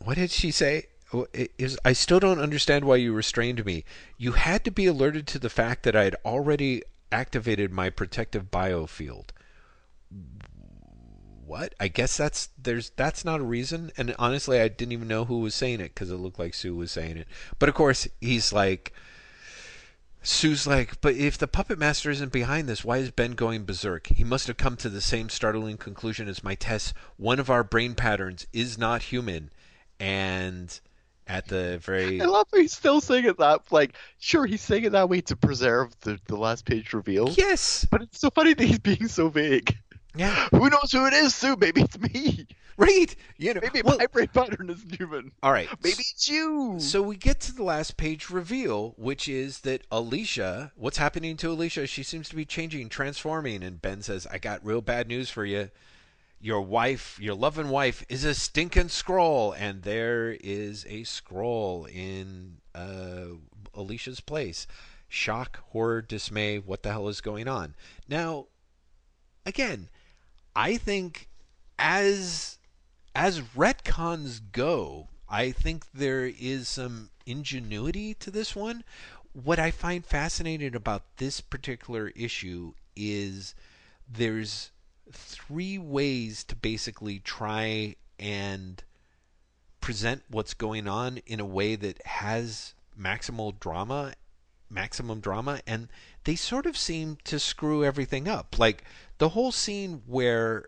what 0.00 0.14
did 0.16 0.30
she 0.30 0.52
say? 0.52 0.84
Is 1.58 1.76
I 1.84 1.92
still 1.92 2.20
don't 2.20 2.38
understand 2.38 2.84
why 2.84 2.96
you 2.96 3.12
restrained 3.12 3.64
me. 3.64 3.84
You 4.16 4.32
had 4.32 4.62
to 4.64 4.70
be 4.70 4.86
alerted 4.86 5.26
to 5.28 5.40
the 5.40 5.48
fact 5.50 5.82
that 5.82 5.96
I 5.96 6.04
had 6.04 6.14
already 6.24 6.84
activated 7.10 7.72
my 7.72 7.90
protective 7.90 8.48
biofield. 8.48 9.30
What? 11.48 11.74
I 11.80 11.88
guess 11.88 12.16
that's 12.16 12.50
there's 12.62 12.90
that's 12.90 13.24
not 13.24 13.40
a 13.40 13.44
reason. 13.44 13.90
And 13.96 14.14
honestly, 14.18 14.60
I 14.60 14.68
didn't 14.68 14.92
even 14.92 15.08
know 15.08 15.24
who 15.24 15.40
was 15.40 15.54
saying 15.54 15.80
it 15.80 15.94
because 15.94 16.10
it 16.10 16.16
looked 16.16 16.38
like 16.38 16.52
Sue 16.54 16.76
was 16.76 16.92
saying 16.92 17.16
it. 17.16 17.26
But 17.58 17.68
of 17.68 17.74
course, 17.74 18.06
he's 18.20 18.52
like. 18.52 18.92
Sue's 20.20 20.66
like, 20.66 21.00
but 21.00 21.14
if 21.14 21.38
the 21.38 21.46
puppet 21.46 21.78
master 21.78 22.10
isn't 22.10 22.32
behind 22.32 22.68
this, 22.68 22.84
why 22.84 22.98
is 22.98 23.12
Ben 23.12 23.30
going 23.32 23.64
berserk? 23.64 24.08
He 24.08 24.24
must 24.24 24.48
have 24.48 24.56
come 24.56 24.76
to 24.78 24.90
the 24.90 25.00
same 25.00 25.28
startling 25.30 25.76
conclusion 25.78 26.28
as 26.28 26.42
my 26.44 26.56
tests. 26.56 26.92
One 27.16 27.38
of 27.38 27.48
our 27.48 27.62
brain 27.62 27.94
patterns 27.94 28.44
is 28.52 28.76
not 28.76 29.02
human. 29.02 29.50
And 30.00 30.78
at 31.28 31.46
the 31.46 31.78
very 31.78 32.20
I 32.20 32.24
love 32.24 32.48
how 32.52 32.58
he's 32.58 32.72
still 32.72 33.00
saying 33.00 33.26
it 33.26 33.38
that, 33.38 33.70
like, 33.70 33.94
sure, 34.18 34.44
he's 34.44 34.60
saying 34.60 34.84
it 34.84 34.92
that 34.92 35.08
way 35.08 35.20
to 35.22 35.36
preserve 35.36 35.98
the, 36.00 36.18
the 36.26 36.36
last 36.36 36.64
page 36.64 36.92
reveal. 36.92 37.30
yes, 37.30 37.86
But 37.90 38.02
it's 38.02 38.20
so 38.20 38.28
funny 38.30 38.54
that 38.54 38.64
he's 38.64 38.80
being 38.80 39.08
so 39.08 39.28
vague. 39.28 39.78
Yeah, 40.14 40.48
Who 40.52 40.68
knows 40.70 40.90
who 40.90 41.06
it 41.06 41.12
is, 41.12 41.34
Sue? 41.34 41.56
Maybe 41.60 41.82
it's 41.82 41.98
me. 41.98 42.46
right. 42.76 43.14
You 43.36 43.54
know, 43.54 43.60
Maybe 43.62 43.82
well, 43.82 43.98
my 43.98 44.06
brain 44.06 44.28
pattern 44.28 44.70
isn't 44.70 44.96
human. 44.96 45.32
all 45.42 45.52
right. 45.52 45.68
Maybe 45.82 45.96
it's 45.98 46.28
you. 46.28 46.76
So 46.80 47.02
we 47.02 47.16
get 47.16 47.40
to 47.40 47.52
the 47.54 47.62
last 47.62 47.96
page 47.96 48.30
reveal, 48.30 48.94
which 48.96 49.28
is 49.28 49.60
that 49.60 49.82
Alicia, 49.92 50.72
what's 50.76 50.98
happening 50.98 51.36
to 51.38 51.50
Alicia? 51.50 51.86
She 51.86 52.02
seems 52.02 52.28
to 52.30 52.36
be 52.36 52.44
changing, 52.44 52.88
transforming, 52.88 53.62
and 53.62 53.80
Ben 53.82 54.02
says, 54.02 54.26
"I 54.30 54.38
got 54.38 54.64
real 54.64 54.80
bad 54.80 55.08
news 55.08 55.30
for 55.30 55.44
you. 55.44 55.70
Your 56.40 56.62
wife, 56.62 57.18
your 57.20 57.34
loving 57.34 57.68
wife, 57.68 58.04
is 58.08 58.24
a 58.24 58.34
stinking 58.34 58.88
Skrull." 58.88 59.54
And 59.56 59.82
there 59.82 60.36
is 60.40 60.84
a 60.86 61.02
Skrull 61.02 61.88
in 61.88 62.56
uh, 62.74 63.36
Alicia's 63.74 64.20
place. 64.20 64.66
Shock, 65.08 65.60
horror, 65.70 66.00
dismay. 66.02 66.58
What 66.58 66.82
the 66.82 66.90
hell 66.92 67.08
is 67.08 67.20
going 67.20 67.46
on? 67.46 67.74
Now, 68.08 68.46
again, 69.46 69.88
I 70.58 70.76
think 70.76 71.28
as 71.78 72.58
as 73.14 73.42
retcons 73.56 74.40
go, 74.50 75.06
I 75.28 75.52
think 75.52 75.84
there 75.94 76.26
is 76.26 76.66
some 76.66 77.10
ingenuity 77.26 78.14
to 78.14 78.32
this 78.32 78.56
one. 78.56 78.82
What 79.32 79.60
I 79.60 79.70
find 79.70 80.04
fascinating 80.04 80.74
about 80.74 81.18
this 81.18 81.40
particular 81.40 82.08
issue 82.16 82.72
is 82.96 83.54
there's 84.12 84.72
three 85.12 85.78
ways 85.78 86.42
to 86.42 86.56
basically 86.56 87.20
try 87.20 87.94
and 88.18 88.82
present 89.80 90.24
what's 90.28 90.54
going 90.54 90.88
on 90.88 91.18
in 91.18 91.38
a 91.38 91.46
way 91.46 91.76
that 91.76 92.04
has 92.04 92.74
maximal 93.00 93.56
drama 93.60 94.14
maximum 94.70 95.20
drama 95.20 95.60
and 95.66 95.88
they 96.24 96.36
sort 96.36 96.66
of 96.66 96.76
seem 96.76 97.16
to 97.24 97.38
screw 97.38 97.84
everything 97.84 98.28
up 98.28 98.58
like 98.58 98.84
the 99.18 99.30
whole 99.30 99.52
scene 99.52 100.02
where 100.06 100.66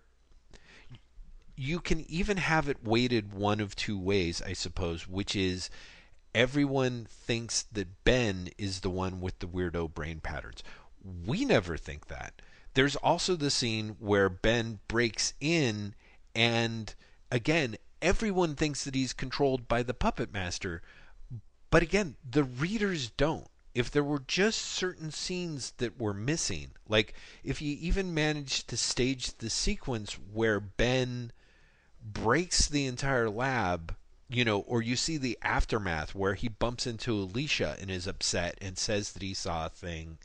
you 1.57 1.81
can 1.81 2.09
even 2.11 2.37
have 2.37 2.69
it 2.69 2.85
weighted 2.85 3.33
one 3.33 3.61
of 3.61 3.77
two 3.77 3.99
ways 3.99 4.43
i 4.47 4.53
suppose 4.53 5.07
which 5.09 5.35
is 5.35 5.71
everyone 6.35 7.07
thinks 7.09 7.63
that 7.73 8.05
ben 8.05 8.49
is 8.59 8.81
the 8.81 8.91
one 8.91 9.21
with 9.21 9.39
the 9.41 9.47
weirdo 9.47 9.93
brain 9.93 10.21
patterns 10.21 10.63
we 11.27 11.45
never 11.45 11.77
think 11.77 12.07
that 12.07 12.41
there's 12.75 12.97
also 12.97 13.37
the 13.37 13.51
scene 13.51 13.97
where 13.99 14.29
Ben 14.29 14.81
breaks 14.87 15.35
in, 15.41 15.95
and 16.35 16.95
again, 17.31 17.77
everyone 18.01 18.55
thinks 18.55 18.85
that 18.85 18.95
he's 18.95 19.13
controlled 19.13 19.67
by 19.67 19.83
the 19.83 19.95
puppet 19.95 20.33
master. 20.33 20.83
But 21.71 21.83
again, 21.83 22.17
the 22.29 22.45
readers 22.45 23.11
don't. 23.11 23.49
If 23.75 23.91
there 23.91 24.05
were 24.05 24.23
just 24.27 24.61
certain 24.61 25.11
scenes 25.13 25.73
that 25.79 26.01
were 26.01 26.15
missing, 26.15 26.73
like 26.89 27.15
if 27.45 27.63
you 27.63 27.77
even 27.81 28.15
managed 28.15 28.69
to 28.69 28.77
stage 28.77 29.37
the 29.39 29.51
sequence 29.51 30.19
where 30.33 30.59
Ben 30.59 31.33
breaks 32.05 32.67
the 32.69 32.87
entire 32.87 33.31
lab, 33.31 33.95
you 34.29 34.45
know, 34.45 34.61
or 34.61 34.83
you 34.83 34.97
see 34.97 35.17
the 35.17 35.39
aftermath 35.43 36.15
where 36.15 36.35
he 36.35 36.49
bumps 36.49 36.87
into 36.87 37.13
Alicia 37.13 37.77
and 37.81 37.91
is 37.91 38.07
upset 38.07 38.59
and 38.61 38.77
says 38.79 39.13
that 39.13 39.23
he 39.23 39.35
saw 39.35 39.67
a 39.67 39.71
thing, 39.71 40.19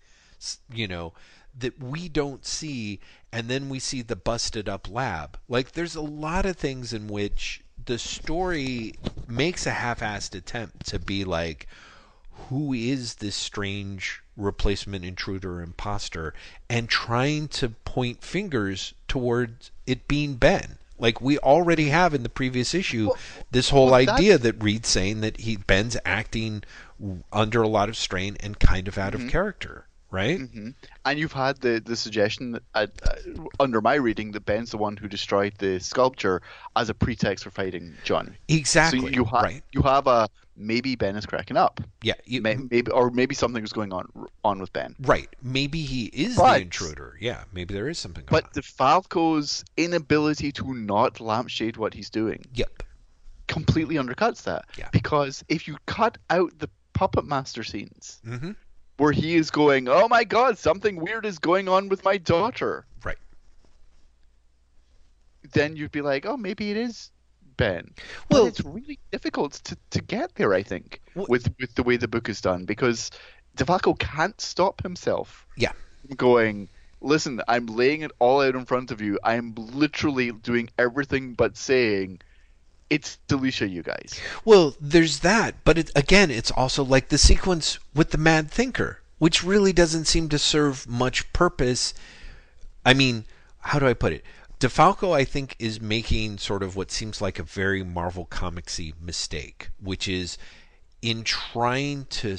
you 0.73 0.87
know, 0.87 1.13
that 1.57 1.81
we 1.81 2.09
don't 2.09 2.45
see 2.45 2.99
and 3.31 3.47
then 3.47 3.69
we 3.69 3.79
see 3.79 4.01
the 4.01 4.15
busted 4.15 4.67
up 4.67 4.89
lab. 4.89 5.37
Like 5.47 5.71
there's 5.73 5.95
a 5.95 6.01
lot 6.01 6.45
of 6.45 6.57
things 6.57 6.93
in 6.93 7.07
which 7.07 7.61
the 7.85 7.99
story 7.99 8.95
makes 9.27 9.65
a 9.65 9.71
half-assed 9.71 10.35
attempt 10.35 10.87
to 10.87 10.99
be 10.99 11.23
like 11.23 11.67
who 12.49 12.73
is 12.73 13.15
this 13.15 13.35
strange 13.35 14.21
replacement 14.37 15.05
intruder 15.05 15.61
imposter 15.61 16.33
and 16.69 16.89
trying 16.89 17.47
to 17.47 17.69
point 17.69 18.21
fingers 18.21 18.93
towards 19.07 19.71
it 19.87 20.07
being 20.07 20.35
Ben. 20.35 20.77
Like 20.97 21.19
we 21.19 21.37
already 21.39 21.89
have 21.89 22.13
in 22.13 22.23
the 22.23 22.29
previous 22.29 22.73
issue 22.73 23.07
well, 23.07 23.17
this 23.51 23.69
whole 23.69 23.87
well, 23.87 23.95
idea 23.95 24.37
that 24.37 24.63
Reed's 24.63 24.87
saying 24.87 25.21
that 25.21 25.41
he 25.41 25.57
Ben's 25.57 25.97
acting 26.05 26.63
under 27.33 27.61
a 27.61 27.67
lot 27.67 27.89
of 27.89 27.97
strain 27.97 28.37
and 28.39 28.57
kind 28.59 28.87
of 28.87 28.97
out 28.97 29.13
mm-hmm. 29.13 29.25
of 29.25 29.31
character 29.31 29.87
right? 30.11 30.39
Mm-hmm. 30.39 30.69
And 31.03 31.19
you've 31.19 31.33
had 31.33 31.57
the 31.59 31.81
the 31.83 31.95
suggestion 31.95 32.53
that, 32.53 32.63
uh, 32.73 32.87
uh, 33.03 33.15
under 33.59 33.81
my 33.81 33.95
reading 33.95 34.31
that 34.31 34.45
Ben's 34.45 34.71
the 34.71 34.77
one 34.77 34.95
who 34.95 35.09
destroyed 35.09 35.53
the 35.57 35.79
sculpture 35.79 36.41
as 36.75 36.89
a 36.89 36.93
pretext 36.93 37.43
for 37.43 37.51
fighting 37.51 37.93
John. 38.05 38.37
Exactly. 38.47 39.01
So 39.01 39.07
you, 39.07 39.25
ha- 39.25 39.41
right. 39.41 39.63
you 39.71 39.81
have 39.81 40.07
a 40.07 40.29
maybe 40.55 40.95
Ben 40.95 41.15
is 41.15 41.25
cracking 41.25 41.57
up. 41.57 41.81
Yeah. 42.01 42.13
You, 42.25 42.41
maybe 42.41 42.89
or 42.91 43.09
maybe 43.09 43.35
something 43.35 43.63
is 43.63 43.73
going 43.73 43.93
on 43.93 44.07
on 44.43 44.59
with 44.59 44.71
Ben. 44.73 44.95
Right. 45.01 45.27
Maybe 45.41 45.81
he 45.81 46.05
is 46.05 46.37
but, 46.37 46.55
the 46.55 46.61
intruder. 46.61 47.17
Yeah. 47.19 47.43
Maybe 47.53 47.73
there 47.73 47.89
is 47.89 47.99
something 47.99 48.25
going 48.25 48.41
but 48.41 48.45
on. 48.45 48.49
But 48.53 48.63
DeFalco's 48.63 49.63
inability 49.77 50.51
to 50.53 50.73
not 50.73 51.19
lampshade 51.19 51.77
what 51.77 51.93
he's 51.93 52.09
doing. 52.09 52.45
Yep. 52.53 52.83
Completely 53.47 53.95
undercuts 53.95 54.43
that. 54.43 54.65
Yeah. 54.77 54.89
Because 54.91 55.43
if 55.49 55.67
you 55.67 55.77
cut 55.85 56.17
out 56.29 56.57
the 56.59 56.69
puppet 56.93 57.25
master 57.25 57.63
scenes. 57.63 58.21
Mm-hmm 58.25 58.51
where 58.97 59.11
he 59.11 59.35
is 59.35 59.51
going, 59.51 59.89
"Oh 59.89 60.07
my 60.07 60.23
God, 60.23 60.57
something 60.57 60.95
weird 60.95 61.25
is 61.25 61.37
going 61.37 61.67
on 61.67 61.89
with 61.89 62.03
my 62.05 62.17
daughter." 62.17 62.85
Right. 63.03 63.17
Then 65.51 65.75
you'd 65.75 65.91
be 65.91 66.01
like, 66.01 66.25
"Oh, 66.25 66.37
maybe 66.37 66.71
it 66.71 66.77
is 66.77 67.11
Ben." 67.57 67.93
Well, 68.29 68.43
but 68.43 68.47
it's 68.47 68.61
really 68.61 68.99
difficult 69.11 69.53
to, 69.65 69.77
to 69.91 70.01
get 70.01 70.35
there. 70.35 70.53
I 70.53 70.63
think 70.63 71.01
well, 71.15 71.25
with 71.29 71.53
with 71.59 71.75
the 71.75 71.83
way 71.83 71.97
the 71.97 72.07
book 72.07 72.29
is 72.29 72.41
done 72.41 72.65
because 72.65 73.11
DeFalco 73.57 73.97
can't 73.97 74.39
stop 74.39 74.81
himself. 74.83 75.45
Yeah. 75.55 75.71
Going. 76.15 76.69
Listen, 77.01 77.41
I'm 77.47 77.67
laying 77.67 78.01
it 78.01 78.11
all 78.19 78.41
out 78.41 78.55
in 78.55 78.65
front 78.65 78.91
of 78.91 79.01
you. 79.01 79.19
I'm 79.23 79.53
literally 79.55 80.31
doing 80.31 80.69
everything 80.79 81.33
but 81.33 81.55
saying, 81.55 82.21
it's 82.89 83.17
Alicia, 83.29 83.67
you 83.67 83.83
guys. 83.83 84.19
Well, 84.43 84.75
there's 84.79 85.19
that, 85.19 85.55
but 85.63 85.77
it, 85.77 85.91
again, 85.95 86.31
it's 86.31 86.51
also 86.51 86.83
like 86.83 87.09
the 87.09 87.17
sequence 87.17 87.79
with 87.93 88.11
the 88.11 88.17
Mad 88.17 88.49
Thinker, 88.49 89.01
which 89.19 89.43
really 89.43 89.73
doesn't 89.73 90.05
seem 90.05 90.29
to 90.29 90.39
serve 90.39 90.87
much 90.87 91.31
purpose. 91.33 91.93
I 92.85 92.93
mean, 92.93 93.25
how 93.59 93.79
do 93.79 93.87
I 93.87 93.93
put 93.93 94.13
it? 94.13 94.23
DeFalco, 94.59 95.13
I 95.13 95.25
think, 95.25 95.55
is 95.59 95.81
making 95.81 96.37
sort 96.37 96.63
of 96.63 96.75
what 96.75 96.91
seems 96.91 97.21
like 97.21 97.39
a 97.39 97.43
very 97.43 97.83
Marvel 97.83 98.25
Comicsy 98.25 98.93
mistake, 99.01 99.69
which 99.81 100.07
is 100.07 100.37
in 101.01 101.23
trying 101.23 102.05
to 102.05 102.37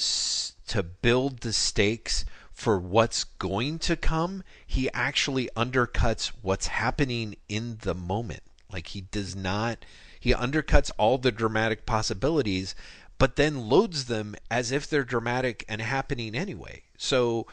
to 0.66 0.82
build 0.82 1.40
the 1.40 1.52
stakes 1.52 2.24
for 2.52 2.78
what's 2.78 3.24
going 3.24 3.78
to 3.78 3.96
come, 3.96 4.42
he 4.66 4.90
actually 4.92 5.48
undercuts 5.54 6.32
what's 6.40 6.68
happening 6.68 7.36
in 7.48 7.78
the 7.82 7.94
moment. 7.94 8.42
Like 8.72 8.88
he 8.88 9.02
does 9.02 9.36
not 9.36 9.84
he 10.18 10.32
undercuts 10.32 10.90
all 10.98 11.18
the 11.18 11.30
dramatic 11.30 11.86
possibilities, 11.86 12.74
but 13.18 13.36
then 13.36 13.68
loads 13.68 14.06
them 14.06 14.34
as 14.50 14.72
if 14.72 14.88
they're 14.88 15.04
dramatic 15.04 15.64
and 15.68 15.80
happening 15.80 16.34
anyway. 16.34 16.82
So 16.96 17.46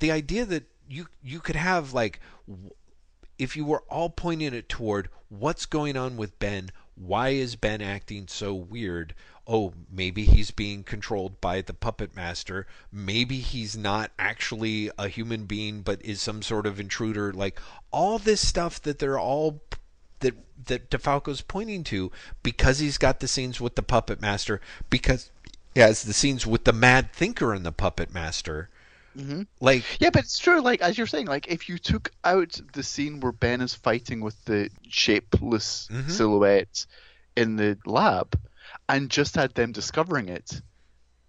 the 0.00 0.10
idea 0.10 0.44
that 0.44 0.64
you 0.88 1.06
you 1.22 1.40
could 1.40 1.56
have 1.56 1.94
like 1.94 2.20
if 3.38 3.56
you 3.56 3.64
were 3.64 3.84
all 3.88 4.10
pointing 4.10 4.52
it 4.52 4.68
toward 4.68 5.08
what's 5.28 5.66
going 5.66 5.96
on 5.96 6.16
with 6.16 6.38
Ben, 6.38 6.70
why 6.94 7.30
is 7.30 7.56
Ben 7.56 7.80
acting 7.80 8.26
so 8.28 8.52
weird? 8.54 9.14
Oh, 9.46 9.72
maybe 9.90 10.24
he's 10.24 10.50
being 10.50 10.82
controlled 10.82 11.40
by 11.40 11.62
the 11.62 11.72
puppet 11.72 12.14
master. 12.14 12.66
Maybe 12.92 13.38
he's 13.38 13.76
not 13.76 14.10
actually 14.18 14.90
a 14.98 15.08
human 15.08 15.44
being, 15.44 15.80
but 15.80 16.04
is 16.04 16.20
some 16.20 16.42
sort 16.42 16.66
of 16.66 16.78
intruder. 16.80 17.32
Like 17.32 17.58
all 17.90 18.18
this 18.18 18.46
stuff 18.46 18.82
that 18.82 18.98
they're 18.98 19.18
all 19.18 19.62
that 20.20 20.34
that 20.66 20.90
DeFalco's 20.90 21.40
pointing 21.40 21.84
to 21.84 22.10
because 22.42 22.80
he's 22.80 22.98
got 22.98 23.20
the 23.20 23.28
scenes 23.28 23.60
with 23.60 23.76
the 23.76 23.82
puppet 23.82 24.20
master 24.20 24.60
because 24.90 25.30
he 25.74 25.80
has 25.80 26.02
the 26.02 26.12
scenes 26.12 26.46
with 26.46 26.64
the 26.64 26.72
mad 26.72 27.12
thinker 27.12 27.54
and 27.54 27.64
the 27.64 27.72
puppet 27.72 28.12
master. 28.12 28.68
Mm-hmm. 29.16 29.42
Like 29.60 29.84
yeah, 30.00 30.10
but 30.10 30.24
it's 30.24 30.38
true. 30.38 30.60
Like 30.60 30.80
as 30.80 30.96
you're 30.96 31.06
saying, 31.06 31.26
like 31.26 31.48
if 31.48 31.68
you 31.68 31.78
took 31.78 32.10
out 32.24 32.60
the 32.72 32.82
scene 32.82 33.20
where 33.20 33.32
Ben 33.32 33.60
is 33.60 33.74
fighting 33.74 34.20
with 34.20 34.42
the 34.44 34.70
shapeless 34.88 35.88
mm-hmm. 35.90 36.10
silhouette 36.10 36.86
in 37.36 37.56
the 37.56 37.78
lab, 37.86 38.38
and 38.88 39.10
just 39.10 39.34
had 39.34 39.54
them 39.54 39.72
discovering 39.72 40.28
it, 40.28 40.60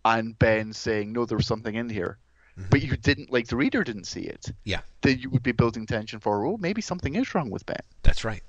and 0.05 0.37
Ben 0.37 0.73
saying, 0.73 1.13
"No, 1.13 1.25
there 1.25 1.37
was 1.37 1.47
something 1.47 1.73
in 1.73 1.89
here," 1.89 2.17
mm-hmm. 2.57 2.69
but 2.69 2.81
you 2.81 2.95
didn't 2.97 3.31
like 3.31 3.47
the 3.47 3.55
reader 3.55 3.83
didn't 3.83 4.05
see 4.05 4.21
it. 4.21 4.51
Yeah, 4.63 4.81
then 5.01 5.19
you 5.19 5.29
would 5.29 5.43
be 5.43 5.51
building 5.51 5.85
tension 5.85 6.19
for, 6.19 6.45
oh, 6.45 6.57
maybe 6.57 6.81
something 6.81 7.15
is 7.15 7.33
wrong 7.33 7.49
with 7.49 7.65
Ben. 7.65 7.81
That's 8.03 8.23
right. 8.23 8.43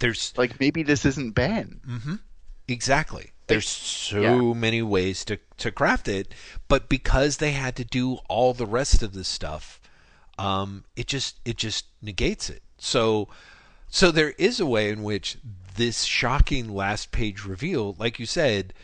There's 0.00 0.32
like 0.36 0.58
maybe 0.58 0.82
this 0.82 1.04
isn't 1.04 1.34
Ben. 1.34 1.80
Mm-hmm. 1.86 2.14
Exactly. 2.66 3.32
There's 3.48 3.68
so 3.68 4.20
yeah. 4.20 4.54
many 4.54 4.82
ways 4.82 5.24
to 5.26 5.38
to 5.58 5.72
craft 5.72 6.08
it, 6.08 6.32
but 6.68 6.88
because 6.88 7.38
they 7.38 7.52
had 7.52 7.76
to 7.76 7.84
do 7.84 8.18
all 8.28 8.52
the 8.54 8.66
rest 8.66 9.02
of 9.02 9.12
the 9.12 9.24
stuff, 9.24 9.80
um, 10.38 10.84
it 10.96 11.06
just 11.06 11.40
it 11.44 11.56
just 11.56 11.86
negates 12.00 12.48
it. 12.50 12.62
So 12.78 13.28
so 13.88 14.10
there 14.10 14.34
is 14.38 14.60
a 14.60 14.66
way 14.66 14.90
in 14.90 15.02
which 15.02 15.38
this 15.76 16.04
shocking 16.04 16.68
last 16.68 17.10
page 17.10 17.44
reveal, 17.44 17.96
like 17.98 18.18
you 18.18 18.26
said, 18.26 18.74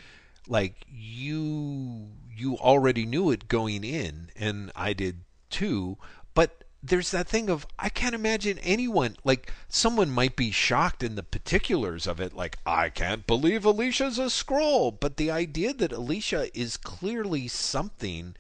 like 0.49 0.87
you 0.91 2.09
you 2.37 2.57
already 2.59 3.05
knew 3.07 3.31
it 3.31 3.49
going 3.49 3.85
in, 3.85 4.31
and 4.37 4.73
I 4.75 4.93
did 4.93 5.21
too. 5.51 5.99
But 6.35 6.64
there's 6.87 7.13
that 7.13 7.29
thing 7.29 7.49
of 7.49 7.67
I 7.79 7.89
can't 7.89 8.15
imagine 8.15 8.59
anyone 8.59 9.17
like 9.25 9.51
someone 9.69 10.11
might 10.11 10.37
be 10.37 10.51
shocked 10.51 11.03
in 11.03 11.15
the 11.15 11.23
particulars 11.23 12.07
of 12.07 12.21
it 12.21 12.35
like 12.35 12.59
I 12.67 12.91
can't 12.91 13.27
believe 13.27 13.65
Alicia's 13.65 14.19
a 14.19 14.25
Skrull. 14.25 14.99
But 15.01 15.17
the 15.17 15.31
idea 15.31 15.73
that 15.73 15.93
Alicia 15.93 16.51
is 16.59 16.77
clearly 16.77 17.49
something 17.49 18.37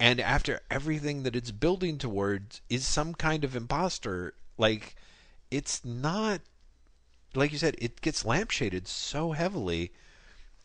and 0.00 0.20
after 0.20 0.62
everything 0.70 1.22
that 1.24 1.36
it's 1.36 1.50
building 1.50 1.98
towards 1.98 2.62
is 2.70 2.86
some 2.86 3.12
kind 3.12 3.44
of 3.44 3.54
imposter 3.54 4.34
like 4.56 4.96
it's 5.50 5.84
not 5.84 6.40
like 7.34 7.52
you 7.52 7.58
said 7.58 7.76
it 7.78 8.00
gets 8.00 8.22
lampshaded 8.22 8.86
so 8.86 9.32
heavily. 9.32 9.92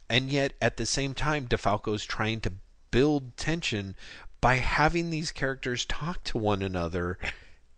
And 0.10 0.30
yet 0.30 0.54
at 0.62 0.78
the 0.78 0.86
same 0.86 1.14
time 1.14 1.48
DeFalco's 1.48 2.06
trying 2.06 2.40
to 2.42 2.54
build 2.90 3.36
tension 3.36 3.98
by 4.42 4.56
having 4.56 5.10
these 5.10 5.32
characters 5.32 5.86
talk 5.86 6.24
to 6.26 6.38
one 6.38 6.62
another 6.62 7.18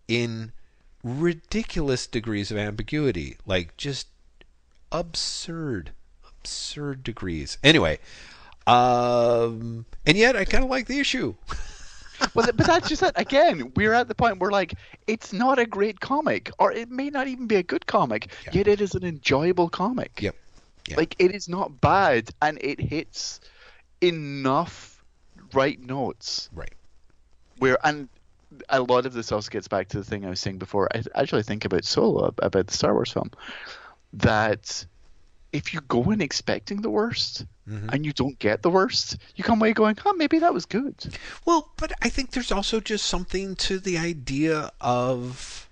in 0.08 0.52
ridiculous 1.02 2.06
degrees 2.06 2.50
of 2.50 2.58
ambiguity, 2.58 3.36
like 3.46 3.76
just 3.76 4.08
absurd, 4.92 5.92
absurd 6.28 7.02
degrees. 7.02 7.58
Anyway, 7.64 7.98
um, 8.66 9.86
and 10.06 10.16
yet 10.16 10.36
I 10.36 10.44
kind 10.44 10.64
of 10.64 10.70
like 10.70 10.86
the 10.86 10.98
issue. 10.98 11.34
well, 12.34 12.46
but 12.54 12.66
that's 12.66 12.88
just 12.88 13.02
it. 13.02 13.12
Again, 13.16 13.72
we're 13.76 13.94
at 13.94 14.08
the 14.08 14.14
point 14.14 14.38
where 14.38 14.50
like 14.50 14.74
it's 15.06 15.32
not 15.32 15.58
a 15.58 15.66
great 15.66 16.00
comic, 16.00 16.50
or 16.58 16.72
it 16.72 16.90
may 16.90 17.10
not 17.10 17.28
even 17.28 17.46
be 17.46 17.56
a 17.56 17.62
good 17.62 17.86
comic, 17.86 18.30
Yeah. 18.46 18.50
yet 18.54 18.68
it 18.68 18.80
is 18.80 18.94
an 18.94 19.04
enjoyable 19.04 19.68
comic. 19.68 20.20
Yep. 20.20 20.36
Yeah. 20.88 20.96
Like 20.96 21.16
it 21.18 21.34
is 21.34 21.48
not 21.48 21.80
bad, 21.80 22.30
and 22.42 22.58
it 22.60 22.80
hits 22.80 23.40
enough 24.02 24.89
right 25.54 25.80
notes 25.80 26.48
Right. 26.52 26.72
where 27.58 27.78
and 27.86 28.08
a 28.68 28.80
lot 28.82 29.06
of 29.06 29.12
this 29.12 29.30
also 29.30 29.48
gets 29.50 29.68
back 29.68 29.88
to 29.88 29.98
the 29.98 30.04
thing 30.04 30.24
I 30.26 30.30
was 30.30 30.40
saying 30.40 30.58
before. 30.58 30.88
I 30.94 31.02
actually 31.14 31.44
think 31.44 31.64
about 31.64 31.84
Solo 31.84 32.34
about 32.38 32.66
the 32.66 32.74
Star 32.74 32.92
Wars 32.94 33.12
film 33.12 33.30
that 34.12 34.84
if 35.52 35.72
you 35.74 35.80
go 35.82 36.10
in 36.10 36.20
expecting 36.20 36.80
the 36.82 36.90
worst 36.90 37.44
Mhm. 37.68 37.92
and 37.92 38.04
you 38.06 38.12
don't 38.12 38.38
get 38.38 38.62
the 38.62 38.70
worst, 38.70 39.16
you 39.36 39.44
come 39.44 39.60
away 39.60 39.72
going, 39.72 39.96
"Oh, 40.04 40.12
maybe 40.14 40.38
that 40.40 40.54
was 40.54 40.64
good." 40.66 41.16
Well, 41.44 41.72
but 41.76 41.92
I 42.02 42.08
think 42.08 42.30
there's 42.32 42.52
also 42.52 42.80
just 42.80 43.06
something 43.06 43.54
to 43.56 43.78
the 43.78 43.98
idea 43.98 44.72
of 44.80 45.68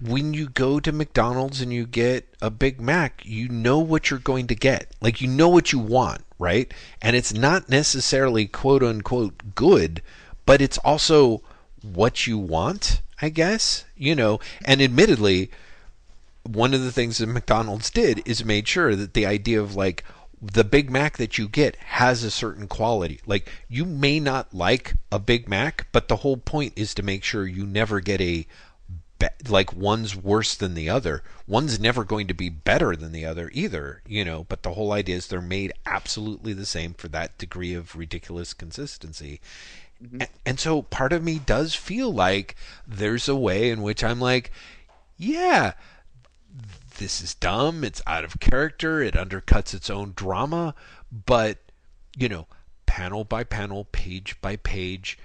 when 0.00 0.32
you 0.32 0.48
go 0.48 0.80
to 0.80 0.92
McDonald's 0.92 1.60
and 1.60 1.72
you 1.72 1.86
get 1.86 2.26
a 2.40 2.50
Big 2.50 2.80
Mac, 2.80 3.22
you 3.24 3.48
know 3.48 3.78
what 3.78 4.10
you're 4.10 4.18
going 4.18 4.46
to 4.46 4.54
get. 4.54 4.94
Like 5.00 5.20
you 5.20 5.28
know 5.28 5.48
what 5.48 5.72
you 5.72 5.78
want, 5.78 6.24
right? 6.38 6.72
And 7.02 7.14
it's 7.14 7.34
not 7.34 7.68
necessarily 7.68 8.46
quote 8.46 8.82
unquote 8.82 9.54
good, 9.54 10.02
but 10.46 10.60
it's 10.60 10.78
also 10.78 11.42
what 11.82 12.26
you 12.26 12.38
want, 12.38 13.02
I 13.20 13.28
guess. 13.28 13.84
You 13.96 14.14
know, 14.14 14.40
and 14.64 14.80
admittedly, 14.80 15.50
one 16.44 16.72
of 16.72 16.82
the 16.82 16.92
things 16.92 17.18
that 17.18 17.26
McDonald's 17.26 17.90
did 17.90 18.26
is 18.26 18.44
made 18.44 18.66
sure 18.66 18.96
that 18.96 19.12
the 19.12 19.26
idea 19.26 19.60
of 19.60 19.76
like 19.76 20.02
the 20.40 20.64
Big 20.64 20.90
Mac 20.90 21.18
that 21.18 21.36
you 21.36 21.46
get 21.46 21.76
has 21.76 22.24
a 22.24 22.30
certain 22.30 22.66
quality. 22.66 23.20
Like 23.26 23.50
you 23.68 23.84
may 23.84 24.18
not 24.18 24.54
like 24.54 24.94
a 25.12 25.18
Big 25.18 25.46
Mac, 25.46 25.86
but 25.92 26.08
the 26.08 26.16
whole 26.16 26.38
point 26.38 26.72
is 26.76 26.94
to 26.94 27.02
make 27.02 27.22
sure 27.22 27.46
you 27.46 27.66
never 27.66 28.00
get 28.00 28.22
a 28.22 28.46
like 29.48 29.72
one's 29.74 30.14
worse 30.16 30.54
than 30.54 30.74
the 30.74 30.88
other. 30.88 31.22
One's 31.46 31.78
never 31.80 32.04
going 32.04 32.26
to 32.28 32.34
be 32.34 32.48
better 32.48 32.94
than 32.96 33.12
the 33.12 33.24
other 33.24 33.50
either, 33.52 34.02
you 34.06 34.24
know, 34.24 34.44
but 34.48 34.62
the 34.62 34.72
whole 34.74 34.92
idea 34.92 35.16
is 35.16 35.26
they're 35.26 35.40
made 35.40 35.72
absolutely 35.86 36.52
the 36.52 36.66
same 36.66 36.94
for 36.94 37.08
that 37.08 37.36
degree 37.38 37.74
of 37.74 37.96
ridiculous 37.96 38.54
consistency. 38.54 39.40
Mm-hmm. 40.02 40.22
A- 40.22 40.28
And 40.46 40.60
so 40.60 40.82
part 40.82 41.12
of 41.12 41.22
me 41.22 41.38
does 41.38 41.74
feel 41.74 42.12
like 42.12 42.56
there's 42.86 43.28
a 43.28 43.36
way 43.36 43.70
in 43.70 43.82
which 43.82 44.02
I'm 44.04 44.20
like, 44.20 44.52
yeah, 45.16 45.72
this 46.98 47.20
is 47.22 47.34
dumb, 47.34 47.84
it's 47.84 48.02
out 48.06 48.24
of 48.24 48.40
character, 48.40 49.02
it 49.02 49.14
undercuts 49.14 49.74
its 49.74 49.90
own 49.90 50.12
drama, 50.16 50.74
but 51.26 51.58
you 52.16 52.28
know, 52.28 52.46
panel 52.86 53.24
by 53.24 53.44
panel, 53.44 53.84
page 53.92 54.36
by 54.40 54.56
page, 54.56 55.18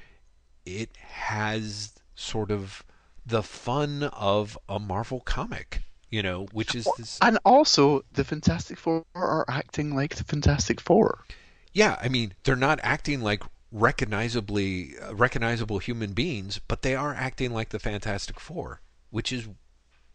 it 0.65 0.95
has 0.97 1.93
sort 2.15 2.51
of 2.51 2.83
the 3.25 3.43
fun 3.43 4.03
of 4.03 4.57
a 4.69 4.79
Marvel 4.79 5.19
comic, 5.19 5.81
you 6.09 6.21
know, 6.21 6.47
which 6.51 6.75
is 6.75 6.87
this 6.97 7.17
And 7.21 7.39
also, 7.45 8.03
the 8.13 8.23
Fantastic 8.23 8.77
Four 8.77 9.03
are 9.15 9.45
acting 9.47 9.95
like 9.95 10.15
the 10.15 10.23
Fantastic 10.23 10.79
Four. 10.79 11.25
Yeah, 11.73 11.97
I 12.01 12.07
mean, 12.07 12.33
they're 12.43 12.55
not 12.55 12.79
acting 12.83 13.21
like 13.21 13.43
recognizably 13.71 14.97
uh, 14.97 15.13
recognizable 15.15 15.79
human 15.79 16.13
beings, 16.13 16.59
but 16.67 16.81
they 16.81 16.95
are 16.95 17.13
acting 17.13 17.51
like 17.51 17.69
the 17.69 17.79
Fantastic 17.79 18.39
Four, 18.39 18.81
which 19.09 19.31
is 19.31 19.47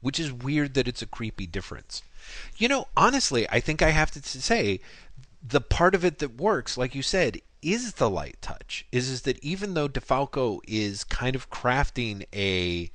which 0.01 0.19
is 0.19 0.33
weird 0.33 0.75
that 0.75 0.89
it's 0.89 1.03
a 1.03 1.07
creepy 1.07 1.47
difference. 1.47 2.03
You 2.57 2.69
know, 2.69 2.89
honestly, 2.97 3.47
I 3.51 3.61
think 3.61 3.83
I 3.83 3.91
have 3.91 4.11
to 4.13 4.23
say 4.23 4.81
the 5.43 5.61
part 5.61 5.95
of 5.95 6.05
it 6.05 6.19
that 6.21 6.37
works, 6.37 6.79
like 6.79 6.95
you 6.95 7.03
said, 7.03 7.41
is 7.63 7.95
the 7.95 8.11
light 8.11 8.37
touch. 8.41 8.87
Is 8.93 9.09
is 9.09 9.23
that 9.23 9.39
even 9.45 9.75
though 9.75 9.89
DeFalco 9.89 10.61
is 10.67 11.05
kind 11.05 11.35
of 11.37 11.51
crafting 11.51 12.25
a 12.35 12.91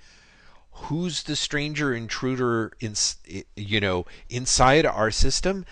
who's 0.72 1.24
the 1.24 1.36
stranger 1.36 1.94
intruder 1.94 2.72
in 2.80 2.94
you 3.56 3.80
know 3.80 4.06
inside 4.30 4.86
our 4.86 5.10
system 5.10 5.66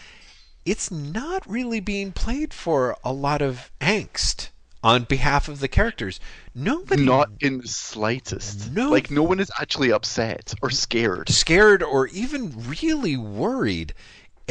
it's 0.66 0.90
not 0.90 1.46
really 1.50 1.82
being 1.82 2.14
played 2.14 2.54
for 2.54 2.96
a 3.04 3.12
lot 3.12 3.42
of 3.42 3.70
angst 3.82 4.50
on 4.82 5.04
behalf 5.04 5.50
of 5.50 5.60
the 5.60 5.68
characters 5.68 6.20
nobody 6.56 7.04
Not 7.04 7.30
in 7.40 7.60
the 7.60 7.68
slightest. 7.68 8.72
No. 8.72 8.90
Like, 8.90 9.10
no 9.10 9.24
one 9.24 9.40
is 9.40 9.52
actually 9.60 9.92
upset 9.92 10.54
or 10.62 10.70
scared. 10.70 11.30
scared 11.30 11.82
or 11.82 12.08
even 12.08 12.54
really 12.82 13.18
worried 13.18 13.94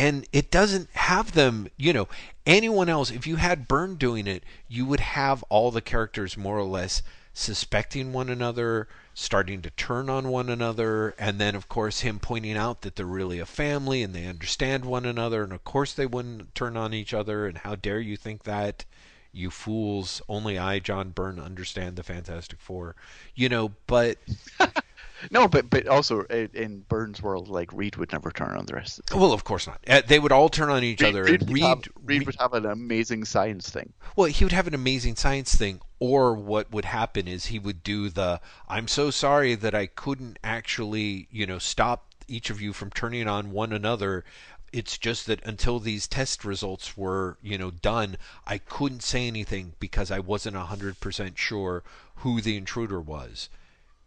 and 0.02 0.26
it 0.32 0.50
doesn't 0.50 0.90
have 0.94 1.30
them 1.30 1.68
you 1.76 1.92
know 1.92 2.08
anyone 2.44 2.88
else 2.88 3.10
if 3.12 3.24
you 3.24 3.36
had 3.36 3.68
Byrne 3.68 3.94
doing 3.94 4.26
it 4.26 4.42
you 4.68 4.84
would 4.84 4.98
have 4.98 5.44
all 5.44 5.70
the 5.70 5.80
characters 5.80 6.36
more 6.36 6.58
or 6.58 6.64
less 6.64 7.02
suspecting 7.32 8.12
one 8.12 8.28
another 8.28 8.88
starting 9.14 9.62
to 9.62 9.70
turn 9.70 10.10
on 10.10 10.28
one 10.28 10.48
another 10.48 11.14
and 11.18 11.38
then 11.38 11.54
of 11.54 11.68
course 11.68 12.00
him 12.00 12.18
pointing 12.18 12.56
out 12.56 12.82
that 12.82 12.96
they're 12.96 13.06
really 13.06 13.38
a 13.38 13.46
family 13.46 14.02
and 14.02 14.12
they 14.12 14.26
understand 14.26 14.84
one 14.84 15.06
another 15.06 15.44
and 15.44 15.52
of 15.52 15.62
course 15.62 15.92
they 15.92 16.06
wouldn't 16.06 16.52
turn 16.52 16.76
on 16.76 16.92
each 16.92 17.14
other 17.14 17.46
and 17.46 17.58
how 17.58 17.76
dare 17.76 18.00
you 18.00 18.16
think 18.16 18.42
that 18.42 18.84
you 19.32 19.50
fools. 19.50 20.20
Only 20.28 20.58
I 20.58 20.78
John 20.78 21.10
Byrne 21.10 21.40
understand 21.40 21.96
the 21.96 22.02
Fantastic 22.02 22.60
Four. 22.60 22.94
You 23.34 23.48
know 23.48 23.72
but 23.86 24.18
No, 25.30 25.46
but 25.48 25.70
but 25.70 25.86
also 25.86 26.22
in, 26.22 26.48
in 26.54 26.80
Byrne's 26.88 27.22
world, 27.22 27.48
like 27.48 27.72
Reed 27.72 27.96
would 27.96 28.12
never 28.12 28.30
turn 28.30 28.56
on 28.56 28.66
the 28.66 28.74
rest 28.74 28.98
of 28.98 29.06
them. 29.06 29.20
Well, 29.20 29.32
of 29.32 29.44
course 29.44 29.66
not. 29.66 29.80
Uh, 29.86 30.02
they 30.06 30.18
would 30.18 30.32
all 30.32 30.48
turn 30.48 30.70
on 30.70 30.82
each 30.82 31.02
other, 31.02 31.24
Reed, 31.24 31.40
and 31.40 31.48
would 31.48 31.54
Reed, 31.54 31.64
have, 31.64 31.78
Reed 31.78 32.18
Reed- 32.20 32.26
would 32.26 32.36
have 32.40 32.54
an 32.54 32.66
amazing 32.66 33.24
science 33.24 33.70
thing. 33.70 33.92
well, 34.16 34.26
he 34.26 34.44
would 34.44 34.52
have 34.52 34.66
an 34.66 34.74
amazing 34.74 35.16
science 35.16 35.54
thing, 35.54 35.80
or 35.98 36.34
what 36.34 36.72
would 36.72 36.84
happen 36.86 37.28
is 37.28 37.46
he 37.46 37.58
would 37.58 37.82
do 37.82 38.08
the 38.08 38.40
"I'm 38.68 38.88
so 38.88 39.10
sorry 39.10 39.54
that 39.54 39.74
I 39.74 39.86
couldn't 39.86 40.38
actually, 40.42 41.28
you 41.30 41.46
know, 41.46 41.58
stop 41.58 42.06
each 42.28 42.50
of 42.50 42.60
you 42.60 42.72
from 42.72 42.90
turning 42.90 43.28
on 43.28 43.50
one 43.52 43.72
another." 43.72 44.24
It's 44.72 44.96
just 44.96 45.26
that 45.26 45.44
until 45.44 45.78
these 45.80 46.08
test 46.08 46.46
results 46.46 46.96
were, 46.96 47.36
you 47.42 47.58
know, 47.58 47.70
done, 47.70 48.16
I 48.46 48.56
couldn't 48.56 49.02
say 49.02 49.26
anything 49.26 49.74
because 49.78 50.10
I 50.10 50.18
wasn't 50.18 50.56
100% 50.56 51.36
sure 51.36 51.82
who 52.16 52.40
the 52.40 52.56
intruder 52.56 52.98
was. 52.98 53.50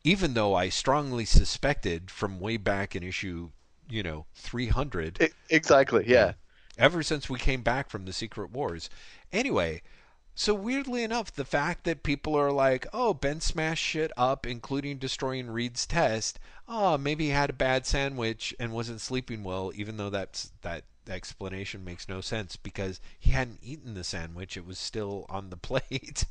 Even 0.06 0.36
though 0.36 0.54
I 0.54 0.70
strongly 0.70 1.26
suspected 1.26 2.12
from 2.12 2.40
way 2.40 2.58
back 2.58 2.96
in 2.96 3.02
issue, 3.02 3.50
you 3.90 4.04
know, 4.04 4.28
300 4.36 5.18
I- 5.20 5.32
exactly. 5.50 6.06
Yeah. 6.08 6.34
ever 6.78 7.02
since 7.02 7.28
we 7.28 7.40
came 7.40 7.64
back 7.64 7.90
from 7.90 8.06
the 8.06 8.14
Secret 8.14 8.52
Wars. 8.52 8.88
Anyway, 9.34 9.82
so 10.36 10.54
weirdly 10.54 11.04
enough, 11.04 11.34
the 11.34 11.44
fact 11.44 11.86
that 11.86 12.04
people 12.04 12.36
are 12.36 12.52
like, 12.52 12.86
"Oh, 12.94 13.16
Ben 13.16 13.42
smashed 13.42 13.84
shit 13.84 14.12
up, 14.16 14.46
including 14.46 15.00
destroying 15.00 15.48
Reed's 15.50 15.88
test. 15.88 16.38
Oh, 16.68 17.00
maybe 17.00 17.26
he 17.26 17.30
had 17.32 17.50
a 17.50 17.54
bad 17.54 17.88
sandwich 17.88 18.54
and 18.60 18.74
wasn't 18.74 19.02
sleeping 19.02 19.44
well," 19.44 19.72
even 19.74 19.98
though 19.98 20.12
that's 20.12 20.52
that 20.62 20.84
explanation 21.08 21.84
makes 21.84 22.08
no 22.08 22.22
sense 22.22 22.58
because 22.58 23.00
he 23.20 23.32
hadn't 23.32 23.60
eaten 23.64 23.96
the 23.96 24.04
sandwich; 24.04 24.56
it 24.56 24.68
was 24.68 24.78
still 24.78 25.26
on 25.30 25.50
the 25.50 25.58
plate. 25.70 26.26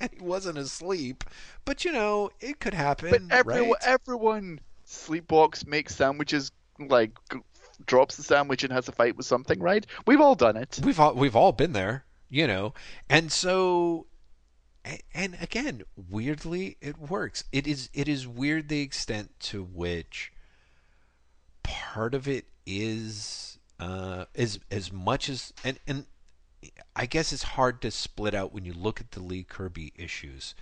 And 0.00 0.10
he 0.18 0.22
wasn't 0.22 0.58
asleep, 0.58 1.24
but 1.64 1.84
you 1.84 1.92
know 1.92 2.30
it 2.40 2.60
could 2.60 2.74
happen. 2.74 3.10
But 3.28 3.36
everyone, 3.36 3.70
right? 3.70 3.76
everyone 3.82 4.60
sleepwalks, 4.86 5.66
makes 5.66 5.94
sandwiches, 5.94 6.50
like 6.78 7.12
drops 7.86 8.16
the 8.16 8.22
sandwich 8.22 8.64
and 8.64 8.72
has 8.72 8.88
a 8.88 8.92
fight 8.92 9.16
with 9.16 9.26
something, 9.26 9.60
right? 9.60 9.86
We've 10.06 10.20
all 10.20 10.34
done 10.34 10.56
it. 10.56 10.80
we've 10.82 11.00
all 11.00 11.14
we've 11.14 11.36
all 11.36 11.52
been 11.52 11.72
there, 11.72 12.04
you 12.28 12.46
know. 12.46 12.74
And 13.08 13.30
so 13.30 14.06
and 15.14 15.36
again, 15.40 15.82
weirdly 16.08 16.76
it 16.80 16.98
works. 16.98 17.44
It 17.52 17.66
is 17.66 17.90
it 17.92 18.08
is 18.08 18.26
weird 18.26 18.68
the 18.68 18.80
extent 18.80 19.38
to 19.40 19.62
which 19.62 20.32
part 21.62 22.14
of 22.14 22.26
it 22.26 22.46
is 22.66 23.58
uh 23.78 24.24
is 24.34 24.58
as 24.70 24.92
much 24.92 25.28
as 25.28 25.52
and 25.64 25.78
and 25.86 26.06
I 26.94 27.06
guess 27.06 27.32
it's 27.32 27.42
hard 27.42 27.80
to 27.82 27.90
split 27.90 28.34
out 28.34 28.52
when 28.52 28.64
you 28.64 28.72
look 28.72 29.00
at 29.00 29.12
the 29.12 29.22
Lee 29.22 29.44
Kirby 29.44 29.92
issues. 29.96 30.54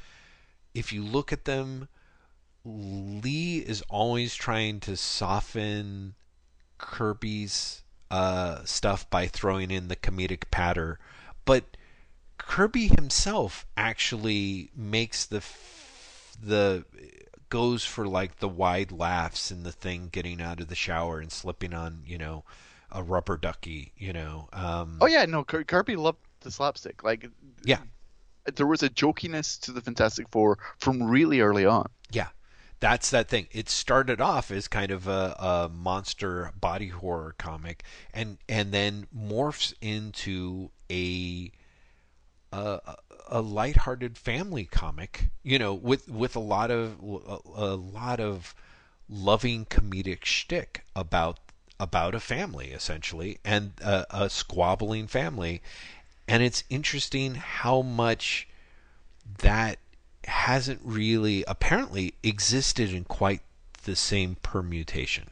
If 0.75 0.93
you 0.93 1.03
look 1.03 1.33
at 1.33 1.45
them 1.45 1.89
Lee 2.65 3.59
is 3.59 3.83
always 3.89 4.35
trying 4.35 4.81
to 4.81 4.97
soften 4.97 6.15
Kirby's 6.77 7.83
uh, 8.11 8.65
stuff 8.65 9.09
by 9.11 9.27
throwing 9.27 9.71
in 9.71 9.89
the 9.89 9.97
comedic 9.97 10.51
patter, 10.51 10.99
but 11.45 11.77
Kirby 12.37 12.89
himself 12.89 13.67
actually 13.77 14.71
makes 14.75 15.25
the 15.25 15.43
the 16.41 16.85
goes 17.49 17.85
for 17.85 18.07
like 18.07 18.39
the 18.39 18.49
wide 18.49 18.93
laughs 18.93 19.51
and 19.51 19.65
the 19.65 19.73
thing 19.73 20.09
getting 20.13 20.41
out 20.41 20.61
of 20.61 20.69
the 20.69 20.75
shower 20.75 21.19
and 21.19 21.33
slipping 21.33 21.73
on 21.73 22.03
you 22.07 22.19
know 22.19 22.45
a 22.93 23.03
rubber 23.03 23.37
ducky 23.37 23.93
you 23.97 24.13
know 24.13 24.49
um, 24.53 24.99
Oh 25.01 25.07
yeah, 25.07 25.25
no, 25.27 25.45
Kir- 25.45 25.65
Kirby 25.65 25.97
loved 25.97 26.19
the 26.41 26.51
slapstick. 26.51 27.03
Like, 27.05 27.29
yeah 27.65 27.81
there 28.55 28.67
was 28.67 28.83
a 28.83 28.89
jokiness 28.89 29.59
to 29.61 29.73
the 29.73 29.81
Fantastic 29.81 30.29
Four 30.29 30.59
from 30.79 31.03
really 31.03 31.41
early 31.41 31.67
on. 31.67 31.89
Yeah, 32.11 32.29
that's 32.81 33.11
that 33.11 33.29
thing. 33.29 33.49
It 33.53 33.69
started 33.69 34.21
off 34.21 34.51
as 34.51 34.69
kind 34.69 34.91
of 34.91 35.07
a, 35.07 35.37
a 35.39 35.71
monster 35.73 36.53
body 36.59 36.89
horror 36.89 37.35
comic, 37.39 37.85
and 38.15 38.39
and 38.49 38.73
then 38.73 39.07
morphs 39.17 39.75
into 39.81 40.71
a 40.91 41.51
a, 42.53 42.97
a 43.29 43.43
lighthearted 43.43 44.17
family 44.17 44.65
comic, 44.65 45.31
you 45.43 45.59
know, 45.59 45.75
with 45.75 46.09
with 46.09 46.37
a 46.37 46.41
lot 46.41 46.71
of 46.71 46.99
a, 47.03 47.39
a 47.55 47.75
lot 47.75 48.21
of 48.21 48.55
loving 49.09 49.65
comedic 49.67 50.25
shtick 50.25 50.85
about 50.95 51.39
about 51.81 52.15
a 52.15 52.21
family 52.21 52.69
essentially 52.69 53.39
and 53.45 53.73
a, 53.81 54.29
squabbling 54.29 55.07
family, 55.07 55.63
and 56.27 56.43
it's 56.43 56.65
interesting 56.69 57.37
how 57.37 57.83
much 57.83 58.49
that 59.39 59.79
hasn't 60.25 60.81
really 60.85 61.45
apparently 61.47 62.15
existed 62.23 62.93
in 62.93 63.05
quite 63.05 63.41
the 63.85 63.97
same 63.97 64.37
permutation. 64.43 65.25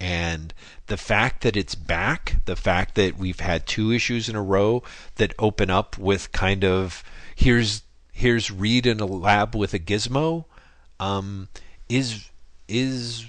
And 0.00 0.54
the 0.86 0.96
fact 0.96 1.42
that 1.42 1.56
it's 1.56 1.74
back, 1.74 2.36
the 2.44 2.56
fact 2.56 2.94
that 2.94 3.18
we've 3.18 3.40
had 3.40 3.66
two 3.66 3.90
issues 3.90 4.28
in 4.28 4.36
a 4.36 4.42
row 4.42 4.82
that 5.16 5.34
open 5.38 5.70
up 5.70 5.98
with 5.98 6.30
kind 6.32 6.64
of 6.64 7.02
here's 7.34 7.82
here's 8.12 8.50
Reed 8.50 8.86
in 8.86 9.00
a 9.00 9.06
lab 9.06 9.54
with 9.54 9.74
a 9.74 9.78
gizmo, 9.78 10.44
um, 11.00 11.48
is 11.88 12.30
is 12.68 13.26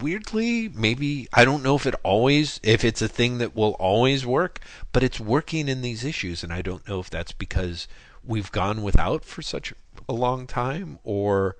weirdly 0.00 0.68
maybe 0.68 1.28
I 1.32 1.44
don't 1.44 1.62
know 1.62 1.76
if 1.76 1.86
it 1.86 1.94
always 2.02 2.60
if 2.62 2.84
it's 2.84 3.02
a 3.02 3.08
thing 3.08 3.38
that 3.38 3.54
will 3.54 3.72
always 3.72 4.24
work, 4.24 4.60
but 4.92 5.02
it's 5.02 5.20
working 5.20 5.68
in 5.68 5.82
these 5.82 6.04
issues, 6.04 6.42
and 6.42 6.52
I 6.52 6.62
don't 6.62 6.86
know 6.88 7.00
if 7.00 7.10
that's 7.10 7.32
because 7.32 7.88
we've 8.24 8.52
gone 8.52 8.82
without 8.82 9.24
for 9.24 9.42
such 9.42 9.72
a 10.08 10.12
long 10.12 10.46
time 10.46 10.98
or 11.04 11.56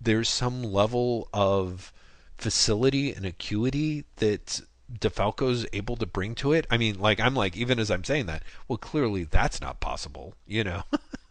there's 0.00 0.28
some 0.28 0.62
level 0.62 1.28
of 1.32 1.92
facility 2.38 3.12
and 3.12 3.26
acuity 3.26 4.04
that 4.16 4.62
DeFalco's 4.98 5.66
able 5.72 5.96
to 5.96 6.06
bring 6.06 6.34
to 6.36 6.52
it. 6.52 6.66
I 6.70 6.76
mean, 6.76 6.98
like 6.98 7.20
I'm 7.20 7.34
like 7.34 7.56
even 7.56 7.78
as 7.78 7.90
I'm 7.90 8.04
saying 8.04 8.26
that, 8.26 8.42
well, 8.66 8.78
clearly 8.78 9.24
that's 9.24 9.60
not 9.60 9.80
possible, 9.80 10.34
you 10.46 10.64
know. 10.64 10.82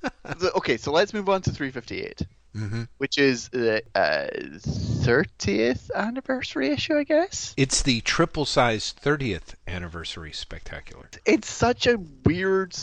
okay, 0.56 0.78
so 0.78 0.92
let's 0.92 1.14
move 1.14 1.30
on 1.30 1.42
to 1.42 1.52
358, 1.52 2.24
mm-hmm. 2.56 2.84
which 2.98 3.18
is 3.18 3.50
the 3.50 3.84
uh, 3.96 4.28
30th 4.34 5.90
anniversary 5.96 6.70
issue, 6.70 6.96
I 6.96 7.04
guess. 7.04 7.54
It's 7.58 7.82
the 7.82 8.02
triple 8.02 8.46
size 8.46 8.94
30th 9.02 9.56
anniversary 9.68 10.32
spectacular. 10.32 11.10
It's 11.26 11.50
such 11.50 11.88
a 11.88 11.98
weird. 12.26 12.76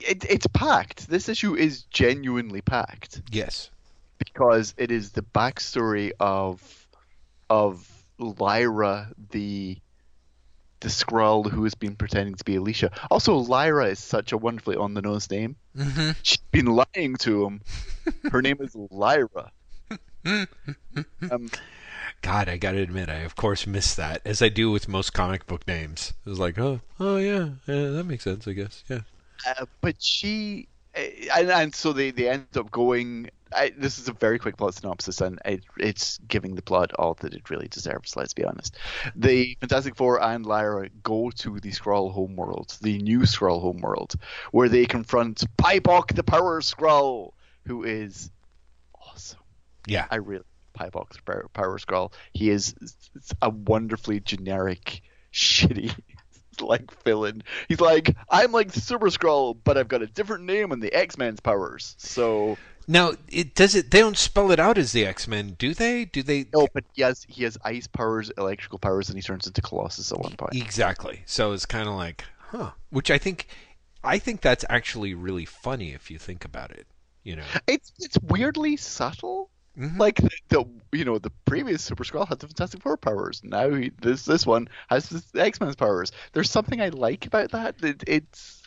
It, 0.00 0.24
it's 0.28 0.46
packed. 0.46 1.08
This 1.08 1.28
issue 1.28 1.54
is 1.54 1.82
genuinely 1.84 2.60
packed. 2.60 3.22
Yes 3.30 3.70
because 4.18 4.74
it 4.76 4.90
is 4.90 5.12
the 5.12 5.22
backstory 5.22 6.12
of 6.20 6.86
of 7.50 7.88
Lyja, 8.20 9.12
the 9.30 9.78
the 10.80 10.88
Skrull 10.88 11.50
who 11.50 11.64
has 11.64 11.74
been 11.74 11.96
pretending 11.96 12.34
to 12.34 12.44
be 12.44 12.56
Alicia. 12.56 12.90
Also, 13.10 13.42
Lyja 13.42 13.90
is 13.90 13.98
such 13.98 14.32
a 14.32 14.38
wonderfully 14.38 14.76
on 14.76 14.94
the 14.94 15.02
nose 15.02 15.30
name. 15.30 15.56
Mm-hmm. 15.76 16.10
She's 16.22 16.38
been 16.52 16.66
lying 16.66 17.16
to 17.20 17.44
him. 17.44 17.60
Her 18.30 18.42
name 18.42 18.58
is 18.60 18.74
Lyja. 18.74 19.50
um, 21.30 21.50
God, 22.22 22.48
I 22.48 22.56
gotta 22.56 22.78
admit, 22.78 23.08
I 23.08 23.18
of 23.18 23.36
course 23.36 23.66
missed 23.66 23.96
that, 23.96 24.22
as 24.24 24.42
I 24.42 24.48
do 24.48 24.70
with 24.70 24.88
most 24.88 25.12
comic 25.12 25.46
book 25.46 25.66
names. 25.66 26.12
It 26.26 26.28
was 26.28 26.38
like, 26.38 26.58
oh, 26.58 26.80
oh 26.98 27.16
yeah, 27.16 27.50
yeah, 27.66 27.88
that 27.90 28.04
makes 28.04 28.24
sense, 28.24 28.48
I 28.48 28.52
guess, 28.52 28.82
yeah. 28.88 29.00
Uh, 29.46 29.66
but 29.80 30.02
she, 30.02 30.68
uh, 30.96 31.00
and, 31.36 31.50
and 31.50 31.74
so 31.74 31.92
they 31.92 32.10
they 32.10 32.28
end 32.28 32.56
up 32.56 32.70
going 32.70 33.30
I, 33.52 33.72
this 33.76 33.98
is 33.98 34.08
a 34.08 34.12
very 34.12 34.38
quick 34.38 34.56
plot 34.56 34.74
synopsis, 34.74 35.20
and 35.20 35.40
it, 35.44 35.64
it's 35.78 36.18
giving 36.28 36.54
the 36.54 36.62
plot 36.62 36.92
all 36.98 37.14
that 37.14 37.34
it 37.34 37.50
really 37.50 37.68
deserves. 37.68 38.16
Let's 38.16 38.34
be 38.34 38.44
honest. 38.44 38.76
The 39.16 39.56
Fantastic 39.60 39.96
Four 39.96 40.22
and 40.22 40.44
Lyja 40.44 40.90
go 41.02 41.30
to 41.30 41.60
the 41.60 41.70
Skrull 41.70 42.12
homeworld, 42.12 42.76
the 42.82 42.98
new 42.98 43.20
Skrull 43.20 43.60
homeworld, 43.60 44.14
where 44.52 44.68
they 44.68 44.86
confront 44.86 45.44
Paibok 45.56 46.14
the 46.14 46.24
Power 46.24 46.60
Skrull, 46.60 47.32
who 47.66 47.84
is 47.84 48.30
awesome. 48.94 49.40
Yeah, 49.86 50.06
I 50.10 50.16
really 50.16 50.44
Paibok 50.78 51.10
the 51.10 51.22
Power, 51.22 51.46
Power 51.52 51.78
Skrull. 51.78 52.12
He 52.32 52.50
is 52.50 52.74
a 53.42 53.50
wonderfully 53.50 54.20
generic, 54.20 55.02
shitty 55.32 55.94
like 56.60 57.02
villain. 57.04 57.42
He's 57.68 57.80
like, 57.80 58.16
I'm 58.28 58.52
like 58.52 58.72
Super 58.72 59.06
Skrull, 59.06 59.56
but 59.62 59.76
I've 59.76 59.88
got 59.88 60.02
a 60.02 60.06
different 60.06 60.44
name 60.44 60.72
and 60.72 60.82
the 60.82 60.92
X 60.92 61.16
Men's 61.18 61.40
powers. 61.40 61.94
So 61.98 62.58
now, 62.90 63.12
it 63.30 63.54
does 63.54 63.74
it. 63.74 63.90
They 63.90 64.00
don't 64.00 64.16
spell 64.16 64.50
it 64.50 64.58
out 64.58 64.78
as 64.78 64.92
the 64.92 65.04
X 65.04 65.28
Men, 65.28 65.56
do 65.58 65.74
they? 65.74 66.06
Do 66.06 66.22
they? 66.22 66.46
No, 66.54 66.66
but 66.72 66.84
he 66.94 67.02
has 67.02 67.26
he 67.28 67.44
has 67.44 67.58
ice 67.62 67.86
powers, 67.86 68.30
electrical 68.38 68.78
powers, 68.78 69.10
and 69.10 69.18
he 69.18 69.22
turns 69.22 69.46
into 69.46 69.60
Colossus 69.60 70.10
at 70.10 70.18
one 70.18 70.34
point. 70.36 70.54
Exactly. 70.54 71.22
So 71.26 71.52
it's 71.52 71.66
kind 71.66 71.86
of 71.86 71.94
like, 71.94 72.24
huh? 72.38 72.70
Which 72.88 73.10
I 73.10 73.18
think, 73.18 73.46
I 74.02 74.18
think 74.18 74.40
that's 74.40 74.64
actually 74.70 75.12
really 75.12 75.44
funny 75.44 75.92
if 75.92 76.10
you 76.10 76.18
think 76.18 76.46
about 76.46 76.70
it. 76.70 76.86
You 77.24 77.36
know, 77.36 77.44
it's 77.66 77.92
it's 77.98 78.18
weirdly 78.22 78.78
subtle. 78.78 79.50
Mm-hmm. 79.78 80.00
Like 80.00 80.16
the, 80.16 80.30
the, 80.48 80.64
you 80.92 81.04
know 81.04 81.18
the 81.18 81.30
previous 81.44 81.84
Super 81.84 82.04
Skrull 82.04 82.26
had 82.26 82.38
the 82.38 82.46
Fantastic 82.46 82.82
Four 82.82 82.96
powers. 82.96 83.42
Now 83.44 83.70
he, 83.70 83.92
this 84.00 84.24
this 84.24 84.46
one 84.46 84.68
has 84.88 85.10
the 85.10 85.22
X 85.40 85.60
Men's 85.60 85.76
powers. 85.76 86.10
There's 86.32 86.50
something 86.50 86.80
I 86.80 86.88
like 86.88 87.26
about 87.26 87.50
that. 87.52 87.76
It, 87.82 88.02
it's 88.06 88.57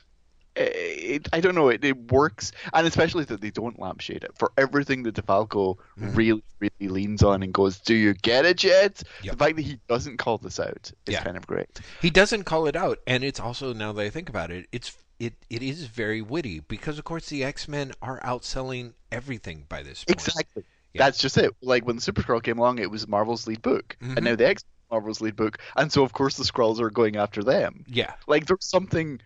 it, 0.56 1.30
I 1.32 1.40
don't 1.40 1.56
know. 1.56 1.70
It, 1.70 1.84
it 1.84 2.12
works, 2.12 2.52
and 2.74 2.86
especially 2.86 3.24
that 3.26 3.42
they 3.42 3.52
don't 3.52 3.80
lampshade 3.80 4.24
it 4.24 4.32
for 4.38 4.52
everything 4.58 5.04
that 5.04 5.16
DeFalco 5.16 5.78
mm. 6.00 6.16
really, 6.16 6.44
really 6.60 6.92
leans 6.92 7.24
on 7.24 7.44
and 7.44 7.54
goes, 7.54 7.80
"Do 7.80 7.96
you 7.96 8.14
get 8.14 8.46
it 8.46 8.64
yet?" 8.64 9.04
Yep. 9.24 9.32
The 9.34 9.38
fact 9.38 9.56
that 9.56 9.62
he 9.62 9.80
doesn't 9.88 10.18
call 10.18 10.38
this 10.38 10.60
out 10.60 10.92
is 11.06 11.14
yeah. 11.14 11.24
kind 11.24 11.38
of 11.38 11.48
great. 11.48 11.80
He 12.02 12.10
doesn't 12.10 12.44
call 12.44 12.68
it 12.68 12.76
out, 12.76 13.00
and 13.08 13.24
it's 13.24 13.40
also 13.40 13.74
now 13.74 13.94
that 13.94 14.02
I 14.02 14.10
think 14.10 14.30
about 14.30 14.52
it, 14.52 14.68
it's 14.72 14.96
it 15.20 15.34
it 15.50 15.64
is 15.64 15.86
very 15.86 16.22
witty 16.22 16.60
because 16.62 16.98
of 16.98 17.06
course 17.06 17.30
the 17.30 17.44
X 17.44 17.68
Men 17.68 17.94
are 18.02 18.20
outselling 18.22 18.94
everything 19.12 19.66
by 19.70 19.84
this 19.84 20.04
point. 20.04 20.20
Exactly. 20.20 20.64
Yeah. 20.94 21.06
That's 21.06 21.20
just 21.20 21.38
it. 21.38 21.56
Like 21.62 21.86
when 21.86 21.96
the 21.96 22.02
Super 22.02 22.24
Skrull 22.24 22.44
came 22.44 22.58
along, 22.58 22.80
it 22.80 22.92
was 22.92 23.08
Marvel's 23.08 23.48
lead 23.48 23.62
book, 23.62 23.96
mm-hmm. 24.02 24.18
and 24.18 24.26
now 24.26 24.36
the 24.36 24.48
X 24.48 24.66
Marvel's 24.92 25.22
lead 25.22 25.38
book, 25.38 25.60
and 25.78 25.92
so 25.92 26.04
of 26.04 26.12
course 26.12 26.36
the 26.36 26.44
Skrulls 26.44 26.82
are 26.82 26.90
going 26.90 27.16
after 27.16 27.44
them. 27.44 27.86
Yeah. 27.88 28.14
Like 28.28 28.48
there's 28.48 28.66
something 28.66 29.22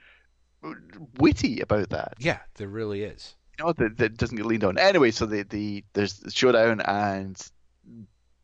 witty 1.18 1.62
about 1.62 1.90
that. 1.90 2.16
Yeah, 2.20 2.40
there 2.56 2.68
really 2.68 3.04
is. 3.04 3.36
You 3.58 3.66
know 3.66 3.74
that, 3.74 3.98
that 3.98 4.18
doesn't 4.18 4.36
get 4.36 4.46
leaned 4.46 4.64
on. 4.64 4.78
Anyway, 4.78 5.12
so 5.12 5.26
the, 5.26 5.44
the 5.44 5.84
there's 5.94 6.20
the 6.20 6.32
showdown 6.32 6.82
and 6.82 7.42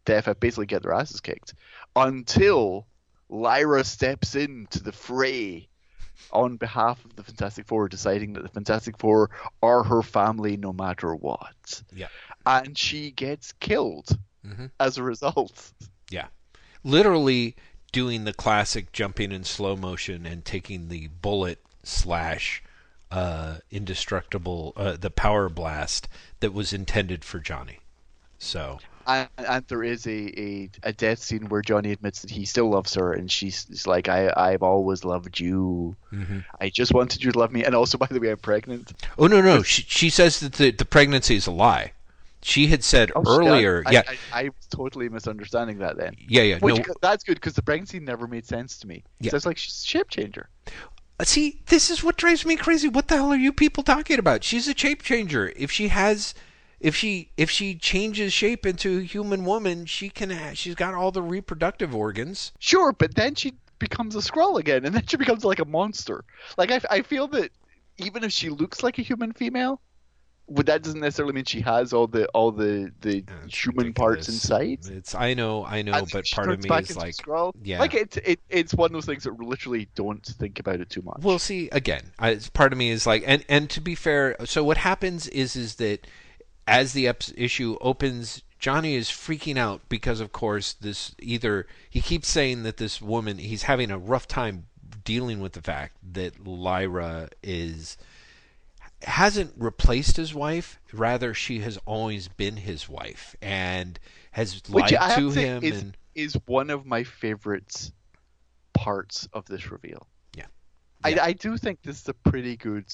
DFF 0.06 0.40
basically 0.40 0.66
get 0.66 0.84
their 0.84 0.94
asses 0.94 1.22
kicked 1.22 1.54
until 1.96 2.88
Lyja 3.30 3.86
steps 3.86 4.36
into 4.36 4.82
the 4.82 4.92
fray 4.92 5.68
on 6.32 6.58
behalf 6.58 7.04
of 7.04 7.16
the 7.16 7.24
Fantastic 7.24 7.68
Four, 7.68 7.90
deciding 7.90 8.34
that 8.34 8.44
the 8.44 8.50
Fantastic 8.50 8.98
Four 8.98 9.30
are 9.62 9.84
her 9.84 10.02
family 10.02 10.58
no 10.58 10.72
matter 10.72 11.14
what. 11.16 11.84
Yeah. 11.94 12.08
And 12.46 12.78
she 12.78 13.12
gets 13.12 13.52
killed 13.54 14.18
mm-hmm. 14.46 14.68
as 14.80 14.98
a 14.98 15.04
result. 15.04 15.72
Yeah. 16.10 16.28
Literally 16.84 17.56
doing 17.92 18.24
the 18.24 18.34
classic 18.34 18.92
jumping 18.92 19.32
in 19.32 19.44
slow 19.44 19.76
motion 19.76 20.26
and 20.26 20.46
taking 20.46 20.88
the 20.88 21.08
bullet 21.08 21.64
slash 21.84 22.64
uh, 23.12 23.58
indestructible 23.70 24.74
uh, 24.76 24.96
the 24.98 25.10
power 25.10 25.50
blast 25.50 26.08
that 26.40 26.54
was 26.54 26.74
intended 26.74 27.26
for 27.26 27.40
Johnny. 27.40 27.80
So 28.40 28.80
and, 29.08 29.30
and, 29.38 29.68
there 29.68 29.84
is 29.84 30.06
a, 30.06 30.40
a, 30.40 30.70
a 30.84 30.94
death 30.94 31.20
scene 31.20 31.50
where 31.50 31.62
Johnny 31.62 31.92
admits 31.92 32.22
that 32.22 32.32
he 32.32 32.46
still 32.46 32.70
loves 32.70 32.94
her, 32.96 33.14
and 33.14 33.32
she's 33.32 33.86
like, 33.88 34.08
"I 34.08 34.32
I've 34.36 34.64
always 34.64 35.04
loved 35.04 35.40
you. 35.40 35.96
Mm-hmm. 36.12 36.40
I 36.60 36.70
just 36.70 36.94
wanted 36.94 37.24
you 37.24 37.32
to 37.32 37.40
love 37.40 37.52
me." 37.52 37.64
And 37.64 37.76
also, 37.76 37.98
by 37.98 38.08
the 38.08 38.20
way, 38.20 38.32
I'm 38.32 38.38
pregnant. 38.38 38.94
Oh 39.18 39.28
no 39.28 39.42
no, 39.42 39.64
she 39.64 39.84
she 39.84 40.10
says 40.10 40.40
that 40.40 40.54
the 40.54 40.72
the 40.72 40.86
pregnancy 40.86 41.36
is 41.36 41.48
a 41.48 41.52
lie. 41.52 41.94
She 42.44 42.68
had 42.68 42.84
said 42.84 43.12
oh, 43.16 43.24
earlier, 43.28 43.84
I, 43.86 43.92
yeah. 43.92 44.02
I, 44.08 44.12
I, 44.12 44.40
I, 44.40 44.44
was 44.46 44.68
totally 44.72 45.10
misunderstanding 45.10 45.78
that 45.78 45.96
then. 45.96 46.16
Yeah, 46.28 46.42
yeah. 46.42 46.58
Which, 46.58 46.76
no. 46.88 46.96
That's 47.00 47.24
good 47.24 47.36
because 47.36 47.54
the 47.54 47.62
pregnancy 47.62 48.00
never 48.00 48.26
made 48.26 48.48
sense 48.48 48.80
to 48.80 48.88
me. 48.88 49.04
Yeah. 49.20 49.30
So 49.30 49.38
it's 49.38 49.46
like 49.46 49.60
she's 49.60 49.84
a 49.84 49.86
shape 49.86 50.10
changer. 50.10 50.50
Uh, 51.22 51.24
see, 51.24 51.60
this 51.68 51.92
is 51.92 52.04
what 52.04 52.18
drives 52.18 52.48
me 52.48 52.56
crazy. 52.56 52.88
What 52.88 53.08
the 53.08 53.16
hell 53.16 53.32
are 53.32 53.36
you 53.36 53.54
people 53.54 53.84
talking 53.84 54.18
about? 54.18 54.44
She's 54.44 54.68
a 54.68 54.76
shape 54.76 55.04
changer. 55.04 55.54
If 55.56 55.70
she 55.70 55.90
has, 55.90 56.34
if 56.80 56.96
she 56.96 57.30
if 57.38 57.52
she 57.52 57.76
changes 57.76 58.34
shape 58.34 58.66
into 58.66 58.98
a 58.98 59.04
human 59.04 59.46
woman, 59.46 59.86
she 59.86 60.10
can. 60.10 60.56
She's 60.56 60.74
got 60.74 60.96
all 60.96 61.12
the 61.12 61.22
reproductive 61.22 61.94
organs. 61.94 62.54
Sure, 62.58 62.92
but 62.92 63.14
then 63.14 63.36
she 63.36 63.54
becomes 63.78 64.16
a 64.16 64.20
Skrull 64.20 64.58
again, 64.58 64.84
and 64.84 64.96
then 64.96 65.06
she 65.06 65.16
becomes 65.16 65.46
like 65.46 65.60
a 65.60 65.66
monster. 65.66 66.26
Like 66.58 66.72
I, 66.72 66.82
I 66.90 67.02
feel 67.04 67.28
that 67.28 67.52
even 68.00 68.24
if 68.24 68.32
she 68.32 68.50
looks 68.50 68.82
like 68.82 68.98
a 68.98 69.04
human 69.04 69.32
female, 69.32 69.80
but 70.50 70.66
that 70.66 70.84
doesn't 70.84 71.00
necessarily 71.00 71.34
mean 71.34 71.46
she 71.46 71.62
has 71.62 71.94
all 71.94 72.08
the 72.08 72.28
all 72.30 72.52
the 72.52 72.92
the 73.02 73.24
human 73.48 73.88
ridiculous. 73.88 73.94
parts 73.96 74.30
inside. 74.30 74.80
It's 74.90 75.16
I 75.16 75.34
know, 75.34 75.66
I 75.66 75.82
know, 75.82 76.06
but 76.12 76.26
part 76.32 76.52
of 76.52 76.64
me 76.64 76.70
is 76.78 76.98
like, 76.98 77.16
Skrull. 77.16 77.54
yeah, 77.64 77.80
like 77.80 77.94
it's 77.94 78.18
it, 78.18 78.40
it's 78.50 78.74
one 78.74 78.88
of 78.88 78.94
those 78.94 79.06
things 79.06 79.24
that 79.24 79.40
literally 79.40 79.88
don't 79.96 80.26
think 80.26 80.60
about 80.60 80.82
it 80.82 80.90
too 80.90 81.02
much. 81.02 81.20
Well, 81.22 81.40
see, 81.40 81.70
again, 81.72 82.04
I, 82.20 82.40
part 82.54 82.74
of 82.74 82.78
me 82.78 82.90
is 82.90 83.08
like, 83.08 83.24
and 83.26 83.46
and 83.48 83.70
to 83.70 83.82
be 83.82 83.96
fair, 83.96 84.36
so 84.46 84.64
what 84.64 84.78
happens 84.78 85.28
is 85.28 85.56
is 85.56 85.76
that 85.76 86.06
as 86.68 86.94
the 86.94 87.08
issue 87.36 87.78
opens, 87.82 88.44
Johnny 88.60 88.96
is 88.96 89.10
freaking 89.10 89.58
out 89.58 89.82
because, 89.90 90.20
of 90.20 90.32
course, 90.32 90.74
this 90.74 91.16
either 91.20 91.66
he 91.90 92.02
keeps 92.02 92.28
saying 92.28 92.64
that 92.64 92.78
this 92.78 93.02
woman 93.02 93.38
he's 93.38 93.64
having 93.64 93.90
a 93.90 93.98
rough 93.98 94.28
time 94.28 94.66
dealing 95.04 95.40
with 95.40 95.54
the 95.54 95.62
fact 95.62 95.98
that 96.14 96.44
Lyja 96.44 97.30
is 97.42 97.98
hasn't 99.04 99.54
replaced 99.58 100.18
his 100.18 100.34
wife. 100.34 100.80
Rather, 100.94 101.34
she 101.34 101.60
has 101.60 101.78
always 101.86 102.28
been 102.28 102.58
his 102.58 102.88
wife 102.90 103.36
and 103.42 104.00
has 104.32 104.62
Which 104.70 104.92
lied 104.92 104.94
I 104.96 105.16
to 105.16 105.30
him. 105.32 105.64
is, 105.64 105.82
and 105.82 105.98
is 106.16 106.38
one 106.46 106.70
of 106.70 106.86
my 106.86 107.04
favorite 107.04 107.92
parts 108.74 109.28
of 109.34 109.46
this 109.46 109.72
reveal. 109.72 110.08
Yeah. 110.36 110.46
I, 111.04 111.10
Yeah. 111.10 111.24
I 111.24 111.34
do 111.34 111.58
think 111.58 111.82
this 111.84 112.02
is 112.02 112.08
a 112.10 112.14
pretty 112.14 112.58
good 112.58 112.86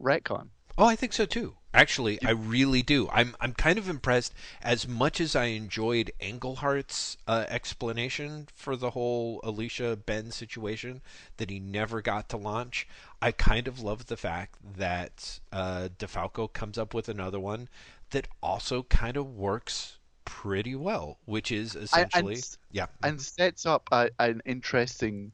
retcon. 0.00 0.48
Oh, 0.76 0.86
I 0.86 0.96
think 0.96 1.12
so 1.12 1.24
too. 1.26 1.56
Actually, 1.74 2.22
I 2.24 2.30
really 2.30 2.82
do. 2.82 3.08
I'm 3.12 3.34
I'm 3.40 3.52
kind 3.52 3.78
of 3.78 3.88
impressed. 3.88 4.32
As 4.62 4.86
much 4.86 5.20
as 5.20 5.34
I 5.34 5.46
enjoyed 5.46 6.12
Englehart's 6.20 7.16
uh, 7.26 7.46
explanation 7.48 8.46
for 8.54 8.76
the 8.76 8.90
whole 8.90 9.40
Alicia 9.42 9.96
Ben 9.96 10.30
situation, 10.30 11.02
that 11.36 11.50
he 11.50 11.58
never 11.58 12.00
got 12.00 12.28
to 12.28 12.36
launch, 12.36 12.86
I 13.20 13.32
kind 13.32 13.66
of 13.66 13.80
love 13.80 14.06
the 14.06 14.16
fact 14.16 14.56
that 14.76 15.40
uh, 15.52 15.88
DeFalco 15.98 16.52
comes 16.52 16.78
up 16.78 16.94
with 16.94 17.08
another 17.08 17.40
one 17.40 17.68
that 18.10 18.28
also 18.40 18.84
kind 18.84 19.16
of 19.16 19.34
works 19.36 19.98
pretty 20.24 20.76
well, 20.76 21.18
which 21.24 21.50
is 21.50 21.74
I- 21.74 21.80
and 21.80 21.88
essentially 22.08 22.42
yeah. 22.70 22.86
and 23.02 23.20
sets 23.20 23.66
up 23.66 23.88
a, 23.90 24.10
an 24.20 24.42
interesting 24.44 25.32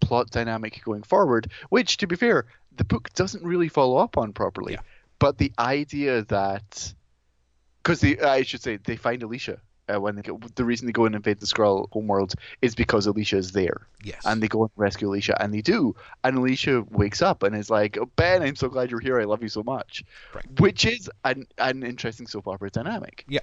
plot 0.00 0.30
dynamic 0.30 0.82
going 0.84 1.02
forward, 1.02 1.50
which, 1.70 1.96
to 1.98 2.06
be 2.06 2.16
fair, 2.16 2.46
the 2.76 2.84
book 2.84 3.12
doesn't 3.14 3.42
really 3.44 3.68
follow 3.68 3.96
up 3.96 4.16
on 4.16 4.32
properly. 4.32 4.74
Yeah. 4.74 4.80
But 5.22 5.38
the 5.38 5.52
idea 5.56 6.22
that, 6.36 6.92
because 7.80 8.02
I 8.02 8.42
should 8.42 8.60
say, 8.60 8.76
they 8.76 8.96
find 8.96 9.22
Alicia. 9.22 9.58
Uh, 9.92 10.00
when 10.00 10.14
they 10.16 10.22
go, 10.22 10.38
the 10.54 10.64
reason 10.64 10.86
they 10.86 10.92
go 10.92 11.06
and 11.06 11.14
invade 11.14 11.38
the 11.40 11.46
Skrull 11.46 11.88
homeworld 11.92 12.34
is 12.60 12.74
because 12.74 13.06
Alicia 13.06 13.36
is 13.36 13.50
there, 13.52 13.78
Yes. 14.02 14.22
and 14.24 14.42
they 14.42 14.48
go 14.48 14.62
and 14.62 14.70
rescue 14.76 15.08
Alicia, 15.08 15.40
and 15.42 15.52
they 15.54 15.60
do. 15.60 15.94
And 16.24 16.38
Alicia 16.38 16.84
wakes 16.90 17.20
up 17.20 17.42
and 17.44 17.54
is 17.54 17.68
like, 17.68 17.98
oh, 17.98 18.06
"Ben, 18.16 18.42
I'm 18.42 18.56
so 18.56 18.68
glad 18.68 18.90
you're 18.90 19.00
here. 19.00 19.20
I 19.20 19.24
love 19.24 19.42
you 19.42 19.48
so 19.48 19.62
much," 19.62 20.04
Right. 20.34 20.60
which 20.60 20.84
is 20.86 21.08
an 21.24 21.46
an 21.58 21.82
interesting 21.82 22.26
soap 22.28 22.46
opera 22.48 22.70
dynamic 22.70 23.24
yeah. 23.28 23.40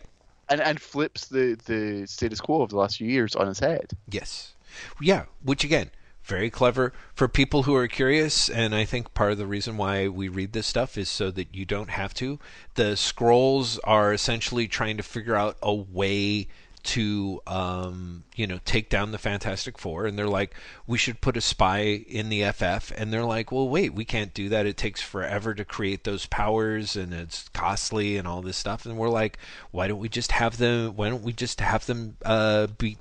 and 0.49 0.59
and 0.61 0.81
flips 0.81 1.27
the 1.27 1.57
the 1.65 2.05
status 2.07 2.39
quo 2.41 2.61
of 2.61 2.69
the 2.69 2.77
last 2.77 2.97
few 2.97 3.07
years 3.09 3.35
on 3.35 3.47
its 3.49 3.59
head. 3.59 3.91
Yes. 4.09 4.53
Yeah, 5.01 5.25
which 5.43 5.63
again, 5.65 5.91
very 6.29 6.49
clever 6.49 6.93
for 7.13 7.27
people 7.27 7.63
who 7.63 7.75
are 7.75 7.87
curious 7.87 8.47
and 8.49 8.75
I 8.75 8.85
think 8.85 9.13
part 9.13 9.31
of 9.31 9.37
the 9.37 9.47
reason 9.47 9.75
why 9.75 10.07
we 10.07 10.29
read 10.29 10.53
this 10.53 10.67
stuff 10.67 10.97
is 10.97 11.09
so 11.09 11.31
that 11.31 11.53
you 11.53 11.65
don't 11.65 11.89
have 11.89 12.13
to. 12.15 12.39
The 12.75 12.93
Skrulls 12.93 13.79
are 13.83 14.13
essentially 14.13 14.67
trying 14.67 14.97
to 14.97 15.03
figure 15.03 15.35
out 15.35 15.57
a 15.61 15.73
way 15.73 16.47
to 16.81 17.41
um, 17.45 18.23
you 18.35 18.47
know 18.47 18.59
take 18.65 18.89
down 18.89 19.11
the 19.11 19.17
Fantastic 19.17 19.77
Four, 19.77 20.05
and 20.05 20.17
they're 20.17 20.27
like, 20.27 20.55
we 20.87 20.97
should 20.97 21.21
put 21.21 21.37
a 21.37 21.41
spy 21.41 21.81
in 22.07 22.29
the 22.29 22.49
FF, 22.51 22.91
and 22.95 23.11
they're 23.11 23.25
like, 23.25 23.51
well, 23.51 23.67
wait, 23.67 23.93
we 23.93 24.05
can't 24.05 24.33
do 24.33 24.49
that. 24.49 24.65
It 24.65 24.77
takes 24.77 25.01
forever 25.01 25.53
to 25.53 25.65
create 25.65 26.03
those 26.03 26.25
powers, 26.25 26.95
and 26.95 27.13
it's 27.13 27.49
costly, 27.49 28.17
and 28.17 28.27
all 28.27 28.41
this 28.41 28.57
stuff. 28.57 28.85
And 28.85 28.97
we're 28.97 29.09
like, 29.09 29.37
why 29.71 29.87
don't 29.87 29.99
we 29.99 30.09
just 30.09 30.31
have 30.31 30.57
them? 30.57 30.95
Why 30.95 31.09
don't 31.09 31.23
we 31.23 31.33
just 31.33 31.59
have 31.59 31.85
them 31.85 32.17
uh, 32.23 32.67
be 32.67 32.97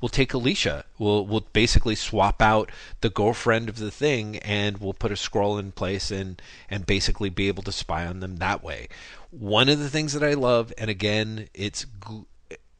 we'll 0.00 0.08
take 0.08 0.34
Alicia. 0.34 0.84
We'll 0.98 1.26
we'll 1.26 1.46
basically 1.52 1.94
swap 1.94 2.42
out 2.42 2.70
the 3.00 3.10
girlfriend 3.10 3.68
of 3.68 3.78
the 3.78 3.90
thing, 3.90 4.36
and 4.38 4.78
we'll 4.78 4.92
put 4.92 5.12
a 5.12 5.14
Skrull 5.14 5.58
in 5.58 5.72
place 5.72 6.10
and 6.10 6.40
and 6.70 6.86
basically 6.86 7.30
be 7.30 7.48
able 7.48 7.62
to 7.64 7.72
spy 7.72 8.06
on 8.06 8.20
them 8.20 8.36
that 8.36 8.62
way. 8.62 8.88
One 9.30 9.68
of 9.68 9.78
the 9.78 9.90
things 9.90 10.12
that 10.12 10.22
I 10.22 10.34
love, 10.34 10.72
and 10.78 10.90
again, 10.90 11.48
it's 11.54 11.86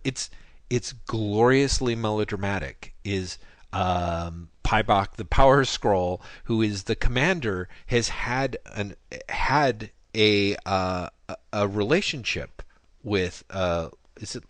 it's 0.04 0.30
it's 0.70 0.92
gloriously 0.92 1.94
melodramatic, 1.94 2.94
is 3.04 3.38
um, 3.72 4.48
Paibok, 4.64 5.12
the 5.16 5.24
Power 5.24 5.64
Skrull, 5.64 6.20
who 6.44 6.62
is 6.62 6.84
the 6.84 6.96
commander, 6.96 7.68
has 7.86 8.08
had 8.08 8.56
an 8.74 8.96
had 9.28 9.90
a 10.14 10.56
uh, 10.64 11.08
a- 11.52 11.68
relationship 11.68 12.62
with 13.02 13.44
uh, 13.50 13.88
is 14.20 14.36
it 14.36 14.44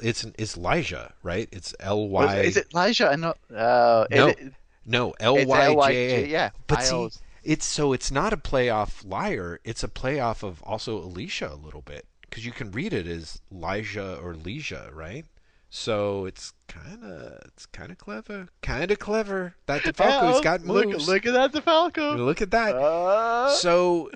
it's 0.00 0.24
it's 0.38 0.56
Lyja, 0.56 1.12
right? 1.22 1.48
It's 1.52 1.74
L 1.80 2.08
Y. 2.08 2.38
Is 2.40 2.56
it 2.56 2.70
Lyja 2.70 3.12
and 3.12 3.22
not? 3.22 3.38
Uh, 3.54 4.06
No, 4.10 4.28
it- 4.28 4.52
no, 4.86 5.14
L 5.20 5.34
Y 5.46 5.92
J 5.92 6.24
A. 6.24 6.26
yeah. 6.28 6.50
but 6.66 6.82
see, 6.82 7.08
it's 7.44 7.64
so 7.66 7.92
it's 7.92 8.10
not 8.10 8.32
a 8.32 8.36
playoff 8.36 9.04
liar. 9.08 9.60
It's 9.64 9.82
a 9.84 9.88
playoff 9.88 10.42
of 10.42 10.62
also 10.62 10.96
Alicia 10.98 11.52
a 11.52 11.54
little 11.54 11.82
bit 11.82 12.06
because 12.22 12.44
you 12.46 12.52
can 12.52 12.70
read 12.72 12.92
it 12.92 13.06
as 13.06 13.40
Elijah 13.52 14.18
or 14.22 14.34
Leisha, 14.34 14.92
right? 14.94 15.24
So 15.72 16.24
it's 16.24 16.52
kind 16.66 17.04
of 17.04 17.38
it's 17.46 17.66
kind 17.66 17.92
of 17.92 17.98
clever, 17.98 18.48
kind 18.62 18.90
of 18.90 18.98
clever. 18.98 19.54
That 19.66 19.82
DeFalco's 19.82 20.38
Oh, 20.38 20.42
got 20.42 20.62
look, 20.64 20.88
moves. 20.88 21.06
Look 21.06 21.24
at 21.26 21.32
that, 21.34 21.52
DeFalco. 21.52 22.16
Look 22.18 22.42
at 22.42 22.50
that. 22.50 22.74
Uh, 22.74 23.50
so 23.54 24.10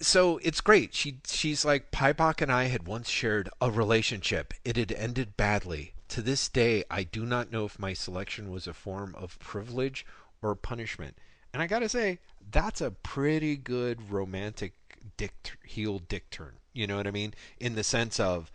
so 0.00 0.38
it's 0.38 0.60
great. 0.60 0.94
She 0.94 1.18
she's 1.26 1.64
like 1.64 1.90
Paibok 1.90 2.40
and 2.40 2.50
I 2.50 2.64
had 2.64 2.86
once 2.86 3.08
shared 3.08 3.48
a 3.60 3.70
relationship. 3.70 4.54
It 4.64 4.76
had 4.76 4.92
ended 4.92 5.36
badly. 5.36 5.92
To 6.08 6.22
this 6.22 6.48
day, 6.48 6.84
I 6.90 7.02
do 7.02 7.24
not 7.24 7.50
know 7.50 7.64
if 7.64 7.78
my 7.78 7.92
selection 7.92 8.50
was 8.50 8.66
a 8.66 8.74
form 8.74 9.14
of 9.18 9.38
privilege 9.38 10.06
or 10.42 10.54
punishment. 10.54 11.16
And 11.52 11.62
I 11.62 11.66
gotta 11.66 11.88
say, 11.88 12.18
that's 12.50 12.80
a 12.80 12.90
pretty 12.90 13.56
good 13.56 14.10
romantic 14.10 14.74
dick 15.16 15.58
heel 15.64 15.98
dick 15.98 16.30
turn. 16.30 16.54
You 16.72 16.86
know 16.86 16.96
what 16.96 17.06
I 17.06 17.12
mean? 17.12 17.34
In 17.58 17.74
the 17.74 17.84
sense 17.84 18.18
of 18.20 18.50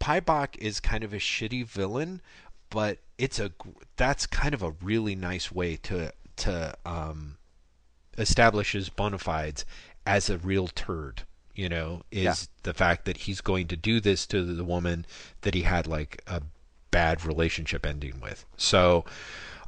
Paibok 0.00 0.56
is 0.56 0.80
kind 0.80 1.04
of 1.04 1.12
a 1.12 1.18
shitty 1.18 1.66
villain, 1.66 2.22
but 2.70 2.98
it's 3.18 3.38
a 3.38 3.52
that's 3.96 4.26
kind 4.26 4.54
of 4.54 4.62
a 4.62 4.74
really 4.82 5.14
nice 5.14 5.52
way 5.52 5.76
to 5.76 6.12
to 6.36 6.74
um, 6.86 7.36
establish 8.16 8.72
his 8.72 8.88
bona 8.88 9.18
fides 9.18 9.64
as 10.10 10.28
a 10.28 10.38
real 10.38 10.66
turd. 10.68 11.22
You 11.54 11.68
know, 11.68 12.02
is 12.10 12.24
Yeah. 12.24 12.34
the 12.62 12.74
fact 12.74 13.04
that 13.04 13.18
he's 13.18 13.40
going 13.40 13.66
to 13.68 13.76
do 13.76 14.00
this 14.00 14.26
to 14.28 14.42
the 14.44 14.64
woman 14.64 15.04
that 15.42 15.52
he 15.54 15.62
had 15.62 15.86
like 15.86 16.22
a 16.26 16.42
bad 16.90 17.24
relationship 17.24 17.84
ending 17.84 18.18
with. 18.20 18.46
So, 18.56 19.04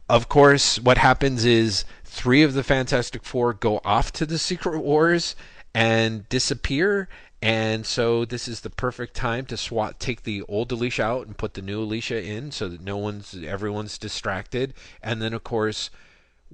of 0.08 0.28
course, 0.28 0.78
what 0.78 0.96
happens 0.98 1.44
is 1.44 1.84
three 2.04 2.42
of 2.42 2.54
the 2.54 2.64
Fantastic 2.64 3.24
Four 3.24 3.52
go 3.52 3.80
off 3.84 4.10
to 4.12 4.24
the 4.26 4.38
Secret 4.38 4.78
Wars 4.80 5.36
and 5.74 6.26
disappear. 6.30 7.08
And 7.42 7.84
so 7.84 8.24
this 8.24 8.46
is 8.48 8.60
the 8.60 8.70
perfect 8.70 9.14
time 9.14 9.44
to 9.46 9.56
swat 9.56 9.98
take 10.00 10.22
the 10.22 10.42
old 10.48 10.72
Alicia 10.72 11.02
out 11.04 11.26
and 11.26 11.36
put 11.36 11.54
the 11.54 11.62
new 11.62 11.82
Alicia 11.82 12.22
in 12.22 12.52
so 12.52 12.68
that 12.68 12.80
no 12.80 12.96
one's 12.96 13.34
everyone's 13.44 13.98
distracted. 13.98 14.72
And 15.02 15.20
then 15.20 15.34
of 15.34 15.42
course 15.44 15.90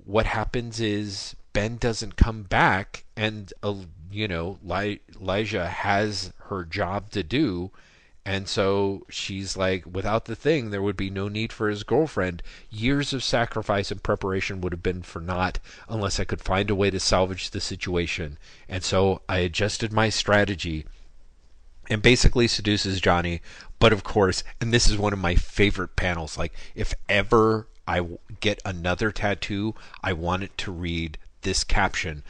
what 0.05 0.27
happens 0.27 0.81
is 0.81 1.37
Ben 1.59 1.77
doesn't 1.77 2.15
come 2.15 2.45
back, 2.45 3.03
and 3.17 3.53
uh, 3.65 3.75
you 4.13 4.29
know, 4.29 4.61
Li- 4.63 5.01
Lyja 5.15 5.67
has 5.67 6.33
her 6.45 6.65
job 6.65 7.11
to 7.11 7.25
do, 7.25 7.73
and 8.25 8.47
so 8.47 9.05
she's 9.11 9.57
like, 9.57 9.85
without 9.85 10.27
the 10.27 10.37
thing, 10.37 10.71
there 10.71 10.81
would 10.81 10.97
be 10.97 11.11
no 11.11 11.27
need 11.27 11.53
for 11.53 11.69
his 11.69 11.83
girlfriend. 11.83 12.45
Years 12.71 13.13
of 13.13 13.25
sacrifice 13.25 13.91
and 13.91 14.01
preparation 14.01 14.61
would 14.61 14.71
have 14.71 14.85
been 14.85 15.03
for 15.03 15.21
naught 15.21 15.59
unless 15.89 16.21
I 16.21 16.25
could 16.25 16.41
find 16.41 16.71
a 16.71 16.77
way 16.77 16.91
to 16.91 17.01
salvage 17.01 17.51
the 17.51 17.61
situation. 17.61 18.39
And 18.69 18.85
so 18.85 19.23
I 19.29 19.39
adjusted 19.39 19.93
my 19.93 20.11
strategy 20.11 20.87
and 21.91 22.01
basically 22.01 22.47
seduces 22.47 23.01
Johnny. 23.01 23.43
But 23.81 23.93
of 23.93 24.05
course, 24.05 24.45
and 24.61 24.73
this 24.73 24.89
is 24.89 24.97
one 24.97 25.13
of 25.13 25.19
my 25.19 25.35
favorite 25.35 25.97
panels. 25.97 26.39
Like, 26.39 26.53
if 26.77 26.95
ever 27.09 27.67
I 27.89 28.07
get 28.39 28.63
another 28.65 29.11
tattoo, 29.11 29.75
I 30.05 30.13
want 30.13 30.45
it 30.45 30.57
to 30.59 30.71
read 30.71 31.19
this 31.49 31.65
caption 31.65 32.23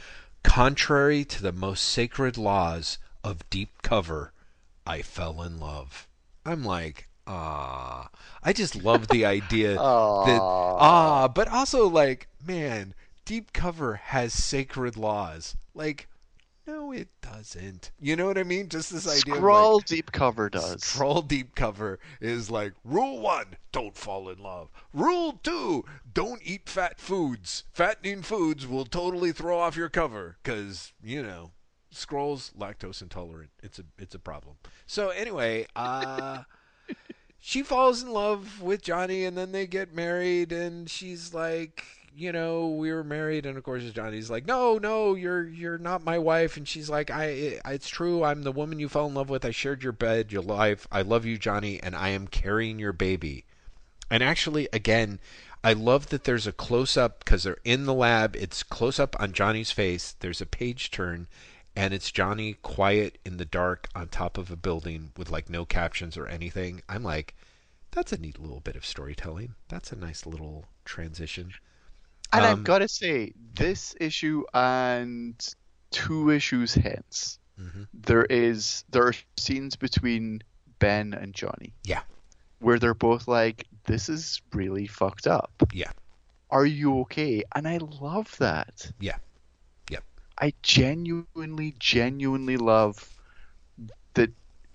Contrary 0.43 1.25
to 1.25 1.41
the 1.41 1.51
most 1.51 1.83
sacred 1.83 2.37
laws 2.37 2.97
of 3.21 3.47
deep 3.49 3.81
cover, 3.81 4.31
I 4.87 5.01
fell 5.01 5.41
in 5.41 5.59
love. 5.59 6.07
I'm 6.45 6.63
like, 6.63 7.09
ah. 7.27 8.07
I 8.41 8.53
just 8.53 8.77
love 8.77 9.09
the 9.09 9.25
idea 9.25 9.73
that, 9.73 9.79
ah, 10.41 11.27
but 11.27 11.49
also 11.49 11.89
like, 11.89 12.29
man, 12.41 12.93
deep 13.25 13.51
cover 13.51 13.95
has 13.95 14.31
sacred 14.31 14.95
laws. 14.95 15.57
Like, 15.73 16.07
no, 16.69 16.91
it 16.91 17.07
doesn't. 17.21 17.91
You 17.99 18.15
know 18.15 18.27
what 18.27 18.37
I 18.37 18.43
mean? 18.43 18.69
Just 18.69 18.91
this 18.91 19.07
idea. 19.07 19.35
of, 19.35 19.41
like, 19.43 19.85
deep 19.85 20.11
cover 20.11 20.49
does. 20.49 20.81
Skrull 20.81 21.27
deep 21.27 21.55
cover 21.55 21.99
is 22.21 22.51
like 22.51 22.73
rule 22.83 23.19
one: 23.19 23.57
don't 23.71 23.97
fall 23.97 24.29
in 24.29 24.37
love. 24.37 24.69
Rule 24.93 25.39
two: 25.43 25.83
don't 26.13 26.41
eat 26.43 26.69
fat 26.69 26.99
foods. 26.99 27.63
Fattening 27.73 28.21
foods 28.21 28.67
will 28.67 28.85
totally 28.85 29.31
throw 29.31 29.59
off 29.59 29.75
your 29.75 29.89
cover 29.89 30.37
because 30.43 30.93
you 31.03 31.23
know 31.23 31.51
Skrulls 31.93 32.53
lactose 32.55 33.01
intolerant. 33.01 33.49
It's 33.63 33.79
a 33.79 33.83
it's 33.97 34.15
a 34.15 34.19
problem. 34.19 34.57
So 34.85 35.09
anyway, 35.09 35.65
uh. 35.75 36.43
She 37.41 37.63
falls 37.63 38.03
in 38.03 38.11
love 38.11 38.61
with 38.61 38.81
Johnny, 38.81 39.23
and 39.23 39.37
then 39.37 39.53
they 39.53 39.65
get 39.65 39.95
married. 39.95 40.51
And 40.51 40.89
she's 40.89 41.33
like, 41.33 41.85
you 42.19 42.31
know, 42.31 42.67
we 42.67 42.91
were 42.91 43.03
married, 43.03 43.45
and 43.45 43.57
of 43.57 43.63
course 43.63 43.83
Johnny's 43.91 44.29
like, 44.29 44.45
no, 44.45 44.77
no, 44.77 45.15
you're 45.15 45.47
you're 45.47 45.77
not 45.77 46.03
my 46.03 46.19
wife. 46.19 46.57
And 46.57 46.67
she's 46.67 46.89
like, 46.89 47.09
I, 47.09 47.59
it's 47.65 47.87
true, 47.87 48.23
I'm 48.23 48.43
the 48.43 48.51
woman 48.51 48.79
you 48.79 48.89
fell 48.89 49.07
in 49.07 49.13
love 49.13 49.29
with. 49.29 49.45
I 49.45 49.51
shared 49.51 49.83
your 49.83 49.93
bed, 49.93 50.31
your 50.31 50.41
life. 50.41 50.87
I 50.91 51.01
love 51.01 51.25
you, 51.25 51.37
Johnny, 51.37 51.81
and 51.81 51.95
I 51.95 52.09
am 52.09 52.27
carrying 52.27 52.77
your 52.77 52.93
baby. 52.93 53.45
And 54.11 54.21
actually, 54.21 54.67
again, 54.73 55.19
I 55.63 55.73
love 55.73 56.07
that 56.07 56.23
there's 56.23 56.47
a 56.47 56.51
close 56.51 56.97
up 56.97 57.19
because 57.19 57.43
they're 57.43 57.57
in 57.63 57.85
the 57.85 57.93
lab. 57.93 58.35
It's 58.35 58.63
close 58.63 58.99
up 58.99 59.15
on 59.19 59.33
Johnny's 59.33 59.71
face. 59.71 60.15
There's 60.19 60.41
a 60.41 60.45
page 60.45 60.91
turn, 60.91 61.27
and 61.75 61.93
it's 61.93 62.11
Johnny 62.11 62.53
quiet 62.61 63.17
in 63.25 63.37
the 63.37 63.45
dark 63.45 63.87
on 63.95 64.07
top 64.07 64.37
of 64.37 64.51
a 64.51 64.57
building 64.57 65.11
with 65.15 65.31
like 65.31 65.49
no 65.49 65.65
captions 65.65 66.17
or 66.17 66.27
anything. 66.27 66.81
I'm 66.89 67.03
like, 67.03 67.35
that's 67.91 68.11
a 68.11 68.17
neat 68.17 68.39
little 68.39 68.59
bit 68.59 68.75
of 68.75 68.85
storytelling. 68.85 69.55
That's 69.67 69.91
a 69.91 69.95
nice 69.95 70.25
little 70.25 70.65
transition. 70.85 71.53
And 72.31 72.45
Um, 72.45 72.51
I've 72.59 72.63
got 72.63 72.79
to 72.79 72.87
say, 72.87 73.33
this 73.55 73.95
issue 73.99 74.43
and 74.53 75.35
two 75.91 76.29
issues 76.29 76.73
hence, 76.75 77.39
Mhm. 77.59 77.87
there 77.93 78.23
is 78.25 78.83
there 78.89 79.07
are 79.07 79.13
scenes 79.37 79.75
between 79.75 80.41
Ben 80.79 81.13
and 81.13 81.33
Johnny. 81.33 81.73
Yeah. 81.83 82.03
Where 82.59 82.77
they're 82.79 82.93
both 82.93 83.27
like, 83.27 83.67
"This 83.85 84.09
is 84.09 84.41
really 84.53 84.85
fucked 84.87 85.27
up. 85.27 85.51
Yeah. 85.73 85.91
Are 86.51 86.65
you 86.65 86.99
okay?" 87.01 87.43
And 87.55 87.67
I 87.67 87.77
love 87.77 88.35
that. 88.37 88.91
Yeah. 88.99 89.17
Yep. 89.89 90.03
I 90.37 90.53
genuinely, 90.61 91.75
genuinely 91.79 92.57
love 92.57 93.09
that 94.13 94.31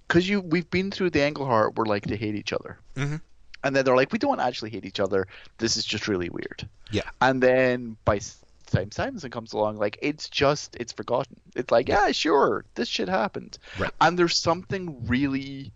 because 0.08 0.28
you 0.28 0.40
we've 0.40 0.68
been 0.70 0.90
through 0.90 1.10
the 1.10 1.24
Englehart 1.24 1.76
where 1.76 1.86
like 1.86 2.04
they 2.06 2.16
hate 2.16 2.34
each 2.34 2.52
other. 2.52 2.78
Mhm. 2.96 3.20
And 3.64 3.74
then 3.74 3.84
they're 3.84 3.96
like, 3.96 4.12
we 4.12 4.18
don't 4.18 4.40
actually 4.40 4.70
hate 4.70 4.84
each 4.84 5.00
other. 5.00 5.26
This 5.58 5.76
is 5.76 5.84
just 5.84 6.06
really 6.06 6.28
weird. 6.28 6.68
Yeah. 6.92 7.08
And 7.20 7.42
then 7.42 7.96
by 8.04 8.20
time 8.66 8.92
Simonson 8.92 9.30
comes 9.30 9.52
along, 9.54 9.78
like 9.78 9.98
it's 10.02 10.28
just 10.28 10.76
it's 10.78 10.92
forgotten. 10.92 11.40
It's 11.56 11.70
like, 11.72 11.88
yeah, 11.88 12.12
sure, 12.12 12.64
this 12.74 12.88
shit 12.88 13.08
happened. 13.08 13.58
Right. 13.78 13.90
And 14.00 14.18
there's 14.18 14.36
something 14.36 15.06
really 15.06 15.72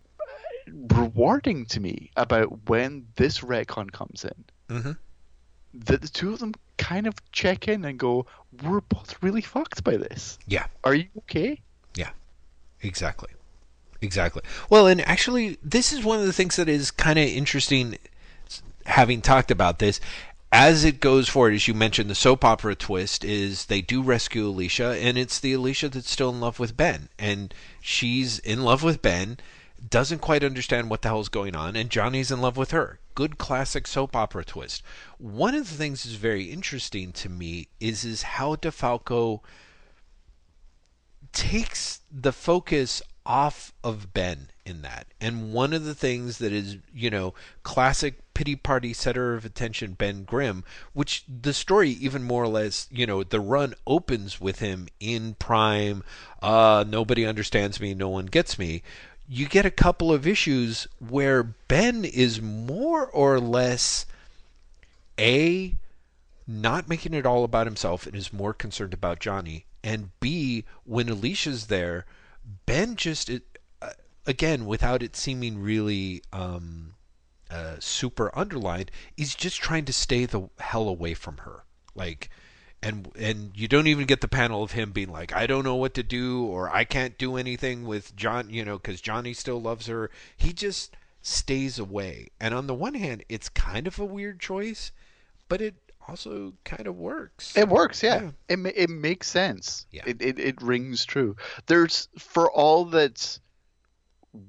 rewarding 0.95 1.65
to 1.67 1.81
me 1.81 2.11
about 2.17 2.69
when 2.69 3.07
this 3.17 3.41
retcon 3.41 3.91
comes 3.91 4.25
in. 4.25 4.45
Mhm. 4.77 4.99
That 5.75 6.03
the 6.03 6.09
two 6.09 6.33
of 6.33 6.41
them 6.41 6.55
kind 6.77 7.07
of 7.07 7.15
check 7.33 7.69
in 7.69 7.85
and 7.85 7.99
go, 7.99 8.27
"We're 8.63 8.81
both 8.81 9.23
really 9.23 9.41
fucked 9.43 9.83
by 9.85 9.97
this. 9.97 10.39
Yeah. 10.47 10.67
Are 10.85 10.95
you 10.95 11.07
okay?" 11.19 11.61
Yeah. 11.95 12.11
Exactly. 12.83 13.31
Exactly. 14.01 14.43
Well, 14.71 14.87
and 14.87 15.01
actually, 15.03 15.59
this 15.63 15.93
is 15.93 16.05
one 16.05 16.21
of 16.21 16.27
the 16.27 16.33
things 16.33 16.57
that 16.57 16.69
is 16.69 16.91
kind 16.91 17.19
of 17.19 17.27
interesting, 17.27 17.99
having 18.87 19.21
talked 19.21 19.51
about 19.51 19.79
this. 19.79 20.01
As 20.51 20.83
it 20.85 21.01
goes 21.01 21.29
forward, 21.29 21.53
as 21.55 21.69
you 21.69 21.75
mentioned, 21.75 22.09
the 22.09 22.15
soap 22.15 22.43
opera 22.45 22.75
twist 22.75 23.23
is 23.23 23.67
they 23.67 23.83
do 23.83 24.03
rescue 24.03 24.47
Alicia, 24.47 24.97
and 24.99 25.19
it's 25.19 25.39
the 25.39 25.53
Alicia 25.53 25.91
that's 25.91 26.11
still 26.11 26.31
in 26.31 26.41
love 26.41 26.59
with 26.59 26.77
Ben. 26.77 27.09
And 27.19 27.53
she's 27.81 28.39
in 28.39 28.63
love 28.63 28.83
with 28.83 29.03
Ben, 29.03 29.39
doesn't 29.91 30.21
quite 30.21 30.43
understand 30.43 30.89
what 30.89 31.03
the 31.03 31.09
hell's 31.09 31.29
going 31.29 31.55
on, 31.55 31.77
and 31.77 31.91
Johnny's 31.91 32.31
in 32.31 32.41
love 32.41 32.57
with 32.57 32.71
her. 32.71 32.99
Good 33.15 33.37
classic 33.37 33.87
soap 33.87 34.17
opera 34.17 34.45
twist. 34.45 34.83
One 35.19 35.55
of 35.55 35.69
the 35.69 35.77
things 35.77 36.05
that's 36.05 36.17
very 36.17 36.45
interesting 36.45 37.13
to 37.13 37.29
me 37.29 37.69
is 37.79 38.05
is 38.05 38.23
how 38.23 38.57
DeFalco 38.57 39.41
takes 41.33 42.01
the 42.11 42.33
focus 42.33 43.03
off 43.29 43.75
of 43.85 44.15
Ben 44.15 44.49
in 44.65 44.81
that. 44.83 45.07
And 45.21 45.53
one 45.53 45.75
of 45.75 45.85
the 45.85 45.95
things 45.95 46.39
that 46.39 46.51
is, 46.51 46.79
you 46.95 47.11
know, 47.11 47.35
classic 47.63 48.23
pity 48.33 48.57
party 48.57 48.95
setter 48.95 49.35
of 49.35 49.45
attention 49.45 49.93
Ben 49.93 50.25
Grimm, 50.25 50.65
which 50.95 51.25
the 51.29 51.53
story 51.53 51.91
even 51.91 52.23
more 52.23 52.45
or 52.45 52.49
less, 52.49 52.89
you 52.91 53.07
know, 53.07 53.23
the 53.23 53.39
run 53.39 53.75
opens 53.87 54.41
with 54.41 54.61
him 54.61 54.89
in 54.99 55.35
prime, 55.35 56.03
uh 56.41 56.85
nobody 56.89 57.27
understands 57.27 57.79
me, 57.81 57.93
no 57.93 58.09
one 58.09 58.27
gets 58.27 58.59
me. 58.59 58.83
You 59.29 59.47
get 59.47 59.67
a 59.67 59.71
couple 59.71 60.11
of 60.11 60.27
issues 60.27 60.89
where 60.99 61.43
Ben 61.43 62.07
is 62.07 62.41
more 62.41 63.07
or 63.09 63.39
less 63.39 64.07
a 65.21 65.75
not 66.47 66.89
making 66.89 67.13
it 67.13 67.27
all 67.27 67.45
about 67.45 67.67
himself 67.67 68.07
and 68.07 68.17
is 68.17 68.33
more 68.33 68.55
concerned 68.55 68.95
about 68.95 69.21
Johnny. 69.21 69.67
And 69.85 70.11
B, 70.19 70.65
when 70.85 71.11
Alicia's 71.11 71.67
there, 71.67 72.07
Ben 72.67 72.97
just 72.97 73.29
it, 73.29 73.59
uh, 73.83 73.91
again 74.27 74.67
without 74.67 75.03
it 75.03 75.17
seeming 75.17 75.59
really 75.61 76.23
um, 76.33 76.95
uh, 77.51 77.77
super 77.79 78.31
underlined, 78.37 78.91
is 79.17 79.35
just 79.35 79.61
trying 79.61 79.85
to 79.87 79.93
stay 79.93 80.25
the 80.25 80.49
hell 80.59 80.89
away 80.89 81.15
from 81.15 81.39
her. 81.39 81.65
Like, 81.95 82.31
and 82.83 83.11
and 83.19 83.51
you 83.55 83.69
don't 83.69 83.87
even 83.87 84.07
get 84.07 84.21
the 84.21 84.29
panel 84.29 84.63
of 84.63 84.73
him 84.73 84.93
being 84.93 85.11
like, 85.11 85.35
I 85.35 85.47
don't 85.47 85.65
know 85.65 85.77
what 85.77 85.95
to 85.95 86.03
do, 86.03 86.45
or 86.45 86.75
I 86.75 86.85
can't 86.85 87.19
do 87.19 87.37
anything 87.37 87.85
with 87.85 88.15
John, 88.17 88.51
you 88.51 88.65
know, 88.65 88.79
because 88.79 89.01
Johnny 89.01 89.35
still 89.35 89.61
loves 89.61 89.87
her. 89.87 90.11
He 90.37 90.53
just 90.53 90.97
stays 91.21 91.79
away. 91.79 92.29
And 92.41 92.55
on 92.55 92.67
the 92.67 92.75
one 92.75 92.95
hand, 92.95 93.25
it's 93.29 93.49
kind 93.49 93.87
of 93.87 93.99
a 93.99 94.05
weird 94.05 94.41
choice, 94.41 94.93
but 95.49 95.61
it 95.61 95.75
also 96.09 96.55
kind 96.65 96.87
of 96.87 96.97
works. 96.97 97.57
It 97.57 97.69
works, 97.69 98.03
yeah. 98.03 98.31
Yeah. 98.49 98.57
It 98.57 98.73
it 98.77 98.91
makes 98.91 99.29
sense. 99.29 99.87
Yeah. 99.91 100.03
It, 100.07 100.23
it 100.23 100.39
it 100.39 100.63
rings 100.63 101.05
true. 101.05 101.37
There's 101.67 102.09
for 102.19 102.51
all 102.51 102.87
that 102.87 103.39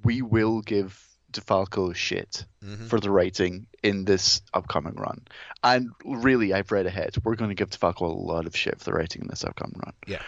we 0.03 0.21
will 0.21 0.61
give 0.61 1.05
DeFalco 1.31 1.93
shit 1.95 2.45
Mhm. 2.63 2.87
for 2.89 2.99
the 2.99 3.11
writing 3.11 3.67
in 3.83 4.03
this 4.05 4.41
upcoming 4.53 4.95
run. 4.95 5.21
And 5.63 5.89
really 6.03 6.53
I've 6.53 6.71
read 6.71 6.85
ahead. 6.87 7.15
We're 7.23 7.35
going 7.35 7.49
to 7.49 7.55
give 7.55 7.69
DeFalco 7.69 8.01
a 8.01 8.05
lot 8.05 8.45
of 8.47 8.55
shit 8.55 8.79
for 8.79 8.85
the 8.85 8.93
writing 8.93 9.21
in 9.23 9.27
this 9.27 9.43
upcoming 9.43 9.79
run. 9.85 9.93
Yeah. 10.07 10.21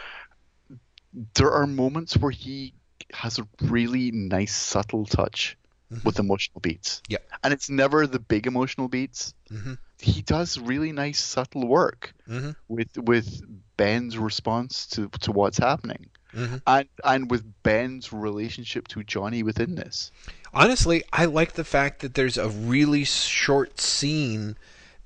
There 1.36 1.52
are 1.52 1.68
moments 1.68 2.16
where 2.18 2.32
he 2.32 2.74
has 3.14 3.40
a 3.40 3.48
really 3.62 4.12
nice 4.12 4.56
subtle 4.56 5.06
touch 5.06 5.58
with 6.06 6.20
emotional 6.20 6.62
beats. 6.62 7.02
Yeah. 7.10 7.18
And 7.44 7.52
it's 7.54 7.70
never 7.70 8.08
the 8.08 8.20
big 8.20 8.48
emotional 8.48 8.88
beats. 8.88 9.34
Mhm. 9.52 9.78
He 10.02 10.22
does 10.22 10.58
really 10.58 10.92
nice 10.92 11.20
subtle 11.20 11.68
work 11.68 12.14
Mhm. 12.28 12.56
with 12.68 12.98
with 12.98 13.42
Ben's 13.78 14.18
response 14.18 14.86
to, 14.88 15.10
to 15.22 15.32
what's 15.32 15.58
happening. 15.58 16.10
Mhm. 16.34 16.62
And 16.66 16.88
and 17.04 17.32
with 17.32 17.44
Ben's 17.64 18.12
relationship 18.12 18.88
to 18.90 19.04
Johnny 19.04 19.44
within 19.44 19.76
this. 19.76 20.12
Honestly, 20.54 21.04
I 21.14 21.26
like 21.26 21.54
the 21.54 21.64
fact 21.64 22.02
that 22.02 22.14
there's 22.16 22.38
a 22.38 22.50
really 22.50 23.04
short 23.04 23.80
scene 23.80 24.58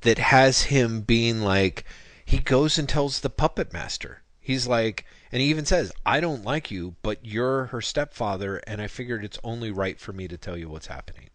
that 0.01 0.17
has 0.17 0.63
him 0.63 1.01
being 1.01 1.41
like, 1.41 1.83
he 2.23 2.39
goes 2.39 2.77
and 2.77 2.87
tells 2.87 3.19
the 3.19 3.29
puppet 3.29 3.73
master. 3.73 4.21
He's 4.39 4.67
like, 4.67 5.05
and 5.31 5.41
he 5.41 5.49
even 5.49 5.65
says, 5.65 5.91
I 6.05 6.19
don't 6.19 6.43
like 6.43 6.69
you, 6.69 6.95
but 7.01 7.25
you're 7.25 7.65
her 7.65 7.81
stepfather, 7.81 8.57
and 8.67 8.81
I 8.81 8.87
figured 8.87 9.25
it's 9.25 9.39
only 9.43 9.71
right 9.71 9.99
for 9.99 10.13
me 10.13 10.27
to 10.27 10.37
tell 10.37 10.55
you 10.57 10.69
what's 10.69 10.87
happening. 10.87 11.29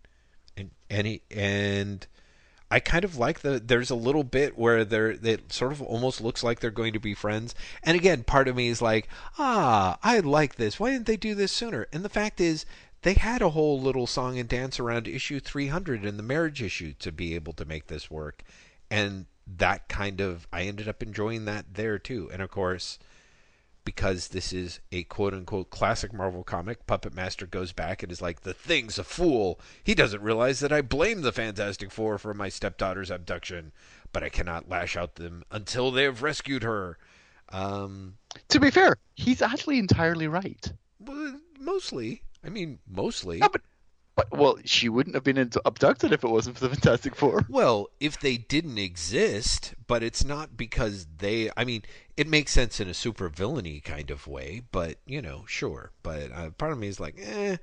And 0.57 0.71
and 0.89 1.07
he 1.07 1.23
and 1.31 2.07
I 2.71 2.79
kind 2.81 3.05
of 3.05 3.17
like 3.17 3.41
the 3.41 3.59
there's 3.59 3.91
a 3.91 3.97
little 3.97 4.23
bit 4.23 4.57
where 4.57 4.85
they're 4.85 5.11
it 5.11 5.53
sort 5.53 5.73
of 5.73 5.83
almost 5.83 6.21
looks 6.21 6.45
like 6.45 6.61
they're 6.61 6.71
going 6.71 6.93
to 6.93 7.01
be 7.01 7.15
friends. 7.15 7.55
And 7.83 7.97
again, 7.97 8.23
part 8.23 8.49
of 8.49 8.57
me 8.57 8.69
is 8.69 8.81
like, 8.81 9.09
ah, 9.39 9.99
I 10.03 10.21
like 10.21 10.57
this. 10.57 10.79
Why 10.79 10.91
didn't 10.91 11.07
they 11.07 11.17
do 11.17 11.35
this 11.35 11.53
sooner? 11.53 11.89
And 11.93 12.05
the 12.05 12.09
fact 12.09 12.41
is, 12.41 12.65
they 13.03 13.15
had 13.15 13.43
a 13.43 13.51
whole 13.51 13.81
little 13.81 14.07
song 14.07 14.39
and 14.39 14.49
dance 14.49 14.79
around 14.79 15.09
issue 15.09 15.41
300 15.41 16.05
and 16.05 16.19
the 16.19 16.23
marriage 16.23 16.63
issue 16.63 16.93
to 17.01 17.11
be 17.11 17.35
able 17.35 17.55
to 17.55 17.65
make 17.65 17.89
this 17.89 18.11
work. 18.11 18.43
And 18.91 19.27
that 19.47 19.89
kind 19.89 20.21
of 20.21 20.47
I 20.53 20.63
ended 20.63 20.89
up 20.89 21.03
enjoying 21.03 21.47
that 21.47 21.75
there 21.75 21.99
too. 21.99 22.31
And 22.33 22.41
of 22.41 22.51
course, 22.51 22.99
because 23.95 24.29
this 24.29 24.53
is 24.53 24.79
a 24.93 25.03
quote 25.03 25.35
unquote 25.35 25.69
classic 25.71 26.13
Marvel 26.13 26.45
comic, 26.45 26.87
Puppet 26.87 27.13
Master 27.13 27.45
goes 27.45 27.73
back 27.73 28.05
and 28.05 28.13
is 28.13 28.23
like, 28.23 28.43
The 28.43 28.55
thing's 28.55 29.01
a 29.01 29.05
fool. 29.05 29.59
He 29.83 29.97
doesn't 29.97 30.23
realize 30.23 30.61
that 30.61 30.71
I 30.71 30.81
blame 30.81 31.23
the 31.23 31.33
Fantastic 31.33 31.91
Four 31.91 32.17
for 32.17 32.33
my 32.33 32.49
stepdaughter's 32.49 33.11
abduction, 33.11 33.73
but 34.13 34.23
I 34.23 34.29
cannot 34.29 34.69
lash 34.69 34.97
out 34.97 35.17
them 35.17 35.43
until 35.51 35.91
they 35.91 36.05
have 36.05 36.23
rescued 36.23 36.63
her. 36.63 36.99
Um, 37.49 38.15
To 38.51 38.61
be 38.61 38.71
fair, 38.71 38.97
he's 39.17 39.43
actually 39.43 39.81
entirely 39.81 40.29
right. 40.29 40.73
well, 41.01 41.41
mostly. 41.59 42.23
I 42.45 42.49
mean, 42.49 42.79
mostly. 42.89 43.39
Yeah, 43.39 43.49
but, 43.51 43.63
but 44.17 44.31
well, 44.37 44.59
she 44.65 44.89
wouldn't 44.89 45.15
have 45.15 45.25
been 45.25 45.51
abducted 45.65 46.13
if 46.13 46.25
it 46.25 46.31
wasn't 46.31 46.59
for 46.59 46.67
the 46.67 46.75
Fantastic 46.75 47.15
Four. 47.15 47.47
Well, 47.49 47.89
if 48.01 48.19
they 48.19 48.37
didn't 48.37 48.79
exist, 48.79 49.75
but 49.87 50.03
it's 50.03 50.25
not 50.25 50.57
because 50.57 51.07
they. 51.19 51.51
I 51.57 51.65
mean, 51.65 51.83
it 52.17 52.29
makes 52.29 52.53
sense 52.53 52.81
in 52.81 52.89
a 52.89 52.95
super 52.95 53.29
villainy 53.29 53.81
kind 53.81 54.11
of 54.11 54.27
way, 54.27 54.63
but 54.73 54.99
you 55.07 55.23
know, 55.23 55.45
sure. 55.47 55.93
But 56.03 56.33
uh, 56.33 56.51
part 56.51 56.73
of 56.73 56.79
me 56.79 56.89
is 56.89 57.01
like, 57.01 57.17
eh. 57.19 57.57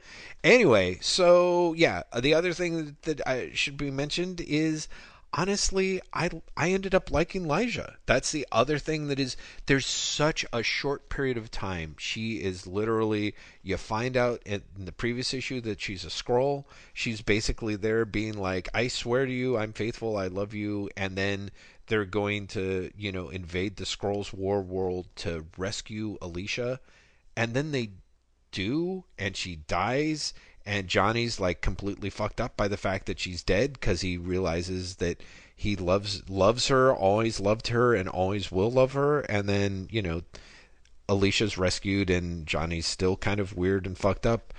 Anyway, 0.44 1.00
so 1.02 1.74
yeah, 1.74 2.04
the 2.20 2.34
other 2.34 2.54
thing 2.54 2.98
that 3.04 3.26
I 3.28 3.52
should 3.54 3.78
be 3.78 3.92
mentioned 3.92 4.42
is 4.42 4.88
honestly, 5.34 6.02
I 6.14 6.30
I 6.56 6.72
ended 6.72 6.96
up 6.96 7.12
liking 7.12 7.46
Lyja. 7.46 7.96
That's 8.06 8.32
the 8.32 8.48
other 8.52 8.80
thing 8.80 9.08
that 9.08 9.20
is 9.20 9.38
there's 9.66 9.86
such 9.86 10.46
a 10.54 10.64
short 10.64 11.10
period 11.10 11.38
of 11.38 11.52
time. 11.52 11.96
She 12.00 12.42
is 12.42 12.68
literally 12.68 13.36
you 13.64 13.78
find 13.78 14.16
out 14.18 14.42
in 14.46 14.64
the 14.78 14.92
previous 14.92 15.34
issue 15.34 15.62
that 15.62 15.82
she's 15.82 16.06
a 16.06 16.10
Skrull. 16.10 16.66
She's 16.94 17.22
basically 17.22 17.76
there 17.76 18.06
being 18.06 18.38
like, 18.38 18.70
I 18.74 18.88
swear 18.88 19.26
to 19.26 19.32
you, 19.32 19.58
I'm 19.58 19.74
faithful, 19.74 20.18
I 20.18 20.28
love 20.28 20.54
you, 20.54 20.90
and 20.96 21.16
then 21.16 21.52
they're 21.88 22.06
going 22.06 22.48
to, 22.48 22.92
you 22.98 23.12
know, 23.12 23.30
invade 23.30 23.78
the 23.78 23.86
Skrulls 23.86 24.34
War 24.34 24.62
world 24.62 25.08
to 25.18 25.46
rescue 25.58 26.18
Alicia, 26.22 26.80
and 27.36 27.54
then 27.54 27.72
they 27.72 27.92
do, 28.52 29.06
and 29.18 29.36
she 29.36 29.56
dies, 29.56 30.34
and 30.68 30.88
Johnny's 30.88 31.40
like 31.40 31.62
completely 31.62 32.10
fucked 32.10 32.42
up 32.42 32.58
by 32.58 32.68
the 32.68 32.78
fact 32.78 33.06
that 33.06 33.20
she's 33.20 33.42
dead 33.42 33.74
because 33.74 34.02
he 34.02 34.18
realizes 34.18 34.98
that 34.98 35.22
he 35.56 35.76
loves 35.76 36.30
loves 36.30 36.68
her, 36.68 36.94
always 36.94 37.40
loved 37.40 37.70
her, 37.70 37.96
and 37.96 38.08
always 38.10 38.52
will 38.52 38.70
love 38.70 38.94
her. 38.94 39.22
And 39.22 39.48
then 39.48 39.88
you 39.90 40.02
know, 40.02 40.22
Alicia's 41.10 41.58
rescued, 41.58 42.10
and 42.10 42.46
Johnny's 42.46 42.86
still 42.86 43.16
kind 43.16 43.40
of 43.40 43.56
weird 43.56 43.88
and 43.88 43.98
fucked 43.98 44.26
up. 44.26 44.54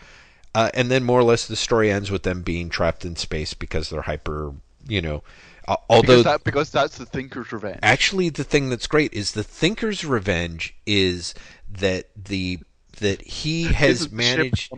Uh, 0.54 0.70
and 0.72 0.90
then 0.90 1.04
more 1.04 1.20
or 1.20 1.24
less 1.24 1.46
the 1.46 1.54
story 1.54 1.90
ends 1.90 2.10
with 2.10 2.22
them 2.22 2.42
being 2.42 2.70
trapped 2.70 3.04
in 3.04 3.14
space 3.14 3.52
because 3.52 3.90
they're 3.90 4.02
hyper, 4.02 4.54
you 4.88 5.02
know. 5.02 5.22
Uh, 5.68 5.76
although 5.90 6.22
because, 6.22 6.24
that, 6.24 6.44
because 6.44 6.70
that's 6.70 6.96
the 6.96 7.04
Thinker's 7.04 7.52
revenge. 7.52 7.78
actually 7.82 8.30
the 8.30 8.42
thing 8.42 8.70
that's 8.70 8.86
great 8.86 9.12
is 9.12 9.32
the 9.32 9.44
Thinker's 9.44 10.02
revenge 10.02 10.74
is 10.86 11.34
that 11.70 12.08
the 12.16 12.58
that 13.00 13.20
he 13.20 13.64
has 13.64 14.10
managed 14.10 14.72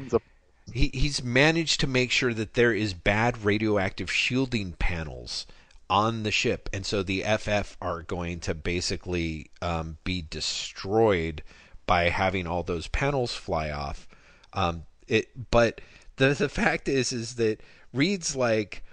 he, 0.73 0.91
he's 0.93 1.23
managed 1.23 1.81
to 1.81 1.87
make 1.87 2.11
sure 2.11 2.35
that 2.35 2.55
there 2.55 2.73
is 2.73 2.95
bad 2.95 3.45
radioactive 3.45 4.11
shielding 4.11 4.73
panels 4.73 5.47
on 5.89 6.23
the 6.23 6.31
ship, 6.31 6.69
and 6.73 6.87
so 6.87 7.03
the 7.03 7.23
FF 7.23 7.77
are 7.83 8.03
going 8.03 8.41
to 8.41 8.55
basically 8.55 9.51
um, 9.61 9.99
be 10.05 10.23
destroyed 10.23 11.43
by 11.87 12.11
having 12.11 12.47
all 12.47 12.63
those 12.63 12.87
panels 12.87 13.35
fly 13.35 13.71
off. 13.71 14.07
Um, 14.53 14.85
it, 15.09 15.51
but 15.51 15.81
the 16.17 16.29
the 16.35 16.49
fact 16.49 16.89
is, 16.89 17.13
is 17.13 17.35
that 17.35 17.61
Reed's 17.93 18.37
like, 18.37 18.85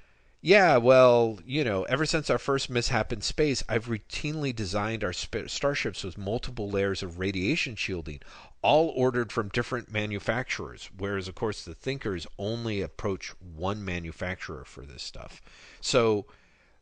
yeah, 0.41 0.77
well, 0.77 1.39
you 1.45 1.63
know, 1.63 1.83
ever 1.83 2.05
since 2.05 2.29
our 2.29 2.37
first 2.37 2.69
mishap 2.69 3.11
in 3.11 3.21
space, 3.21 3.63
I've 3.67 3.87
routinely 3.87 4.55
designed 4.55 5.03
our 5.03 5.13
sp- 5.13 5.47
starships 5.47 6.03
with 6.03 6.17
multiple 6.17 6.69
layers 6.69 7.01
of 7.01 7.19
radiation 7.19 7.75
shielding, 7.75 8.21
all 8.61 8.89
ordered 8.89 9.31
from 9.31 9.49
different 9.49 9.91
manufacturers. 9.91 10.89
Whereas, 10.95 11.27
of 11.27 11.35
course, 11.35 11.63
the 11.63 11.73
thinkers 11.73 12.27
only 12.37 12.81
approach 12.81 13.33
one 13.39 13.83
manufacturer 13.83 14.63
for 14.63 14.85
this 14.85 15.03
stuff. 15.03 15.41
So 15.81 16.27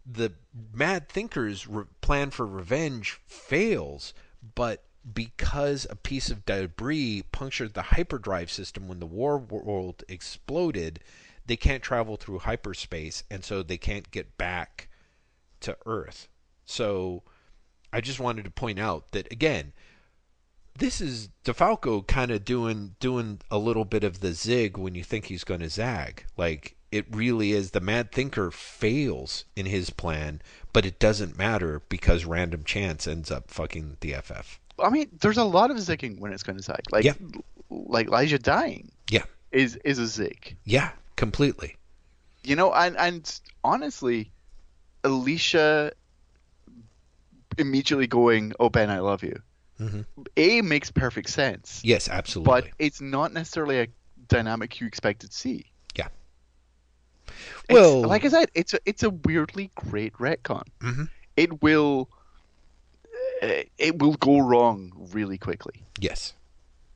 the 0.06 0.34
mad 0.74 1.08
thinkers' 1.08 1.66
re- 1.66 1.86
plan 2.02 2.32
for 2.32 2.46
revenge 2.46 3.20
fails, 3.26 4.14
but 4.54 4.84
because 5.14 5.88
a 5.90 5.96
piece 5.96 6.30
of 6.30 6.46
debris 6.46 7.24
punctured 7.32 7.74
the 7.74 7.82
hyperdrive 7.82 8.52
system 8.52 8.88
when 8.88 9.00
the 9.00 9.06
war 9.06 9.38
world 9.38 10.04
exploded, 10.10 11.00
they 11.46 11.56
can't 11.56 11.84
travel 11.84 12.16
through 12.18 12.40
hyperspace, 12.40 13.24
and 13.30 13.44
so 13.44 13.62
they 13.64 13.78
can't 13.78 14.10
get 14.12 14.38
back 14.38 14.90
to 15.62 15.78
Earth. 15.86 16.28
So 16.66 17.24
I 17.94 18.02
just 18.02 18.20
wanted 18.20 18.46
to 18.46 18.52
point 18.52 18.80
out 18.80 19.12
that 19.12 19.32
again, 19.32 19.74
this 20.78 21.00
is 21.00 21.30
DeFalco 21.46 22.06
kind 22.06 22.32
of 22.32 22.44
doing 22.44 22.96
doing 23.00 23.40
a 23.50 23.58
little 23.58 23.86
bit 23.86 24.04
of 24.04 24.20
the 24.20 24.34
zig 24.34 24.78
when 24.78 24.96
you 24.96 25.04
think 25.04 25.26
he's 25.26 25.44
going 25.44 25.62
to 25.62 25.70
zag. 25.70 26.26
Like 26.36 26.76
it 26.92 27.06
really 27.14 27.52
is 27.52 27.72
the 27.72 27.80
mad 27.82 28.12
thinker 28.12 28.52
fails 28.52 29.46
in 29.56 29.66
his 29.66 29.90
plan, 29.90 30.42
but 30.74 30.86
it 30.86 31.00
doesn't 31.00 31.38
matter 31.38 31.82
because 31.90 32.26
random 32.26 32.64
chance 32.64 33.08
ends 33.08 33.32
up 33.32 33.50
fucking 33.52 33.98
the 34.02 34.14
FF. 34.14 34.60
I 34.80 34.90
mean, 34.90 35.10
there's 35.22 35.38
a 35.38 35.44
lot 35.44 35.72
of 35.72 35.78
zigging 35.78 36.20
when 36.20 36.34
it's 36.34 36.44
going 36.44 36.58
to 36.58 36.64
zag. 36.64 36.82
Like, 36.92 37.06
Yeah. 37.06 37.14
like 37.70 38.08
Lyja 38.08 38.42
dying 38.42 38.92
Yeah. 39.10 39.24
is 39.52 39.78
is 39.86 40.00
a 40.00 40.08
zig. 40.08 40.58
Yeah, 40.66 40.92
completely. 41.16 41.76
You 42.44 42.56
know, 42.56 42.74
and 42.74 42.96
and 42.98 43.40
honestly, 43.64 44.32
Alicia 45.04 45.92
immediately 47.58 48.08
going, 48.08 48.54
"Oh 48.60 48.70
Ben, 48.70 48.90
I 48.90 49.00
love 49.00 49.24
you." 49.24 49.42
Mhm. 49.80 50.06
A 50.38 50.62
makes 50.62 50.90
perfect 50.92 51.30
sense, 51.30 51.82
Yes, 51.84 52.08
absolutely. 52.08 52.50
but 52.62 52.70
it's 52.80 53.02
not 53.02 53.34
necessarily 53.34 53.82
a 53.82 53.88
dynamic 54.30 54.80
you 54.80 54.88
expected 54.88 55.32
to 55.32 55.36
see. 55.38 55.66
Yeah. 55.98 56.08
It's- 57.28 57.34
Well- 57.70 58.02
like 58.04 58.24
I 58.24 58.30
said, 58.30 58.50
it's 58.54 58.74
a 58.74 58.80
it's 58.86 59.04
a 59.04 59.10
weirdly 59.10 59.72
great 59.76 60.14
retcon. 60.14 60.64
Mhm. 60.80 61.10
It 61.36 61.62
will 61.62 62.10
it 63.42 64.00
will 64.00 64.14
go 64.16 64.40
wrong 64.40 64.92
really 65.12 65.38
quickly. 65.38 65.84
yes. 66.00 66.34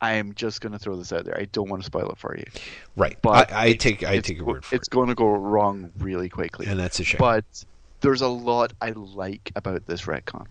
I 0.02 0.14
am 0.14 0.34
just 0.34 0.62
going 0.62 0.72
to 0.74 0.80
throw 0.80 0.96
this 0.96 1.12
out 1.12 1.26
there. 1.26 1.38
I 1.38 1.46
don't 1.46 1.70
want 1.70 1.82
to 1.82 1.86
spoil 1.86 2.10
it 2.12 2.18
for 2.18 2.36
you. 2.38 2.46
Right. 2.96 3.18
But 3.22 3.52
I, 3.52 3.68
I 3.68 3.74
take 3.74 4.04
I 4.04 4.20
take 4.20 4.38
your 4.38 4.46
word 4.46 4.66
for 4.66 4.76
It's 4.76 4.88
it. 4.88 4.88
It's 4.88 4.88
going 4.90 5.10
to 5.10 5.16
go 5.16 5.30
wrong 5.30 5.92
really 6.00 6.30
quickly. 6.30 6.66
And 6.68 6.80
that's 6.80 7.00
a 7.00 7.04
shame. 7.04 7.20
but 7.20 7.46
there's 8.02 8.22
a 8.22 8.28
lot 8.28 8.74
I 8.82 8.92
like 8.92 9.52
about 9.56 9.86
this 9.86 10.04
retcon. 10.04 10.48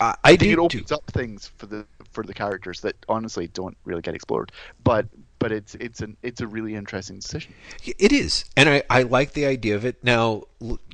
I, 0.00 0.14
I 0.24 0.30
I 0.32 0.36
think 0.36 0.40
do 0.40 0.50
it 0.52 0.68
too. 0.68 0.78
opens 0.78 0.92
up 0.92 1.06
things 1.10 1.50
for 1.56 1.66
the 1.66 1.86
for 2.12 2.22
the 2.24 2.34
characters 2.34 2.80
that 2.82 2.96
honestly 3.08 3.48
don't 3.48 3.76
really 3.84 4.02
get 4.02 4.14
explored. 4.14 4.52
But 4.84 5.06
but 5.38 5.52
it's 5.52 5.74
it's 5.76 6.00
an 6.00 6.16
it's 6.22 6.40
a 6.40 6.46
really 6.46 6.74
interesting 6.74 7.16
decision. 7.16 7.54
It 7.84 8.12
is, 8.12 8.44
and 8.56 8.68
I, 8.68 8.82
I 8.90 9.02
like 9.02 9.32
the 9.32 9.46
idea 9.46 9.76
of 9.76 9.84
it. 9.84 10.02
Now, 10.02 10.44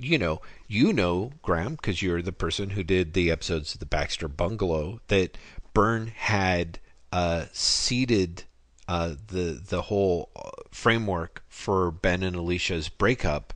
you 0.00 0.18
know, 0.18 0.40
you 0.68 0.92
know, 0.92 1.32
Graeme, 1.42 1.74
because 1.76 2.02
you're 2.02 2.22
the 2.22 2.32
person 2.32 2.70
who 2.70 2.82
did 2.82 3.12
the 3.14 3.30
episodes 3.30 3.74
of 3.74 3.80
the 3.80 3.86
Baxter 3.86 4.28
Bungalow, 4.28 5.00
that 5.08 5.36
Byrne 5.74 6.08
had 6.08 6.78
uh, 7.12 7.44
seeded 7.52 8.44
uh, 8.88 9.14
the 9.28 9.60
the 9.68 9.82
whole 9.82 10.30
uh, 10.34 10.50
framework 10.70 11.42
for 11.48 11.90
Ben 11.90 12.22
and 12.22 12.34
Alicia's 12.34 12.88
breakup 12.88 13.54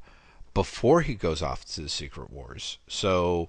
before 0.55 1.03
he 1.03 1.15
goes 1.15 1.43
off 1.43 1.65
to 1.65 1.83
the 1.83 1.89
Secret 1.89 2.31
Wars. 2.31 2.79
So 2.89 3.49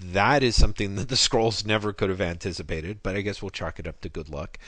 that 0.00 0.42
is 0.42 0.54
something 0.56 0.94
that 0.96 1.08
the 1.08 1.14
Skrulls 1.14 1.64
never 1.64 1.92
could 1.92 2.10
have 2.10 2.20
anticipated, 2.20 3.02
but 3.02 3.16
I 3.16 3.22
guess 3.22 3.42
we'll 3.42 3.50
chalk 3.50 3.78
it 3.78 3.86
up 3.86 4.00
to 4.02 4.08
good 4.08 4.28
luck. 4.28 4.58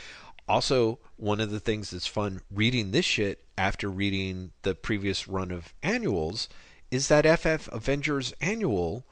Also, 0.49 0.99
one 1.17 1.41
of 1.41 1.51
the 1.51 1.61
things 1.61 1.91
that's 1.91 2.09
fun 2.09 2.41
reading 2.51 2.91
this 2.91 3.05
shit 3.05 3.45
after 3.57 3.89
reading 3.89 4.51
the 4.63 4.75
previous 4.75 5.29
run 5.29 5.53
of 5.53 5.75
annuals 5.83 6.49
is 6.91 7.07
that 7.07 7.39
FF 7.39 7.69
Avengers 7.69 8.33
annual 8.41 9.05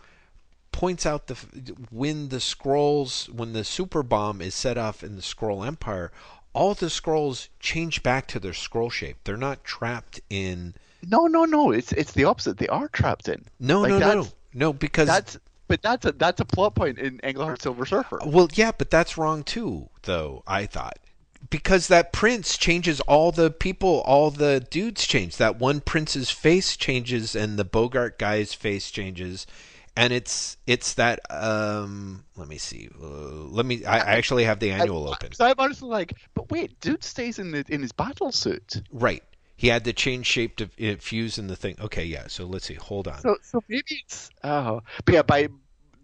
points 0.72 1.06
out 1.06 1.26
the 1.26 1.34
when 1.90 2.28
the 2.28 2.36
Skrulls 2.36 3.28
when 3.28 3.52
the 3.52 3.64
super 3.64 4.02
bomb 4.02 4.40
is 4.40 4.54
set 4.54 4.78
off 4.78 5.02
in 5.02 5.16
the 5.16 5.22
Skrull 5.22 5.66
empire 5.66 6.10
all 6.52 6.74
the 6.74 6.86
Skrulls 6.86 7.48
change 7.60 8.02
back 8.02 8.26
to 8.28 8.38
their 8.38 8.52
Skrull 8.52 8.90
shape 8.90 9.16
they're 9.24 9.36
not 9.36 9.64
trapped 9.64 10.20
in 10.30 10.74
No, 11.06 11.26
no, 11.26 11.44
no. 11.44 11.70
It's 11.70 11.92
it's 11.92 12.12
the 12.12 12.24
opposite. 12.24 12.58
They 12.58 12.68
are 12.68 12.88
trapped 12.88 13.28
in. 13.28 13.44
no 13.60 13.82
Like, 13.82 13.90
no 13.90 13.98
no 13.98 14.26
no 14.52 14.72
because 14.72 15.06
That's 15.06 15.38
but 15.68 15.82
that's 15.82 16.06
a 16.06 16.12
that's 16.12 16.40
a 16.40 16.44
plot 16.44 16.74
point 16.74 16.98
in 16.98 17.20
Englehart 17.20 17.62
Silver 17.62 17.84
Surfer. 17.84 18.18
Well, 18.24 18.48
yeah, 18.54 18.72
but 18.76 18.90
that's 18.90 19.18
wrong 19.18 19.44
too, 19.44 19.90
though, 20.02 20.42
I 20.46 20.66
thought. 20.66 20.98
Because 21.50 21.86
that 21.88 22.12
prince 22.12 22.56
changes 22.56 23.00
all 23.02 23.30
the 23.30 23.50
people, 23.50 24.00
all 24.00 24.30
the 24.30 24.66
dudes 24.70 25.06
change. 25.06 25.36
That 25.36 25.58
one 25.58 25.80
prince's 25.80 26.30
face 26.30 26.76
changes 26.76 27.36
and 27.36 27.58
the 27.58 27.64
Bogart 27.64 28.18
guy's 28.18 28.54
face 28.54 28.90
changes. 28.90 29.46
And 29.98 30.12
it's 30.12 30.56
it's 30.64 30.94
that 30.94 31.18
um 31.28 32.24
let 32.36 32.46
me 32.46 32.56
see. 32.56 32.88
Uh, 33.02 33.06
let 33.50 33.66
me 33.66 33.84
I, 33.84 33.98
I 33.98 34.12
actually 34.12 34.44
have 34.44 34.60
the 34.60 34.70
annual 34.70 35.08
open. 35.08 35.32
So 35.32 35.44
I'm 35.44 35.56
honestly 35.58 35.88
like, 35.88 36.14
but 36.34 36.48
wait, 36.52 36.78
dude 36.80 37.02
stays 37.02 37.40
in 37.40 37.50
the 37.50 37.64
in 37.68 37.82
his 37.82 37.90
battle 37.90 38.30
suit. 38.30 38.80
Right. 38.92 39.24
He 39.56 39.66
had 39.66 39.82
to 39.86 39.92
change 39.92 40.26
shape 40.26 40.56
to 40.58 40.66
uh, 40.80 40.94
fuse 41.00 41.36
in 41.36 41.48
the 41.48 41.56
thing. 41.56 41.74
Okay, 41.80 42.04
yeah. 42.04 42.28
So 42.28 42.46
let's 42.46 42.66
see. 42.66 42.74
Hold 42.74 43.08
on. 43.08 43.18
So 43.18 43.36
so 43.42 43.60
maybe 43.68 44.02
it's 44.04 44.30
oh, 44.44 44.82
but 45.04 45.14
yeah, 45.14 45.22
by 45.22 45.48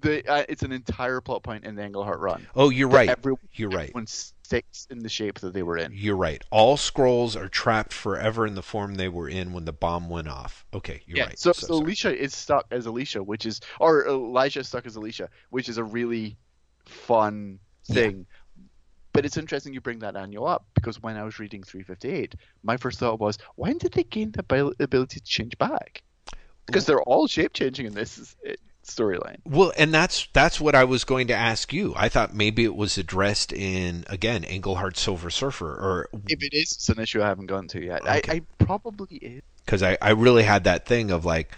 the 0.00 0.28
uh, 0.28 0.44
it's 0.48 0.64
an 0.64 0.72
entire 0.72 1.20
plot 1.20 1.44
point 1.44 1.64
in 1.64 1.76
the 1.76 1.84
Englehart 1.84 2.18
run. 2.18 2.48
Oh, 2.56 2.70
you're 2.70 2.88
right. 2.88 3.08
Everyone, 3.08 3.38
You're 3.52 3.70
right. 3.70 3.90
Everyone 3.90 4.06
sticks 4.44 4.86
in 4.90 5.00
the 5.00 5.08
shape 5.08 5.40
that 5.40 5.54
they 5.54 5.62
were 5.62 5.78
in. 5.78 5.92
You're 5.94 6.16
right. 6.16 6.42
All 6.50 6.76
Skrulls 6.76 7.34
are 7.34 7.48
trapped 7.48 7.92
forever 7.92 8.46
in 8.46 8.54
the 8.54 8.62
form 8.62 8.94
they 8.94 9.08
were 9.08 9.28
in 9.28 9.52
when 9.52 9.64
the 9.64 9.72
bomb 9.72 10.08
went 10.08 10.28
off. 10.28 10.64
Okay, 10.74 11.02
you're 11.06 11.18
yeah. 11.18 11.24
right. 11.24 11.38
So, 11.38 11.52
so, 11.52 11.66
sorry. 11.66 11.80
Alicia 11.80 12.22
is 12.22 12.34
stuck 12.34 12.66
as 12.70 12.86
Alicia, 12.86 13.22
which 13.22 13.46
is 13.46 13.60
or 13.80 14.04
Lyja 14.04 14.58
is 14.58 14.68
stuck 14.68 14.86
as 14.86 14.96
Alicia, 14.96 15.30
which 15.50 15.68
is 15.68 15.78
a 15.78 15.84
really 15.84 16.36
fun 16.84 17.58
thing. 17.86 18.26
But 19.12 19.24
it's 19.24 19.36
interesting 19.36 19.72
you 19.72 19.80
bring 19.80 20.00
that 20.00 20.16
annual 20.16 20.46
up 20.46 20.66
because 20.74 21.00
when 21.00 21.16
I 21.16 21.22
was 21.22 21.38
reading 21.38 21.62
358, 21.62 22.34
my 22.64 22.76
first 22.76 22.98
thought 22.98 23.20
was, 23.20 23.38
when 23.54 23.78
did 23.78 23.92
they 23.92 24.02
gain 24.02 24.32
the 24.32 24.74
ability 24.80 25.20
to 25.20 25.24
change 25.24 25.56
back? 25.56 26.02
Because 26.66 26.84
they're 26.84 27.02
all 27.02 27.28
shape 27.28 27.52
changing 27.52 27.86
in 27.86 27.94
this 27.94 28.34
uh, 28.48 28.54
storyline. 28.86 29.38
Well, 29.44 29.72
and 29.76 29.92
that's 29.92 30.28
that's 30.32 30.60
what 30.60 30.74
I 30.74 30.84
was 30.84 31.04
going 31.04 31.26
to 31.28 31.34
ask 31.34 31.72
you. 31.72 31.92
I 31.96 32.08
thought 32.08 32.34
maybe 32.34 32.64
it 32.64 32.74
was 32.74 32.96
addressed 32.98 33.52
in 33.52 34.04
again 34.08 34.44
Englehart 34.44 34.96
Silver 34.96 35.30
Surfer, 35.30 35.68
or 35.74 36.08
If 36.26 36.42
it 36.42 36.54
is, 36.54 36.72
it's 36.72 36.88
an 36.88 36.98
issue 37.00 37.22
I 37.22 37.28
haven't 37.28 37.46
gone 37.46 37.68
to 37.68 37.84
yet. 37.84 38.02
Okay. 38.06 38.22
I, 38.28 38.34
I 38.36 38.40
probably 38.58 39.16
is. 39.18 39.42
because 39.64 39.82
I 39.82 39.98
I 40.00 40.10
really 40.10 40.42
had 40.44 40.64
that 40.64 40.86
thing 40.86 41.10
of 41.10 41.24
like, 41.24 41.52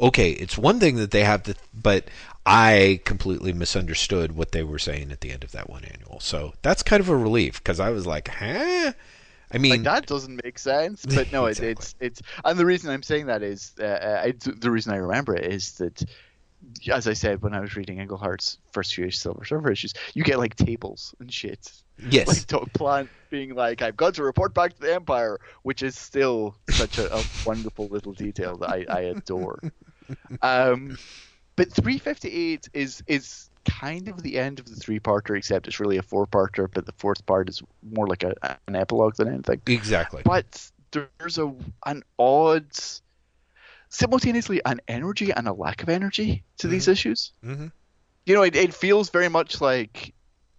okay, 0.00 0.30
it's 0.32 0.58
one 0.58 0.80
thing 0.80 0.96
that 0.96 1.10
they 1.10 1.24
have 1.24 1.42
to, 1.44 1.54
but 1.74 2.08
I 2.44 3.00
completely 3.04 3.52
misunderstood 3.52 4.32
what 4.36 4.52
they 4.52 4.62
were 4.62 4.78
saying 4.78 5.10
at 5.12 5.20
the 5.20 5.32
end 5.32 5.44
of 5.44 5.52
that 5.52 5.68
one 5.70 5.84
annual. 5.84 6.20
So 6.20 6.54
that's 6.62 6.82
kind 6.82 7.00
of 7.00 7.08
a 7.08 7.16
relief 7.16 7.62
because 7.62 7.80
I 7.80 7.90
was 7.90 8.06
like, 8.06 8.28
huh. 8.28 8.92
I 9.52 9.58
mean, 9.58 9.70
Like 9.70 9.82
that 9.84 10.06
doesn't 10.06 10.42
make 10.44 10.58
sense, 10.58 11.06
but 11.06 11.30
no, 11.32 11.46
it, 11.46 11.60
it's 11.60 11.94
it's. 12.00 12.20
And 12.44 12.58
the 12.58 12.66
reason 12.66 12.90
I'm 12.90 13.02
saying 13.02 13.26
that 13.26 13.42
is, 13.42 13.72
uh, 13.80 13.84
uh, 13.84 14.22
I, 14.24 14.32
the 14.56 14.70
reason 14.70 14.92
I 14.92 14.96
remember 14.96 15.36
it 15.36 15.52
is 15.52 15.72
that 15.74 16.02
as 16.90 17.06
I 17.06 17.12
said 17.12 17.42
when 17.42 17.54
I 17.54 17.60
was 17.60 17.76
reading 17.76 17.98
Englehart's 17.98 18.58
first 18.72 18.94
few 18.94 19.10
Silver 19.10 19.44
Surfer 19.44 19.70
issues, 19.70 19.94
you 20.14 20.22
get 20.22 20.38
like 20.38 20.56
tables 20.56 21.14
and 21.20 21.32
shit. 21.32 21.72
Yes. 22.10 22.28
Like 22.28 22.46
to 22.46 22.70
Plant 22.70 23.08
being 23.30 23.54
like, 23.54 23.82
"I've 23.82 23.96
got 23.96 24.14
to 24.14 24.22
report 24.22 24.54
back 24.54 24.74
to 24.74 24.80
the 24.80 24.94
Empire," 24.94 25.38
which 25.62 25.82
is 25.82 25.98
still 25.98 26.56
such 26.70 26.98
a, 26.98 27.14
a 27.14 27.22
wonderful 27.46 27.88
little 27.88 28.12
detail 28.12 28.56
that 28.58 28.70
I, 28.70 28.84
I 28.88 29.00
adore. 29.00 29.60
Um, 30.42 30.98
but 31.56 31.72
358 31.72 32.68
is 32.74 33.02
is 33.06 33.50
kind 33.64 34.08
of 34.08 34.22
the 34.22 34.38
end 34.38 34.58
of 34.58 34.66
the 34.66 34.76
three 34.76 35.00
parter, 35.00 35.36
except 35.36 35.66
it's 35.66 35.80
really 35.80 35.96
a 35.96 36.02
four 36.02 36.26
parter, 36.26 36.68
but 36.72 36.86
the 36.86 36.92
fourth 36.92 37.24
part 37.26 37.48
is 37.48 37.62
more 37.82 38.06
like 38.06 38.22
a, 38.22 38.34
an 38.68 38.76
epilogue 38.76 39.16
than 39.16 39.28
anything. 39.28 39.60
Exactly. 39.66 40.22
But 40.24 40.70
there's 40.92 41.38
a 41.38 41.52
an 41.84 42.02
odd, 42.18 42.66
simultaneously 43.88 44.60
an 44.64 44.80
energy 44.88 45.30
and 45.32 45.48
a 45.48 45.52
lack 45.52 45.82
of 45.82 45.88
energy 45.88 46.42
to 46.58 46.68
these 46.68 46.88
issues. 46.88 47.32
Mm-hmm. 47.44 47.68
You 48.24 48.34
know, 48.34 48.42
it, 48.42 48.56
it 48.56 48.74
feels 48.74 49.10
very 49.10 49.28
much 49.28 49.60
like, 49.60 50.12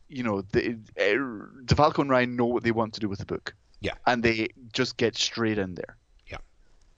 you 0.08 0.24
know, 0.24 0.42
the 0.52 0.78
uh, 0.98 1.64
DeFalco 1.66 2.00
and 2.00 2.10
Ryan 2.10 2.36
know 2.36 2.46
what 2.46 2.64
they 2.64 2.72
want 2.72 2.94
to 2.94 3.00
do 3.00 3.10
with 3.10 3.20
the 3.20 3.26
book. 3.26 3.54
Yeah. 3.82 3.94
And 4.06 4.24
they 4.24 4.48
just 4.72 4.98
get 4.98 5.18
straight 5.18 5.58
in 5.58 5.76
there. 5.76 5.98
Yeah. 6.28 6.38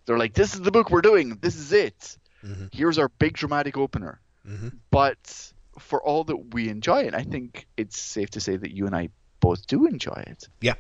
They're 0.06 0.20
like, 0.20 0.34
this 0.34 0.54
is 0.54 0.62
the 0.62 0.72
book 0.72 0.92
we're 0.92 1.02
doing. 1.02 1.40
This 1.42 1.56
is 1.56 1.74
it. 1.74 2.18
Mm-hmm. 2.46 2.68
Here's 2.72 2.98
our 3.00 3.10
big 3.10 3.34
dramatic 3.34 3.78
opener. 3.78 4.22
Mm-hmm. 4.48 4.70
But 4.92 5.52
for 5.80 6.02
all 6.02 6.24
that 6.26 6.54
we 6.54 6.70
enjoy 6.70 7.04
it, 7.04 7.16
I 7.16 7.24
think 7.24 7.68
it's 7.76 8.00
safe 8.00 8.30
to 8.32 8.40
say 8.40 8.56
that 8.56 8.72
you 8.72 8.86
and 8.86 8.96
I 8.96 9.10
both 9.40 9.66
do 9.68 9.88
enjoy 9.88 10.24
it. 10.28 10.48
Yeah. 10.62 10.76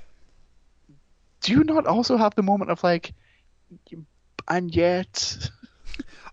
Do 1.41 1.53
you 1.53 1.63
not 1.63 1.87
also 1.87 2.15
have 2.17 2.35
the 2.35 2.43
moment 2.43 2.69
of 2.69 2.83
like, 2.83 3.13
and 4.49 4.75
yet, 4.75 5.49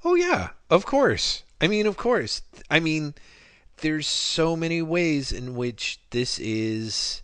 Oh 0.07 0.15
yeah, 0.15 0.51
of 0.71 0.87
course. 0.87 1.43
I 1.61 1.67
mean, 1.67 1.85
of 1.87 1.97
course. 1.97 2.43
I 2.71 2.79
mean, 2.79 3.15
there's 3.79 4.07
so 4.07 4.55
many 4.55 4.81
ways 4.81 5.33
in 5.33 5.57
which 5.57 5.99
this 6.11 6.39
is 6.39 7.23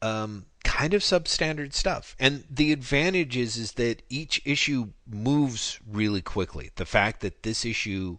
um, 0.00 0.46
kind 0.64 0.94
of 0.94 1.02
substandard 1.02 1.74
stuff. 1.74 2.16
And 2.18 2.44
the 2.48 2.72
advantage 2.72 3.36
is 3.36 3.58
is 3.58 3.72
that 3.72 4.02
each 4.08 4.40
issue 4.46 4.92
moves 5.06 5.78
really 5.86 6.22
quickly. 6.22 6.70
The 6.76 6.86
fact 6.86 7.20
that 7.20 7.42
this 7.42 7.66
issue 7.66 8.16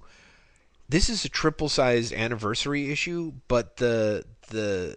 this 0.88 1.10
is 1.10 1.26
a 1.26 1.30
triple 1.30 1.70
sized 1.70 2.14
anniversary 2.14 2.92
issue, 2.92 3.34
but 3.48 3.78
the 3.78 4.26
the 4.50 4.96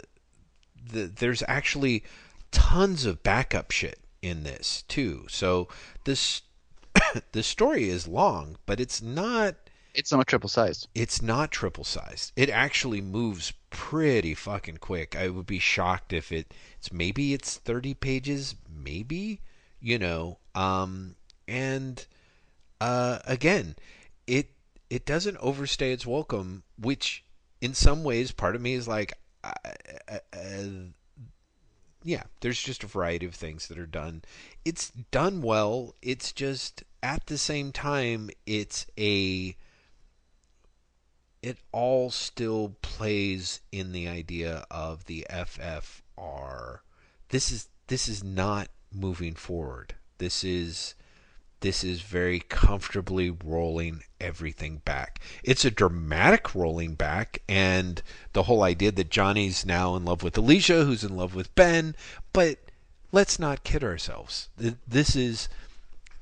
the 0.92 1.04
there's 1.04 1.42
actually 1.48 2.04
tons 2.50 3.06
of 3.06 3.22
backup 3.22 3.70
shit 3.70 3.98
in 4.26 4.42
this 4.42 4.82
too. 4.88 5.26
So 5.28 5.68
this 6.04 6.42
the 7.32 7.42
story 7.42 7.88
is 7.88 8.08
long, 8.08 8.56
but 8.66 8.80
it's 8.80 9.00
not 9.02 9.56
it's 9.94 10.12
not 10.12 10.26
triple 10.26 10.48
sized. 10.48 10.88
it's 10.94 11.22
not 11.22 11.50
triple 11.50 11.84
sized. 11.84 12.32
It 12.36 12.50
actually 12.50 13.00
moves 13.00 13.52
pretty 13.70 14.34
fucking 14.34 14.78
quick. 14.78 15.16
I 15.16 15.28
would 15.28 15.46
be 15.46 15.58
shocked 15.58 16.12
if 16.12 16.32
it 16.32 16.52
it's 16.78 16.92
maybe 16.92 17.32
it's 17.34 17.56
30 17.56 17.94
pages, 17.94 18.54
maybe, 18.68 19.40
you 19.80 19.98
know. 19.98 20.38
Um 20.54 21.16
and 21.48 22.04
uh 22.80 23.20
again, 23.24 23.76
it 24.26 24.50
it 24.90 25.06
doesn't 25.06 25.36
overstay 25.38 25.92
its 25.92 26.06
welcome, 26.06 26.62
which 26.78 27.24
in 27.60 27.74
some 27.74 28.04
ways 28.04 28.32
part 28.32 28.54
of 28.54 28.60
me 28.62 28.74
is 28.74 28.86
like 28.86 29.14
uh, 29.42 29.52
uh, 30.08 30.18
yeah, 32.06 32.22
there's 32.40 32.62
just 32.62 32.84
a 32.84 32.86
variety 32.86 33.26
of 33.26 33.34
things 33.34 33.66
that 33.66 33.78
are 33.78 33.84
done. 33.84 34.22
It's 34.64 34.90
done 35.10 35.42
well. 35.42 35.96
It's 36.00 36.32
just 36.32 36.84
at 37.02 37.26
the 37.26 37.36
same 37.36 37.72
time 37.72 38.30
it's 38.46 38.86
a 38.96 39.56
it 41.42 41.58
all 41.72 42.10
still 42.10 42.76
plays 42.80 43.60
in 43.72 43.90
the 43.90 44.06
idea 44.06 44.64
of 44.70 45.06
the 45.06 45.26
FFR. 45.28 46.78
This 47.30 47.50
is 47.50 47.68
this 47.88 48.08
is 48.08 48.22
not 48.22 48.68
moving 48.92 49.34
forward. 49.34 49.96
This 50.18 50.44
is 50.44 50.94
this 51.66 51.82
is 51.82 52.00
very 52.00 52.38
comfortably 52.38 53.28
rolling 53.28 54.04
everything 54.20 54.80
back. 54.84 55.18
It's 55.42 55.64
a 55.64 55.70
dramatic 55.70 56.54
rolling 56.54 56.94
back, 56.94 57.42
and 57.48 58.00
the 58.34 58.44
whole 58.44 58.62
idea 58.62 58.92
that 58.92 59.10
Johnny's 59.10 59.66
now 59.66 59.96
in 59.96 60.04
love 60.04 60.22
with 60.22 60.38
Alicia, 60.38 60.84
who's 60.84 61.02
in 61.02 61.16
love 61.16 61.34
with 61.34 61.52
Ben, 61.56 61.96
but 62.32 62.58
let's 63.10 63.40
not 63.40 63.64
kid 63.64 63.82
ourselves. 63.82 64.48
This 64.56 65.16
is 65.16 65.48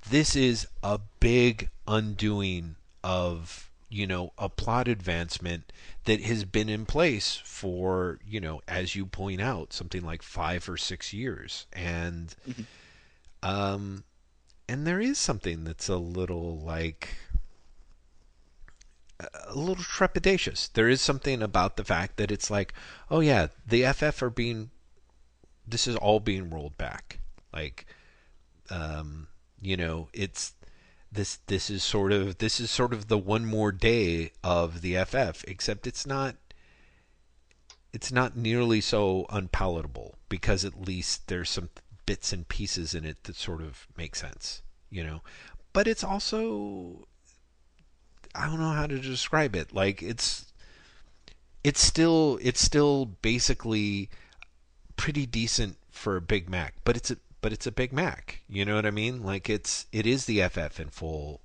this 0.08 0.34
is 0.34 0.66
a 0.82 0.98
big 1.20 1.68
undoing 1.86 2.76
of 3.02 3.68
you 3.90 4.06
know 4.06 4.32
a 4.38 4.48
plot 4.48 4.88
advancement 4.88 5.70
that 6.06 6.22
has 6.22 6.46
been 6.46 6.70
in 6.70 6.86
place 6.86 7.42
for 7.44 8.18
you 8.26 8.40
know 8.40 8.62
as 8.66 8.96
you 8.96 9.04
point 9.04 9.42
out 9.42 9.74
something 9.74 10.06
like 10.06 10.22
five 10.22 10.66
or 10.70 10.78
six 10.78 11.12
years 11.12 11.66
and 11.74 12.34
mm-hmm. 12.48 12.62
um 13.42 14.04
and 14.68 14.86
there 14.86 15.00
is 15.00 15.18
something 15.18 15.64
that's 15.64 15.88
a 15.88 15.96
little 15.96 16.58
like 16.58 17.16
a 19.46 19.54
little 19.54 19.82
trepidatious. 19.84 20.72
There 20.72 20.88
is 20.88 21.00
something 21.00 21.42
about 21.42 21.76
the 21.76 21.84
fact 21.84 22.16
that 22.16 22.30
it's 22.30 22.50
like 22.50 22.74
oh 23.10 23.20
yeah 23.20 23.48
the 23.66 23.84
ff 23.84 24.22
are 24.22 24.30
being 24.30 24.70
this 25.66 25.86
is 25.86 25.96
all 25.96 26.20
being 26.20 26.50
rolled 26.50 26.76
back. 26.76 27.20
Like 27.52 27.86
um 28.70 29.28
you 29.60 29.76
know 29.76 30.08
it's 30.12 30.54
this 31.12 31.36
this 31.46 31.70
is 31.70 31.82
sort 31.82 32.12
of 32.12 32.38
this 32.38 32.58
is 32.58 32.70
sort 32.70 32.92
of 32.92 33.08
the 33.08 33.18
one 33.18 33.44
more 33.44 33.70
day 33.70 34.32
of 34.42 34.80
the 34.80 34.96
FF, 35.04 35.44
except 35.46 35.86
it's 35.86 36.06
not 36.06 36.36
it's 37.92 38.10
not 38.10 38.36
nearly 38.36 38.80
so 38.80 39.24
unpalatable 39.30 40.16
because 40.28 40.64
at 40.64 40.80
least 40.80 41.28
there's 41.28 41.48
some 41.48 41.68
bits 42.06 42.32
and 42.32 42.48
pieces 42.48 42.94
in 42.94 43.04
it 43.04 43.24
that 43.24 43.36
sort 43.36 43.62
of 43.62 43.86
make 43.96 44.16
sense, 44.16 44.62
you 44.90 45.04
know. 45.04 45.22
But 45.72 45.86
it's 45.86 46.04
also 46.04 47.06
I 48.34 48.46
don't 48.46 48.60
know 48.60 48.72
how 48.72 48.86
to 48.86 48.98
describe 48.98 49.54
it. 49.54 49.72
Like 49.72 50.02
it's 50.02 50.52
it's 51.62 51.80
still 51.80 52.38
it's 52.42 52.60
still 52.60 53.06
basically 53.06 54.10
pretty 54.96 55.26
decent 55.26 55.76
for 55.90 56.16
a 56.16 56.20
Big 56.20 56.48
Mac, 56.48 56.74
but 56.84 56.96
it's 56.96 57.10
a 57.10 57.16
but 57.40 57.52
it's 57.52 57.66
a 57.66 57.72
Big 57.72 57.92
Mac. 57.92 58.42
You 58.48 58.64
know 58.64 58.74
what 58.74 58.86
I 58.86 58.90
mean? 58.90 59.22
Like 59.22 59.48
it's 59.48 59.86
it 59.92 60.06
is 60.06 60.26
the 60.26 60.42
FF 60.48 60.80
in 60.80 60.88
full 60.88 61.40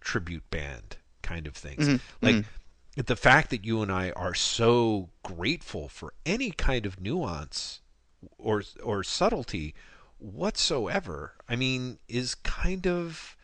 tribute 0.00 0.48
band 0.50 0.96
kind 1.22 1.46
of 1.46 1.54
things. 1.54 1.86
Mm-hmm. 1.86 2.26
Like 2.26 2.34
mm-hmm. 2.36 3.00
the 3.04 3.16
fact 3.16 3.50
that 3.50 3.64
you 3.64 3.82
and 3.82 3.92
I 3.92 4.10
are 4.12 4.34
so 4.34 5.10
grateful 5.22 5.88
for 5.88 6.14
any 6.24 6.50
kind 6.50 6.86
of 6.86 7.00
nuance 7.00 7.80
or 8.38 8.62
or 8.82 9.02
subtlety 9.02 9.74
whatsoever. 10.18 11.34
I 11.48 11.56
mean, 11.56 11.98
is 12.08 12.34
kind 12.34 12.86
of 12.86 13.36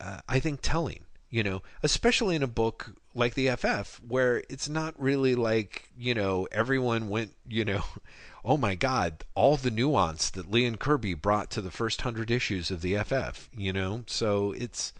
uh, 0.00 0.20
I 0.28 0.40
think 0.40 0.60
telling 0.62 1.04
you 1.30 1.44
know, 1.44 1.62
especially 1.82 2.34
in 2.34 2.42
a 2.42 2.48
book 2.48 2.92
like 3.14 3.34
the 3.34 3.48
FF, 3.50 4.00
where 4.06 4.42
it's 4.48 4.68
not 4.68 5.00
really 5.00 5.34
like, 5.34 5.88
you 5.96 6.12
know, 6.12 6.46
everyone 6.50 7.08
went, 7.08 7.32
you 7.48 7.64
know, 7.64 7.84
oh 8.44 8.56
my 8.56 8.74
God, 8.74 9.24
all 9.34 9.56
the 9.56 9.70
nuance 9.70 10.28
that 10.30 10.50
Lee 10.50 10.66
and 10.66 10.78
Kirby 10.78 11.14
brought 11.14 11.50
to 11.50 11.60
the 11.60 11.70
first 11.70 12.02
hundred 12.02 12.30
issues 12.30 12.70
of 12.70 12.82
the 12.82 12.96
FF, 12.96 13.48
you 13.56 13.72
know, 13.72 14.02
so 14.06 14.52
it's, 14.52 14.92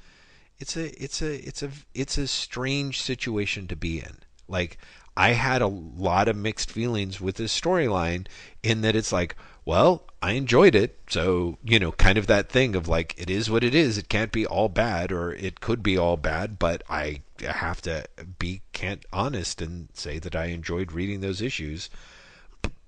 it's 0.59 0.77
a, 0.77 1.03
it's 1.03 1.21
a, 1.21 1.47
it's 1.47 1.63
a, 1.63 1.71
it's 1.95 2.17
a 2.17 2.29
strange 2.29 3.01
situation 3.01 3.67
to 3.67 3.77
be 3.77 3.99
in. 3.99 4.19
Like, 4.47 4.79
I 5.17 5.31
had 5.31 5.63
a 5.63 5.67
lot 5.67 6.29
of 6.29 6.37
mixed 6.37 6.71
feelings 6.71 7.21
with 7.21 7.37
this 7.37 7.59
storyline 7.59 8.27
in 8.63 8.81
that 8.83 8.97
it's 8.97 9.13
like, 9.13 9.37
well, 9.65 10.05
I 10.23 10.33
enjoyed 10.33 10.75
it. 10.75 10.99
So, 11.09 11.59
you 11.65 11.79
know, 11.79 11.93
kind 11.93 12.19
of 12.19 12.27
that 12.27 12.49
thing 12.49 12.75
of 12.75 12.89
like, 12.89 13.15
it 13.19 13.31
is 13.31 13.51
what 13.51 13.65
it 13.65 13.75
is. 13.75 13.99
It 13.99 14.09
can't 14.09 14.33
be 14.33 14.47
all 14.47 14.69
bad 14.69 15.13
or 15.13 15.33
it 15.33 15.61
could 15.61 15.83
be 15.83 15.97
all 15.97 16.17
bad, 16.17 16.59
but 16.59 16.83
I 16.89 17.23
have 17.41 17.81
to 17.83 18.07
be 18.39 18.63
can't 18.73 19.05
honest 19.13 19.61
and 19.63 19.89
say 19.95 20.19
that 20.19 20.37
I 20.37 20.47
enjoyed 20.47 20.93
reading 20.93 21.21
those 21.21 21.43
issues. 21.43 21.91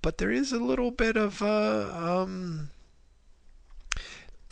But 0.01 0.17
there 0.17 0.31
is 0.31 0.51
a 0.51 0.59
little 0.59 0.91
bit 0.91 1.15
of, 1.15 1.41
uh, 1.41 1.89
um, 1.93 2.69